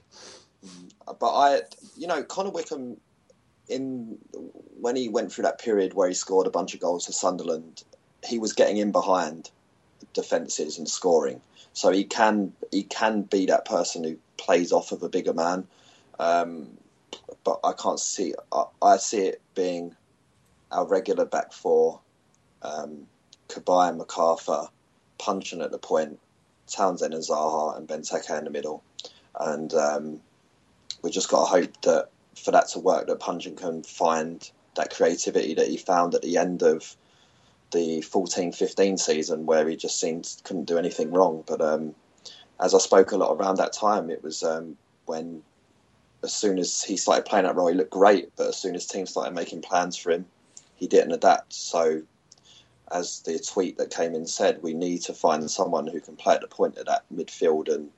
but 1.20 1.34
I, 1.34 1.62
you 1.96 2.08
know, 2.08 2.24
Connor 2.24 2.50
Wickham, 2.50 2.98
in 3.70 4.18
when 4.82 4.96
he 4.96 5.10
went 5.10 5.32
through 5.32 5.44
that 5.44 5.60
period 5.60 5.94
where 5.94 6.08
he 6.08 6.14
scored 6.14 6.48
a 6.48 6.52
bunch 6.52 6.74
of 6.74 6.80
goals 6.80 7.06
for 7.06 7.12
Sunderland, 7.12 7.84
he 8.26 8.40
was 8.40 8.54
getting 8.54 8.78
in 8.78 8.92
behind 8.92 9.52
defences 10.14 10.78
and 10.78 10.88
scoring. 10.88 11.42
So 11.74 11.92
he 11.92 12.04
can 12.04 12.54
he 12.72 12.84
can 12.84 13.24
be 13.24 13.46
that 13.48 13.66
person 13.66 14.04
who 14.04 14.18
plays 14.38 14.72
off 14.72 14.92
of 14.92 15.04
a 15.04 15.10
bigger 15.10 15.34
man. 15.34 15.68
Um, 16.20 16.70
but 17.44 17.60
I 17.64 17.74
can't 17.74 18.00
see. 18.00 18.34
I, 18.52 18.64
I 18.82 18.98
see 18.98 19.20
it 19.20 19.42
being 19.56 19.96
our 20.72 20.86
regular 20.86 21.26
back 21.26 21.54
four, 21.54 22.00
um, 22.62 23.08
Cabaye 23.48 23.90
and 23.90 24.02
McArthur 24.02 24.70
Puncheon 25.18 25.62
at 25.62 25.72
the 25.72 25.78
point, 25.78 26.20
Townsend 26.68 27.14
and 27.14 27.24
Zaha 27.24 27.78
and 27.78 27.88
Benteke 27.88 28.38
in 28.38 28.44
the 28.44 28.50
middle, 28.50 28.84
and 29.40 29.74
um, 29.74 30.20
we 31.02 31.12
just 31.12 31.30
got 31.30 31.46
to 31.46 31.62
hope 31.62 31.82
that 31.82 32.10
for 32.36 32.52
that 32.52 32.68
to 32.70 32.80
work, 32.80 33.08
that 33.08 33.20
Puncheon 33.20 33.56
can 33.56 33.84
find 33.84 34.50
that 34.76 34.94
creativity 34.94 35.54
that 35.56 35.68
he 35.68 35.78
found 35.78 36.14
at 36.14 36.22
the 36.22 36.38
end 36.38 36.62
of 36.62 36.96
the 37.72 38.00
14-15 38.02 39.00
season, 39.00 39.46
where 39.46 39.68
he 39.68 39.76
just 39.76 40.00
seemed 40.00 40.30
couldn't 40.44 40.66
do 40.66 40.78
anything 40.78 41.12
wrong. 41.12 41.44
But 41.46 41.62
um, 41.62 41.96
as 42.60 42.74
I 42.74 42.80
spoke 42.80 43.12
a 43.12 43.18
lot 43.18 43.34
around 43.34 43.58
that 43.58 43.74
time, 43.74 44.10
it 44.10 44.24
was 44.24 44.44
um, 44.44 44.78
when 45.06 45.44
as 46.24 46.34
soon 46.34 46.58
as 46.58 46.84
he 46.84 46.98
started 46.98 47.26
playing 47.26 47.46
that 47.46 47.56
role, 47.56 47.68
he 47.68 47.76
looked 47.76 47.92
great. 47.92 48.32
But 48.36 48.48
as 48.48 48.58
soon 48.58 48.76
as 48.76 48.86
teams 48.86 49.12
started 49.12 49.36
making 49.36 49.62
plans 49.62 49.98
for 49.98 50.12
him, 50.12 50.26
he 50.76 50.88
didn't 50.88 51.12
adapt. 51.12 51.54
So. 51.54 52.04
As 52.90 53.20
the 53.24 53.38
tweet 53.38 53.78
that 53.80 53.90
came 53.90 54.16
in 54.16 54.26
said, 54.26 54.64
we 54.64 54.74
need 54.74 55.02
to 55.02 55.14
find 55.14 55.52
someone 55.52 55.88
who 55.88 56.00
can 56.00 56.16
play 56.16 56.36
at 56.36 56.40
the 56.40 56.48
point 56.48 56.78
of 56.78 56.86
that 56.86 57.04
midfield 57.14 57.68
and 57.68 57.90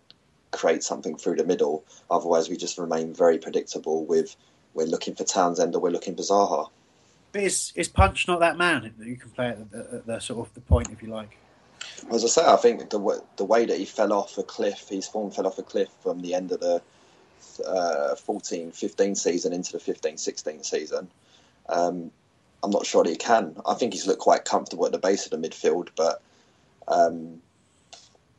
create 0.52 0.84
something 0.84 1.16
through 1.18 1.36
the 1.36 1.46
middle. 1.46 1.84
Otherwise, 2.10 2.50
we 2.50 2.58
just 2.58 2.78
remain 2.78 3.14
very 3.14 3.38
predictable 3.38 4.06
with 4.06 4.36
we're 4.74 4.86
looking 4.86 5.16
for 5.16 5.24
Townsend 5.24 5.76
or 5.76 5.80
we're 5.80 5.90
looking 5.90 6.16
for 6.16 6.24
Zaha. 6.24 6.70
But 7.32 7.44
is 7.44 7.72
is 7.76 7.88
Punch 7.88 8.28
not 8.28 8.40
that 8.40 8.58
man 8.58 8.94
that 8.98 9.08
you 9.08 9.16
can 9.16 9.30
play 9.32 9.50
at 9.50 9.72
the, 9.72 9.88
at 9.94 10.06
the 10.06 10.20
sort 10.20 10.48
of 10.48 10.54
the 10.54 10.62
point 10.62 10.90
if 10.92 11.02
you 11.04 11.10
like? 11.10 11.38
As 12.12 12.24
I 12.24 12.28
say, 12.28 12.46
I 12.46 12.56
think 12.56 12.90
the 12.90 13.24
the 13.38 13.46
way 13.46 13.66
that 13.66 13.78
he 13.78 13.86
fell 13.86 14.14
off 14.14 14.38
a 14.38 14.44
cliff, 14.44 14.88
his 14.90 15.08
form 15.08 15.32
fell 15.32 15.48
off 15.48 15.60
a 15.60 15.64
cliff 15.64 15.90
from 16.02 16.22
the 16.22 16.34
end 16.34 16.52
of 16.52 16.60
the 16.60 16.82
uh, 17.66 18.16
14-15 18.16 19.18
season 19.18 19.54
into 19.54 19.74
the 19.74 19.80
15-16 19.80 20.66
season. 20.66 21.10
Um, 21.68 22.12
I'm 22.64 22.72
not 22.72 22.86
sure 22.86 23.04
that 23.04 23.10
he 23.10 23.16
can. 23.16 23.56
I 23.66 23.74
think 23.74 23.94
he's 23.94 24.08
looked 24.08 24.22
quite 24.22 24.46
comfortable 24.46 24.86
at 24.86 24.92
the 24.92 24.98
base 24.98 25.26
of 25.26 25.32
the 25.32 25.50
midfield, 25.50 25.90
but 25.96 26.22
um, 26.88 27.42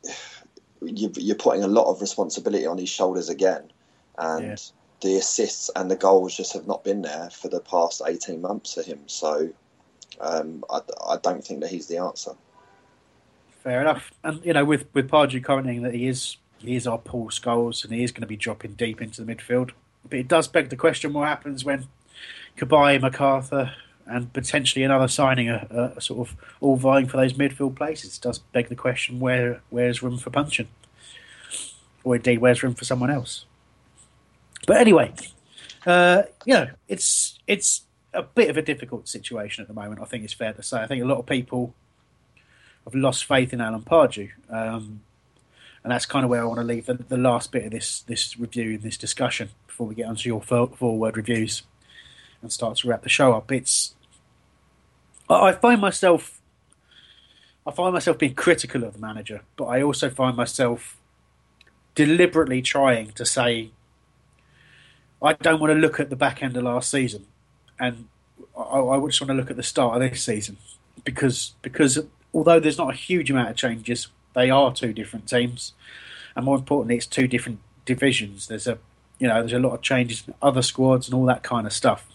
you, 0.82 1.12
you're 1.16 1.36
putting 1.36 1.62
a 1.62 1.68
lot 1.68 1.90
of 1.90 2.00
responsibility 2.00 2.66
on 2.66 2.78
his 2.78 2.88
shoulders 2.88 3.28
again, 3.28 3.70
and. 4.18 4.60
The 5.00 5.16
assists 5.16 5.70
and 5.74 5.90
the 5.90 5.96
goals 5.96 6.36
just 6.36 6.52
have 6.52 6.66
not 6.66 6.84
been 6.84 7.02
there 7.02 7.30
for 7.30 7.48
the 7.48 7.60
past 7.60 8.02
18 8.06 8.40
months 8.40 8.74
for 8.74 8.82
him. 8.82 9.00
So 9.06 9.50
um, 10.20 10.64
I, 10.70 10.80
I 11.08 11.16
don't 11.16 11.44
think 11.44 11.60
that 11.60 11.70
he's 11.70 11.86
the 11.86 11.98
answer. 11.98 12.32
Fair 13.62 13.80
enough. 13.80 14.12
And 14.24 14.44
you 14.44 14.52
know, 14.52 14.64
with 14.64 14.86
with 14.94 15.10
Pardew 15.10 15.42
commenting 15.44 15.82
that 15.82 15.94
he 15.94 16.06
is 16.06 16.36
he 16.58 16.76
is 16.76 16.86
our 16.86 16.98
Paul 16.98 17.28
Scholes 17.28 17.84
and 17.84 17.92
he 17.92 18.02
is 18.02 18.12
going 18.12 18.22
to 18.22 18.26
be 18.26 18.36
dropping 18.36 18.72
deep 18.72 19.00
into 19.02 19.22
the 19.22 19.34
midfield. 19.34 19.72
But 20.08 20.18
it 20.18 20.28
does 20.28 20.48
beg 20.48 20.70
the 20.70 20.76
question: 20.76 21.12
what 21.12 21.28
happens 21.28 21.64
when 21.64 21.88
Cabaye, 22.56 23.00
McArthur, 23.00 23.72
and 24.06 24.32
potentially 24.32 24.82
another 24.82 25.08
signing 25.08 25.50
are, 25.50 25.66
are 25.70 26.00
sort 26.00 26.28
of 26.28 26.36
all 26.60 26.76
vying 26.76 27.06
for 27.06 27.18
those 27.18 27.34
midfield 27.34 27.76
places? 27.76 28.16
It 28.16 28.22
does 28.22 28.38
beg 28.38 28.68
the 28.68 28.76
question: 28.76 29.20
where 29.20 29.60
where's 29.68 30.02
room 30.02 30.16
for 30.16 30.30
Puncheon, 30.30 30.68
or 32.02 32.16
indeed 32.16 32.38
where's 32.38 32.62
room 32.62 32.74
for 32.74 32.84
someone 32.84 33.10
else? 33.10 33.44
But 34.66 34.76
anyway, 34.78 35.12
uh, 35.86 36.22
you 36.44 36.54
know, 36.54 36.68
it's 36.88 37.38
it's 37.46 37.82
a 38.12 38.22
bit 38.22 38.50
of 38.50 38.56
a 38.56 38.62
difficult 38.62 39.08
situation 39.08 39.62
at 39.62 39.68
the 39.68 39.74
moment. 39.74 40.00
I 40.00 40.04
think 40.04 40.24
it's 40.24 40.32
fair 40.32 40.52
to 40.52 40.62
say. 40.62 40.80
I 40.80 40.86
think 40.86 41.02
a 41.02 41.06
lot 41.06 41.18
of 41.18 41.26
people 41.26 41.74
have 42.84 42.94
lost 42.94 43.24
faith 43.24 43.52
in 43.52 43.60
Alan 43.60 43.82
Pardew, 43.82 44.30
um, 44.48 45.00
and 45.82 45.92
that's 45.92 46.06
kind 46.06 46.24
of 46.24 46.30
where 46.30 46.42
I 46.42 46.44
want 46.44 46.60
to 46.60 46.64
leave 46.64 46.86
the, 46.86 46.94
the 46.94 47.16
last 47.16 47.52
bit 47.52 47.64
of 47.64 47.70
this 47.70 48.00
this 48.02 48.38
review, 48.38 48.78
this 48.78 48.96
discussion, 48.96 49.50
before 49.66 49.86
we 49.86 49.94
get 49.94 50.06
onto 50.06 50.28
your 50.28 50.42
four 50.42 50.68
reviews 51.12 51.62
and 52.42 52.52
start 52.52 52.76
to 52.78 52.88
wrap 52.88 53.02
the 53.02 53.08
show 53.08 53.32
up. 53.32 53.50
It's 53.52 53.94
I, 55.28 55.48
I 55.48 55.52
find 55.52 55.80
myself 55.80 56.40
I 57.66 57.70
find 57.70 57.92
myself 57.92 58.18
being 58.18 58.34
critical 58.34 58.84
of 58.84 58.94
the 58.94 58.98
manager, 58.98 59.42
but 59.56 59.66
I 59.66 59.82
also 59.82 60.10
find 60.10 60.36
myself 60.36 60.96
deliberately 61.94 62.62
trying 62.62 63.12
to 63.12 63.26
say 63.26 63.70
I 65.22 65.34
don't 65.34 65.60
want 65.60 65.72
to 65.72 65.78
look 65.78 66.00
at 66.00 66.10
the 66.10 66.16
back 66.16 66.42
end 66.42 66.56
of 66.56 66.64
last 66.64 66.90
season, 66.90 67.26
and 67.78 68.08
I, 68.56 68.78
I 68.78 69.06
just 69.06 69.20
want 69.20 69.30
to 69.30 69.34
look 69.34 69.50
at 69.50 69.56
the 69.56 69.62
start 69.62 70.00
of 70.00 70.10
this 70.10 70.22
season 70.22 70.56
because 71.04 71.54
because 71.62 71.98
although 72.32 72.60
there's 72.60 72.78
not 72.78 72.90
a 72.90 72.96
huge 72.96 73.30
amount 73.30 73.50
of 73.50 73.56
changes, 73.56 74.08
they 74.34 74.50
are 74.50 74.72
two 74.72 74.92
different 74.92 75.28
teams, 75.28 75.72
and 76.34 76.44
more 76.44 76.56
importantly, 76.56 76.96
it's 76.96 77.06
two 77.06 77.28
different 77.28 77.58
divisions. 77.84 78.48
There's 78.48 78.66
a 78.66 78.78
you 79.18 79.28
know 79.28 79.40
there's 79.40 79.52
a 79.52 79.58
lot 79.58 79.74
of 79.74 79.82
changes 79.82 80.24
in 80.26 80.34
other 80.40 80.62
squads 80.62 81.06
and 81.06 81.14
all 81.14 81.26
that 81.26 81.42
kind 81.42 81.66
of 81.66 81.72
stuff. 81.72 82.06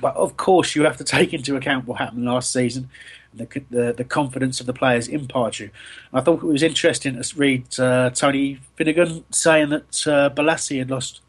But 0.00 0.14
of 0.16 0.36
course, 0.36 0.74
you 0.74 0.82
have 0.82 0.96
to 0.98 1.04
take 1.04 1.32
into 1.32 1.56
account 1.56 1.86
what 1.86 1.98
happened 1.98 2.24
last 2.24 2.52
season, 2.52 2.90
and 3.32 3.40
the 3.40 3.62
the, 3.70 3.92
the 3.92 4.04
confidence 4.04 4.60
of 4.60 4.66
the 4.66 4.72
players 4.72 5.08
in 5.08 5.26
Pardew. 5.26 5.70
I 6.12 6.20
thought 6.20 6.42
it 6.42 6.46
was 6.46 6.62
interesting 6.62 7.20
to 7.20 7.36
read 7.36 7.78
uh, 7.78 8.10
Tony 8.10 8.58
Finnegan 8.76 9.24
saying 9.30 9.70
that 9.70 10.06
uh, 10.06 10.30
Bolasie 10.30 10.78
had 10.78 10.90
lost 10.90 11.20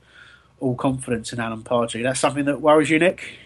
all 0.59 0.75
confidence 0.75 1.33
in 1.33 1.39
Alan 1.39 1.63
Pardew. 1.63 2.03
That's 2.03 2.19
something 2.19 2.45
that 2.45 2.61
worries 2.61 2.89
you, 2.89 2.99
Nick. 2.99 3.39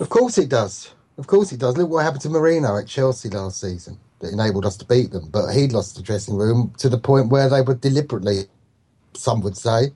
Of 0.00 0.08
course 0.10 0.38
it 0.38 0.48
does. 0.50 0.92
Of 1.18 1.26
course 1.26 1.52
it 1.52 1.60
does. 1.60 1.76
Look 1.78 1.90
what 1.90 2.04
happened 2.04 2.22
to 2.22 2.28
Mourinho 2.28 2.80
at 2.80 2.88
Chelsea 2.88 3.30
last 3.30 3.60
season. 3.60 3.98
That 4.20 4.32
enabled 4.32 4.66
us 4.66 4.76
to 4.78 4.86
beat 4.86 5.10
them, 5.12 5.28
but 5.30 5.50
he 5.52 5.68
lost 5.68 5.96
the 5.96 6.02
dressing 6.02 6.36
room 6.36 6.72
to 6.78 6.88
the 6.88 6.98
point 6.98 7.28
where 7.30 7.50
they 7.50 7.62
were 7.62 7.74
deliberately, 7.74 8.44
some 9.14 9.42
would 9.42 9.56
say, 9.56 9.92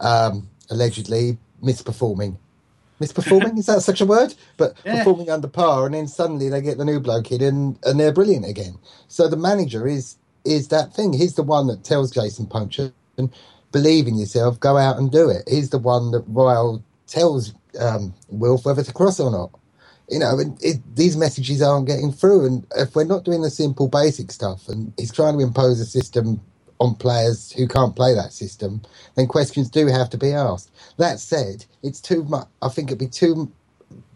um, 0.00 0.50
allegedly 0.70 1.38
misperforming. 1.62 2.38
Misperforming 3.00 3.58
is 3.58 3.66
that 3.66 3.82
such 3.82 4.00
a 4.00 4.06
word? 4.06 4.34
But 4.56 4.74
Yeah. 4.84 4.96
performing 4.96 5.30
under 5.30 5.48
par, 5.48 5.86
and 5.86 5.94
then 5.94 6.08
suddenly 6.08 6.48
they 6.48 6.62
get 6.62 6.78
the 6.78 6.84
new 6.84 7.00
bloke 7.00 7.32
in, 7.32 7.42
and, 7.42 7.78
and 7.84 8.00
they're 8.00 8.12
brilliant 8.12 8.46
again. 8.46 8.78
So 9.08 9.28
the 9.28 9.36
manager 9.36 9.86
is 9.86 10.16
is 10.44 10.68
that 10.68 10.94
thing. 10.94 11.12
He's 11.12 11.34
the 11.34 11.42
one 11.42 11.66
that 11.68 11.84
tells 11.84 12.10
Jason 12.10 12.46
Puncheon, 12.46 12.92
believe 13.72 14.06
in 14.06 14.18
yourself, 14.18 14.60
go 14.60 14.76
out 14.76 14.98
and 14.98 15.10
do 15.10 15.28
it. 15.30 15.48
He's 15.48 15.70
the 15.70 15.78
one 15.78 16.10
that 16.12 16.24
Royal 16.26 16.84
tells 17.06 17.54
um, 17.80 18.14
Wilf 18.28 18.64
whether 18.64 18.82
to 18.82 18.92
cross 18.92 19.20
or 19.20 19.30
not. 19.30 19.50
You 20.08 20.18
know, 20.18 20.38
it, 20.60 20.80
these 20.96 21.16
messages 21.16 21.62
aren't 21.62 21.86
getting 21.86 22.12
through. 22.12 22.46
And 22.46 22.66
if 22.76 22.96
we're 22.96 23.04
not 23.04 23.24
doing 23.24 23.42
the 23.42 23.50
simple, 23.50 23.88
basic 23.88 24.32
stuff, 24.32 24.68
and 24.68 24.92
he's 24.98 25.12
trying 25.12 25.38
to 25.38 25.44
impose 25.44 25.80
a 25.80 25.86
system 25.86 26.40
on 26.80 26.94
players 26.96 27.52
who 27.52 27.68
can't 27.68 27.94
play 27.94 28.14
that 28.14 28.32
system, 28.32 28.82
then 29.16 29.26
questions 29.26 29.70
do 29.70 29.86
have 29.86 30.10
to 30.10 30.18
be 30.18 30.32
asked. 30.32 30.70
That 30.98 31.20
said, 31.20 31.64
it's 31.82 32.00
too 32.00 32.24
much. 32.24 32.48
I 32.62 32.68
think 32.68 32.88
it'd 32.88 32.98
be 32.98 33.06
too. 33.08 33.52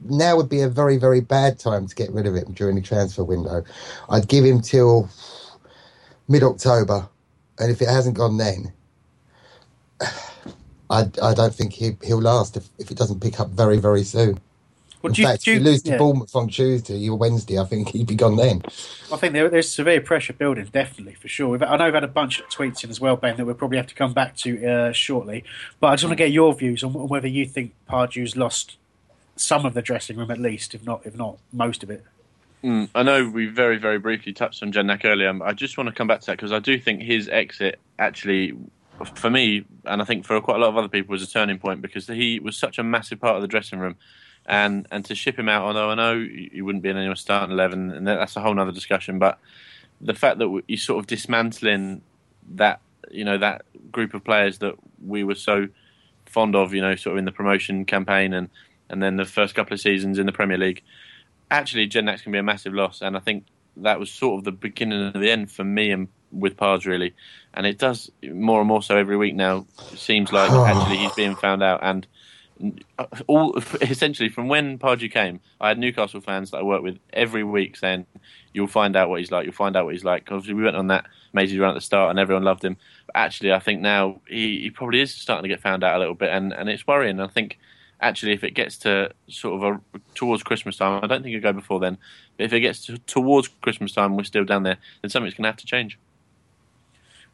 Now 0.05 0.37
would 0.37 0.49
be 0.49 0.63
a 0.63 0.69
very, 0.69 0.97
very 0.97 1.21
bad 1.21 1.59
time 1.59 1.87
to 1.87 1.95
get 1.95 2.13
rid 2.13 2.27
of 2.27 2.35
him 2.35 2.53
during 2.55 2.77
the 2.77 2.83
transfer 2.83 3.25
window. 3.25 3.65
I'd 4.09 4.29
give 4.29 4.45
him 4.45 4.61
till 4.61 5.09
mid 6.29 6.43
October, 6.43 7.09
and 7.59 7.71
if 7.71 7.83
it 7.83 7.89
hasn't 7.89 8.17
gone 8.17 8.39
then, 8.39 8.73
I, 10.95 11.31
I 11.31 11.35
don't 11.35 11.55
think 11.55 11.73
he, 11.73 11.97
he'll 12.03 12.21
last 12.23 12.57
if, 12.57 12.69
if 12.79 12.91
it 12.91 12.97
doesn't 12.97 13.21
pick 13.21 13.41
up 13.41 13.49
very, 13.51 13.79
very 13.79 14.05
soon. 14.05 14.39
Well, 15.03 15.11
In 15.11 15.15
do 15.15 15.23
you- 15.23 15.29
fact, 15.29 15.45
do 15.45 15.53
if 15.53 15.59
you- 15.59 15.65
you 15.65 15.71
lose 15.71 15.83
to 15.83 15.91
yeah. 15.91 15.99
Bournemouth 15.99 16.35
on 16.35 16.49
Tuesday 16.49 17.09
or 17.09 17.19
Wednesday, 17.19 17.59
I 17.59 17.65
think 17.65 17.89
he'd 17.91 18.07
be 18.07 18.15
gone 18.15 18.37
then. 18.37 18.63
I 19.13 19.17
think 19.17 19.33
there, 19.35 19.49
there's 19.51 19.69
severe 19.71 20.01
pressure 20.01 20.33
building, 20.33 20.67
definitely 20.73 21.15
for 21.15 21.29
sure. 21.29 21.49
We've, 21.49 21.63
I 21.63 21.77
know 21.77 21.85
we've 21.87 21.95
had 21.95 22.05
a 22.05 22.09
bunch 22.09 22.41
of 22.41 22.47
tweets 22.49 22.85
in 22.85 22.91
as 22.91 23.01
well, 23.01 23.17
Ben, 23.17 23.37
that 23.37 23.45
we'll 23.45 23.55
probably 23.55 23.77
have 23.77 23.87
to 23.89 23.95
come 23.95 24.13
back 24.15 24.37
to 24.39 24.67
uh, 24.67 24.93
shortly. 24.93 25.45
But 25.81 25.89
I 25.89 25.95
just 25.97 26.05
want 26.05 26.13
to 26.17 26.25
get 26.25 26.31
your 26.33 26.55
views 26.55 26.83
on 26.83 26.93
whether 27.09 27.29
you 27.29 27.45
think 27.47 27.75
Pardew's 27.87 28.35
lost 28.37 28.77
some 29.37 29.67
of 29.67 29.75
the 29.75 29.83
dressing 29.83 30.17
room, 30.17 30.31
at 30.31 30.39
least, 30.41 30.75
if 30.75 30.87
not 30.87 31.03
if 31.05 31.17
not 31.17 31.37
most 31.53 31.83
of 31.83 31.91
it. 31.91 32.03
Mm, 32.63 32.89
I 32.95 33.03
know 33.03 33.29
we 33.29 33.45
very, 33.47 33.77
very 33.77 33.99
briefly 33.99 34.33
touched 34.33 34.63
on 34.63 34.73
Jedinak 34.73 35.05
earlier. 35.05 35.31
but 35.35 35.47
I 35.47 35.53
just 35.53 35.77
want 35.77 35.89
to 35.91 35.95
come 35.95 36.07
back 36.07 36.21
to 36.21 36.27
that 36.29 36.39
because 36.39 36.53
I 36.53 36.61
do 36.61 36.79
think 36.79 37.03
his 37.03 37.29
exit 37.29 37.79
actually, 37.99 38.55
for 39.15 39.31
me, 39.31 39.65
and 39.85 40.01
I 40.01 40.05
think 40.05 40.25
for 40.25 40.41
quite 40.41 40.57
a 40.57 40.61
lot 40.61 40.69
of 40.69 40.77
other 40.77 40.89
people, 40.89 41.13
was 41.13 41.23
a 41.23 41.31
turning 41.31 41.59
point 41.59 41.83
because 41.83 42.07
he 42.07 42.39
was 42.39 42.57
such 42.57 42.79
a 42.79 42.83
massive 42.83 43.21
part 43.21 43.37
of 43.37 43.43
the 43.43 43.49
dressing 43.49 43.79
room. 43.79 43.97
And 44.47 44.87
and 44.91 45.05
to 45.07 45.15
ship 45.15 45.39
him 45.39 45.49
out, 45.49 45.65
although 45.65 45.91
I 45.91 45.95
know 45.95 46.19
he 46.19 46.61
wouldn't 46.61 46.83
be 46.83 46.91
in 46.91 46.97
anyone's 46.97 47.21
starting 47.21 47.53
11, 47.53 47.91
and 47.91 48.07
that- 48.07 48.17
that's 48.17 48.37
a 48.37 48.41
whole 48.41 48.59
other 48.59 48.73
discussion, 48.73 49.19
but 49.19 49.39
the 50.01 50.15
fact 50.15 50.39
that 50.39 50.63
he's 50.69 50.83
sort 50.83 50.99
of 50.99 51.07
dismantling 51.07 52.03
that, 52.55 52.81
you 53.11 53.25
know, 53.25 53.39
that 53.39 53.65
group 53.91 54.13
of 54.13 54.23
players 54.23 54.59
that 54.59 54.75
we 55.03 55.25
were 55.25 55.35
so 55.35 55.69
fond 56.27 56.55
of, 56.55 56.75
you 56.75 56.83
know, 56.83 56.95
sort 56.95 57.15
of 57.15 57.19
in 57.19 57.25
the 57.25 57.33
promotion 57.33 57.85
campaign 57.87 58.35
and, 58.35 58.51
and 58.91 59.03
then 59.03 59.17
the 59.17 59.25
first 59.25 59.55
couple 59.55 59.73
of 59.73 59.81
seasons 59.81 60.19
in 60.19 60.27
the 60.27 60.33
Premier 60.33 60.59
League 60.59 60.83
actually 61.51 61.89
Jedinak's 61.89 62.23
can 62.23 62.33
be 62.33 62.39
a 62.39 62.43
massive 62.43 62.75
loss, 62.75 63.01
and 63.01 63.17
I 63.17 63.21
think 63.21 63.45
that 63.77 63.99
was 63.99 64.11
sort 64.11 64.39
of 64.39 64.45
the 64.45 64.53
beginning 64.53 65.07
of 65.07 65.15
the 65.15 65.31
end 65.31 65.51
for 65.51 65.65
me 65.65 65.91
and 65.91 66.09
with 66.35 66.57
Pards 66.57 66.87
really, 66.87 67.15
and 67.55 67.67
it 67.67 67.79
does 67.79 68.11
more 68.23 68.61
and 68.61 68.69
more 68.69 68.83
so 68.83 68.97
every 68.97 69.17
week 69.17 69.35
now. 69.35 69.67
It 69.93 69.99
seems 69.99 70.33
like 70.33 70.51
actually 70.71 70.99
he's 70.99 71.15
being 71.15 71.37
found 71.37 71.63
out, 71.63 71.81
and 71.83 72.07
uh, 72.99 73.07
all 73.27 73.57
essentially 73.81 74.29
from 74.29 74.49
when 74.49 74.79
Pardew 74.79 75.11
came, 75.11 75.41
I 75.61 75.69
had 75.69 75.79
Newcastle 75.79 76.21
fans 76.21 76.51
that 76.51 76.59
I 76.59 76.63
worked 76.63 76.85
with 76.85 76.99
every 77.13 77.45
week 77.45 77.77
saying, 77.77 78.07
"You'll 78.53 78.67
find 78.67 78.97
out 78.97 79.09
what 79.09 79.21
he's 79.21 79.31
like. 79.31 79.45
You'll 79.45 79.55
find 79.55 79.77
out 79.77 79.85
what 79.85 79.95
he's 79.95 80.05
like." 80.05 80.31
Obviously, 80.31 80.55
we 80.55 80.65
went 80.65 80.77
on 80.77 80.89
that 80.89 81.07
amazing 81.33 81.59
run 81.59 81.71
at 81.71 81.75
the 81.75 81.81
start, 81.81 82.11
and 82.11 82.19
everyone 82.19 82.45
loved 82.45 82.65
him. 82.65 82.77
But 83.07 83.17
actually, 83.17 83.53
I 83.53 83.59
think 83.59 83.81
now 83.81 84.21
he, 84.29 84.61
he 84.61 84.71
probably 84.71 85.01
is 85.01 85.15
starting 85.15 85.43
to 85.43 85.49
get 85.49 85.61
found 85.61 85.85
out 85.85 85.97
a 85.97 85.99
little 85.99 86.15
bit, 86.15 86.31
and, 86.31 86.53
and 86.53 86.69
it's 86.69 86.87
worrying. 86.87 87.21
I 87.21 87.27
think 87.27 87.59
actually, 88.01 88.33
if 88.33 88.45
it 88.45 88.53
gets 88.53 88.79
to 88.79 89.11
sort 89.29 89.63
of 89.63 89.81
a, 89.95 90.01
towards 90.15 90.43
Christmas 90.43 90.77
time, 90.77 91.01
I 91.03 91.07
don't 91.07 91.23
think 91.23 91.35
it'll 91.35 91.53
go 91.53 91.59
before 91.59 91.81
then. 91.81 91.99
But 92.37 92.45
if 92.45 92.53
it 92.53 92.61
gets 92.61 92.87
to, 92.87 92.99
towards 92.99 93.49
Christmas 93.49 93.93
time, 93.93 94.17
we're 94.17 94.25
still 94.25 94.45
down 94.45 94.63
there, 94.63 94.79
then 95.03 95.11
something's 95.11 95.35
going 95.35 95.45
to 95.45 95.49
have 95.49 95.57
to 95.57 95.67
change. 95.67 95.99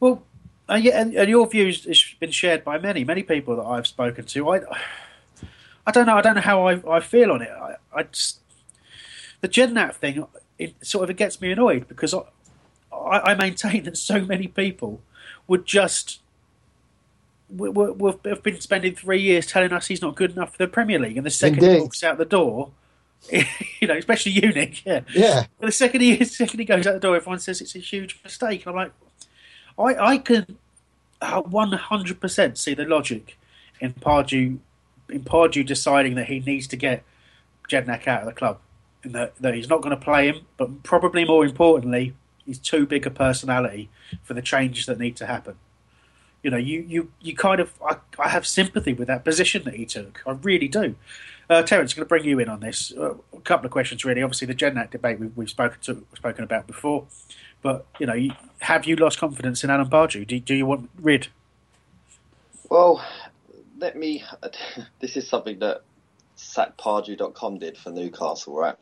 Well, 0.01 0.23
uh, 0.69 0.75
yeah, 0.75 0.99
and, 1.01 1.13
and 1.13 1.29
your 1.29 1.47
views 1.47 1.85
has 1.85 2.03
been 2.19 2.31
shared 2.31 2.65
by 2.65 2.77
many, 2.77 3.03
many 3.05 3.23
people 3.23 3.55
that 3.55 3.63
I've 3.63 3.87
spoken 3.87 4.25
to. 4.25 4.49
I, 4.49 4.61
I 5.87 5.91
don't 5.91 6.05
know. 6.05 6.17
I 6.17 6.21
don't 6.21 6.35
know 6.35 6.41
how 6.41 6.67
I, 6.67 6.97
I 6.97 6.99
feel 6.99 7.31
on 7.31 7.41
it. 7.41 7.49
I, 7.49 7.75
I 7.95 8.03
just 8.03 8.39
the 9.39 9.47
Jedinak 9.47 9.93
thing. 9.95 10.25
It 10.59 10.75
sort 10.85 11.05
of 11.05 11.09
it 11.09 11.17
gets 11.17 11.39
me 11.41 11.51
annoyed 11.51 11.87
because 11.87 12.13
I, 12.13 12.21
I, 12.93 13.31
I 13.31 13.35
maintain 13.35 13.83
that 13.85 13.97
so 13.97 14.21
many 14.21 14.47
people 14.47 15.01
would 15.47 15.65
just 15.65 16.19
w- 17.51 17.73
w- 17.73 17.93
w- 17.93 18.19
have 18.25 18.43
been 18.43 18.59
spending 18.61 18.95
three 18.95 19.21
years 19.21 19.45
telling 19.47 19.71
us 19.73 19.87
he's 19.87 20.01
not 20.01 20.15
good 20.15 20.31
enough 20.31 20.51
for 20.53 20.57
the 20.59 20.67
Premier 20.67 20.99
League, 20.99 21.17
and 21.17 21.25
the 21.25 21.31
second 21.31 21.63
he 21.63 21.79
walks 21.79 22.03
out 22.03 22.17
the 22.17 22.25
door, 22.25 22.71
you 23.31 23.87
know, 23.87 23.97
especially 23.97 24.31
you, 24.33 24.49
Nick, 24.51 24.85
yeah, 24.85 25.01
Yeah. 25.13 25.45
the 25.59 25.71
second 25.71 26.01
he, 26.01 26.15
the 26.15 26.25
second 26.41 26.59
he 26.59 26.65
goes 26.65 26.85
out 26.87 26.93
the 26.93 26.99
door, 26.99 27.15
everyone 27.15 27.39
says 27.39 27.59
it's 27.61 27.75
a 27.75 27.79
huge 27.79 28.19
mistake. 28.23 28.65
And 28.65 28.69
I'm 28.69 28.75
like, 28.75 28.91
I, 29.77 30.13
I 30.13 30.17
can 30.17 30.57
one 31.21 31.71
hundred 31.71 32.19
percent 32.19 32.57
see 32.57 32.73
the 32.73 32.85
logic 32.85 33.37
in 33.79 33.93
Pardew, 33.93 34.59
in 35.09 35.23
Pardew 35.23 35.65
deciding 35.65 36.15
that 36.15 36.27
he 36.27 36.39
needs 36.39 36.67
to 36.67 36.75
get 36.75 37.03
Jedinak 37.69 38.07
out 38.07 38.21
of 38.21 38.27
the 38.27 38.33
club, 38.33 38.59
and 39.03 39.13
that, 39.13 39.35
that 39.37 39.53
he's 39.53 39.69
not 39.69 39.81
going 39.81 39.95
to 39.95 40.03
play 40.03 40.27
him. 40.27 40.45
But 40.57 40.83
probably 40.83 41.25
more 41.25 41.45
importantly, 41.45 42.13
he's 42.45 42.59
too 42.59 42.85
big 42.85 43.05
a 43.05 43.11
personality 43.11 43.89
for 44.23 44.33
the 44.33 44.41
changes 44.41 44.85
that 44.87 44.99
need 44.99 45.15
to 45.17 45.25
happen. 45.25 45.55
You 46.43 46.49
know, 46.49 46.57
you 46.57 46.81
you, 46.87 47.11
you 47.21 47.35
kind 47.35 47.59
of 47.59 47.73
I, 47.85 47.97
I 48.17 48.29
have 48.29 48.47
sympathy 48.47 48.93
with 48.93 49.07
that 49.07 49.23
position 49.23 49.63
that 49.63 49.75
he 49.75 49.85
took. 49.85 50.23
I 50.25 50.31
really 50.31 50.67
do. 50.67 50.95
Uh, 51.49 51.61
Terence, 51.61 51.93
going 51.93 52.05
to 52.05 52.07
bring 52.07 52.23
you 52.23 52.39
in 52.39 52.47
on 52.47 52.61
this. 52.61 52.93
Uh, 52.97 53.13
a 53.33 53.41
couple 53.43 53.65
of 53.65 53.71
questions, 53.73 54.05
really. 54.05 54.23
Obviously, 54.23 54.47
the 54.47 54.55
Jedinak 54.55 54.89
debate 54.89 55.19
we've, 55.19 55.35
we've 55.35 55.49
spoken 55.49 55.77
to, 55.81 56.05
spoken 56.15 56.45
about 56.45 56.65
before, 56.65 57.05
but 57.61 57.85
you 57.99 58.05
know, 58.05 58.17
have 58.59 58.85
you 58.85 58.95
lost 58.95 59.19
confidence 59.19 59.63
in 59.63 59.69
Alan 59.69 59.89
Pardew? 59.89 60.25
Do, 60.25 60.39
do 60.39 60.55
you 60.55 60.65
want 60.65 60.89
rid? 60.99 61.27
Well, 62.69 63.03
let 63.77 63.95
me. 63.97 64.23
This 64.99 65.17
is 65.17 65.27
something 65.27 65.59
that 65.59 65.81
sackpardew.com 66.37 67.57
did 67.57 67.77
for 67.77 67.91
Newcastle, 67.91 68.55
right? 68.55 68.75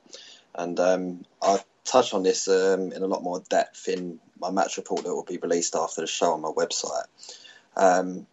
And 0.54 0.80
um, 0.80 1.26
I 1.42 1.60
touch 1.86 2.14
on 2.14 2.24
this 2.24 2.48
um, 2.48 2.92
in 2.92 3.02
a 3.04 3.08
lot 3.08 3.24
more 3.24 3.42
depth 3.50 3.88
in 3.88 4.20
my 4.40 4.52
match 4.52 4.78
report 4.78 5.04
that 5.04 5.14
will 5.14 5.24
be 5.24 5.38
released 5.38 5.76
after 5.76 6.02
the 6.02 6.08
show 6.08 6.34
on 6.34 6.42
my 6.42 6.50
website. 6.50 7.06
Um, 7.76 8.28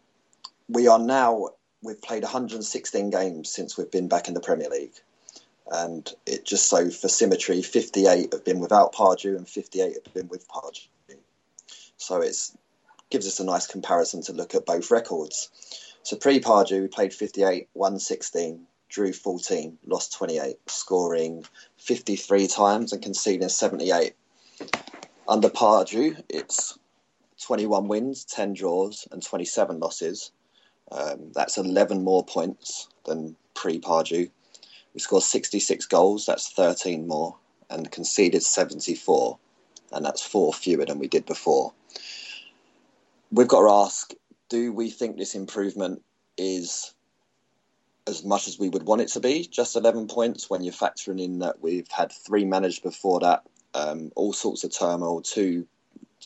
we 0.68 0.88
are 0.88 0.98
now, 0.98 1.50
we've 1.82 2.00
played 2.00 2.22
116 2.22 3.10
games 3.10 3.50
since 3.50 3.76
we've 3.76 3.90
been 3.90 4.08
back 4.08 4.28
in 4.28 4.34
the 4.34 4.40
Premier 4.40 4.68
League. 4.68 4.94
And 5.68 6.08
it 6.26 6.44
just 6.44 6.68
so 6.68 6.90
for 6.90 7.08
symmetry, 7.08 7.60
58 7.62 8.32
have 8.32 8.44
been 8.44 8.60
without 8.60 8.94
Pardew 8.94 9.36
and 9.36 9.48
58 9.48 9.98
have 10.04 10.14
been 10.14 10.28
with 10.28 10.48
Pardew. 10.48 10.86
So 11.96 12.20
it 12.20 12.36
gives 13.10 13.26
us 13.26 13.40
a 13.40 13.44
nice 13.44 13.66
comparison 13.66 14.22
to 14.22 14.32
look 14.32 14.54
at 14.54 14.66
both 14.66 14.90
records. 14.90 15.50
So 16.02 16.16
pre 16.16 16.40
Pardew, 16.40 16.82
we 16.82 16.88
played 16.88 17.12
58, 17.12 17.68
won 17.74 17.98
16, 17.98 18.66
drew 18.88 19.12
14, 19.12 19.78
lost 19.86 20.14
28, 20.14 20.56
scoring 20.68 21.44
53 21.78 22.46
times 22.46 22.92
and 22.92 23.02
conceding 23.02 23.48
78. 23.48 24.14
Under 25.28 25.48
Pardew, 25.48 26.22
it's 26.28 26.78
21 27.42 27.88
wins, 27.88 28.24
10 28.24 28.54
draws, 28.54 29.08
and 29.10 29.22
27 29.22 29.80
losses. 29.80 30.30
Um, 30.92 31.32
that's 31.34 31.58
11 31.58 32.04
more 32.04 32.24
points 32.24 32.88
than 33.04 33.36
pre 33.54 33.80
Pardew. 33.80 34.30
We 34.96 35.00
scored 35.00 35.24
66 35.24 35.84
goals, 35.88 36.24
that's 36.24 36.48
13 36.48 37.06
more, 37.06 37.36
and 37.68 37.92
conceded 37.92 38.42
74, 38.42 39.38
and 39.92 40.02
that's 40.02 40.22
four 40.22 40.54
fewer 40.54 40.86
than 40.86 40.98
we 40.98 41.06
did 41.06 41.26
before. 41.26 41.74
We've 43.30 43.46
got 43.46 43.60
to 43.60 43.70
ask 43.70 44.14
do 44.48 44.72
we 44.72 44.88
think 44.88 45.18
this 45.18 45.34
improvement 45.34 46.00
is 46.38 46.94
as 48.06 48.24
much 48.24 48.48
as 48.48 48.58
we 48.58 48.70
would 48.70 48.84
want 48.84 49.02
it 49.02 49.08
to 49.08 49.20
be? 49.20 49.46
Just 49.46 49.76
11 49.76 50.08
points 50.08 50.48
when 50.48 50.64
you're 50.64 50.72
factoring 50.72 51.22
in 51.22 51.40
that 51.40 51.60
we've 51.60 51.90
had 51.90 52.10
three 52.10 52.46
managed 52.46 52.82
before 52.82 53.20
that 53.20 53.42
um, 53.74 54.12
all 54.16 54.32
sorts 54.32 54.64
of 54.64 54.74
turmoil 54.74 55.20
two 55.20 55.66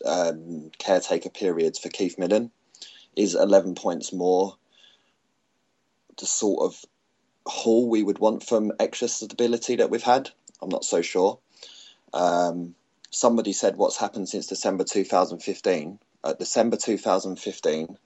um, 0.06 0.70
caretaker 0.78 1.30
periods 1.30 1.80
for 1.80 1.88
keith 1.88 2.20
millen. 2.20 2.52
Is 3.16 3.34
11 3.34 3.74
points 3.74 4.12
more 4.12 4.54
the 6.18 6.26
sort 6.26 6.62
of 6.62 6.84
haul 7.50 7.88
we 7.88 8.02
would 8.02 8.18
want 8.18 8.42
from 8.42 8.72
extra 8.78 9.08
stability 9.08 9.76
that 9.76 9.90
we've 9.90 10.02
had 10.02 10.30
i'm 10.62 10.68
not 10.68 10.84
so 10.84 11.02
sure 11.02 11.38
um, 12.12 12.74
somebody 13.10 13.52
said 13.52 13.76
what's 13.76 13.96
happened 13.96 14.28
since 14.28 14.46
december 14.46 14.84
2015 14.84 15.98
at 16.22 16.38
December 16.38 16.76
2015, 16.76 17.96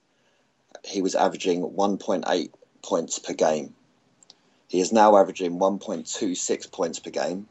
he 0.85 1.03
was 1.03 1.15
averaging 1.15 1.63
1.8 1.63 2.51
points 2.83 3.19
per 3.19 3.35
game. 3.35 3.75
He 4.69 4.81
is 4.81 4.93
now 4.93 5.17
averaging 5.17 5.59
1.26 5.59 6.71
points 6.71 7.01
per 7.01 7.11
game. 7.11 7.49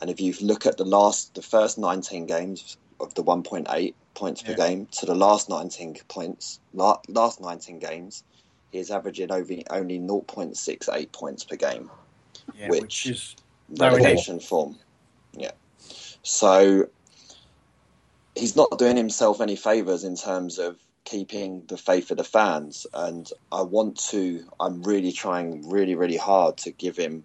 And 0.00 0.08
if 0.08 0.20
you 0.20 0.34
look 0.40 0.64
at 0.64 0.78
the 0.78 0.84
last, 0.84 1.34
the 1.34 1.42
first 1.42 1.76
19 1.76 2.26
games 2.26 2.78
of 2.98 3.12
the 3.14 3.22
1.8 3.22 3.94
points 4.14 4.42
per 4.42 4.54
game 4.54 4.86
to 4.92 5.06
the 5.06 5.14
last 5.14 5.50
19 5.50 5.96
points, 6.08 6.60
last 6.72 7.40
19 7.40 7.78
games, 7.78 8.24
is 8.72 8.90
averaging 8.90 9.32
over 9.32 9.54
only 9.70 9.98
0.68 9.98 11.12
points 11.12 11.44
per 11.44 11.56
game. 11.56 11.90
Yeah, 12.54 12.68
Which- 12.68 13.06
is 13.06 13.36
relegation 13.78 14.40
form. 14.40 14.78
Yeah. 15.32 15.52
So 16.22 16.88
he's 18.34 18.56
not 18.56 18.78
doing 18.78 18.96
himself 18.96 19.40
any 19.40 19.56
favours 19.56 20.04
in 20.04 20.16
terms 20.16 20.58
of 20.58 20.76
keeping 21.04 21.62
the 21.66 21.76
faith 21.76 22.10
of 22.10 22.18
the 22.18 22.24
fans. 22.24 22.86
And 22.94 23.30
I 23.52 23.62
want 23.62 23.98
to, 24.10 24.44
I'm 24.58 24.82
really 24.82 25.12
trying 25.12 25.68
really, 25.68 25.94
really 25.94 26.16
hard 26.16 26.56
to 26.58 26.70
give 26.70 26.96
him 26.96 27.24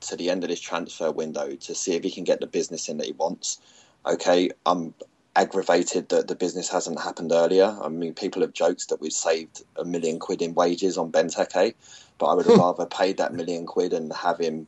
to 0.00 0.16
the 0.16 0.30
end 0.30 0.44
of 0.44 0.50
this 0.50 0.60
transfer 0.60 1.10
window 1.10 1.54
to 1.54 1.74
see 1.74 1.94
if 1.94 2.02
he 2.02 2.10
can 2.10 2.24
get 2.24 2.40
the 2.40 2.46
business 2.46 2.88
in 2.88 2.98
that 2.98 3.06
he 3.06 3.12
wants. 3.12 3.60
Okay, 4.06 4.50
I'm 4.66 4.94
aggravated 5.36 6.08
that 6.10 6.28
the 6.28 6.34
business 6.34 6.68
hasn't 6.68 7.00
happened 7.00 7.32
earlier. 7.32 7.76
I 7.82 7.88
mean, 7.88 8.14
people 8.14 8.42
have 8.42 8.52
joked 8.52 8.88
that 8.88 9.00
we've 9.00 9.12
saved 9.12 9.62
a 9.76 9.84
million 9.84 10.18
quid 10.18 10.42
in 10.42 10.54
wages 10.54 10.96
on 10.96 11.10
Benteke, 11.10 11.74
but 12.18 12.26
I 12.26 12.34
would 12.34 12.46
have 12.46 12.58
rather 12.58 12.86
paid 12.86 13.16
that 13.18 13.34
million 13.34 13.66
quid 13.66 13.92
and 13.92 14.12
have 14.12 14.38
him, 14.38 14.66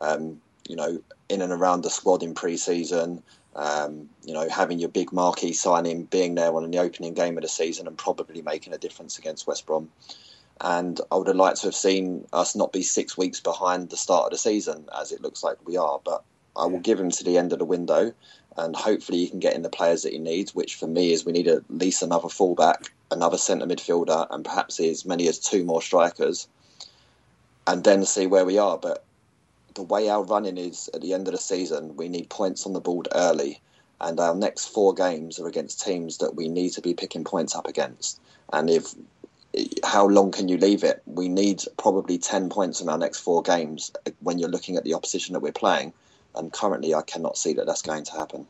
um, 0.00 0.40
you 0.68 0.76
know, 0.76 1.00
in 1.28 1.42
and 1.42 1.52
around 1.52 1.82
the 1.82 1.90
squad 1.90 2.22
in 2.22 2.34
pre-season. 2.34 3.22
Um, 3.54 4.08
you 4.24 4.32
know, 4.32 4.48
having 4.48 4.78
your 4.78 4.88
big 4.88 5.12
marquee 5.12 5.52
signing, 5.52 6.04
being 6.04 6.34
there 6.34 6.54
on 6.54 6.70
the 6.70 6.78
opening 6.78 7.12
game 7.12 7.36
of 7.36 7.42
the 7.42 7.48
season, 7.48 7.86
and 7.86 7.98
probably 7.98 8.40
making 8.40 8.72
a 8.72 8.78
difference 8.78 9.18
against 9.18 9.46
West 9.46 9.66
Brom. 9.66 9.90
and 10.62 11.00
I 11.10 11.16
would 11.16 11.26
have 11.26 11.36
liked 11.36 11.60
to 11.60 11.66
have 11.66 11.74
seen 11.74 12.26
us 12.32 12.56
not 12.56 12.72
be 12.72 12.82
six 12.82 13.18
weeks 13.18 13.40
behind 13.40 13.90
the 13.90 13.96
start 13.96 14.24
of 14.24 14.30
the 14.30 14.38
season, 14.38 14.88
as 14.98 15.12
it 15.12 15.20
looks 15.20 15.42
like 15.44 15.58
we 15.66 15.76
are. 15.76 16.00
But 16.02 16.24
I 16.56 16.66
will 16.66 16.80
give 16.80 17.00
him 17.00 17.10
to 17.10 17.24
the 17.24 17.38
end 17.38 17.52
of 17.52 17.58
the 17.58 17.64
window, 17.64 18.12
and 18.56 18.76
hopefully 18.76 19.18
he 19.18 19.28
can 19.28 19.40
get 19.40 19.54
in 19.54 19.62
the 19.62 19.70
players 19.70 20.02
that 20.02 20.12
he 20.12 20.18
needs. 20.18 20.54
Which 20.54 20.74
for 20.74 20.86
me 20.86 21.12
is 21.12 21.24
we 21.24 21.32
need 21.32 21.48
at 21.48 21.62
least 21.70 22.02
another 22.02 22.28
fullback, 22.28 22.92
another 23.10 23.38
centre 23.38 23.66
midfielder, 23.66 24.26
and 24.30 24.44
perhaps 24.44 24.78
as 24.80 25.04
many 25.04 25.28
as 25.28 25.38
two 25.38 25.64
more 25.64 25.82
strikers, 25.82 26.48
and 27.66 27.84
then 27.84 28.04
see 28.04 28.26
where 28.26 28.44
we 28.44 28.58
are. 28.58 28.78
But 28.78 29.04
the 29.74 29.82
way 29.82 30.08
our 30.08 30.24
running 30.24 30.58
is 30.58 30.90
at 30.92 31.00
the 31.00 31.14
end 31.14 31.28
of 31.28 31.32
the 31.32 31.38
season, 31.38 31.96
we 31.96 32.08
need 32.08 32.28
points 32.28 32.66
on 32.66 32.74
the 32.74 32.80
board 32.80 33.08
early, 33.14 33.60
and 34.00 34.20
our 34.20 34.34
next 34.34 34.66
four 34.66 34.92
games 34.92 35.38
are 35.38 35.48
against 35.48 35.82
teams 35.82 36.18
that 36.18 36.34
we 36.34 36.48
need 36.48 36.70
to 36.70 36.82
be 36.82 36.94
picking 36.94 37.24
points 37.24 37.54
up 37.54 37.66
against. 37.66 38.20
And 38.52 38.68
if 38.68 38.94
how 39.84 40.06
long 40.06 40.32
can 40.32 40.48
you 40.48 40.56
leave 40.56 40.82
it? 40.82 41.02
We 41.06 41.28
need 41.28 41.62
probably 41.76 42.18
10 42.18 42.48
points 42.48 42.80
in 42.80 42.88
our 42.88 42.98
next 42.98 43.20
four 43.20 43.42
games 43.42 43.92
when 44.20 44.38
you're 44.38 44.48
looking 44.48 44.76
at 44.76 44.84
the 44.84 44.94
opposition 44.94 45.34
that 45.34 45.40
we're 45.40 45.52
playing. 45.52 45.92
And 46.34 46.52
currently, 46.52 46.94
I 46.94 47.02
cannot 47.02 47.36
see 47.36 47.52
that 47.54 47.66
that's 47.66 47.82
going 47.82 48.04
to 48.04 48.12
happen. 48.12 48.46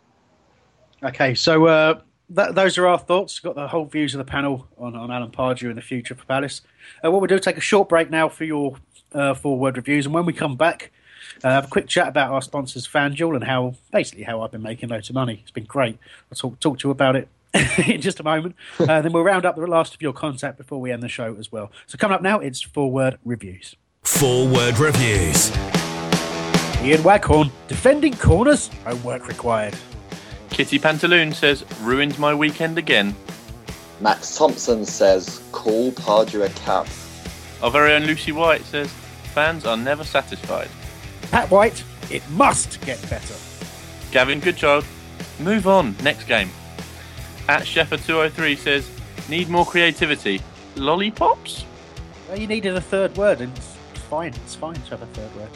Okay, 1.03 1.35
so 1.35 1.67
uh, 1.67 2.01
that, 2.31 2.55
those 2.55 2.79
are 2.79 2.87
our 2.87 2.99
thoughts. 2.99 3.43
We've 3.43 3.55
got 3.55 3.61
the 3.61 3.69
whole 3.69 3.85
views 3.85 4.15
of 4.15 4.19
the 4.19 4.25
panel 4.25 4.69
on, 4.79 4.95
on 4.95 5.11
Alan 5.11 5.31
Pardew 5.31 5.69
and 5.69 5.77
the 5.77 5.83
future 5.83 6.15
for 6.15 6.25
Palace. 6.25 6.63
Uh, 7.05 7.11
what 7.11 7.21
we'll 7.21 7.29
do, 7.29 7.39
take 7.39 7.57
a 7.57 7.61
short 7.61 7.89
break 7.89 8.11
now 8.11 8.29
for 8.29 8.45
your 8.45 8.77
uh, 9.13 9.35
forward 9.35 9.77
reviews. 9.77 10.07
And 10.07 10.15
when 10.15 10.25
we 10.25 10.33
come 10.33 10.57
back, 10.57 10.93
uh, 11.43 11.51
have 11.51 11.65
a 11.65 11.69
quick 11.69 11.89
chat 11.89 12.09
about 12.09 12.31
our 12.31 12.43
sponsors, 12.43 12.87
FanDuel, 12.87 13.35
and 13.35 13.45
how 13.45 13.75
basically 13.91 14.25
how 14.25 14.43
I've 14.43 14.51
been 14.51 14.63
making 14.63 14.89
loads 14.89 15.09
of 15.09 15.15
money. 15.15 15.41
It's 15.43 15.51
been 15.51 15.65
great. 15.65 15.99
I'll 16.31 16.37
talk, 16.37 16.61
talk 16.61 16.79
to 16.81 16.89
you 16.89 16.93
about 16.93 17.17
it 17.17 17.29
in 17.87 18.01
just 18.01 18.21
a 18.21 18.25
moment. 18.25 18.57
Uh, 18.83 19.01
then 19.01 19.13
we'll 19.13 19.23
round 19.23 19.47
up 19.47 19.55
the 19.55 19.67
last 19.67 19.95
of 19.95 20.03
your 20.03 20.13
contact 20.13 20.59
before 20.59 20.81
we 20.81 20.91
end 20.91 21.03
the 21.03 21.09
show 21.09 21.37
as 21.39 21.53
well. 21.53 21.71
So 21.87 21.97
coming 21.97 22.15
up 22.15 22.23
now, 22.23 22.41
it's 22.41 22.61
forward 22.61 23.19
reviews. 23.25 23.77
Forward 24.03 24.79
reviews. 24.79 25.53
Ian 26.83 27.05
Waghorn, 27.05 27.49
defending 27.69 28.13
corners, 28.17 28.69
no 28.85 28.97
work 28.97 29.29
required. 29.29 29.77
Kitty 30.51 30.81
Pantaloon 30.81 31.33
says, 31.33 31.65
ruined 31.81 32.19
my 32.19 32.35
weekend 32.35 32.77
again. 32.77 33.15
Max 34.01 34.37
Thompson 34.37 34.85
says, 34.85 35.41
call 35.53 35.93
Pardew 35.93 36.45
a 36.45 36.49
cap. 36.49 36.89
Our 37.63 37.71
very 37.71 37.93
own 37.93 38.03
Lucy 38.03 38.33
White 38.33 38.65
says, 38.65 38.91
fans 39.33 39.65
are 39.65 39.77
never 39.77 40.03
satisfied. 40.03 40.69
Pat 41.31 41.49
White, 41.53 41.85
it 42.11 42.29
must 42.31 42.81
get 42.85 43.01
better. 43.09 43.37
Gavin 44.11 44.41
Goodchild, 44.41 44.85
move 45.39 45.69
on, 45.69 45.95
next 46.03 46.25
game. 46.25 46.51
At 47.49 47.63
Sheffer203 47.63 48.59
says, 48.59 48.91
need 49.29 49.49
more 49.49 49.65
creativity. 49.65 50.41
Lollipops? 50.75 51.65
Well, 52.29 52.41
you 52.41 52.49
needed 52.49 52.75
a 52.75 52.81
third 52.81 53.17
word, 53.17 53.41
and 53.41 53.57
it's 53.57 53.77
fine. 54.11 54.35
It's 54.35 54.57
fine 54.57 54.75
to 54.75 54.91
have 54.91 55.03
a 55.03 55.07
third 55.07 55.33
word. 55.37 55.51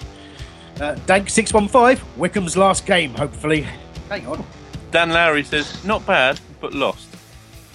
Uh, 0.77 0.95
Dank615, 1.07 1.99
Wickham's 2.19 2.57
last 2.57 2.85
game, 2.85 3.15
hopefully. 3.15 3.67
Hang 4.09 4.27
on. 4.27 4.45
Dan 4.91 5.11
Lowry 5.11 5.43
says, 5.43 5.85
not 5.85 6.05
bad, 6.07 6.39
but 6.61 6.75
lost. 6.75 7.09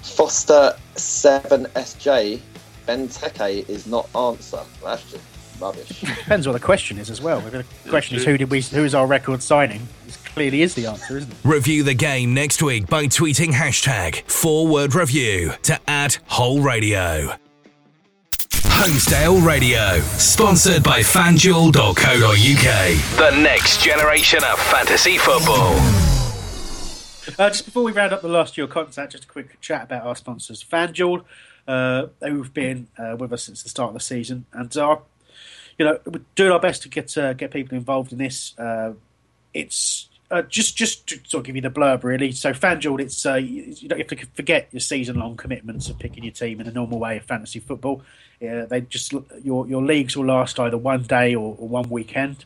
Foster 0.02 0.76
7SJ, 0.96 2.40
Benteke 2.88 3.68
is 3.70 3.88
not 3.88 4.08
answer. 4.16 4.62
That's 4.84 5.12
just 5.12 5.24
rubbish. 5.60 6.02
Depends 6.02 6.48
what 6.48 6.54
the 6.54 6.60
question 6.60 6.98
is 6.98 7.10
as 7.10 7.22
well. 7.22 7.40
The 7.42 7.64
question 7.90 8.18
is 8.18 8.26
who 8.26 8.38
did 8.38 8.50
we 8.50 8.62
who 8.62 8.84
is 8.84 8.96
our 8.96 9.06
record 9.06 9.44
signing? 9.44 9.88
This 10.06 10.18
clearly 10.18 10.62
is 10.62 10.74
the 10.74 10.88
answer, 10.88 11.18
isn't 11.18 11.32
it? 11.32 11.38
Review 11.44 11.84
the 11.84 11.94
game 11.94 12.34
next 12.34 12.64
week 12.64 12.88
by 12.88 13.06
tweeting 13.06 13.52
hashtag 13.52 14.22
forward 14.30 14.96
review 14.96 15.54
to 15.64 15.80
add 15.88 16.18
whole 16.26 16.62
radio. 16.62 17.34
Holmesdale 18.52 19.46
Radio, 19.46 20.00
sponsored 20.18 20.84
by 20.84 21.00
fanduel.co.uk. 21.00 21.96
The 23.18 23.42
next 23.42 23.82
generation 23.82 24.44
of 24.44 24.60
fantasy 24.60 25.18
football. 25.18 25.76
Uh, 27.38 27.50
just 27.50 27.66
before 27.66 27.84
we 27.84 27.92
round 27.92 28.14
up 28.14 28.22
the 28.22 28.28
last 28.28 28.58
year 28.58 28.68
contact, 28.68 29.12
just 29.14 29.26
a 29.26 29.28
quick 29.28 29.60
chat 29.62 29.84
about 29.84 30.06
our 30.06 30.16
sponsors, 30.16 30.64
FanDuel, 30.64 31.24
uh, 31.68 32.08
who've 32.22 32.54
been 32.54 32.88
uh, 32.98 33.16
with 33.18 33.32
us 33.32 33.44
since 33.44 33.64
the 33.64 33.70
start 33.70 33.90
of 33.90 33.94
the 33.94 34.00
season, 34.00 34.46
and 34.54 34.76
are, 34.78 35.02
you 35.78 35.86
know, 35.86 36.00
we're 36.06 36.22
doing 36.36 36.52
our 36.52 36.60
best 36.60 36.82
to 36.84 36.90
get 36.90 37.18
uh, 37.18 37.34
get 37.34 37.52
people 37.52 37.78
involved 37.78 38.12
in 38.12 38.18
this. 38.18 38.58
Uh, 38.58 38.94
it's 39.54 40.10
uh, 40.32 40.42
just 40.44 40.78
just 40.78 41.06
to 41.08 41.20
sort 41.26 41.42
of 41.42 41.46
give 41.46 41.56
you 41.58 41.62
the 41.62 41.70
blurb 41.70 42.04
really. 42.04 42.32
So 42.32 42.54
FanDuel, 42.54 43.02
it's 43.02 43.26
uh, 43.26 43.36
you, 43.36 43.88
don't 43.88 44.00
have 44.00 44.08
to 44.08 44.26
forget 44.34 44.70
your 44.72 44.80
season 44.80 45.20
long 45.20 45.36
commitments 45.36 45.90
of 45.90 46.00
picking 46.00 46.24
your 46.24 46.32
team 46.32 46.62
in 46.62 46.68
a 46.68 46.72
normal 46.72 47.00
way 47.00 47.18
of 47.18 47.24
fantasy 47.26 47.60
football. 47.60 48.02
Uh, 48.42 48.66
they 48.66 48.82
just 48.82 49.14
your 49.44 49.68
your 49.68 49.84
leagues 49.84 50.16
will 50.16 50.26
last 50.26 50.58
either 50.58 50.78
one 50.78 51.04
day 51.04 51.36
or, 51.36 51.56
or, 51.60 51.68
one 51.68 51.90
weekend, 51.90 52.46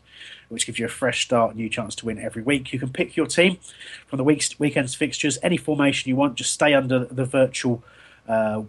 which 0.49 0.65
gives 0.65 0.79
you 0.79 0.86
a 0.86 0.89
fresh 0.89 1.23
start, 1.23 1.55
new 1.55 1.69
chance 1.69 1.93
to 1.95 2.07
win 2.07 2.17
every 2.17 2.41
week. 2.41 2.73
You 2.73 2.79
can 2.79 2.89
pick 2.89 3.15
your 3.15 3.27
team 3.27 3.59
from 4.07 4.17
the 4.17 4.23
week's 4.23 4.59
weekend's 4.59 4.95
fixtures, 4.95 5.38
any 5.43 5.57
formation 5.57 6.09
you 6.09 6.15
want. 6.15 6.36
Just 6.36 6.53
stay 6.53 6.73
under 6.73 7.05
the 7.05 7.25
virtual. 7.25 7.83
Uh, 8.27 8.63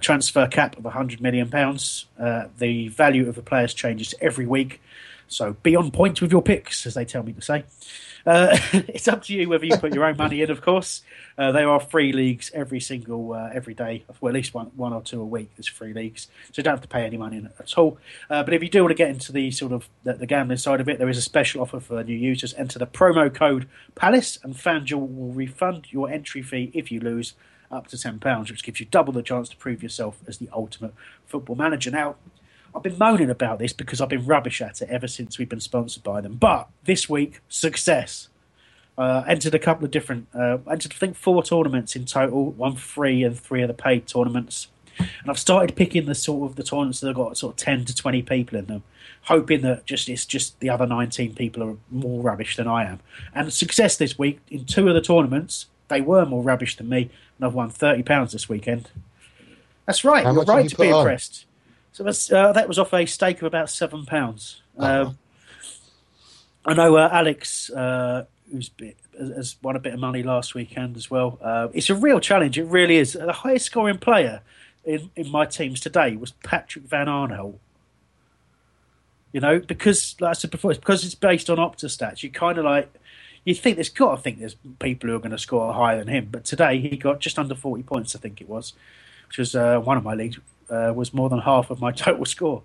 transfer 0.00 0.46
cap 0.46 0.78
of 0.78 0.84
100 0.84 1.20
million 1.20 1.50
pounds. 1.50 2.06
The 2.16 2.88
value 2.88 3.28
of 3.28 3.34
the 3.34 3.42
players 3.42 3.74
changes 3.74 4.14
every 4.20 4.46
week, 4.46 4.80
so 5.26 5.54
be 5.64 5.74
on 5.74 5.90
point 5.90 6.22
with 6.22 6.30
your 6.30 6.40
picks, 6.40 6.86
as 6.86 6.94
they 6.94 7.04
tell 7.04 7.24
me 7.24 7.32
to 7.32 7.42
say. 7.42 7.64
Uh, 8.26 8.56
it's 8.72 9.08
up 9.08 9.22
to 9.24 9.34
you 9.34 9.48
whether 9.48 9.64
you 9.64 9.76
put 9.76 9.94
your 9.94 10.04
own 10.04 10.16
money 10.16 10.42
in. 10.42 10.50
Of 10.50 10.60
course, 10.60 11.02
uh, 11.36 11.52
there 11.52 11.68
are 11.68 11.80
free 11.80 12.12
leagues 12.12 12.50
every 12.54 12.80
single 12.80 13.32
uh, 13.32 13.50
every 13.52 13.74
day. 13.74 14.04
Well, 14.20 14.30
at 14.30 14.34
least 14.34 14.54
one 14.54 14.70
one 14.76 14.92
or 14.92 15.02
two 15.02 15.20
a 15.20 15.24
week. 15.24 15.50
There's 15.56 15.68
free 15.68 15.92
leagues, 15.92 16.28
so 16.46 16.52
you 16.56 16.62
don't 16.62 16.74
have 16.74 16.82
to 16.82 16.88
pay 16.88 17.04
any 17.04 17.16
money 17.16 17.46
at 17.58 17.78
all. 17.78 17.98
Uh, 18.30 18.42
but 18.42 18.54
if 18.54 18.62
you 18.62 18.68
do 18.68 18.82
want 18.82 18.90
to 18.90 18.96
get 18.96 19.10
into 19.10 19.32
the 19.32 19.50
sort 19.50 19.72
of 19.72 19.88
the, 20.04 20.14
the, 20.14 20.26
gambling 20.26 20.58
side 20.58 20.80
of 20.80 20.88
it, 20.88 20.98
there 20.98 21.08
is 21.08 21.18
a 21.18 21.22
special 21.22 21.62
offer 21.62 21.80
for 21.80 22.02
new 22.02 22.16
users. 22.16 22.54
Enter 22.54 22.78
the 22.78 22.86
promo 22.86 23.32
code 23.32 23.68
Palace, 23.94 24.38
and 24.42 24.54
FanDuel 24.54 25.14
will 25.14 25.32
refund 25.32 25.92
your 25.92 26.10
entry 26.10 26.42
fee 26.42 26.70
if 26.74 26.90
you 26.90 27.00
lose 27.00 27.34
up 27.72 27.86
to 27.88 27.96
£10, 27.96 28.50
which 28.50 28.62
gives 28.62 28.78
you 28.78 28.86
double 28.86 29.12
the 29.12 29.22
chance 29.22 29.48
to 29.48 29.56
prove 29.56 29.82
yourself 29.82 30.18
as 30.28 30.38
the 30.38 30.48
ultimate 30.52 30.92
football 31.26 31.56
manager. 31.56 31.90
Now, 31.90 32.16
I've 32.74 32.82
been 32.82 32.98
moaning 32.98 33.30
about 33.30 33.58
this 33.58 33.72
because 33.72 34.00
I've 34.00 34.08
been 34.08 34.26
rubbish 34.26 34.60
at 34.62 34.80
it 34.80 34.88
ever 34.88 35.06
since 35.06 35.38
we've 35.38 35.48
been 35.48 35.60
sponsored 35.60 36.02
by 36.02 36.20
them. 36.20 36.34
But 36.34 36.68
this 36.84 37.08
week, 37.08 37.40
success. 37.48 38.28
Uh, 38.98 39.24
entered 39.26 39.54
a 39.54 39.58
couple 39.58 39.86
of 39.86 39.90
different, 39.90 40.28
uh, 40.34 40.58
entered 40.70 40.92
I 40.92 40.96
think 40.96 41.16
four 41.16 41.42
tournaments 41.42 41.96
in 41.96 42.04
total, 42.04 42.52
one 42.52 42.76
free 42.76 43.24
and 43.24 43.38
three 43.38 43.62
of 43.62 43.68
the 43.68 43.74
paid 43.74 44.06
tournaments. 44.06 44.68
And 44.98 45.30
I've 45.30 45.38
started 45.38 45.74
picking 45.74 46.04
the 46.04 46.14
sort 46.14 46.50
of 46.50 46.56
the 46.56 46.62
tournaments 46.62 47.00
that 47.00 47.06
have 47.06 47.16
got 47.16 47.38
sort 47.38 47.54
of 47.54 47.56
ten 47.56 47.86
to 47.86 47.94
twenty 47.94 48.20
people 48.20 48.58
in 48.58 48.66
them, 48.66 48.82
hoping 49.22 49.62
that 49.62 49.86
just 49.86 50.10
it's 50.10 50.26
just 50.26 50.60
the 50.60 50.68
other 50.68 50.86
nineteen 50.86 51.34
people 51.34 51.62
are 51.62 51.76
more 51.90 52.22
rubbish 52.22 52.56
than 52.56 52.68
I 52.68 52.84
am. 52.84 53.00
And 53.34 53.50
success 53.50 53.96
this 53.96 54.18
week 54.18 54.40
in 54.50 54.66
two 54.66 54.86
of 54.88 54.94
the 54.94 55.00
tournaments, 55.00 55.66
they 55.88 56.02
were 56.02 56.26
more 56.26 56.42
rubbish 56.42 56.76
than 56.76 56.90
me, 56.90 57.08
and 57.38 57.46
I've 57.46 57.54
won 57.54 57.70
thirty 57.70 58.02
pounds 58.02 58.32
this 58.32 58.50
weekend. 58.50 58.90
That's 59.86 60.04
right. 60.04 60.22
How 60.22 60.34
You're 60.34 60.44
right 60.44 60.64
have 60.64 60.72
to 60.72 60.76
be 60.76 60.92
on? 60.92 61.00
impressed. 61.00 61.46
So 61.92 62.06
uh, 62.06 62.52
that 62.52 62.68
was 62.68 62.78
off 62.78 62.92
a 62.94 63.04
stake 63.06 63.38
of 63.38 63.44
about 63.44 63.68
seven 63.68 64.06
pounds. 64.06 64.62
Uh-huh. 64.78 65.08
Um, 65.08 65.18
I 66.64 66.74
know 66.74 66.96
uh, 66.96 67.08
Alex, 67.12 67.70
uh, 67.70 68.24
who's 68.50 68.70
bit, 68.70 68.96
has 69.18 69.56
won 69.62 69.76
a 69.76 69.80
bit 69.80 69.92
of 69.92 70.00
money 70.00 70.22
last 70.22 70.54
weekend 70.54 70.96
as 70.96 71.10
well. 71.10 71.38
Uh, 71.42 71.68
it's 71.74 71.90
a 71.90 71.94
real 71.94 72.18
challenge. 72.18 72.58
It 72.58 72.64
really 72.64 72.96
is. 72.96 73.12
The 73.12 73.32
highest 73.32 73.66
scoring 73.66 73.98
player 73.98 74.40
in, 74.84 75.10
in 75.16 75.30
my 75.30 75.44
teams 75.44 75.80
today 75.80 76.16
was 76.16 76.32
Patrick 76.42 76.84
Van 76.84 77.08
Aanholt. 77.08 77.58
You 79.32 79.40
know, 79.40 79.60
because 79.60 80.16
like 80.20 80.30
I 80.30 80.32
said 80.34 80.50
before, 80.50 80.70
it's 80.70 80.80
because 80.80 81.04
it's 81.04 81.14
based 81.14 81.50
on 81.50 81.56
Opta 81.56 81.86
stats. 81.86 82.22
You 82.22 82.30
kind 82.30 82.58
of 82.58 82.64
like 82.64 82.92
you 83.44 83.54
think 83.54 83.76
there's 83.76 83.88
got 83.88 84.16
to 84.16 84.22
think 84.22 84.38
there's 84.38 84.56
people 84.78 85.08
who 85.08 85.16
are 85.16 85.20
going 85.20 85.32
to 85.32 85.38
score 85.38 85.72
higher 85.72 85.98
than 85.98 86.08
him. 86.08 86.28
But 86.30 86.44
today 86.44 86.78
he 86.80 86.96
got 86.96 87.20
just 87.20 87.38
under 87.38 87.54
forty 87.54 87.82
points, 87.82 88.14
I 88.14 88.18
think 88.18 88.40
it 88.40 88.48
was, 88.48 88.74
which 89.28 89.38
was 89.38 89.54
uh, 89.54 89.78
one 89.80 89.96
of 89.96 90.04
my 90.04 90.14
leagues 90.14 90.38
uh, 90.72 90.92
was 90.94 91.12
more 91.12 91.28
than 91.28 91.40
half 91.40 91.70
of 91.70 91.80
my 91.80 91.92
total 92.04 92.24
score. 92.24 92.62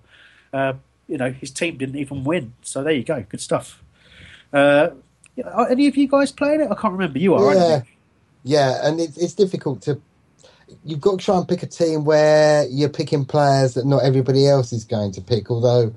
Uh, 0.54 0.74
you 1.08 1.18
know, 1.18 1.32
his 1.32 1.52
team 1.52 1.78
didn't 1.78 1.98
even 1.98 2.24
win. 2.24 2.54
So 2.62 2.84
there 2.84 2.94
you 2.94 3.04
go, 3.04 3.26
good 3.28 3.42
stuff. 3.42 3.84
Uh, 4.52 4.90
are 5.46 5.70
any 5.70 5.88
of 5.88 5.98
you 5.98 6.08
guys 6.08 6.32
playing 6.32 6.62
it? 6.62 6.72
I 6.72 6.76
can't 6.76 6.94
remember. 6.94 7.20
You 7.20 7.36
are, 7.36 7.54
yeah, 7.54 7.82
yeah, 8.44 8.88
and 8.88 9.00
it's 9.00 9.18
it's 9.18 9.34
difficult 9.34 9.82
to. 9.84 10.02
You've 10.84 11.00
got 11.00 11.20
to 11.20 11.26
try 11.26 11.38
and 11.38 11.48
pick 11.48 11.64
a 11.64 11.68
team 11.68 12.04
where 12.04 12.66
you're 12.68 12.90
picking 12.90 13.24
players 13.24 13.76
that 13.76 13.86
not 13.86 14.04
everybody 14.04 14.48
else 14.48 14.74
is 14.74 14.84
going 14.84 15.14
to 15.14 15.22
pick. 15.22 15.50
Although 15.50 15.94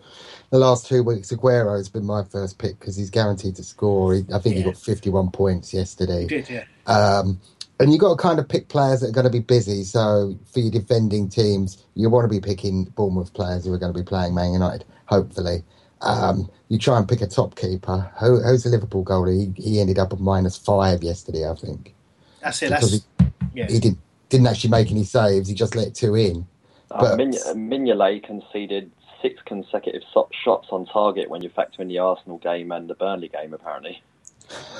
the 0.51 0.59
last 0.59 0.87
two 0.87 1.03
weeks, 1.03 1.33
Aguero 1.33 1.77
has 1.77 1.89
been 1.89 2.05
my 2.05 2.23
first 2.25 2.59
pick 2.59 2.79
because 2.79 2.97
he's 2.97 3.11
guaranteed 3.11 3.57
to 3.57 3.65
score. 3.65 4.15
He, 4.15 4.25
I 4.33 4.39
think 4.39 4.57
he 4.57 4.63
got 4.63 4.77
51 4.77 5.31
points 5.31 5.73
yesterday. 5.75 6.23
You 6.23 6.29
did, 6.29 6.51
yeah. 6.51 6.65
Um, 6.87 7.41
and 7.81 7.91
you've 7.91 8.01
got 8.01 8.11
to 8.11 8.23
kind 8.23 8.39
of 8.39 8.49
pick 8.49 8.69
players 8.69 9.01
that 9.01 9.09
are 9.09 9.13
going 9.13 9.25
to 9.25 9.31
be 9.31 9.41
busy. 9.41 9.85
So 9.85 10.39
for 10.53 10.61
your 10.61 10.71
defending 10.71 11.29
teams, 11.29 11.83
you 11.95 12.11
want 12.11 12.25
to 12.25 12.29
be 12.29 12.41
picking 12.41 12.85
Bournemouth 12.85 13.33
players 13.33 13.65
who 13.65 13.73
are 13.73 13.79
going 13.79 13.93
to 13.93 13.99
be 13.99 14.05
playing 14.05 14.35
Man 14.35 14.53
United, 14.53 14.85
hopefully. 15.07 15.65
Um, 16.03 16.51
you 16.69 16.79
try 16.79 16.99
and 16.99 17.09
pick 17.09 17.21
a 17.23 17.27
top 17.27 17.57
keeper. 17.57 18.11
Who, 18.21 18.41
who's 18.43 18.65
the 18.65 18.71
Liverpool 18.71 19.05
goalie? 19.05 19.57
He, 19.57 19.63
he 19.73 19.81
ended 19.81 19.99
up 19.99 20.13
at 20.13 20.21
minus 20.21 20.57
five 20.57 21.03
yesterday, 21.03 21.49
I 21.49 21.55
think. 21.55 21.95
That's 22.43 22.63
it. 22.63 22.71
Because 22.71 23.03
That's 23.19 23.31
he, 23.43 23.51
yeah. 23.55 23.67
he 23.69 23.81
did, 23.81 23.97
didn't 24.29 24.47
actually 24.47 24.71
make 24.71 24.91
any 24.91 25.05
saves. 25.05 25.49
He 25.49 25.55
just 25.55 25.75
let 25.75 25.95
two 25.95 26.15
in. 26.15 26.47
Uh, 26.91 27.01
But- 27.01 27.17
Min- 27.17 27.33
Mignolet 27.33 28.23
conceded 28.23 28.91
six 29.23 29.41
consecutive 29.45 30.03
so- 30.13 30.29
shots 30.45 30.69
on 30.71 30.87
target 30.87 31.29
when 31.29 31.43
you 31.43 31.51
factor 31.51 31.83
in 31.83 31.89
the 31.89 31.99
Arsenal 31.99 32.39
game 32.39 32.73
and 32.73 32.89
the 32.89 32.95
Burnley 32.95 33.29
game, 33.29 33.53
apparently. 33.53 34.03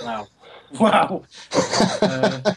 Wow, 0.05 0.27
wow. 0.79 1.25
Uh, 2.03 2.55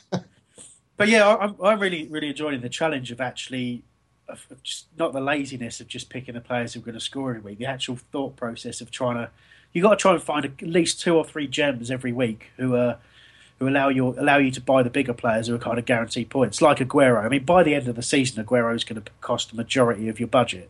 but 0.97 1.09
yeah, 1.09 1.27
I, 1.27 1.45
I'm, 1.45 1.55
I'm 1.63 1.79
really, 1.79 2.07
really 2.07 2.29
enjoying 2.29 2.61
the 2.61 2.69
challenge 2.69 3.11
of 3.11 3.21
actually, 3.21 3.83
of 4.27 4.45
just 4.63 4.87
not 4.97 5.13
the 5.13 5.21
laziness 5.21 5.79
of 5.79 5.87
just 5.87 6.09
picking 6.09 6.33
the 6.33 6.41
players 6.41 6.73
who 6.73 6.79
are 6.79 6.83
going 6.83 6.93
to 6.93 6.99
score 6.99 7.29
every 7.29 7.41
week. 7.41 7.57
The 7.59 7.65
actual 7.65 7.95
thought 7.95 8.35
process 8.35 8.81
of 8.81 8.91
trying 8.91 9.15
to, 9.15 9.29
you 9.73 9.81
got 9.81 9.91
to 9.91 9.95
try 9.95 10.13
and 10.13 10.21
find 10.21 10.45
at 10.45 10.61
least 10.61 11.01
two 11.01 11.15
or 11.15 11.25
three 11.25 11.47
gems 11.47 11.89
every 11.91 12.13
week 12.13 12.51
who 12.57 12.75
are. 12.75 12.97
Who 13.59 13.69
allow 13.69 13.87
you 13.89 14.07
allow 14.19 14.37
you 14.37 14.49
to 14.51 14.59
buy 14.59 14.81
the 14.81 14.89
bigger 14.89 15.13
players 15.13 15.47
who 15.47 15.55
are 15.55 15.59
kind 15.59 15.77
of 15.77 15.85
guaranteed 15.85 16.29
points, 16.29 16.59
like 16.59 16.79
Aguero. 16.79 17.23
I 17.23 17.29
mean, 17.29 17.45
by 17.45 17.61
the 17.63 17.75
end 17.75 17.87
of 17.87 17.95
the 17.95 18.01
season, 18.01 18.43
Aguero 18.43 18.75
is 18.75 18.83
going 18.83 19.01
to 19.01 19.11
cost 19.21 19.51
the 19.51 19.55
majority 19.55 20.09
of 20.09 20.19
your 20.19 20.27
budget. 20.27 20.69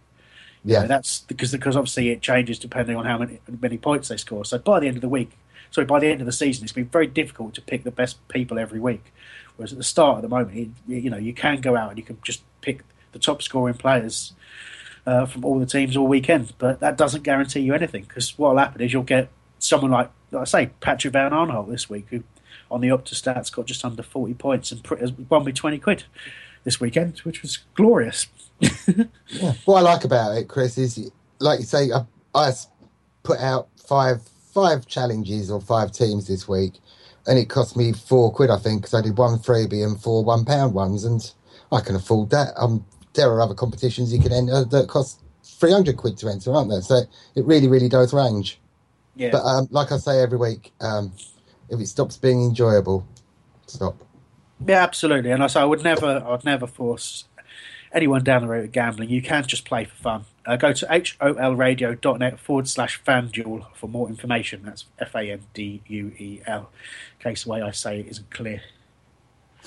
You 0.66 0.74
know, 0.76 0.82
Yeah, 0.82 0.86
that's 0.86 1.22
because 1.22 1.52
because 1.54 1.76
obviously 1.78 2.10
it 2.10 2.22
changes 2.22 2.60
depending 2.60 2.98
on 2.98 3.06
how 3.06 3.18
many 3.18 3.40
many 3.62 3.78
points 3.78 4.10
they 4.10 4.18
score. 4.18 4.44
So 4.46 4.60
by 4.60 4.80
the 4.82 4.88
end 4.88 4.98
of 4.98 5.02
the 5.02 5.10
week, 5.10 5.32
sorry, 5.74 5.86
by 5.86 6.00
the 6.00 6.08
end 6.08 6.22
of 6.22 6.28
the 6.28 6.32
season, 6.32 6.64
it's 6.64 6.72
been 6.72 6.86
very 6.86 7.08
difficult 7.08 7.56
to 7.56 7.62
pick 7.62 7.84
the 7.84 7.92
best 7.92 8.26
people 8.28 8.60
every 8.60 8.80
week. 8.80 9.12
Whereas 9.56 9.72
at 9.72 9.80
the 9.80 9.84
start, 9.84 10.18
at 10.18 10.22
the 10.22 10.30
moment, 10.30 10.76
you 10.88 11.10
know, 11.10 11.18
you 11.18 11.34
can 11.34 11.62
go 11.62 11.76
out 11.76 11.90
and 11.90 11.98
you 11.98 12.04
can 12.04 12.20
just 12.24 12.44
pick 12.62 12.84
the 13.12 13.20
top 13.20 13.42
scoring 13.42 13.74
players 13.74 14.34
uh, 15.08 15.26
from 15.26 15.44
all 15.44 15.60
the 15.60 15.66
teams 15.66 15.98
all 15.98 16.08
weekend, 16.08 16.54
but 16.60 16.80
that 16.80 16.96
doesn't 16.96 17.24
guarantee 17.24 17.62
you 17.62 17.74
anything 17.74 18.04
because 18.04 18.38
what'll 18.38 18.58
happen 18.58 18.82
is 18.82 18.94
you'll 18.94 19.04
get 19.04 19.30
someone 19.58 19.92
like, 19.92 20.12
like 20.32 20.42
I 20.42 20.46
say, 20.46 20.70
Patrick 20.80 21.14
Van 21.14 21.32
Aanholt 21.32 21.70
this 21.70 21.90
week, 21.90 22.06
who 22.10 22.24
on 22.70 22.82
the 22.82 22.90
Opta 22.90 23.16
stats 23.16 23.52
got 23.52 23.66
just 23.66 23.84
under 23.84 24.04
forty 24.04 24.34
points 24.34 24.72
and 24.72 25.28
won 25.30 25.44
me 25.44 25.52
twenty 25.52 25.80
quid 25.80 26.04
this 26.64 26.80
weekend, 26.80 27.20
which 27.20 27.42
was 27.42 27.60
glorious. 27.76 28.28
yeah. 28.60 29.54
What 29.66 29.80
I 29.80 29.82
like 29.82 30.04
about 30.04 30.38
it, 30.38 30.48
Chris, 30.48 30.78
is 30.78 31.12
like 31.40 31.60
you 31.60 31.66
say, 31.66 31.90
I 32.34 32.54
put 33.24 33.40
out 33.40 33.68
five 33.76 34.22
five 34.54 34.86
challenges 34.88 35.50
or 35.50 35.60
five 35.62 35.92
teams 35.92 36.28
this 36.28 36.48
week, 36.48 36.74
and 37.28 37.40
it 37.40 37.50
cost 37.50 37.76
me 37.76 37.94
four 37.94 38.32
quid, 38.32 38.50
I 38.50 38.58
think, 38.58 38.82
because 38.82 38.94
I 38.94 39.02
did 39.02 39.18
one 39.18 39.40
freebie 39.40 39.84
and 39.84 40.00
four 40.00 40.24
one 40.24 40.46
pound 40.46 40.74
ones, 40.74 41.04
and 41.04 41.32
I 41.72 41.82
can 41.82 41.96
afford 41.96 42.30
that. 42.32 42.54
Um, 42.58 42.86
there 43.14 43.30
are 43.30 43.42
other 43.42 43.56
competitions 43.56 44.14
you 44.14 44.20
can 44.20 44.32
enter 44.32 44.64
that 44.66 44.88
cost 44.88 45.22
three 45.44 45.72
hundred 45.72 45.98
quid 45.98 46.18
to 46.18 46.30
enter, 46.30 46.54
aren't 46.54 46.70
there? 46.70 46.82
So 46.82 47.02
it 47.36 47.46
really, 47.46 47.68
really 47.68 47.90
does 47.90 48.14
range. 48.14 48.60
Yeah, 49.16 49.30
But 49.32 49.44
um, 49.44 49.68
like 49.72 49.92
I 49.92 49.98
say 49.98 50.22
every 50.22 50.38
week, 50.38 50.74
um, 50.82 51.14
if 51.70 51.80
it 51.80 51.88
stops 51.88 52.18
being 52.18 52.44
enjoyable, 52.44 53.08
stop. 53.68 53.96
Yeah, 54.66 54.82
absolutely. 54.82 55.32
And 55.32 55.44
I 55.44 55.48
say 55.48 55.62
I 55.62 55.66
would 55.66 55.84
never, 55.84 56.24
I'd 56.26 56.44
never 56.44 56.66
force 56.66 57.26
anyone 57.94 58.24
down 58.24 58.42
the 58.42 58.48
road 58.48 58.66
of 58.66 58.72
gambling. 58.72 59.10
You 59.10 59.22
can 59.22 59.44
just 59.46 59.66
play 59.66 59.86
for 59.86 59.96
fun. 59.96 60.26
Uh, 60.46 60.58
go 60.58 60.74
to 60.74 60.86
holradio.net 60.86 62.40
forward 62.40 62.68
slash 62.68 63.02
fanduel 63.04 63.66
for 63.74 63.88
more 63.88 64.10
information. 64.10 64.62
That's 64.66 64.86
F 65.00 65.16
A 65.16 65.32
N 65.32 65.42
D 65.54 65.82
U 65.88 66.12
E 66.18 66.42
L. 66.46 66.70
In 67.20 67.24
case 67.32 67.44
the 67.44 67.50
way 67.50 67.62
I 67.62 67.72
say 67.72 68.02
it 68.02 68.08
isn't 68.08 68.30
clear. 68.30 68.62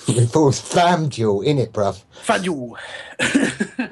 It 0.09 0.27
falls 0.27 0.61
fam 0.61 1.05
in 1.05 1.59
it, 1.59 1.73
bruv. 1.73 2.03
Fanduel. 2.25 2.77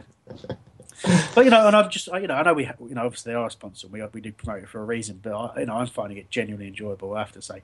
but 1.35 1.45
you 1.45 1.51
know, 1.51 1.67
and 1.67 1.75
I'm 1.75 1.91
just, 1.91 2.07
you 2.09 2.27
know, 2.27 2.35
I 2.35 2.43
know 2.43 2.53
we, 2.53 2.65
ha- 2.65 2.75
you 2.87 2.95
know, 2.95 3.07
obviously 3.07 3.33
they 3.33 3.37
are 3.37 3.47
a 3.47 3.51
sponsor. 3.51 3.89
We 3.89 4.03
we 4.13 4.21
do 4.21 4.33
promote 4.33 4.63
it 4.65 4.69
for 4.69 4.81
a 4.81 4.85
reason, 4.85 5.21
but 5.23 5.35
I, 5.35 5.61
you 5.61 5.67
know, 5.67 5.77
I'm 5.77 5.87
finding 5.87 6.19
it 6.19 6.31
genuinely 6.31 6.69
enjoyable. 6.69 7.15
I 7.15 7.21
have 7.21 7.33
to 7.33 7.43
say. 7.43 7.63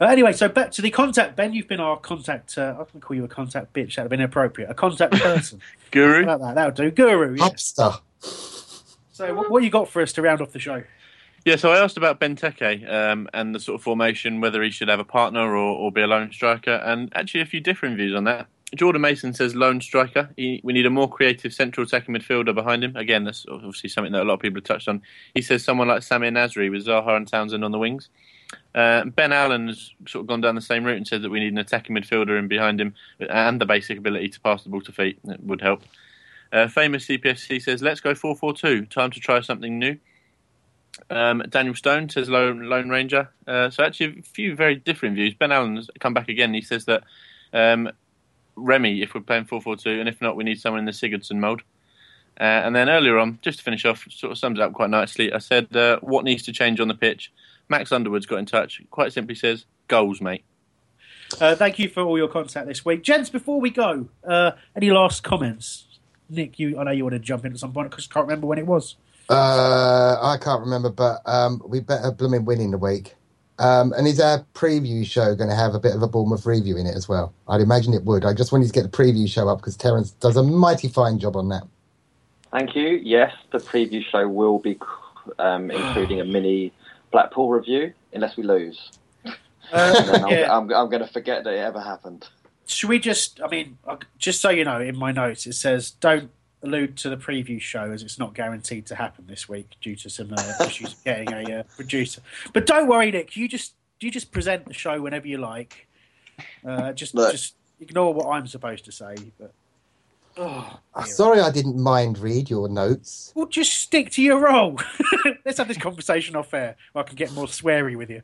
Uh, 0.00 0.04
anyway, 0.04 0.32
so 0.32 0.48
back 0.48 0.70
to 0.72 0.82
the 0.82 0.90
contact. 0.90 1.34
Ben, 1.36 1.52
you've 1.52 1.68
been 1.68 1.80
our 1.80 1.98
contact. 1.98 2.56
Uh, 2.56 2.76
I 2.78 2.84
can 2.84 3.00
call 3.00 3.16
you 3.16 3.24
a 3.24 3.28
contact 3.28 3.72
bitch. 3.72 3.96
That'd 3.96 4.04
have 4.04 4.10
been 4.10 4.20
inappropriate. 4.20 4.70
A 4.70 4.74
contact 4.74 5.14
person. 5.22 5.60
Guru. 5.90 6.22
About 6.22 6.40
that? 6.40 6.54
That'll 6.54 6.72
do. 6.72 6.90
Guru. 6.90 7.34
Yeah. 7.34 7.48
Hopster. 7.48 8.00
So, 9.18 9.34
what, 9.34 9.50
what 9.50 9.64
you 9.64 9.70
got 9.70 9.88
for 9.88 10.00
us 10.00 10.12
to 10.12 10.22
round 10.22 10.40
off 10.40 10.52
the 10.52 10.60
show? 10.60 10.84
Yeah, 11.44 11.56
so 11.56 11.72
I 11.72 11.82
asked 11.82 11.96
about 11.96 12.20
Benteke 12.20 12.88
um, 12.88 13.28
and 13.34 13.52
the 13.52 13.58
sort 13.58 13.74
of 13.74 13.82
formation, 13.82 14.40
whether 14.40 14.62
he 14.62 14.70
should 14.70 14.86
have 14.86 15.00
a 15.00 15.04
partner 15.04 15.40
or, 15.40 15.56
or 15.56 15.90
be 15.90 16.02
a 16.02 16.06
lone 16.06 16.30
striker, 16.30 16.70
and 16.70 17.10
actually 17.16 17.40
a 17.40 17.44
few 17.44 17.58
different 17.58 17.96
views 17.96 18.14
on 18.14 18.22
that. 18.24 18.46
Jordan 18.76 19.02
Mason 19.02 19.34
says 19.34 19.56
lone 19.56 19.80
striker. 19.80 20.30
He, 20.36 20.60
we 20.62 20.72
need 20.72 20.86
a 20.86 20.90
more 20.90 21.10
creative 21.10 21.52
central 21.52 21.84
attacking 21.84 22.14
midfielder 22.14 22.54
behind 22.54 22.84
him. 22.84 22.94
Again, 22.94 23.24
that's 23.24 23.44
obviously 23.50 23.88
something 23.88 24.12
that 24.12 24.22
a 24.22 24.24
lot 24.24 24.34
of 24.34 24.40
people 24.40 24.58
have 24.58 24.64
touched 24.64 24.86
on. 24.86 25.02
He 25.34 25.42
says 25.42 25.64
someone 25.64 25.88
like 25.88 26.02
Samir 26.02 26.30
Nasri 26.30 26.70
with 26.70 26.86
Zaha 26.86 27.16
and 27.16 27.26
Townsend 27.26 27.64
on 27.64 27.72
the 27.72 27.78
wings. 27.78 28.10
Uh, 28.72 29.04
ben 29.06 29.32
Allen 29.32 29.66
has 29.66 29.90
sort 30.06 30.22
of 30.22 30.26
gone 30.28 30.42
down 30.42 30.54
the 30.54 30.60
same 30.60 30.84
route 30.84 30.96
and 30.96 31.08
said 31.08 31.22
that 31.22 31.30
we 31.30 31.40
need 31.40 31.50
an 31.50 31.58
attacking 31.58 31.96
midfielder 31.96 32.38
in 32.38 32.46
behind 32.46 32.80
him 32.80 32.94
and 33.18 33.60
the 33.60 33.66
basic 33.66 33.98
ability 33.98 34.28
to 34.28 34.40
pass 34.40 34.62
the 34.62 34.68
ball 34.68 34.80
to 34.82 34.92
feet. 34.92 35.18
That 35.24 35.42
would 35.42 35.60
help. 35.60 35.82
Uh, 36.52 36.68
famous 36.68 37.06
CPFC 37.06 37.60
says, 37.60 37.82
let's 37.82 38.00
go 38.00 38.14
4 38.14 38.36
4 38.36 38.54
2. 38.54 38.86
Time 38.86 39.10
to 39.10 39.20
try 39.20 39.40
something 39.40 39.78
new. 39.78 39.98
Um, 41.10 41.42
Daniel 41.48 41.74
Stone 41.74 42.08
says 42.08 42.28
Lone, 42.28 42.68
Lone 42.68 42.88
Ranger. 42.88 43.30
Uh, 43.46 43.70
so 43.70 43.84
actually, 43.84 44.18
a 44.18 44.22
few 44.22 44.54
very 44.56 44.74
different 44.74 45.14
views. 45.14 45.34
Ben 45.34 45.52
Allen's 45.52 45.90
come 46.00 46.14
back 46.14 46.28
again. 46.28 46.54
He 46.54 46.62
says 46.62 46.86
that 46.86 47.04
um, 47.52 47.90
Remy, 48.56 49.02
if 49.02 49.14
we're 49.14 49.20
playing 49.20 49.44
4 49.44 49.60
4 49.60 49.76
2, 49.76 50.00
and 50.00 50.08
if 50.08 50.20
not, 50.20 50.36
we 50.36 50.44
need 50.44 50.60
someone 50.60 50.80
in 50.80 50.86
the 50.86 50.92
Sigurdsson 50.92 51.36
mode. 51.36 51.62
Uh, 52.40 52.44
and 52.44 52.74
then 52.74 52.88
earlier 52.88 53.18
on, 53.18 53.38
just 53.42 53.58
to 53.58 53.64
finish 53.64 53.84
off, 53.84 54.06
sort 54.10 54.30
of 54.30 54.38
sums 54.38 54.58
it 54.58 54.62
up 54.62 54.72
quite 54.72 54.90
nicely. 54.90 55.32
I 55.32 55.38
said, 55.38 55.74
uh, 55.74 55.98
what 56.00 56.24
needs 56.24 56.44
to 56.44 56.52
change 56.52 56.78
on 56.78 56.88
the 56.88 56.94
pitch? 56.94 57.32
Max 57.68 57.90
Underwood's 57.90 58.26
got 58.26 58.38
in 58.38 58.46
touch. 58.46 58.80
Quite 58.90 59.12
simply 59.12 59.34
says, 59.34 59.64
goals, 59.88 60.20
mate. 60.20 60.44
Uh, 61.40 61.54
thank 61.54 61.78
you 61.78 61.88
for 61.88 62.02
all 62.02 62.16
your 62.16 62.28
contact 62.28 62.66
this 62.68 62.84
week, 62.84 63.02
gents. 63.02 63.28
Before 63.28 63.60
we 63.60 63.70
go, 63.70 64.08
uh, 64.26 64.52
any 64.74 64.90
last 64.90 65.22
comments? 65.22 65.87
Nick, 66.30 66.58
you, 66.58 66.78
I 66.78 66.84
know 66.84 66.90
you 66.90 67.04
want 67.04 67.14
to 67.14 67.18
jump 67.18 67.44
in 67.44 67.52
at 67.52 67.58
some 67.58 67.72
point 67.72 67.90
because 67.90 68.08
I 68.10 68.14
can't 68.14 68.26
remember 68.26 68.46
when 68.46 68.58
it 68.58 68.66
was. 68.66 68.96
Uh, 69.28 70.16
I 70.20 70.36
can't 70.42 70.60
remember, 70.60 70.90
but 70.90 71.20
um, 71.26 71.60
we 71.66 71.80
better 71.80 72.10
blooming 72.10 72.44
win 72.44 72.60
in 72.60 72.70
the 72.70 72.78
week. 72.78 73.14
Um, 73.58 73.92
and 73.94 74.06
is 74.06 74.20
our 74.20 74.46
preview 74.54 75.04
show 75.04 75.34
going 75.34 75.50
to 75.50 75.56
have 75.56 75.74
a 75.74 75.80
bit 75.80 75.94
of 75.94 76.02
a 76.02 76.06
Bournemouth 76.06 76.46
review 76.46 76.76
in 76.76 76.86
it 76.86 76.94
as 76.94 77.08
well? 77.08 77.34
I'd 77.48 77.60
imagine 77.60 77.92
it 77.92 78.04
would. 78.04 78.24
I 78.24 78.32
just 78.32 78.52
wanted 78.52 78.68
to 78.68 78.72
get 78.72 78.82
the 78.84 78.88
preview 78.88 79.28
show 79.28 79.48
up 79.48 79.58
because 79.58 79.76
Terence 79.76 80.12
does 80.12 80.36
a 80.36 80.42
mighty 80.42 80.88
fine 80.88 81.18
job 81.18 81.36
on 81.36 81.48
that. 81.48 81.64
Thank 82.52 82.76
you. 82.76 83.00
Yes, 83.02 83.34
the 83.50 83.58
preview 83.58 84.04
show 84.04 84.28
will 84.28 84.58
be 84.58 84.78
um, 85.38 85.70
including 85.72 86.20
a 86.20 86.24
mini 86.24 86.72
Blackpool 87.10 87.50
review, 87.50 87.92
unless 88.12 88.36
we 88.36 88.44
lose. 88.44 88.92
Uh, 89.26 89.32
I'm, 89.72 90.28
yeah. 90.28 90.56
I'm, 90.56 90.72
I'm 90.72 90.88
going 90.88 91.02
to 91.04 91.12
forget 91.12 91.44
that 91.44 91.52
it 91.52 91.58
ever 91.58 91.80
happened. 91.80 92.28
Should 92.68 92.88
we 92.88 92.98
just? 92.98 93.40
I 93.42 93.48
mean, 93.48 93.78
uh, 93.86 93.96
just 94.18 94.40
so 94.40 94.50
you 94.50 94.64
know, 94.64 94.80
in 94.80 94.96
my 94.96 95.10
notes 95.12 95.46
it 95.46 95.54
says 95.54 95.90
don't 95.92 96.30
allude 96.62 96.96
to 96.98 97.08
the 97.08 97.16
preview 97.16 97.60
show 97.60 97.92
as 97.92 98.02
it's 98.02 98.18
not 98.18 98.34
guaranteed 98.34 98.84
to 98.86 98.94
happen 98.94 99.24
this 99.28 99.48
week 99.48 99.70
due 99.80 99.94
to 99.96 100.10
some 100.10 100.32
uh, 100.36 100.52
issues 100.66 100.92
of 100.92 101.04
getting 101.04 101.32
a 101.32 101.60
uh, 101.60 101.62
producer. 101.76 102.20
But 102.52 102.66
don't 102.66 102.86
worry, 102.88 103.10
Nick. 103.10 103.36
You 103.36 103.48
just 103.48 103.74
you 104.00 104.10
just 104.10 104.30
present 104.32 104.66
the 104.66 104.74
show 104.74 105.00
whenever 105.00 105.26
you 105.26 105.38
like. 105.38 105.86
Uh, 106.64 106.92
just 106.92 107.14
Look. 107.14 107.32
just 107.32 107.54
ignore 107.80 108.12
what 108.14 108.26
I'm 108.28 108.46
supposed 108.46 108.84
to 108.84 108.92
say. 108.92 109.14
But 109.40 109.52
oh, 110.36 110.78
Uh. 110.94 111.02
Sorry, 111.04 111.40
I 111.40 111.50
didn't 111.50 111.78
mind 111.78 112.18
read 112.18 112.50
your 112.50 112.68
notes. 112.68 113.32
well, 113.34 113.46
just 113.46 113.72
stick 113.74 114.10
to 114.12 114.22
your 114.22 114.38
role. 114.40 114.78
Let's 115.44 115.58
have 115.58 115.68
this 115.68 115.78
conversation 115.78 116.36
off 116.36 116.52
air. 116.54 116.76
Where 116.92 117.04
I 117.04 117.06
can 117.08 117.16
get 117.16 117.32
more 117.32 117.46
sweary 117.46 117.96
with 117.96 118.10
you. 118.10 118.22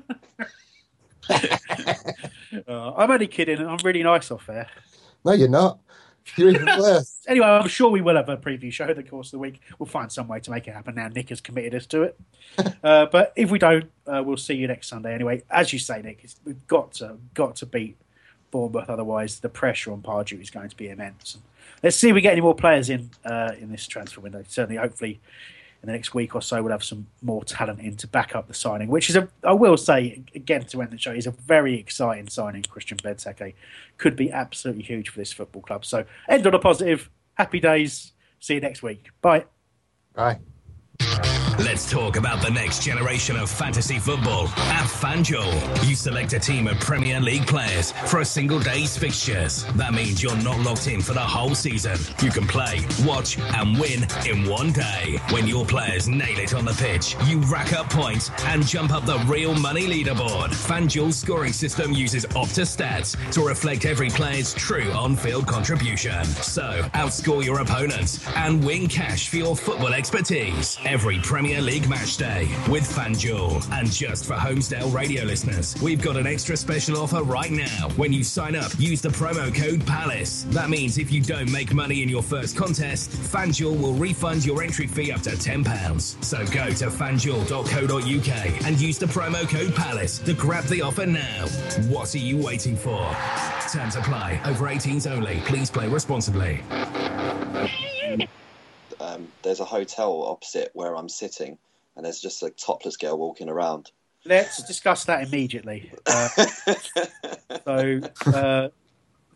uh, 1.30 2.92
I'm 2.96 3.10
only 3.10 3.26
kidding. 3.26 3.66
I'm 3.66 3.78
really 3.84 4.02
nice 4.02 4.30
off 4.30 4.48
air. 4.48 4.68
No, 5.24 5.32
you're 5.32 5.48
not. 5.48 5.78
You're 6.36 6.50
even 6.50 6.66
worse. 6.78 7.24
Anyway, 7.26 7.46
I'm 7.46 7.68
sure 7.68 7.90
we 7.90 8.00
will 8.00 8.16
have 8.16 8.28
a 8.28 8.36
preview 8.36 8.72
show 8.72 8.88
in 8.88 8.96
the 8.96 9.02
course 9.02 9.28
of 9.28 9.32
the 9.32 9.38
week. 9.38 9.60
We'll 9.78 9.86
find 9.86 10.10
some 10.10 10.28
way 10.28 10.40
to 10.40 10.50
make 10.50 10.68
it 10.68 10.72
happen 10.72 10.94
now. 10.94 11.08
Nick 11.08 11.30
has 11.30 11.40
committed 11.40 11.74
us 11.74 11.86
to 11.86 12.02
it. 12.02 12.20
uh, 12.84 13.06
but 13.06 13.32
if 13.36 13.50
we 13.50 13.58
don't, 13.58 13.90
uh, 14.06 14.22
we'll 14.24 14.36
see 14.36 14.54
you 14.54 14.66
next 14.66 14.88
Sunday. 14.88 15.14
Anyway, 15.14 15.42
as 15.50 15.72
you 15.72 15.78
say, 15.78 16.02
Nick, 16.02 16.20
it's, 16.22 16.36
we've 16.44 16.66
got 16.66 16.92
to 16.94 17.16
got 17.34 17.56
to 17.56 17.66
beat 17.66 17.96
Bournemouth. 18.50 18.88
Otherwise, 18.88 19.40
the 19.40 19.48
pressure 19.48 19.92
on 19.92 20.02
Pardew 20.02 20.40
is 20.40 20.50
going 20.50 20.68
to 20.68 20.76
be 20.76 20.88
immense. 20.88 21.34
And 21.34 21.42
let's 21.82 21.96
see 21.96 22.08
if 22.08 22.14
we 22.14 22.20
get 22.20 22.32
any 22.32 22.40
more 22.40 22.54
players 22.54 22.90
in 22.90 23.10
uh, 23.24 23.52
in 23.58 23.70
this 23.70 23.86
transfer 23.86 24.20
window. 24.20 24.44
Certainly, 24.46 24.80
hopefully, 24.80 25.20
in 25.82 25.88
the 25.88 25.92
next 25.92 26.14
week 26.14 26.34
or 26.34 26.40
so, 26.40 26.62
we'll 26.62 26.72
have 26.72 26.84
some 26.84 27.06
more 27.22 27.44
talent 27.44 27.80
in 27.80 27.96
to 27.96 28.06
back 28.06 28.36
up 28.36 28.46
the 28.46 28.54
signing. 28.54 28.88
Which 28.88 29.10
is 29.10 29.16
a, 29.16 29.28
I 29.42 29.52
will 29.52 29.76
say 29.76 30.22
again 30.34 30.64
to 30.66 30.80
end 30.80 30.92
the 30.92 30.98
show, 30.98 31.12
is 31.12 31.26
a 31.26 31.32
very 31.32 31.78
exciting 31.78 32.28
signing. 32.28 32.62
Christian 32.62 32.98
Benteke 32.98 33.54
could 33.98 34.14
be 34.14 34.30
absolutely 34.30 34.84
huge 34.84 35.08
for 35.08 35.18
this 35.18 35.32
football 35.32 35.62
club. 35.62 35.84
So, 35.84 36.04
end 36.28 36.46
on 36.46 36.54
a 36.54 36.58
positive. 36.58 37.10
Happy 37.34 37.58
days. 37.58 38.12
See 38.38 38.54
you 38.54 38.60
next 38.60 38.82
week. 38.82 39.10
Bye. 39.20 39.44
Bye. 40.14 40.38
Let's 41.58 41.90
talk 41.90 42.16
about 42.16 42.40
the 42.40 42.50
next 42.50 42.82
generation 42.82 43.36
of 43.36 43.50
fantasy 43.50 43.98
football 43.98 44.48
at 44.48 44.86
FanDuel. 44.86 45.86
You 45.86 45.94
select 45.94 46.32
a 46.32 46.40
team 46.40 46.66
of 46.66 46.80
Premier 46.80 47.20
League 47.20 47.46
players 47.46 47.92
for 48.06 48.20
a 48.20 48.24
single 48.24 48.58
day's 48.58 48.96
fixtures. 48.96 49.64
That 49.74 49.92
means 49.92 50.22
you're 50.22 50.36
not 50.42 50.58
locked 50.60 50.86
in 50.86 51.02
for 51.02 51.12
the 51.12 51.20
whole 51.20 51.54
season. 51.54 51.98
You 52.22 52.30
can 52.30 52.46
play, 52.46 52.80
watch, 53.04 53.38
and 53.38 53.78
win 53.78 54.06
in 54.26 54.48
one 54.48 54.72
day. 54.72 55.18
When 55.30 55.46
your 55.46 55.66
players 55.66 56.08
nail 56.08 56.38
it 56.38 56.54
on 56.54 56.64
the 56.64 56.72
pitch, 56.72 57.16
you 57.26 57.38
rack 57.40 57.74
up 57.74 57.90
points 57.90 58.30
and 58.46 58.66
jump 58.66 58.90
up 58.90 59.04
the 59.04 59.18
real 59.26 59.54
money 59.54 59.86
leaderboard. 59.86 60.48
FanDuel's 60.48 61.18
scoring 61.18 61.52
system 61.52 61.92
uses 61.92 62.24
Opta 62.26 62.64
stats 62.64 63.32
to 63.32 63.46
reflect 63.46 63.84
every 63.84 64.08
player's 64.08 64.54
true 64.54 64.90
on-field 64.92 65.46
contribution. 65.46 66.24
So, 66.24 66.82
outscore 66.94 67.44
your 67.44 67.60
opponents 67.60 68.26
and 68.36 68.64
win 68.64 68.88
cash 68.88 69.28
for 69.28 69.36
your 69.36 69.54
football 69.54 69.92
expertise 69.92 70.78
every 70.86 71.18
Premier 71.18 71.41
League 71.42 71.88
match 71.88 72.16
day 72.18 72.48
with 72.70 72.84
FanDuel. 72.84 73.68
And 73.72 73.90
just 73.90 74.26
for 74.26 74.34
Holmesdale 74.34 74.94
radio 74.94 75.24
listeners, 75.24 75.74
we've 75.82 76.00
got 76.00 76.16
an 76.16 76.24
extra 76.26 76.56
special 76.56 76.96
offer 76.96 77.22
right 77.24 77.50
now. 77.50 77.88
When 77.96 78.12
you 78.12 78.22
sign 78.22 78.54
up, 78.54 78.70
use 78.78 79.00
the 79.00 79.08
promo 79.08 79.52
code 79.52 79.84
PALACE. 79.84 80.44
That 80.50 80.70
means 80.70 80.98
if 80.98 81.10
you 81.10 81.20
don't 81.20 81.50
make 81.50 81.74
money 81.74 82.02
in 82.02 82.08
your 82.08 82.22
first 82.22 82.56
contest, 82.56 83.10
FanDuel 83.10 83.80
will 83.80 83.94
refund 83.94 84.46
your 84.46 84.62
entry 84.62 84.86
fee 84.86 85.10
up 85.10 85.22
to 85.22 85.30
£10. 85.30 86.24
So 86.24 86.38
go 86.46 86.70
to 86.70 86.86
fanduel.co.uk 86.86 88.64
and 88.66 88.80
use 88.80 88.98
the 88.98 89.06
promo 89.06 89.48
code 89.48 89.74
PALACE 89.74 90.20
to 90.20 90.34
grab 90.34 90.64
the 90.64 90.80
offer 90.80 91.06
now. 91.06 91.46
What 91.88 92.14
are 92.14 92.18
you 92.18 92.36
waiting 92.36 92.76
for? 92.76 93.04
Terms 93.72 93.96
apply. 93.96 94.40
Over 94.44 94.66
18s 94.66 95.10
only. 95.10 95.40
Please 95.40 95.70
play 95.70 95.88
responsibly. 95.88 96.62
Um, 99.12 99.28
there's 99.42 99.60
a 99.60 99.64
hotel 99.64 100.24
opposite 100.24 100.70
where 100.74 100.96
I'm 100.96 101.08
sitting, 101.08 101.58
and 101.96 102.04
there's 102.04 102.20
just 102.20 102.42
a 102.42 102.50
topless 102.50 102.96
girl 102.96 103.18
walking 103.18 103.48
around. 103.48 103.90
Let's 104.24 104.62
discuss 104.62 105.04
that 105.06 105.26
immediately. 105.26 105.92
Uh, 106.06 106.28
so, 107.64 108.00
uh, 108.26 108.68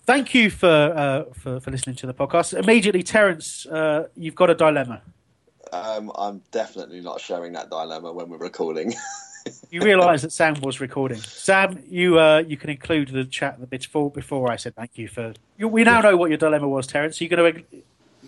thank 0.04 0.34
you 0.34 0.50
for, 0.50 0.68
uh, 0.68 1.24
for 1.34 1.60
for 1.60 1.70
listening 1.70 1.96
to 1.96 2.06
the 2.06 2.14
podcast. 2.14 2.56
Immediately, 2.56 3.02
Terence, 3.02 3.66
uh, 3.66 4.08
you've 4.16 4.36
got 4.36 4.50
a 4.50 4.54
dilemma. 4.54 5.02
Um, 5.72 6.12
I'm 6.14 6.42
definitely 6.52 7.00
not 7.00 7.20
sharing 7.20 7.52
that 7.54 7.68
dilemma 7.68 8.12
when 8.12 8.28
we're 8.28 8.38
recording. 8.38 8.94
You 9.70 9.80
realise 9.80 10.22
that 10.22 10.32
Sam 10.32 10.56
was 10.60 10.80
recording. 10.80 11.18
Sam, 11.18 11.80
you 11.88 12.18
uh, 12.18 12.38
you 12.38 12.56
can 12.56 12.68
include 12.68 13.10
the 13.10 13.24
chat 13.24 13.60
the 13.60 13.66
before 13.68 14.10
before 14.10 14.50
I 14.50 14.56
said 14.56 14.74
thank 14.74 14.98
you 14.98 15.06
for. 15.06 15.34
You, 15.56 15.68
we 15.68 15.84
now 15.84 16.00
know 16.00 16.16
what 16.16 16.30
your 16.30 16.36
dilemma 16.36 16.66
was, 16.66 16.88
Terence. 16.88 17.20
Are 17.20 17.24
you 17.24 17.30
going 17.30 17.54
to 17.54 17.64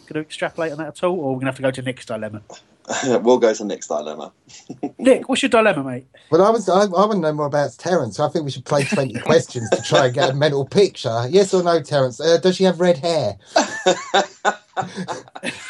going 0.09 0.23
to 0.23 0.27
extrapolate 0.27 0.73
on 0.73 0.79
that 0.79 0.89
at 0.89 1.03
all, 1.05 1.19
or 1.19 1.35
we're 1.35 1.41
going 1.41 1.41
to 1.41 1.47
have 1.47 1.57
to 1.57 1.63
go 1.63 1.71
to 1.71 1.83
Nick's 1.83 2.07
dilemma? 2.07 2.43
we'll 3.23 3.39
go 3.39 3.53
to 3.53 3.65
Nick's 3.65 3.87
dilemma. 3.87 4.33
Nick, 4.99 5.29
what's 5.29 5.43
your 5.43 5.51
dilemma, 5.51 5.85
mate? 5.85 6.07
Well, 6.31 6.43
I 6.43 6.51
was 6.51 6.69
I, 6.69 6.83
I 6.83 6.87
want 6.87 7.13
to 7.13 7.19
know 7.19 7.33
more 7.33 7.47
about 7.47 7.73
Terence. 7.79 8.17
So 8.17 8.25
I 8.25 8.29
think 8.29 8.45
we 8.45 8.51
should 8.51 8.65
play 8.65 8.85
twenty 8.85 9.19
questions 9.21 9.69
to 9.71 9.83
try 9.83 10.07
and 10.07 10.15
get 10.15 10.31
a 10.31 10.35
mental 10.35 10.65
picture. 10.65 11.27
Yes 11.29 11.53
or 11.53 11.63
no, 11.63 11.83
Terence? 11.83 12.21
Uh, 12.21 12.39
does 12.39 12.57
she 12.57 12.65
have 12.65 12.81
red 12.81 12.99
hair 12.99 13.37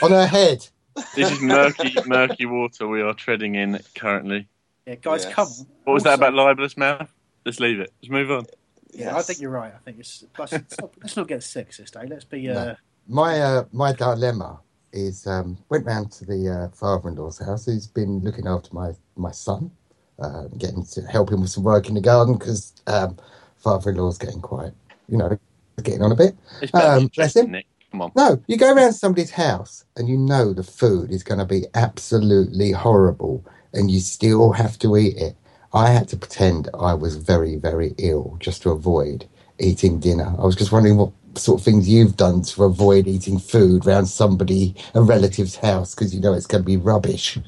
on 0.02 0.10
her 0.10 0.26
head? 0.26 0.66
This 1.14 1.30
is 1.30 1.40
murky, 1.40 1.94
murky 2.06 2.46
water 2.46 2.88
we 2.88 3.02
are 3.02 3.14
treading 3.14 3.54
in 3.54 3.80
currently. 3.94 4.48
Yeah, 4.86 4.96
guys, 4.96 5.24
Yes. 5.24 5.34
come 5.34 5.46
on. 5.46 5.66
What 5.84 5.94
was 5.94 6.02
that 6.04 6.14
about 6.14 6.34
libelous 6.34 6.76
mouth? 6.76 7.12
Let's 7.44 7.60
leave 7.60 7.78
it. 7.80 7.92
Let's 8.02 8.10
move 8.10 8.30
on. 8.30 8.46
Yeah, 8.92 9.16
I 9.16 9.22
think 9.22 9.40
you're 9.40 9.50
right. 9.50 9.72
I 9.72 9.78
think 9.84 10.00
it's 10.00 10.24
plus, 10.34 10.52
let's, 10.52 10.80
not, 10.80 10.90
let's 11.00 11.16
not 11.16 11.28
get 11.28 11.40
sexist, 11.40 11.94
eh? 11.96 12.06
Let's 12.08 12.24
be. 12.24 12.48
Uh, 12.48 12.54
No. 12.64 12.76
My 13.08 13.40
uh, 13.40 13.64
my 13.72 13.92
dilemma 13.94 14.60
is 14.92 15.26
um, 15.26 15.56
went 15.70 15.86
round 15.86 16.12
to 16.12 16.26
the 16.26 16.48
uh, 16.48 16.76
father-in-law's 16.76 17.38
house. 17.38 17.64
Who's 17.64 17.86
been 17.86 18.20
looking 18.20 18.46
after 18.46 18.68
my 18.74 18.92
my 19.16 19.30
son, 19.30 19.70
uh, 20.18 20.44
getting 20.58 20.84
to 20.84 21.02
help 21.02 21.30
him 21.32 21.40
with 21.40 21.50
some 21.50 21.64
work 21.64 21.88
in 21.88 21.94
the 21.94 22.02
garden 22.02 22.36
because 22.36 22.74
um, 22.86 23.16
father-in-law's 23.56 24.18
getting 24.18 24.42
quite, 24.42 24.72
you 25.08 25.16
know, 25.16 25.38
getting 25.82 26.02
on 26.02 26.12
a 26.12 26.16
bit. 26.16 26.36
It's 26.60 26.74
Um, 26.74 27.08
bless 27.16 27.34
him. 27.34 27.50
Nick. 27.50 27.66
Come 27.90 28.02
on. 28.02 28.12
No, 28.14 28.42
you 28.46 28.58
go 28.58 28.74
around 28.74 28.92
somebody's 28.92 29.30
house 29.30 29.84
and 29.96 30.06
you 30.10 30.18
know 30.18 30.52
the 30.52 30.62
food 30.62 31.10
is 31.10 31.22
going 31.22 31.38
to 31.40 31.46
be 31.46 31.64
absolutely 31.74 32.72
horrible, 32.72 33.42
and 33.72 33.90
you 33.90 34.00
still 34.00 34.52
have 34.52 34.78
to 34.80 34.98
eat 34.98 35.16
it. 35.16 35.34
I 35.72 35.90
had 35.90 36.08
to 36.08 36.16
pretend 36.18 36.68
I 36.78 36.92
was 36.92 37.16
very, 37.16 37.56
very 37.56 37.94
ill 37.98 38.36
just 38.40 38.62
to 38.62 38.70
avoid 38.70 39.26
eating 39.58 39.98
dinner. 40.00 40.34
I 40.38 40.44
was 40.44 40.56
just 40.56 40.72
wondering 40.72 40.96
what 40.98 41.12
sort 41.38 41.60
of 41.60 41.64
things 41.64 41.88
you've 41.88 42.16
done 42.16 42.42
to 42.42 42.64
avoid 42.64 43.06
eating 43.06 43.38
food 43.38 43.86
around 43.86 44.06
somebody, 44.06 44.74
a 44.94 45.02
relative's 45.02 45.56
house, 45.56 45.94
because 45.94 46.14
you 46.14 46.20
know 46.20 46.32
it's 46.34 46.46
going 46.46 46.62
to 46.62 46.66
be 46.66 46.76
rubbish. 46.76 47.38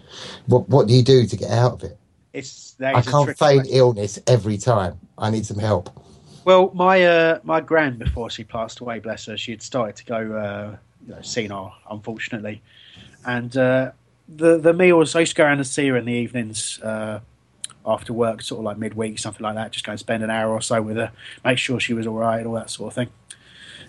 What 0.47 0.69
What 0.69 0.89
do 0.89 0.95
you 0.95 1.03
do 1.03 1.27
to 1.27 1.37
get 1.37 1.51
out 1.51 1.75
of 1.75 1.83
it? 1.85 1.99
it's 2.33 2.77
I 2.95 3.03
can't 3.03 3.37
feign 3.37 3.67
question. 3.67 3.77
illness 3.77 4.19
every 4.27 4.57
time. 4.59 4.99
I 5.19 5.31
need 5.31 5.47
some 5.47 5.59
help. 5.59 5.91
Well, 6.45 6.71
my 6.75 7.05
uh, 7.05 7.41
my 7.43 7.61
gran 7.61 7.99
before 7.99 8.31
she 8.31 8.45
passed 8.45 8.81
away, 8.81 8.99
bless 9.01 9.27
her, 9.27 9.37
she 9.37 9.51
had 9.51 9.63
started 9.63 9.97
to 9.97 10.05
go 10.05 10.17
uh, 10.37 10.77
you 11.07 11.15
know, 11.15 11.23
senile, 11.23 11.75
unfortunately, 11.91 12.63
and 13.25 13.55
uh, 13.57 13.93
the 14.29 14.59
the 14.59 14.73
meals 14.73 15.15
I 15.15 15.21
used 15.21 15.33
to 15.33 15.37
go 15.37 15.45
around 15.45 15.59
and 15.59 15.67
see 15.67 15.89
her 15.89 15.97
in 15.97 16.07
the 16.07 16.13
evenings 16.13 16.81
uh, 16.81 17.21
after 17.85 18.13
work, 18.13 18.43
sort 18.43 18.61
of 18.61 18.65
like 18.65 18.79
midweek, 18.79 19.19
something 19.19 19.43
like 19.43 19.57
that. 19.57 19.73
Just 19.73 19.85
go 19.85 19.93
and 19.93 20.01
spend 20.01 20.23
an 20.23 20.31
hour 20.31 20.51
or 20.51 20.63
so 20.63 20.81
with 20.81 20.97
her, 20.97 21.13
make 21.45 21.59
sure 21.59 21.81
she 21.81 21.95
was 21.95 22.07
all 22.07 22.17
right, 22.17 22.47
all 22.47 22.55
that 22.55 22.71
sort 22.71 22.89
of 22.89 22.95
thing. 22.95 23.09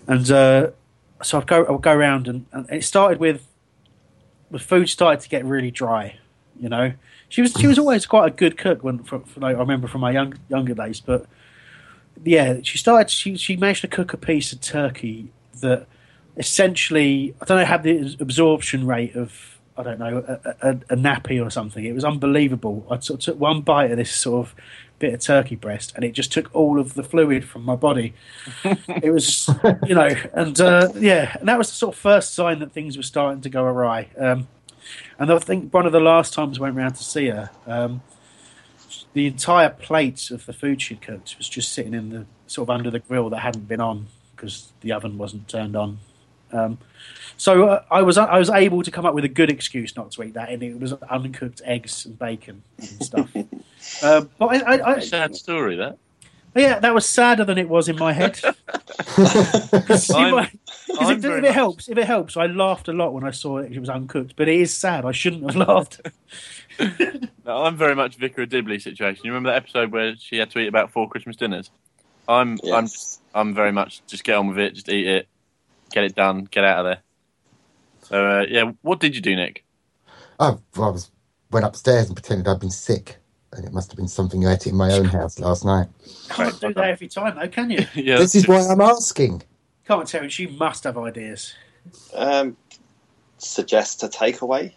And 0.06 0.30
uh, 0.30 0.70
so 1.22 1.38
I'd 1.38 1.46
go 1.46 1.66
I'd 1.66 1.82
go 1.82 1.92
around 1.92 2.28
and, 2.28 2.46
and 2.52 2.68
it 2.70 2.84
started 2.84 3.18
with 3.18 3.46
the 4.50 4.58
food 4.58 4.88
started 4.88 5.20
to 5.20 5.28
get 5.28 5.44
really 5.44 5.70
dry. 5.70 6.18
You 6.60 6.68
know, 6.68 6.92
she 7.28 7.40
was 7.40 7.52
she 7.52 7.66
was 7.66 7.78
always 7.78 8.06
quite 8.06 8.26
a 8.26 8.34
good 8.34 8.58
cook 8.58 8.84
when 8.84 9.02
for, 9.02 9.20
for, 9.20 9.40
like, 9.40 9.56
I 9.56 9.60
remember 9.60 9.88
from 9.88 10.02
my 10.02 10.10
young, 10.10 10.34
younger 10.48 10.74
days, 10.74 11.00
but 11.00 11.26
yeah, 12.24 12.58
she 12.62 12.78
started. 12.78 13.10
She 13.10 13.36
she 13.36 13.56
managed 13.56 13.80
to 13.80 13.88
cook 13.88 14.12
a 14.12 14.16
piece 14.16 14.52
of 14.52 14.60
turkey 14.60 15.32
that 15.60 15.86
essentially 16.36 17.34
I 17.40 17.44
don't 17.44 17.58
know 17.58 17.64
had 17.64 17.82
the 17.82 18.16
absorption 18.20 18.86
rate 18.86 19.16
of 19.16 19.51
I 19.76 19.82
don't 19.82 19.98
know 19.98 20.24
a, 20.26 20.68
a, 20.68 20.70
a 20.90 20.96
nappy 20.96 21.44
or 21.44 21.50
something. 21.50 21.84
It 21.84 21.94
was 21.94 22.04
unbelievable. 22.04 22.86
I 22.90 22.98
sort 22.98 23.20
of 23.20 23.24
took 23.24 23.40
one 23.40 23.62
bite 23.62 23.90
of 23.90 23.96
this 23.96 24.12
sort 24.12 24.46
of 24.46 24.54
bit 24.98 25.14
of 25.14 25.20
turkey 25.20 25.56
breast, 25.56 25.92
and 25.96 26.04
it 26.04 26.12
just 26.12 26.32
took 26.32 26.54
all 26.54 26.78
of 26.78 26.94
the 26.94 27.02
fluid 27.02 27.44
from 27.44 27.64
my 27.64 27.74
body. 27.74 28.14
it 28.64 29.12
was 29.12 29.48
you 29.86 29.94
know, 29.94 30.10
and 30.32 30.60
uh, 30.60 30.88
yeah, 30.96 31.36
and 31.38 31.48
that 31.48 31.58
was 31.58 31.68
the 31.68 31.74
sort 31.74 31.94
of 31.94 32.00
first 32.00 32.34
sign 32.34 32.58
that 32.60 32.72
things 32.72 32.96
were 32.96 33.02
starting 33.02 33.40
to 33.42 33.50
go 33.50 33.64
awry. 33.64 34.08
Um, 34.16 34.48
and 35.18 35.30
I 35.30 35.38
think 35.38 35.72
one 35.72 35.86
of 35.86 35.92
the 35.92 36.00
last 36.00 36.32
times 36.32 36.58
I 36.58 36.62
went 36.62 36.76
round 36.76 36.96
to 36.96 37.04
see 37.04 37.28
her. 37.28 37.50
Um, 37.66 38.02
the 39.14 39.26
entire 39.26 39.68
plate 39.68 40.30
of 40.30 40.46
the 40.46 40.52
food 40.52 40.80
she'd 40.80 41.02
cooked 41.02 41.36
was 41.36 41.48
just 41.48 41.72
sitting 41.72 41.94
in 41.94 42.10
the 42.10 42.26
sort 42.46 42.66
of 42.66 42.70
under 42.70 42.90
the 42.90 42.98
grill 42.98 43.28
that 43.30 43.40
hadn't 43.40 43.68
been 43.68 43.80
on 43.80 44.06
because 44.34 44.72
the 44.80 44.92
oven 44.92 45.18
wasn't 45.18 45.48
turned 45.48 45.76
on. 45.76 45.98
Um, 46.52 46.78
so 47.36 47.66
uh, 47.68 47.82
I 47.90 48.02
was 48.02 48.18
I 48.18 48.38
was 48.38 48.50
able 48.50 48.82
to 48.82 48.90
come 48.90 49.06
up 49.06 49.14
with 49.14 49.24
a 49.24 49.28
good 49.28 49.50
excuse 49.50 49.96
not 49.96 50.10
to 50.12 50.22
eat 50.22 50.34
that, 50.34 50.50
and 50.50 50.62
it 50.62 50.78
was 50.78 50.92
uncooked 50.92 51.62
eggs 51.64 52.04
and 52.06 52.18
bacon 52.18 52.62
and 52.78 53.02
stuff. 53.04 53.34
um, 54.02 54.30
but 54.38 54.46
I, 54.46 54.76
I, 54.76 54.92
I, 54.96 54.98
Sad 55.00 55.34
story 55.34 55.76
that. 55.76 55.98
yeah, 56.54 56.78
that 56.78 56.94
was 56.94 57.06
sadder 57.08 57.44
than 57.44 57.58
it 57.58 57.68
was 57.68 57.88
in 57.88 57.96
my 57.96 58.12
head. 58.12 58.38
'Cause 58.42 60.10
I'm- 60.10 60.46
'cause 60.46 60.98
I'm 61.00 61.18
if, 61.18 61.24
if 61.24 61.44
it 61.44 61.52
helps, 61.52 61.88
if 61.88 61.96
it 61.98 62.04
helps, 62.04 62.36
I 62.36 62.46
laughed 62.46 62.88
a 62.88 62.92
lot 62.92 63.12
when 63.14 63.24
I 63.24 63.30
saw 63.30 63.58
it, 63.58 63.72
it 63.72 63.80
was 63.80 63.88
uncooked. 63.88 64.36
But 64.36 64.48
it 64.48 64.60
is 64.60 64.72
sad. 64.76 65.04
I 65.04 65.12
shouldn't 65.12 65.44
have 65.44 65.56
laughed. 65.56 66.00
No, 67.44 67.64
I'm 67.64 67.76
very 67.76 67.94
much 67.94 68.16
Vicar 68.16 68.42
of 68.42 68.48
Dibley 68.50 68.78
situation. 68.78 69.22
You 69.24 69.32
remember 69.32 69.50
that 69.50 69.56
episode 69.56 69.92
where 69.92 70.14
she 70.16 70.36
had 70.36 70.50
to 70.50 70.58
eat 70.60 70.68
about 70.68 70.90
four 70.92 71.08
Christmas 71.08 71.36
dinners? 71.36 71.70
I'm 72.28 72.58
I'm 72.72 72.86
I'm 73.34 73.54
very 73.54 73.72
much 73.72 74.02
just 74.06 74.22
get 74.24 74.36
on 74.36 74.46
with 74.48 74.58
it, 74.58 74.74
just 74.74 74.88
eat 74.88 75.06
it, 75.06 75.28
get 75.92 76.04
it 76.04 76.14
done, 76.16 76.44
get 76.50 76.64
out 76.64 76.80
of 76.80 76.84
there. 76.86 77.02
So 78.02 78.26
uh, 78.40 78.46
yeah, 78.48 78.72
what 78.82 79.00
did 79.00 79.14
you 79.16 79.22
do, 79.22 79.36
Nick? 79.36 79.64
I, 80.40 80.56
I 80.76 80.88
was 80.90 81.10
went 81.50 81.66
upstairs 81.66 82.06
and 82.08 82.16
pretended 82.16 82.48
I'd 82.48 82.60
been 82.60 82.70
sick, 82.70 83.18
and 83.52 83.64
it 83.64 83.72
must 83.72 83.90
have 83.90 83.96
been 83.96 84.08
something 84.08 84.46
I 84.46 84.54
ate 84.54 84.66
in 84.66 84.76
my 84.76 84.92
own 84.92 85.08
house 85.08 85.38
last 85.38 85.64
night. 85.64 85.88
Can't 86.28 86.60
do 86.60 86.74
that 86.74 86.84
every 86.90 87.08
time, 87.08 87.36
though, 87.36 87.48
can 87.48 87.70
you? 87.70 87.86
yeah, 87.94 88.18
This 88.18 88.34
is 88.34 88.48
why 88.48 88.66
I'm 88.66 88.80
asking. 88.80 89.42
Come 89.84 90.00
on, 90.00 90.06
Terence, 90.06 90.38
you 90.38 90.48
must 90.48 90.84
have 90.84 90.98
ideas. 90.98 91.54
Um, 92.14 92.56
suggest 93.38 94.02
a 94.02 94.08
takeaway. 94.08 94.74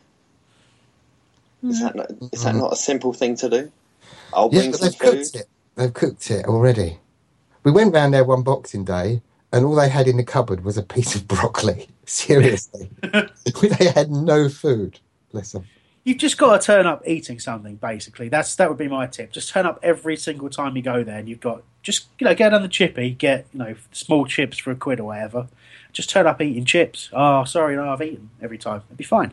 Is 1.70 1.82
that 1.82 1.96
not, 1.96 2.12
is 2.32 2.44
that 2.44 2.56
not 2.56 2.74
a 2.74 2.76
simple 2.76 3.14
thing 3.14 3.36
to 3.38 3.50
do? 3.50 3.72
I'll 4.34 4.50
Yeah, 4.50 4.62
bring 4.62 4.72
but 4.72 4.82
some 4.82 4.90
they've 4.90 4.98
food. 4.98 5.22
cooked 5.22 5.36
it. 5.36 5.48
They've 5.76 5.94
cooked 5.94 6.32
it 6.32 6.46
already. 6.46 7.00
We 7.64 7.72
went 7.72 7.94
round 7.94 8.14
there 8.14 8.24
one 8.26 8.44
Boxing 8.44 8.86
Day, 8.86 9.22
and 9.56 9.66
all 9.66 9.74
they 9.74 9.88
had 9.88 10.08
in 10.10 10.18
the 10.18 10.24
cupboard 10.24 10.66
was 10.66 10.78
a 10.78 10.84
piece 10.84 11.16
of 11.16 11.28
broccoli. 11.28 11.88
Seriously, 12.06 12.90
they 13.02 13.86
had 13.90 14.12
no 14.12 14.48
food. 14.50 15.00
Bless 15.32 15.54
them. 15.54 15.66
You've 16.04 16.20
just 16.20 16.38
got 16.38 16.62
to 16.62 16.66
turn 16.66 16.86
up 16.86 17.02
eating 17.08 17.40
something. 17.40 17.78
Basically, 17.78 18.30
that's 18.30 18.54
that 18.58 18.70
would 18.70 18.78
be 18.78 18.88
my 18.88 19.08
tip. 19.08 19.32
Just 19.32 19.50
turn 19.50 19.66
up 19.66 19.80
every 19.82 20.18
single 20.18 20.50
time 20.50 20.76
you 20.76 20.84
go 20.84 21.04
there, 21.04 21.18
and 21.18 21.28
you've 21.28 21.40
got 21.40 21.64
just 21.82 22.08
you 22.20 22.26
know 22.26 22.36
get 22.36 22.54
on 22.54 22.62
the 22.62 22.68
chippy, 22.68 23.12
get 23.12 23.48
you 23.54 23.60
know 23.60 23.76
small 23.92 24.26
chips 24.26 24.58
for 24.58 24.72
a 24.72 24.76
quid 24.76 25.00
or 25.00 25.06
whatever. 25.06 25.48
Just 25.94 26.10
turn 26.10 26.28
up 26.28 26.42
eating 26.42 26.66
chips. 26.66 27.10
Oh, 27.14 27.46
sorry, 27.46 27.76
no, 27.78 27.90
I've 27.90 28.02
eaten 28.02 28.30
every 28.42 28.58
time. 28.58 28.84
It'd 28.88 28.98
be 28.98 29.06
fine. 29.06 29.32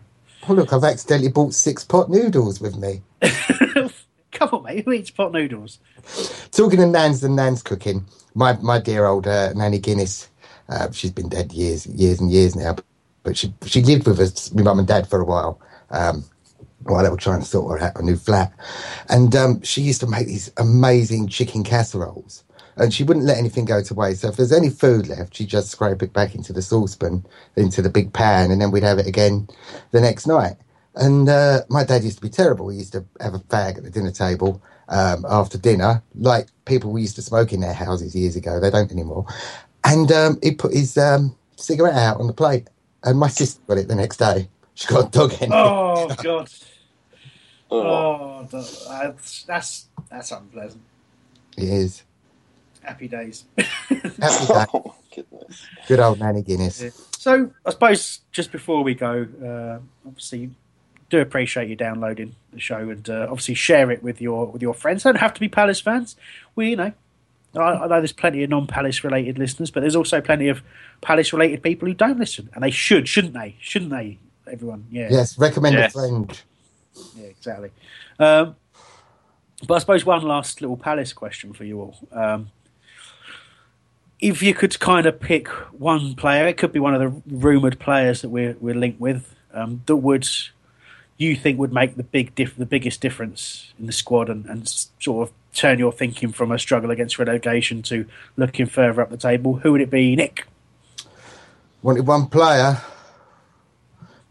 Oh 0.49 0.55
look, 0.55 0.73
I've 0.73 0.85
accidentally 0.85 1.31
bought 1.31 1.53
six 1.53 1.85
pot 1.85 2.09
noodles 2.09 2.61
with 2.61 2.77
me. 2.77 3.03
Come 4.33 4.49
on, 4.53 4.63
mate. 4.65 4.85
Who 4.85 4.93
eats 4.93 5.11
pot 5.11 5.33
noodles? 5.33 5.79
Talking 6.51 6.83
of 6.83 6.91
Nans 6.91 7.23
and 7.25 7.37
Nan's 7.37 7.63
cooking, 7.63 8.07
my 8.35 8.55
my 8.63 8.79
dear 8.81 9.07
old 9.07 9.27
uh, 9.27 9.53
Nanny 9.55 9.79
Guinness, 9.79 10.29
uh, 10.69 10.91
she's 10.91 11.13
been 11.13 11.29
dead 11.29 11.53
years, 11.53 11.87
years 11.87 12.21
and 12.21 12.31
years 12.31 12.57
now, 12.57 12.77
but 13.23 13.37
she 13.37 13.55
she 13.67 13.83
lived 13.83 14.07
with 14.07 14.21
us, 14.21 14.53
my 14.53 14.63
mum 14.63 14.79
and 14.79 14.89
dad, 14.89 15.09
for 15.09 15.21
a 15.21 15.25
while. 15.25 15.61
Um, 15.91 16.25
while 16.85 17.05
they 17.05 17.11
were 17.11 17.17
trying 17.17 17.41
to 17.41 17.47
sort 17.47 17.81
her 17.81 17.87
out 17.87 18.01
a 18.01 18.03
new 18.03 18.17
flat, 18.17 18.53
and 19.09 19.37
um, 19.37 19.63
she 19.63 19.83
used 19.83 20.01
to 20.01 20.07
make 20.07 20.27
these 20.27 20.51
amazing 20.57 21.29
chicken 21.29 21.63
casseroles, 21.63 22.43
and 22.77 22.93
she 22.93 23.05
wouldn't 23.05 23.27
let 23.27 23.39
anything 23.39 23.65
go 23.65 23.83
to 23.83 23.95
waste. 23.95 24.23
So 24.23 24.29
if 24.29 24.37
there's 24.37 24.53
any 24.53 24.71
food 24.71 25.09
left, 25.09 25.37
she'd 25.37 25.49
just 25.49 25.71
scrape 25.71 26.03
it 26.03 26.13
back 26.13 26.35
into 26.35 26.53
the 26.53 26.63
saucepan, 26.63 27.25
into 27.57 27.83
the 27.83 27.91
big 27.91 28.13
pan, 28.13 28.51
and 28.51 28.61
then 28.61 28.71
we'd 28.73 28.83
have 28.83 28.99
it 28.99 29.07
again 29.07 29.49
the 29.93 30.01
next 30.01 30.27
night. 30.27 30.57
And 30.95 31.29
uh, 31.29 31.61
my 31.69 31.85
dad 31.85 32.05
used 32.05 32.17
to 32.19 32.23
be 32.23 32.29
terrible. 32.29 32.69
He 32.69 32.79
used 32.79 32.93
to 32.93 33.05
have 33.21 33.35
a 33.35 33.39
fag 33.39 33.79
at 33.79 33.85
the 33.85 33.91
dinner 33.91 34.11
table 34.11 34.63
um, 34.89 35.25
after 35.29 35.57
dinner, 35.57 36.03
like 36.15 36.49
people 36.67 36.99
used 36.99 37.17
to 37.17 37.23
smoke 37.23 37.53
in 37.53 37.61
their 37.61 37.73
houses 37.73 38.15
years 38.15 38.37
ago. 38.37 38.61
They 38.61 38.71
don't 38.71 38.93
anymore. 38.93 39.27
And 39.85 40.13
um, 40.13 40.39
he 40.43 40.53
put 40.53 40.75
his 40.75 40.99
um, 40.99 41.35
cigarette 41.57 41.95
out 41.95 42.21
on 42.21 42.27
the 42.27 42.33
plate, 42.35 42.69
and 43.03 43.19
my 43.19 43.29
sister 43.29 43.61
got 43.67 43.79
it 43.79 43.89
the 43.89 43.95
next 43.95 44.19
day. 44.19 44.49
She 44.75 44.87
got 44.87 45.09
a 45.09 45.11
dog 45.11 45.33
in 45.43 45.53
it. 45.53 45.53
Oh 45.53 46.09
God. 46.23 46.51
Oh, 47.71 47.81
Oh, 47.85 48.49
that's 48.51 49.45
that's 49.45 49.87
that's 50.11 50.31
unpleasant. 50.31 50.83
It 51.57 51.65
is. 51.69 52.03
Happy 52.83 53.09
days. 53.09 53.45
Happy 53.57 54.11
day. 54.47 54.67
oh. 54.75 54.95
Good 55.87 56.01
old 56.01 56.21
Nanny 56.21 56.43
Guinness. 56.43 56.83
So 57.17 57.51
I 57.65 57.71
suppose 57.71 58.21
just 58.31 58.53
before 58.53 58.83
we 58.83 58.95
go, 58.95 59.27
uh, 59.45 60.07
obviously, 60.07 60.51
do 61.13 61.21
appreciate 61.21 61.69
you 61.69 61.77
downloading 61.77 62.35
the 62.53 62.59
show 62.59 62.89
and 62.91 63.09
uh, 63.09 63.27
obviously 63.29 63.55
share 63.55 63.91
it 63.91 64.03
with 64.03 64.21
your 64.21 64.47
with 64.47 64.63
your 64.63 64.75
friends. 64.75 65.03
Don't 65.05 65.17
have 65.19 65.35
to 65.35 65.41
be 65.41 65.49
Palace 65.49 65.81
fans. 65.81 66.17
We, 66.57 66.71
you 66.71 66.77
know, 66.77 66.93
I, 67.55 67.61
I 67.61 67.81
know 67.87 68.01
there's 68.01 68.13
plenty 68.13 68.43
of 68.43 68.51
non-Palace 68.51 69.05
related 69.05 69.39
listeners, 69.39 69.71
but 69.71 69.81
there's 69.81 69.95
also 69.95 70.21
plenty 70.21 70.49
of 70.49 70.63
Palace 71.03 71.33
related 71.33 71.63
people 71.63 71.87
who 71.87 71.95
don't 71.95 72.19
listen, 72.19 72.49
and 72.55 72.65
they 72.65 72.71
should, 72.71 73.09
shouldn't 73.09 73.35
they? 73.35 73.57
Shouldn't 73.61 73.91
they? 73.91 74.19
Everyone, 74.51 74.87
yeah, 74.91 75.09
Yes, 75.11 75.39
recommend 75.39 75.75
Yes. 75.77 75.95
a 75.95 75.99
friend. 75.99 76.43
yeah, 77.17 77.27
exactly. 77.27 77.71
Um, 78.19 78.57
but 79.69 79.75
I 79.75 79.79
suppose 79.79 80.05
one 80.05 80.23
last 80.23 80.61
little 80.61 80.77
Palace 80.77 81.13
question 81.13 81.53
for 81.53 81.65
you 81.65 81.81
all. 81.81 81.97
Um, 82.11 82.51
if 84.19 84.43
you 84.43 84.55
could 84.55 84.79
kind 84.81 85.07
of 85.07 85.21
pick 85.21 85.49
one 85.73 86.15
player, 86.15 86.47
it 86.47 86.57
could 86.57 86.73
be 86.73 86.81
one 86.81 86.95
of 86.95 87.01
the 87.01 87.37
rumoured 87.37 87.79
players 87.79 88.23
that 88.23 88.29
we're 88.31 88.57
we're 88.61 88.75
linked 88.75 89.01
with, 89.01 89.35
um, 89.53 89.83
that 89.87 89.97
would 89.97 90.27
you 91.17 91.37
think 91.37 91.59
would 91.59 91.73
make 91.73 91.97
the 91.97 92.03
big 92.03 92.35
diff- 92.35 92.57
the 92.57 92.67
biggest 92.67 93.01
difference 93.01 93.73
in 93.79 93.87
the 93.87 93.93
squad 93.93 94.29
and, 94.29 94.47
and 94.47 94.69
sort 94.69 95.29
of 95.29 95.35
turn 95.55 95.79
your 95.79 95.93
thinking 95.93 96.33
from 96.33 96.51
a 96.51 96.59
struggle 96.59 96.91
against 96.91 97.19
relegation 97.19 97.83
to 97.83 98.07
looking 98.37 98.67
further 98.67 99.03
up 99.03 99.11
the 99.11 99.17
table. 99.17 99.57
Who 99.59 99.73
would 99.73 99.81
it 99.81 99.91
be, 99.91 100.17
Nick? 100.17 100.47
Wanted 101.83 102.07
one 102.07 102.27
player. 102.27 102.81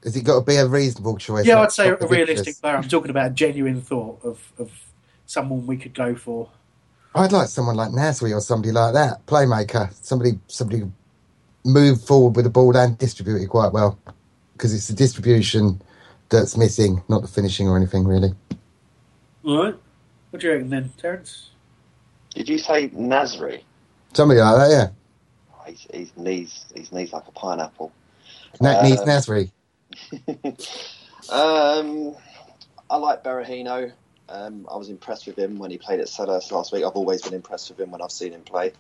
Has 0.03 0.16
it 0.16 0.24
got 0.24 0.40
to 0.40 0.45
be 0.45 0.56
a 0.56 0.66
reasonable 0.66 1.18
choice? 1.18 1.45
Yeah, 1.45 1.62
I'd 1.62 1.72
say 1.72 1.90
a 1.90 1.95
realistic 1.95 2.60
player. 2.60 2.76
I'm 2.76 2.88
talking 2.88 3.12
about 3.12 3.28
a 3.28 3.34
genuine 3.34 3.82
thought 3.82 4.20
of, 4.24 4.52
of 4.58 4.72
someone 5.28 5.68
we 5.68 5.78
could 5.78 5.94
go 5.94 6.16
for. 6.16 6.49
I'd 7.14 7.32
like 7.32 7.49
someone 7.49 7.76
like 7.76 7.91
Nasri 7.91 8.36
or 8.36 8.41
somebody 8.41 8.72
like 8.72 8.94
that, 8.94 9.26
playmaker, 9.28 9.94
somebody 10.02 10.40
somebody 10.48 10.80
who 10.80 10.91
move 11.66 12.02
forward 12.02 12.36
with 12.36 12.45
the 12.45 12.49
ball 12.49 12.76
and 12.76 12.98
distribute 12.98 13.41
it 13.41 13.48
quite 13.48 13.74
well, 13.74 13.99
because 14.53 14.74
it's 14.74 14.88
the 14.88 14.95
distribution 14.95 15.82
that's 16.32 16.58
missing, 16.58 17.03
not 17.08 17.22
the 17.22 17.28
finishing 17.28 17.68
or 17.68 17.78
anything 17.78 18.06
really. 18.06 18.34
All 19.45 19.64
right. 19.66 19.76
What 20.32 20.40
do 20.41 20.48
you 20.48 20.53
reckon 20.53 20.70
then, 20.70 20.91
Terence? 20.98 21.49
Did 22.34 22.48
you 22.49 22.58
say 22.58 22.90
Nasri? 22.90 23.62
Somebody 24.14 24.40
like 24.40 24.56
that, 24.58 24.72
yeah. 24.72 24.90
Oh, 25.53 25.64
His, 25.70 25.88
his 25.94 26.18
knees, 26.18 26.66
his 26.74 26.91
knees 26.91 27.12
like 27.14 27.28
a 27.28 27.32
pineapple. 27.32 27.91
Nat 28.62 28.84
needs 28.84 29.02
Um, 29.02 29.08
Nasri. 29.08 29.52
um, 31.30 32.16
I 32.90 32.95
like 32.98 33.24
Berahino. 33.24 33.91
Um, 34.30 34.66
I 34.72 34.78
was 34.78 34.90
impressed 34.90 35.28
with 35.28 35.38
him 35.38 35.60
when 35.60 35.72
he 35.72 35.78
played 35.78 35.99
at 35.99 36.08
Selhurst 36.08 36.52
last 36.52 36.72
week. 36.72 36.86
I've 36.86 36.91
always 36.94 37.22
been 37.22 37.34
impressed 37.34 37.70
with 37.70 37.80
him 37.80 37.91
when 37.91 38.02
I've 38.02 38.12
seen 38.12 38.32
him 38.32 38.41
play. 38.41 38.72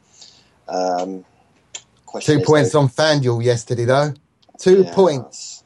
Um, 0.69 1.25
Two 2.21 2.39
points 2.41 2.71
though- 2.71 2.79
on 2.81 2.89
FanDuel 2.89 3.43
yesterday 3.43 3.85
though. 3.85 4.13
Two 4.57 4.83
Yeah, 4.83 4.93
points. 4.93 5.60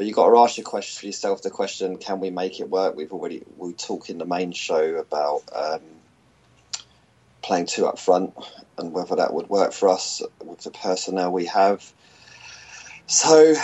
But 0.00 0.06
you've 0.06 0.16
got 0.16 0.30
to 0.30 0.38
ask 0.38 0.56
your 0.56 0.64
question, 0.64 0.98
for 0.98 1.04
yourself 1.04 1.42
the 1.42 1.50
question: 1.50 1.98
Can 1.98 2.20
we 2.20 2.30
make 2.30 2.58
it 2.58 2.70
work? 2.70 2.96
We've 2.96 3.12
already 3.12 3.42
we 3.58 3.74
talk 3.74 4.08
in 4.08 4.16
the 4.16 4.24
main 4.24 4.50
show 4.52 4.94
about 4.94 5.42
um, 5.54 5.82
playing 7.42 7.66
two 7.66 7.86
up 7.86 7.98
front 7.98 8.32
and 8.78 8.94
whether 8.94 9.14
that 9.16 9.34
would 9.34 9.50
work 9.50 9.74
for 9.74 9.90
us 9.90 10.22
with 10.42 10.62
the 10.62 10.70
personnel 10.70 11.30
we 11.32 11.44
have. 11.44 11.92
So 13.08 13.54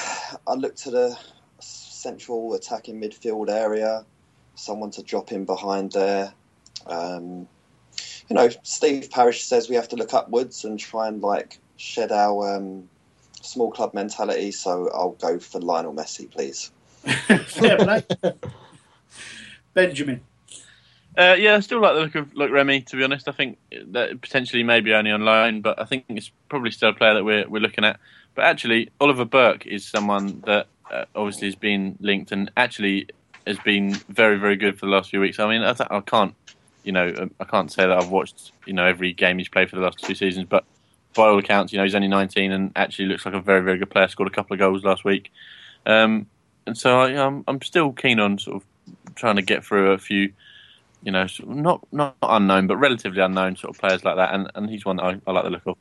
I 0.47 0.53
looked 0.53 0.83
to 0.83 0.91
the 0.91 1.19
central 1.61 2.53
attacking 2.53 3.01
midfield 3.01 3.49
area, 3.49 4.05
someone 4.57 4.91
to 4.91 5.03
drop 5.03 5.33
in 5.33 5.47
behind 5.47 5.93
there. 5.93 6.35
Um, 6.85 7.49
you 8.29 8.37
know, 8.37 8.51
Steve 8.63 9.11
Parish 9.11 9.45
says 9.45 9.71
we 9.71 9.77
have 9.77 9.89
to 9.89 9.97
look 9.97 10.13
upwards 10.13 10.67
and 10.67 10.79
try 10.79 11.09
and 11.09 11.23
like 11.23 11.61
shed 11.79 12.13
our 12.13 12.57
um, 12.57 12.91
small 13.47 13.71
club 13.71 13.95
mentality. 13.95 14.53
So 14.53 14.91
I'll 14.93 15.13
go 15.13 15.39
for 15.39 15.61
Lionel 15.61 15.95
Messi, 15.95 16.31
please. 16.31 16.71
Fair 17.05 17.79
play. 17.79 18.05
Benjamin. 19.75 20.21
Uh, 21.17 21.35
yeah, 21.39 21.55
I 21.55 21.61
still 21.61 21.81
like 21.81 21.95
the 21.95 22.01
look 22.01 22.15
of 22.15 22.35
look 22.35 22.51
Remy. 22.51 22.83
To 22.83 22.97
be 22.97 23.03
honest, 23.03 23.27
I 23.27 23.33
think 23.33 23.59
that 23.89 24.21
potentially 24.21 24.63
maybe 24.63 24.93
only 24.93 25.11
on 25.11 25.25
loan, 25.25 25.63
but 25.63 25.81
I 25.81 25.85
think 25.85 26.05
it's 26.09 26.31
probably 26.51 26.71
still 26.71 26.91
a 26.91 26.93
player 26.93 27.15
that 27.15 27.25
we're 27.25 27.49
we're 27.49 27.63
looking 27.63 27.85
at. 27.85 27.99
But 28.35 28.45
actually, 28.45 28.91
Oliver 29.01 29.25
Burke 29.25 29.67
is 29.67 29.87
someone 29.87 30.43
that 30.45 30.67
uh, 30.91 31.07
obviously 31.15 31.47
has 31.49 31.55
been 31.55 31.97
linked 32.01 32.33
and 32.33 32.51
actually 32.57 33.09
has 33.47 33.59
been 33.61 33.93
very 34.11 34.39
very 34.39 34.57
good 34.57 34.79
for 34.79 34.85
the 34.85 34.93
last 34.93 35.09
few 35.09 35.21
weeks. 35.21 35.39
I 35.39 35.49
mean, 35.49 35.63
I, 35.63 35.73
th- 35.73 35.89
I 35.91 36.01
can't, 36.01 36.35
you 36.85 36.93
know, 36.93 37.15
um, 37.17 37.31
I 37.41 37.45
can't 37.45 37.73
say 37.73 37.87
that 37.87 37.97
I've 37.97 38.11
watched 38.11 38.53
you 38.67 38.75
know 38.75 38.85
every 38.85 39.15
game 39.15 39.39
he's 39.39 39.49
played 39.49 39.71
for 39.71 39.77
the 39.77 39.83
last 39.83 39.99
two 39.99 40.15
seasons, 40.15 40.47
but 40.51 40.65
by 41.17 41.29
all 41.29 41.39
accounts, 41.39 41.73
you 41.73 41.79
know, 41.79 41.85
he's 41.85 41.95
only 41.95 42.09
19 42.09 42.53
and 42.53 42.73
actually 42.77 43.07
looks 43.07 43.25
like 43.27 43.35
a 43.35 43.41
very 43.41 43.63
very 43.63 43.79
good 43.79 43.91
player. 43.91 44.09
Scored 44.09 44.29
a 44.29 44.35
couple 44.35 44.55
of 44.55 44.61
goals 44.61 44.85
last 44.85 45.05
week, 45.05 45.33
um, 45.87 46.27
and 46.67 46.77
so 46.77 47.01
I, 47.01 47.27
I'm 47.27 47.45
I'm 47.49 47.61
still 47.63 47.93
keen 47.93 48.21
on 48.21 48.39
sort 48.39 48.57
of 48.57 49.15
trying 49.17 49.37
to 49.37 49.43
get 49.43 49.65
through 49.65 49.93
a 49.93 49.99
few 49.99 50.33
you 51.03 51.13
know, 51.13 51.27
not 51.45 51.87
not 51.93 52.17
unknown, 52.23 52.67
but 52.67 52.77
relatively 52.79 53.23
unknown 53.23 53.57
sort 53.57 53.75
of 53.75 53.81
players 53.81 54.05
like 54.05 54.17
that, 54.17 54.35
and, 54.35 54.51
and 54.55 54.69
he's 54.69 54.85
one 54.85 54.97
that 54.97 55.05
I, 55.05 55.21
I 55.27 55.33
like 55.33 55.45
the 55.45 55.51
look 55.51 55.63
of. 55.67 55.77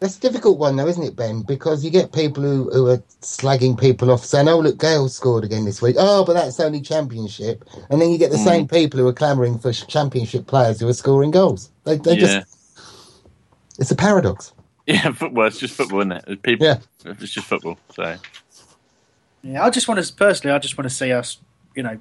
That's 0.00 0.16
a 0.16 0.20
difficult 0.20 0.58
one 0.58 0.74
though, 0.74 0.88
isn't 0.88 1.02
it, 1.02 1.14
Ben? 1.14 1.42
Because 1.42 1.84
you 1.84 1.90
get 1.90 2.12
people 2.12 2.42
who, 2.42 2.70
who 2.72 2.88
are 2.88 2.98
slagging 3.20 3.78
people 3.78 4.10
off 4.10 4.24
saying, 4.24 4.48
Oh 4.48 4.58
look, 4.58 4.76
Gayle 4.78 5.08
scored 5.08 5.44
again 5.44 5.64
this 5.64 5.80
week. 5.80 5.94
Oh, 5.96 6.24
but 6.24 6.32
that's 6.32 6.58
only 6.58 6.80
championship 6.80 7.62
and 7.88 8.02
then 8.02 8.10
you 8.10 8.18
get 8.18 8.32
the 8.32 8.36
Mm. 8.36 8.44
same 8.44 8.66
people 8.66 8.98
who 8.98 9.06
are 9.06 9.12
clamouring 9.12 9.60
for 9.60 9.70
championship 9.72 10.48
players 10.48 10.80
who 10.80 10.88
are 10.88 10.92
scoring 10.92 11.30
goals. 11.30 11.70
They, 11.84 11.98
they 11.98 12.14
yeah, 12.14 12.40
just 12.42 12.46
it's 13.78 13.92
a 13.92 13.94
paradox. 13.94 14.52
Yeah, 14.86 15.12
football. 15.12 15.46
It's 15.46 15.58
just 15.58 15.74
football, 15.74 16.00
isn't 16.00 16.12
it? 16.12 16.24
It's 16.26 16.42
People, 16.42 16.66
Yeah. 16.66 16.78
it's 17.04 17.32
just 17.32 17.46
football. 17.46 17.78
So 17.94 18.16
Yeah, 19.42 19.64
I 19.64 19.70
just 19.70 19.88
want 19.88 20.04
to 20.04 20.12
personally. 20.14 20.54
I 20.54 20.58
just 20.58 20.76
want 20.78 20.88
to 20.88 20.94
see 20.94 21.12
us, 21.12 21.38
you 21.74 21.82
know, 21.82 21.98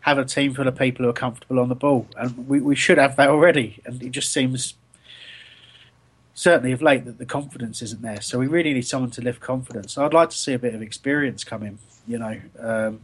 have 0.00 0.18
a 0.18 0.24
team 0.24 0.52
full 0.54 0.68
of 0.68 0.76
people 0.76 1.04
who 1.04 1.10
are 1.10 1.14
comfortable 1.14 1.58
on 1.58 1.68
the 1.68 1.74
ball, 1.74 2.06
and 2.16 2.46
we, 2.48 2.60
we 2.60 2.74
should 2.76 2.98
have 2.98 3.16
that 3.16 3.30
already. 3.30 3.80
And 3.86 4.02
it 4.02 4.10
just 4.10 4.32
seems, 4.32 4.74
certainly 6.34 6.72
of 6.72 6.82
late, 6.82 7.04
that 7.06 7.18
the 7.18 7.24
confidence 7.26 7.80
isn't 7.80 8.02
there. 8.02 8.20
So 8.20 8.38
we 8.38 8.46
really 8.46 8.74
need 8.74 8.86
someone 8.86 9.10
to 9.12 9.22
lift 9.22 9.40
confidence. 9.40 9.96
I'd 9.96 10.12
like 10.12 10.30
to 10.30 10.36
see 10.36 10.52
a 10.52 10.58
bit 10.58 10.74
of 10.74 10.82
experience 10.82 11.42
come 11.44 11.62
in. 11.62 11.78
You 12.06 12.18
know, 12.18 12.40
um, 12.60 13.00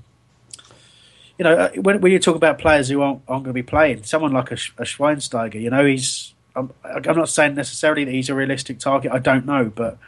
you 1.38 1.44
know, 1.44 1.54
uh, 1.56 1.70
when, 1.76 2.02
when 2.02 2.12
you 2.12 2.18
talk 2.18 2.36
about 2.36 2.58
players 2.58 2.88
who 2.90 3.00
aren't, 3.00 3.22
aren't 3.26 3.44
going 3.44 3.54
to 3.54 3.62
be 3.62 3.62
playing, 3.62 4.02
someone 4.02 4.32
like 4.32 4.50
a, 4.50 4.56
a 4.76 4.84
Schweinsteiger, 4.84 5.60
you 5.60 5.70
know, 5.70 5.86
he's. 5.86 6.34
I'm, 6.56 6.72
I'm 6.84 7.16
not 7.16 7.28
saying 7.28 7.54
necessarily 7.54 8.04
that 8.04 8.10
he's 8.10 8.28
a 8.28 8.34
realistic 8.34 8.78
target. 8.78 9.12
I 9.12 9.18
don't 9.18 9.46
know, 9.46 9.72
but 9.74 9.98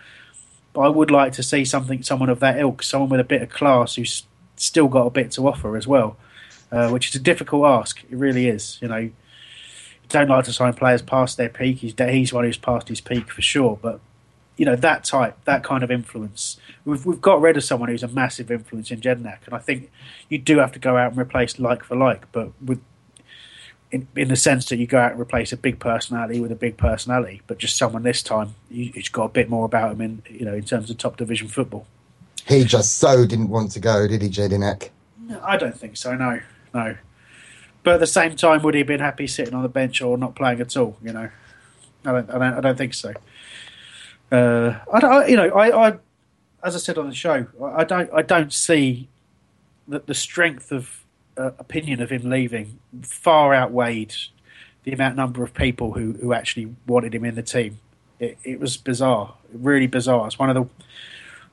but 0.72 0.80
I 0.80 0.88
would 0.88 1.10
like 1.10 1.32
to 1.34 1.42
see 1.42 1.64
something, 1.64 2.02
someone 2.02 2.30
of 2.30 2.40
that 2.40 2.58
ilk, 2.58 2.82
someone 2.82 3.10
with 3.10 3.20
a 3.20 3.24
bit 3.24 3.42
of 3.42 3.50
class 3.50 3.96
who's 3.96 4.24
still 4.56 4.88
got 4.88 5.06
a 5.06 5.10
bit 5.10 5.30
to 5.32 5.46
offer 5.46 5.76
as 5.76 5.86
well, 5.86 6.16
uh, 6.70 6.88
which 6.88 7.08
is 7.08 7.14
a 7.14 7.20
difficult 7.20 7.66
ask. 7.66 8.02
It 8.04 8.16
really 8.16 8.48
is. 8.48 8.78
You 8.80 8.88
know, 8.88 8.96
you 8.96 9.12
don't 10.08 10.28
like 10.28 10.44
to 10.46 10.52
sign 10.52 10.72
players 10.74 11.02
past 11.02 11.36
their 11.36 11.48
peak. 11.48 11.78
He's 11.78 11.94
he's 11.98 12.32
one 12.32 12.44
who's 12.44 12.56
past 12.56 12.88
his 12.88 13.00
peak 13.00 13.30
for 13.30 13.42
sure, 13.42 13.78
but 13.80 14.00
you 14.56 14.64
know 14.64 14.76
that 14.76 15.04
type, 15.04 15.36
that 15.44 15.62
kind 15.62 15.82
of 15.82 15.90
influence. 15.90 16.58
We've 16.84 17.04
we've 17.04 17.20
got 17.20 17.40
rid 17.40 17.56
of 17.56 17.64
someone 17.64 17.88
who's 17.88 18.02
a 18.02 18.08
massive 18.08 18.50
influence 18.50 18.90
in 18.90 19.00
Jedinak, 19.00 19.38
and 19.46 19.54
I 19.54 19.58
think 19.58 19.90
you 20.28 20.38
do 20.38 20.58
have 20.58 20.72
to 20.72 20.78
go 20.78 20.96
out 20.96 21.12
and 21.12 21.20
replace 21.20 21.58
like 21.58 21.84
for 21.84 21.96
like, 21.96 22.30
but 22.32 22.50
with. 22.62 22.80
In, 23.92 24.08
in 24.16 24.28
the 24.28 24.36
sense 24.36 24.70
that 24.70 24.78
you 24.78 24.86
go 24.86 24.98
out 24.98 25.12
and 25.12 25.20
replace 25.20 25.52
a 25.52 25.56
big 25.56 25.78
personality 25.78 26.40
with 26.40 26.50
a 26.50 26.56
big 26.56 26.78
personality, 26.78 27.42
but 27.46 27.58
just 27.58 27.76
someone 27.76 28.02
this 28.02 28.22
time 28.22 28.54
who's 28.70 29.10
got 29.10 29.24
a 29.24 29.28
bit 29.28 29.50
more 29.50 29.66
about 29.66 29.92
him 29.92 30.00
in 30.00 30.22
you 30.30 30.46
know 30.46 30.54
in 30.54 30.64
terms 30.64 30.88
of 30.88 30.96
top 30.96 31.18
division 31.18 31.46
football. 31.46 31.86
He 32.46 32.64
just 32.64 32.98
so 32.98 33.26
didn't 33.26 33.50
want 33.50 33.70
to 33.72 33.80
go, 33.80 34.08
did 34.08 34.22
he, 34.22 34.28
Jedinak? 34.28 34.88
I 35.42 35.56
don't 35.56 35.78
think 35.78 35.96
so. 35.96 36.14
No, 36.16 36.40
no. 36.74 36.96
But 37.82 37.94
at 37.94 38.00
the 38.00 38.06
same 38.06 38.36
time, 38.36 38.62
would 38.62 38.74
he 38.74 38.80
have 38.80 38.86
been 38.86 39.00
happy 39.00 39.26
sitting 39.26 39.54
on 39.54 39.62
the 39.62 39.68
bench 39.68 40.00
or 40.00 40.16
not 40.16 40.34
playing 40.34 40.60
at 40.60 40.76
all? 40.76 40.96
You 41.02 41.12
know, 41.12 41.30
I 42.04 42.12
don't. 42.12 42.30
I 42.30 42.38
don't, 42.38 42.54
I 42.54 42.60
don't 42.60 42.78
think 42.78 42.94
so. 42.94 43.12
Uh, 44.30 44.78
I 44.92 45.00
don't. 45.00 45.28
You 45.28 45.36
know, 45.36 45.48
I, 45.50 45.88
I, 45.88 45.98
as 46.62 46.74
I 46.74 46.78
said 46.78 46.98
on 46.98 47.08
the 47.08 47.14
show, 47.14 47.46
I 47.62 47.84
don't. 47.84 48.10
I 48.12 48.22
don't 48.22 48.52
see 48.52 49.08
that 49.88 50.06
the 50.06 50.14
strength 50.14 50.70
of 50.70 51.01
uh, 51.36 51.52
opinion 51.58 52.00
of 52.00 52.10
him 52.10 52.28
leaving 52.28 52.78
far 53.02 53.54
outweighed 53.54 54.14
the 54.84 54.92
amount 54.92 55.16
number 55.16 55.42
of 55.42 55.54
people 55.54 55.92
who, 55.92 56.12
who 56.14 56.32
actually 56.32 56.74
wanted 56.86 57.14
him 57.14 57.24
in 57.24 57.34
the 57.34 57.42
team. 57.42 57.78
It, 58.18 58.38
it 58.44 58.60
was 58.60 58.76
bizarre, 58.76 59.34
really 59.52 59.86
bizarre. 59.86 60.26
It's 60.26 60.38
one 60.38 60.50
of 60.50 60.56
the 60.56 60.66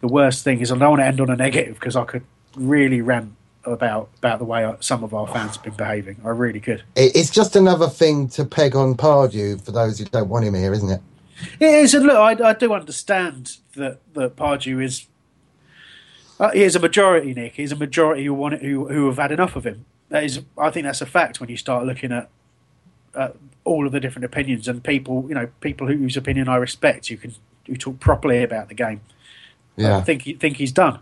the 0.02 0.08
worst 0.08 0.44
things. 0.44 0.72
I 0.72 0.78
don't 0.78 0.90
want 0.90 1.02
to 1.02 1.06
end 1.06 1.20
on 1.20 1.30
a 1.30 1.36
negative 1.36 1.76
because 1.76 1.96
I 1.96 2.06
could 2.06 2.24
really 2.56 3.02
rant 3.02 3.34
about 3.66 4.10
about 4.18 4.40
the 4.40 4.46
way 4.46 4.74
some 4.80 5.04
of 5.04 5.14
our 5.14 5.28
fans 5.28 5.56
have 5.56 5.64
been 5.64 5.74
behaving. 5.74 6.22
I 6.24 6.30
really 6.30 6.60
could. 6.60 6.84
It's 6.96 7.30
just 7.30 7.56
another 7.56 7.88
thing 7.88 8.30
to 8.30 8.46
peg 8.46 8.76
on 8.76 8.96
Pardew 8.96 9.62
for 9.64 9.72
those 9.72 10.00
who 10.00 10.06
don't 10.06 10.30
want 10.30 10.46
him 10.46 10.54
here, 10.54 10.74
isn't 10.74 10.90
it? 10.90 11.02
It 11.60 11.70
is. 11.70 11.94
And 11.94 12.06
look, 12.06 12.18
I, 12.18 12.50
I 12.50 12.54
do 12.54 12.74
understand 12.74 13.58
that 13.76 14.00
that 14.14 14.36
Pardew 14.36 14.84
is. 14.84 15.06
Uh, 16.40 16.52
he 16.52 16.64
is 16.64 16.76
a 16.76 16.80
majority, 16.80 17.34
Nick. 17.34 17.56
He's 17.56 17.72
a 17.72 17.76
majority 17.76 18.24
who 18.24 18.34
want 18.34 18.56
it, 18.56 18.62
who 18.62 18.88
who 18.88 19.08
have 19.08 19.18
had 19.18 19.32
enough 19.32 19.56
of 19.56 19.66
him. 19.66 19.86
That 20.10 20.24
is, 20.24 20.42
I 20.58 20.70
think 20.72 20.86
that's 20.86 21.02
a 21.02 21.06
fact 21.06 21.40
when 21.40 21.50
you 21.50 21.58
start 21.58 21.86
looking 21.86 22.12
at, 22.12 22.30
at 23.14 23.36
all 23.64 23.86
of 23.86 23.92
the 23.92 24.00
different 24.00 24.26
opinions 24.26 24.68
and 24.68 24.84
people. 24.84 25.26
You 25.28 25.36
know, 25.36 25.50
people 25.60 25.88
whose 25.88 26.16
opinion 26.16 26.48
I 26.48 26.56
respect. 26.56 27.10
You 27.10 27.18
can 27.18 27.34
who 27.68 27.76
talk 27.76 28.00
properly 28.00 28.42
about 28.44 28.70
the 28.70 28.74
game. 28.74 29.02
Yeah, 29.76 29.98
I 29.98 30.02
think 30.02 30.24
think 30.40 30.58
he's 30.58 30.72
done. 30.72 31.00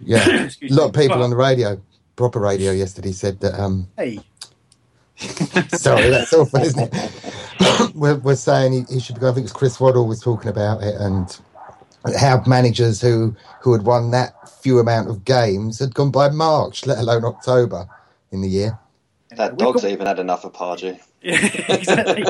Yeah, 0.00 0.26
a 0.62 0.68
lot 0.70 0.88
of 0.88 0.94
people 0.94 1.22
on 1.22 1.30
the 1.30 1.36
radio, 1.36 1.80
proper 2.16 2.40
radio 2.40 2.72
yesterday, 2.72 3.12
said 3.12 3.40
that. 3.40 3.58
Um, 3.58 3.88
hey. 3.96 4.20
sorry, 5.68 6.10
that's 6.10 6.32
awful, 6.32 6.60
isn't 6.60 6.94
it? 6.94 7.34
we're, 7.94 8.16
we're 8.16 8.36
saying 8.36 8.72
he, 8.72 8.94
he, 8.94 9.00
should 9.00 9.18
go. 9.18 9.30
I 9.30 9.32
think 9.32 9.42
it 9.42 9.44
was 9.46 9.52
Chris 9.52 9.80
Waddle 9.80 10.06
was 10.06 10.20
talking 10.20 10.48
about 10.48 10.82
it, 10.82 10.94
and 10.94 11.40
how 12.18 12.42
managers 12.46 13.00
who 13.00 13.34
who 13.60 13.72
had 13.72 13.82
won 13.82 14.10
that 14.12 14.48
few 14.48 14.78
amount 14.78 15.08
of 15.08 15.24
games 15.24 15.78
had 15.78 15.94
gone 15.94 16.10
by 16.10 16.28
March, 16.28 16.86
let 16.86 16.98
alone 16.98 17.24
October 17.24 17.88
in 18.32 18.40
the 18.40 18.48
year. 18.48 18.78
That 19.36 19.56
dog's 19.56 19.82
got... 19.82 19.90
even 19.90 20.06
had 20.06 20.18
enough 20.18 20.44
of 20.44 20.52
Pardew. 20.52 20.98
Yeah, 21.20 21.34
exactly. 21.68 22.22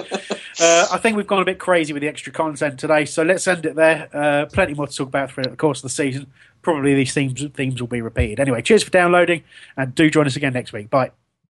uh, 0.61 0.87
I 0.91 0.97
think 0.97 1.19
we've 1.19 1.27
gone 1.27 1.43
a 1.43 1.45
bit 1.45 1.59
crazy 1.59 1.93
with 1.93 2.01
the 2.01 2.09
extra 2.09 2.33
content 2.33 2.81
today, 2.81 3.05
so 3.05 3.23
let's 3.23 3.47
end 3.47 3.67
it 3.67 3.75
there. 3.75 4.09
Uh, 4.15 4.47
plenty 4.47 4.73
more 4.73 4.87
to 4.87 4.97
talk 4.97 5.09
about 5.09 5.31
throughout 5.31 5.51
the 5.51 5.59
course 5.59 5.81
of 5.81 5.83
the 5.83 5.91
season. 5.91 6.27
Probably 6.63 6.95
these 6.95 7.13
themes 7.13 7.45
themes 7.53 7.83
will 7.83 7.89
be 7.89 8.01
repeated. 8.01 8.41
Anyway, 8.41 8.63
cheers 8.63 8.83
for 8.83 8.91
downloading, 8.91 9.45
and 9.77 9.95
do 9.95 10.09
join 10.09 10.27
us 10.27 10.37
again 10.37 10.55
next 10.55 10.73
week. 10.73 10.89
Bye. 10.89 11.11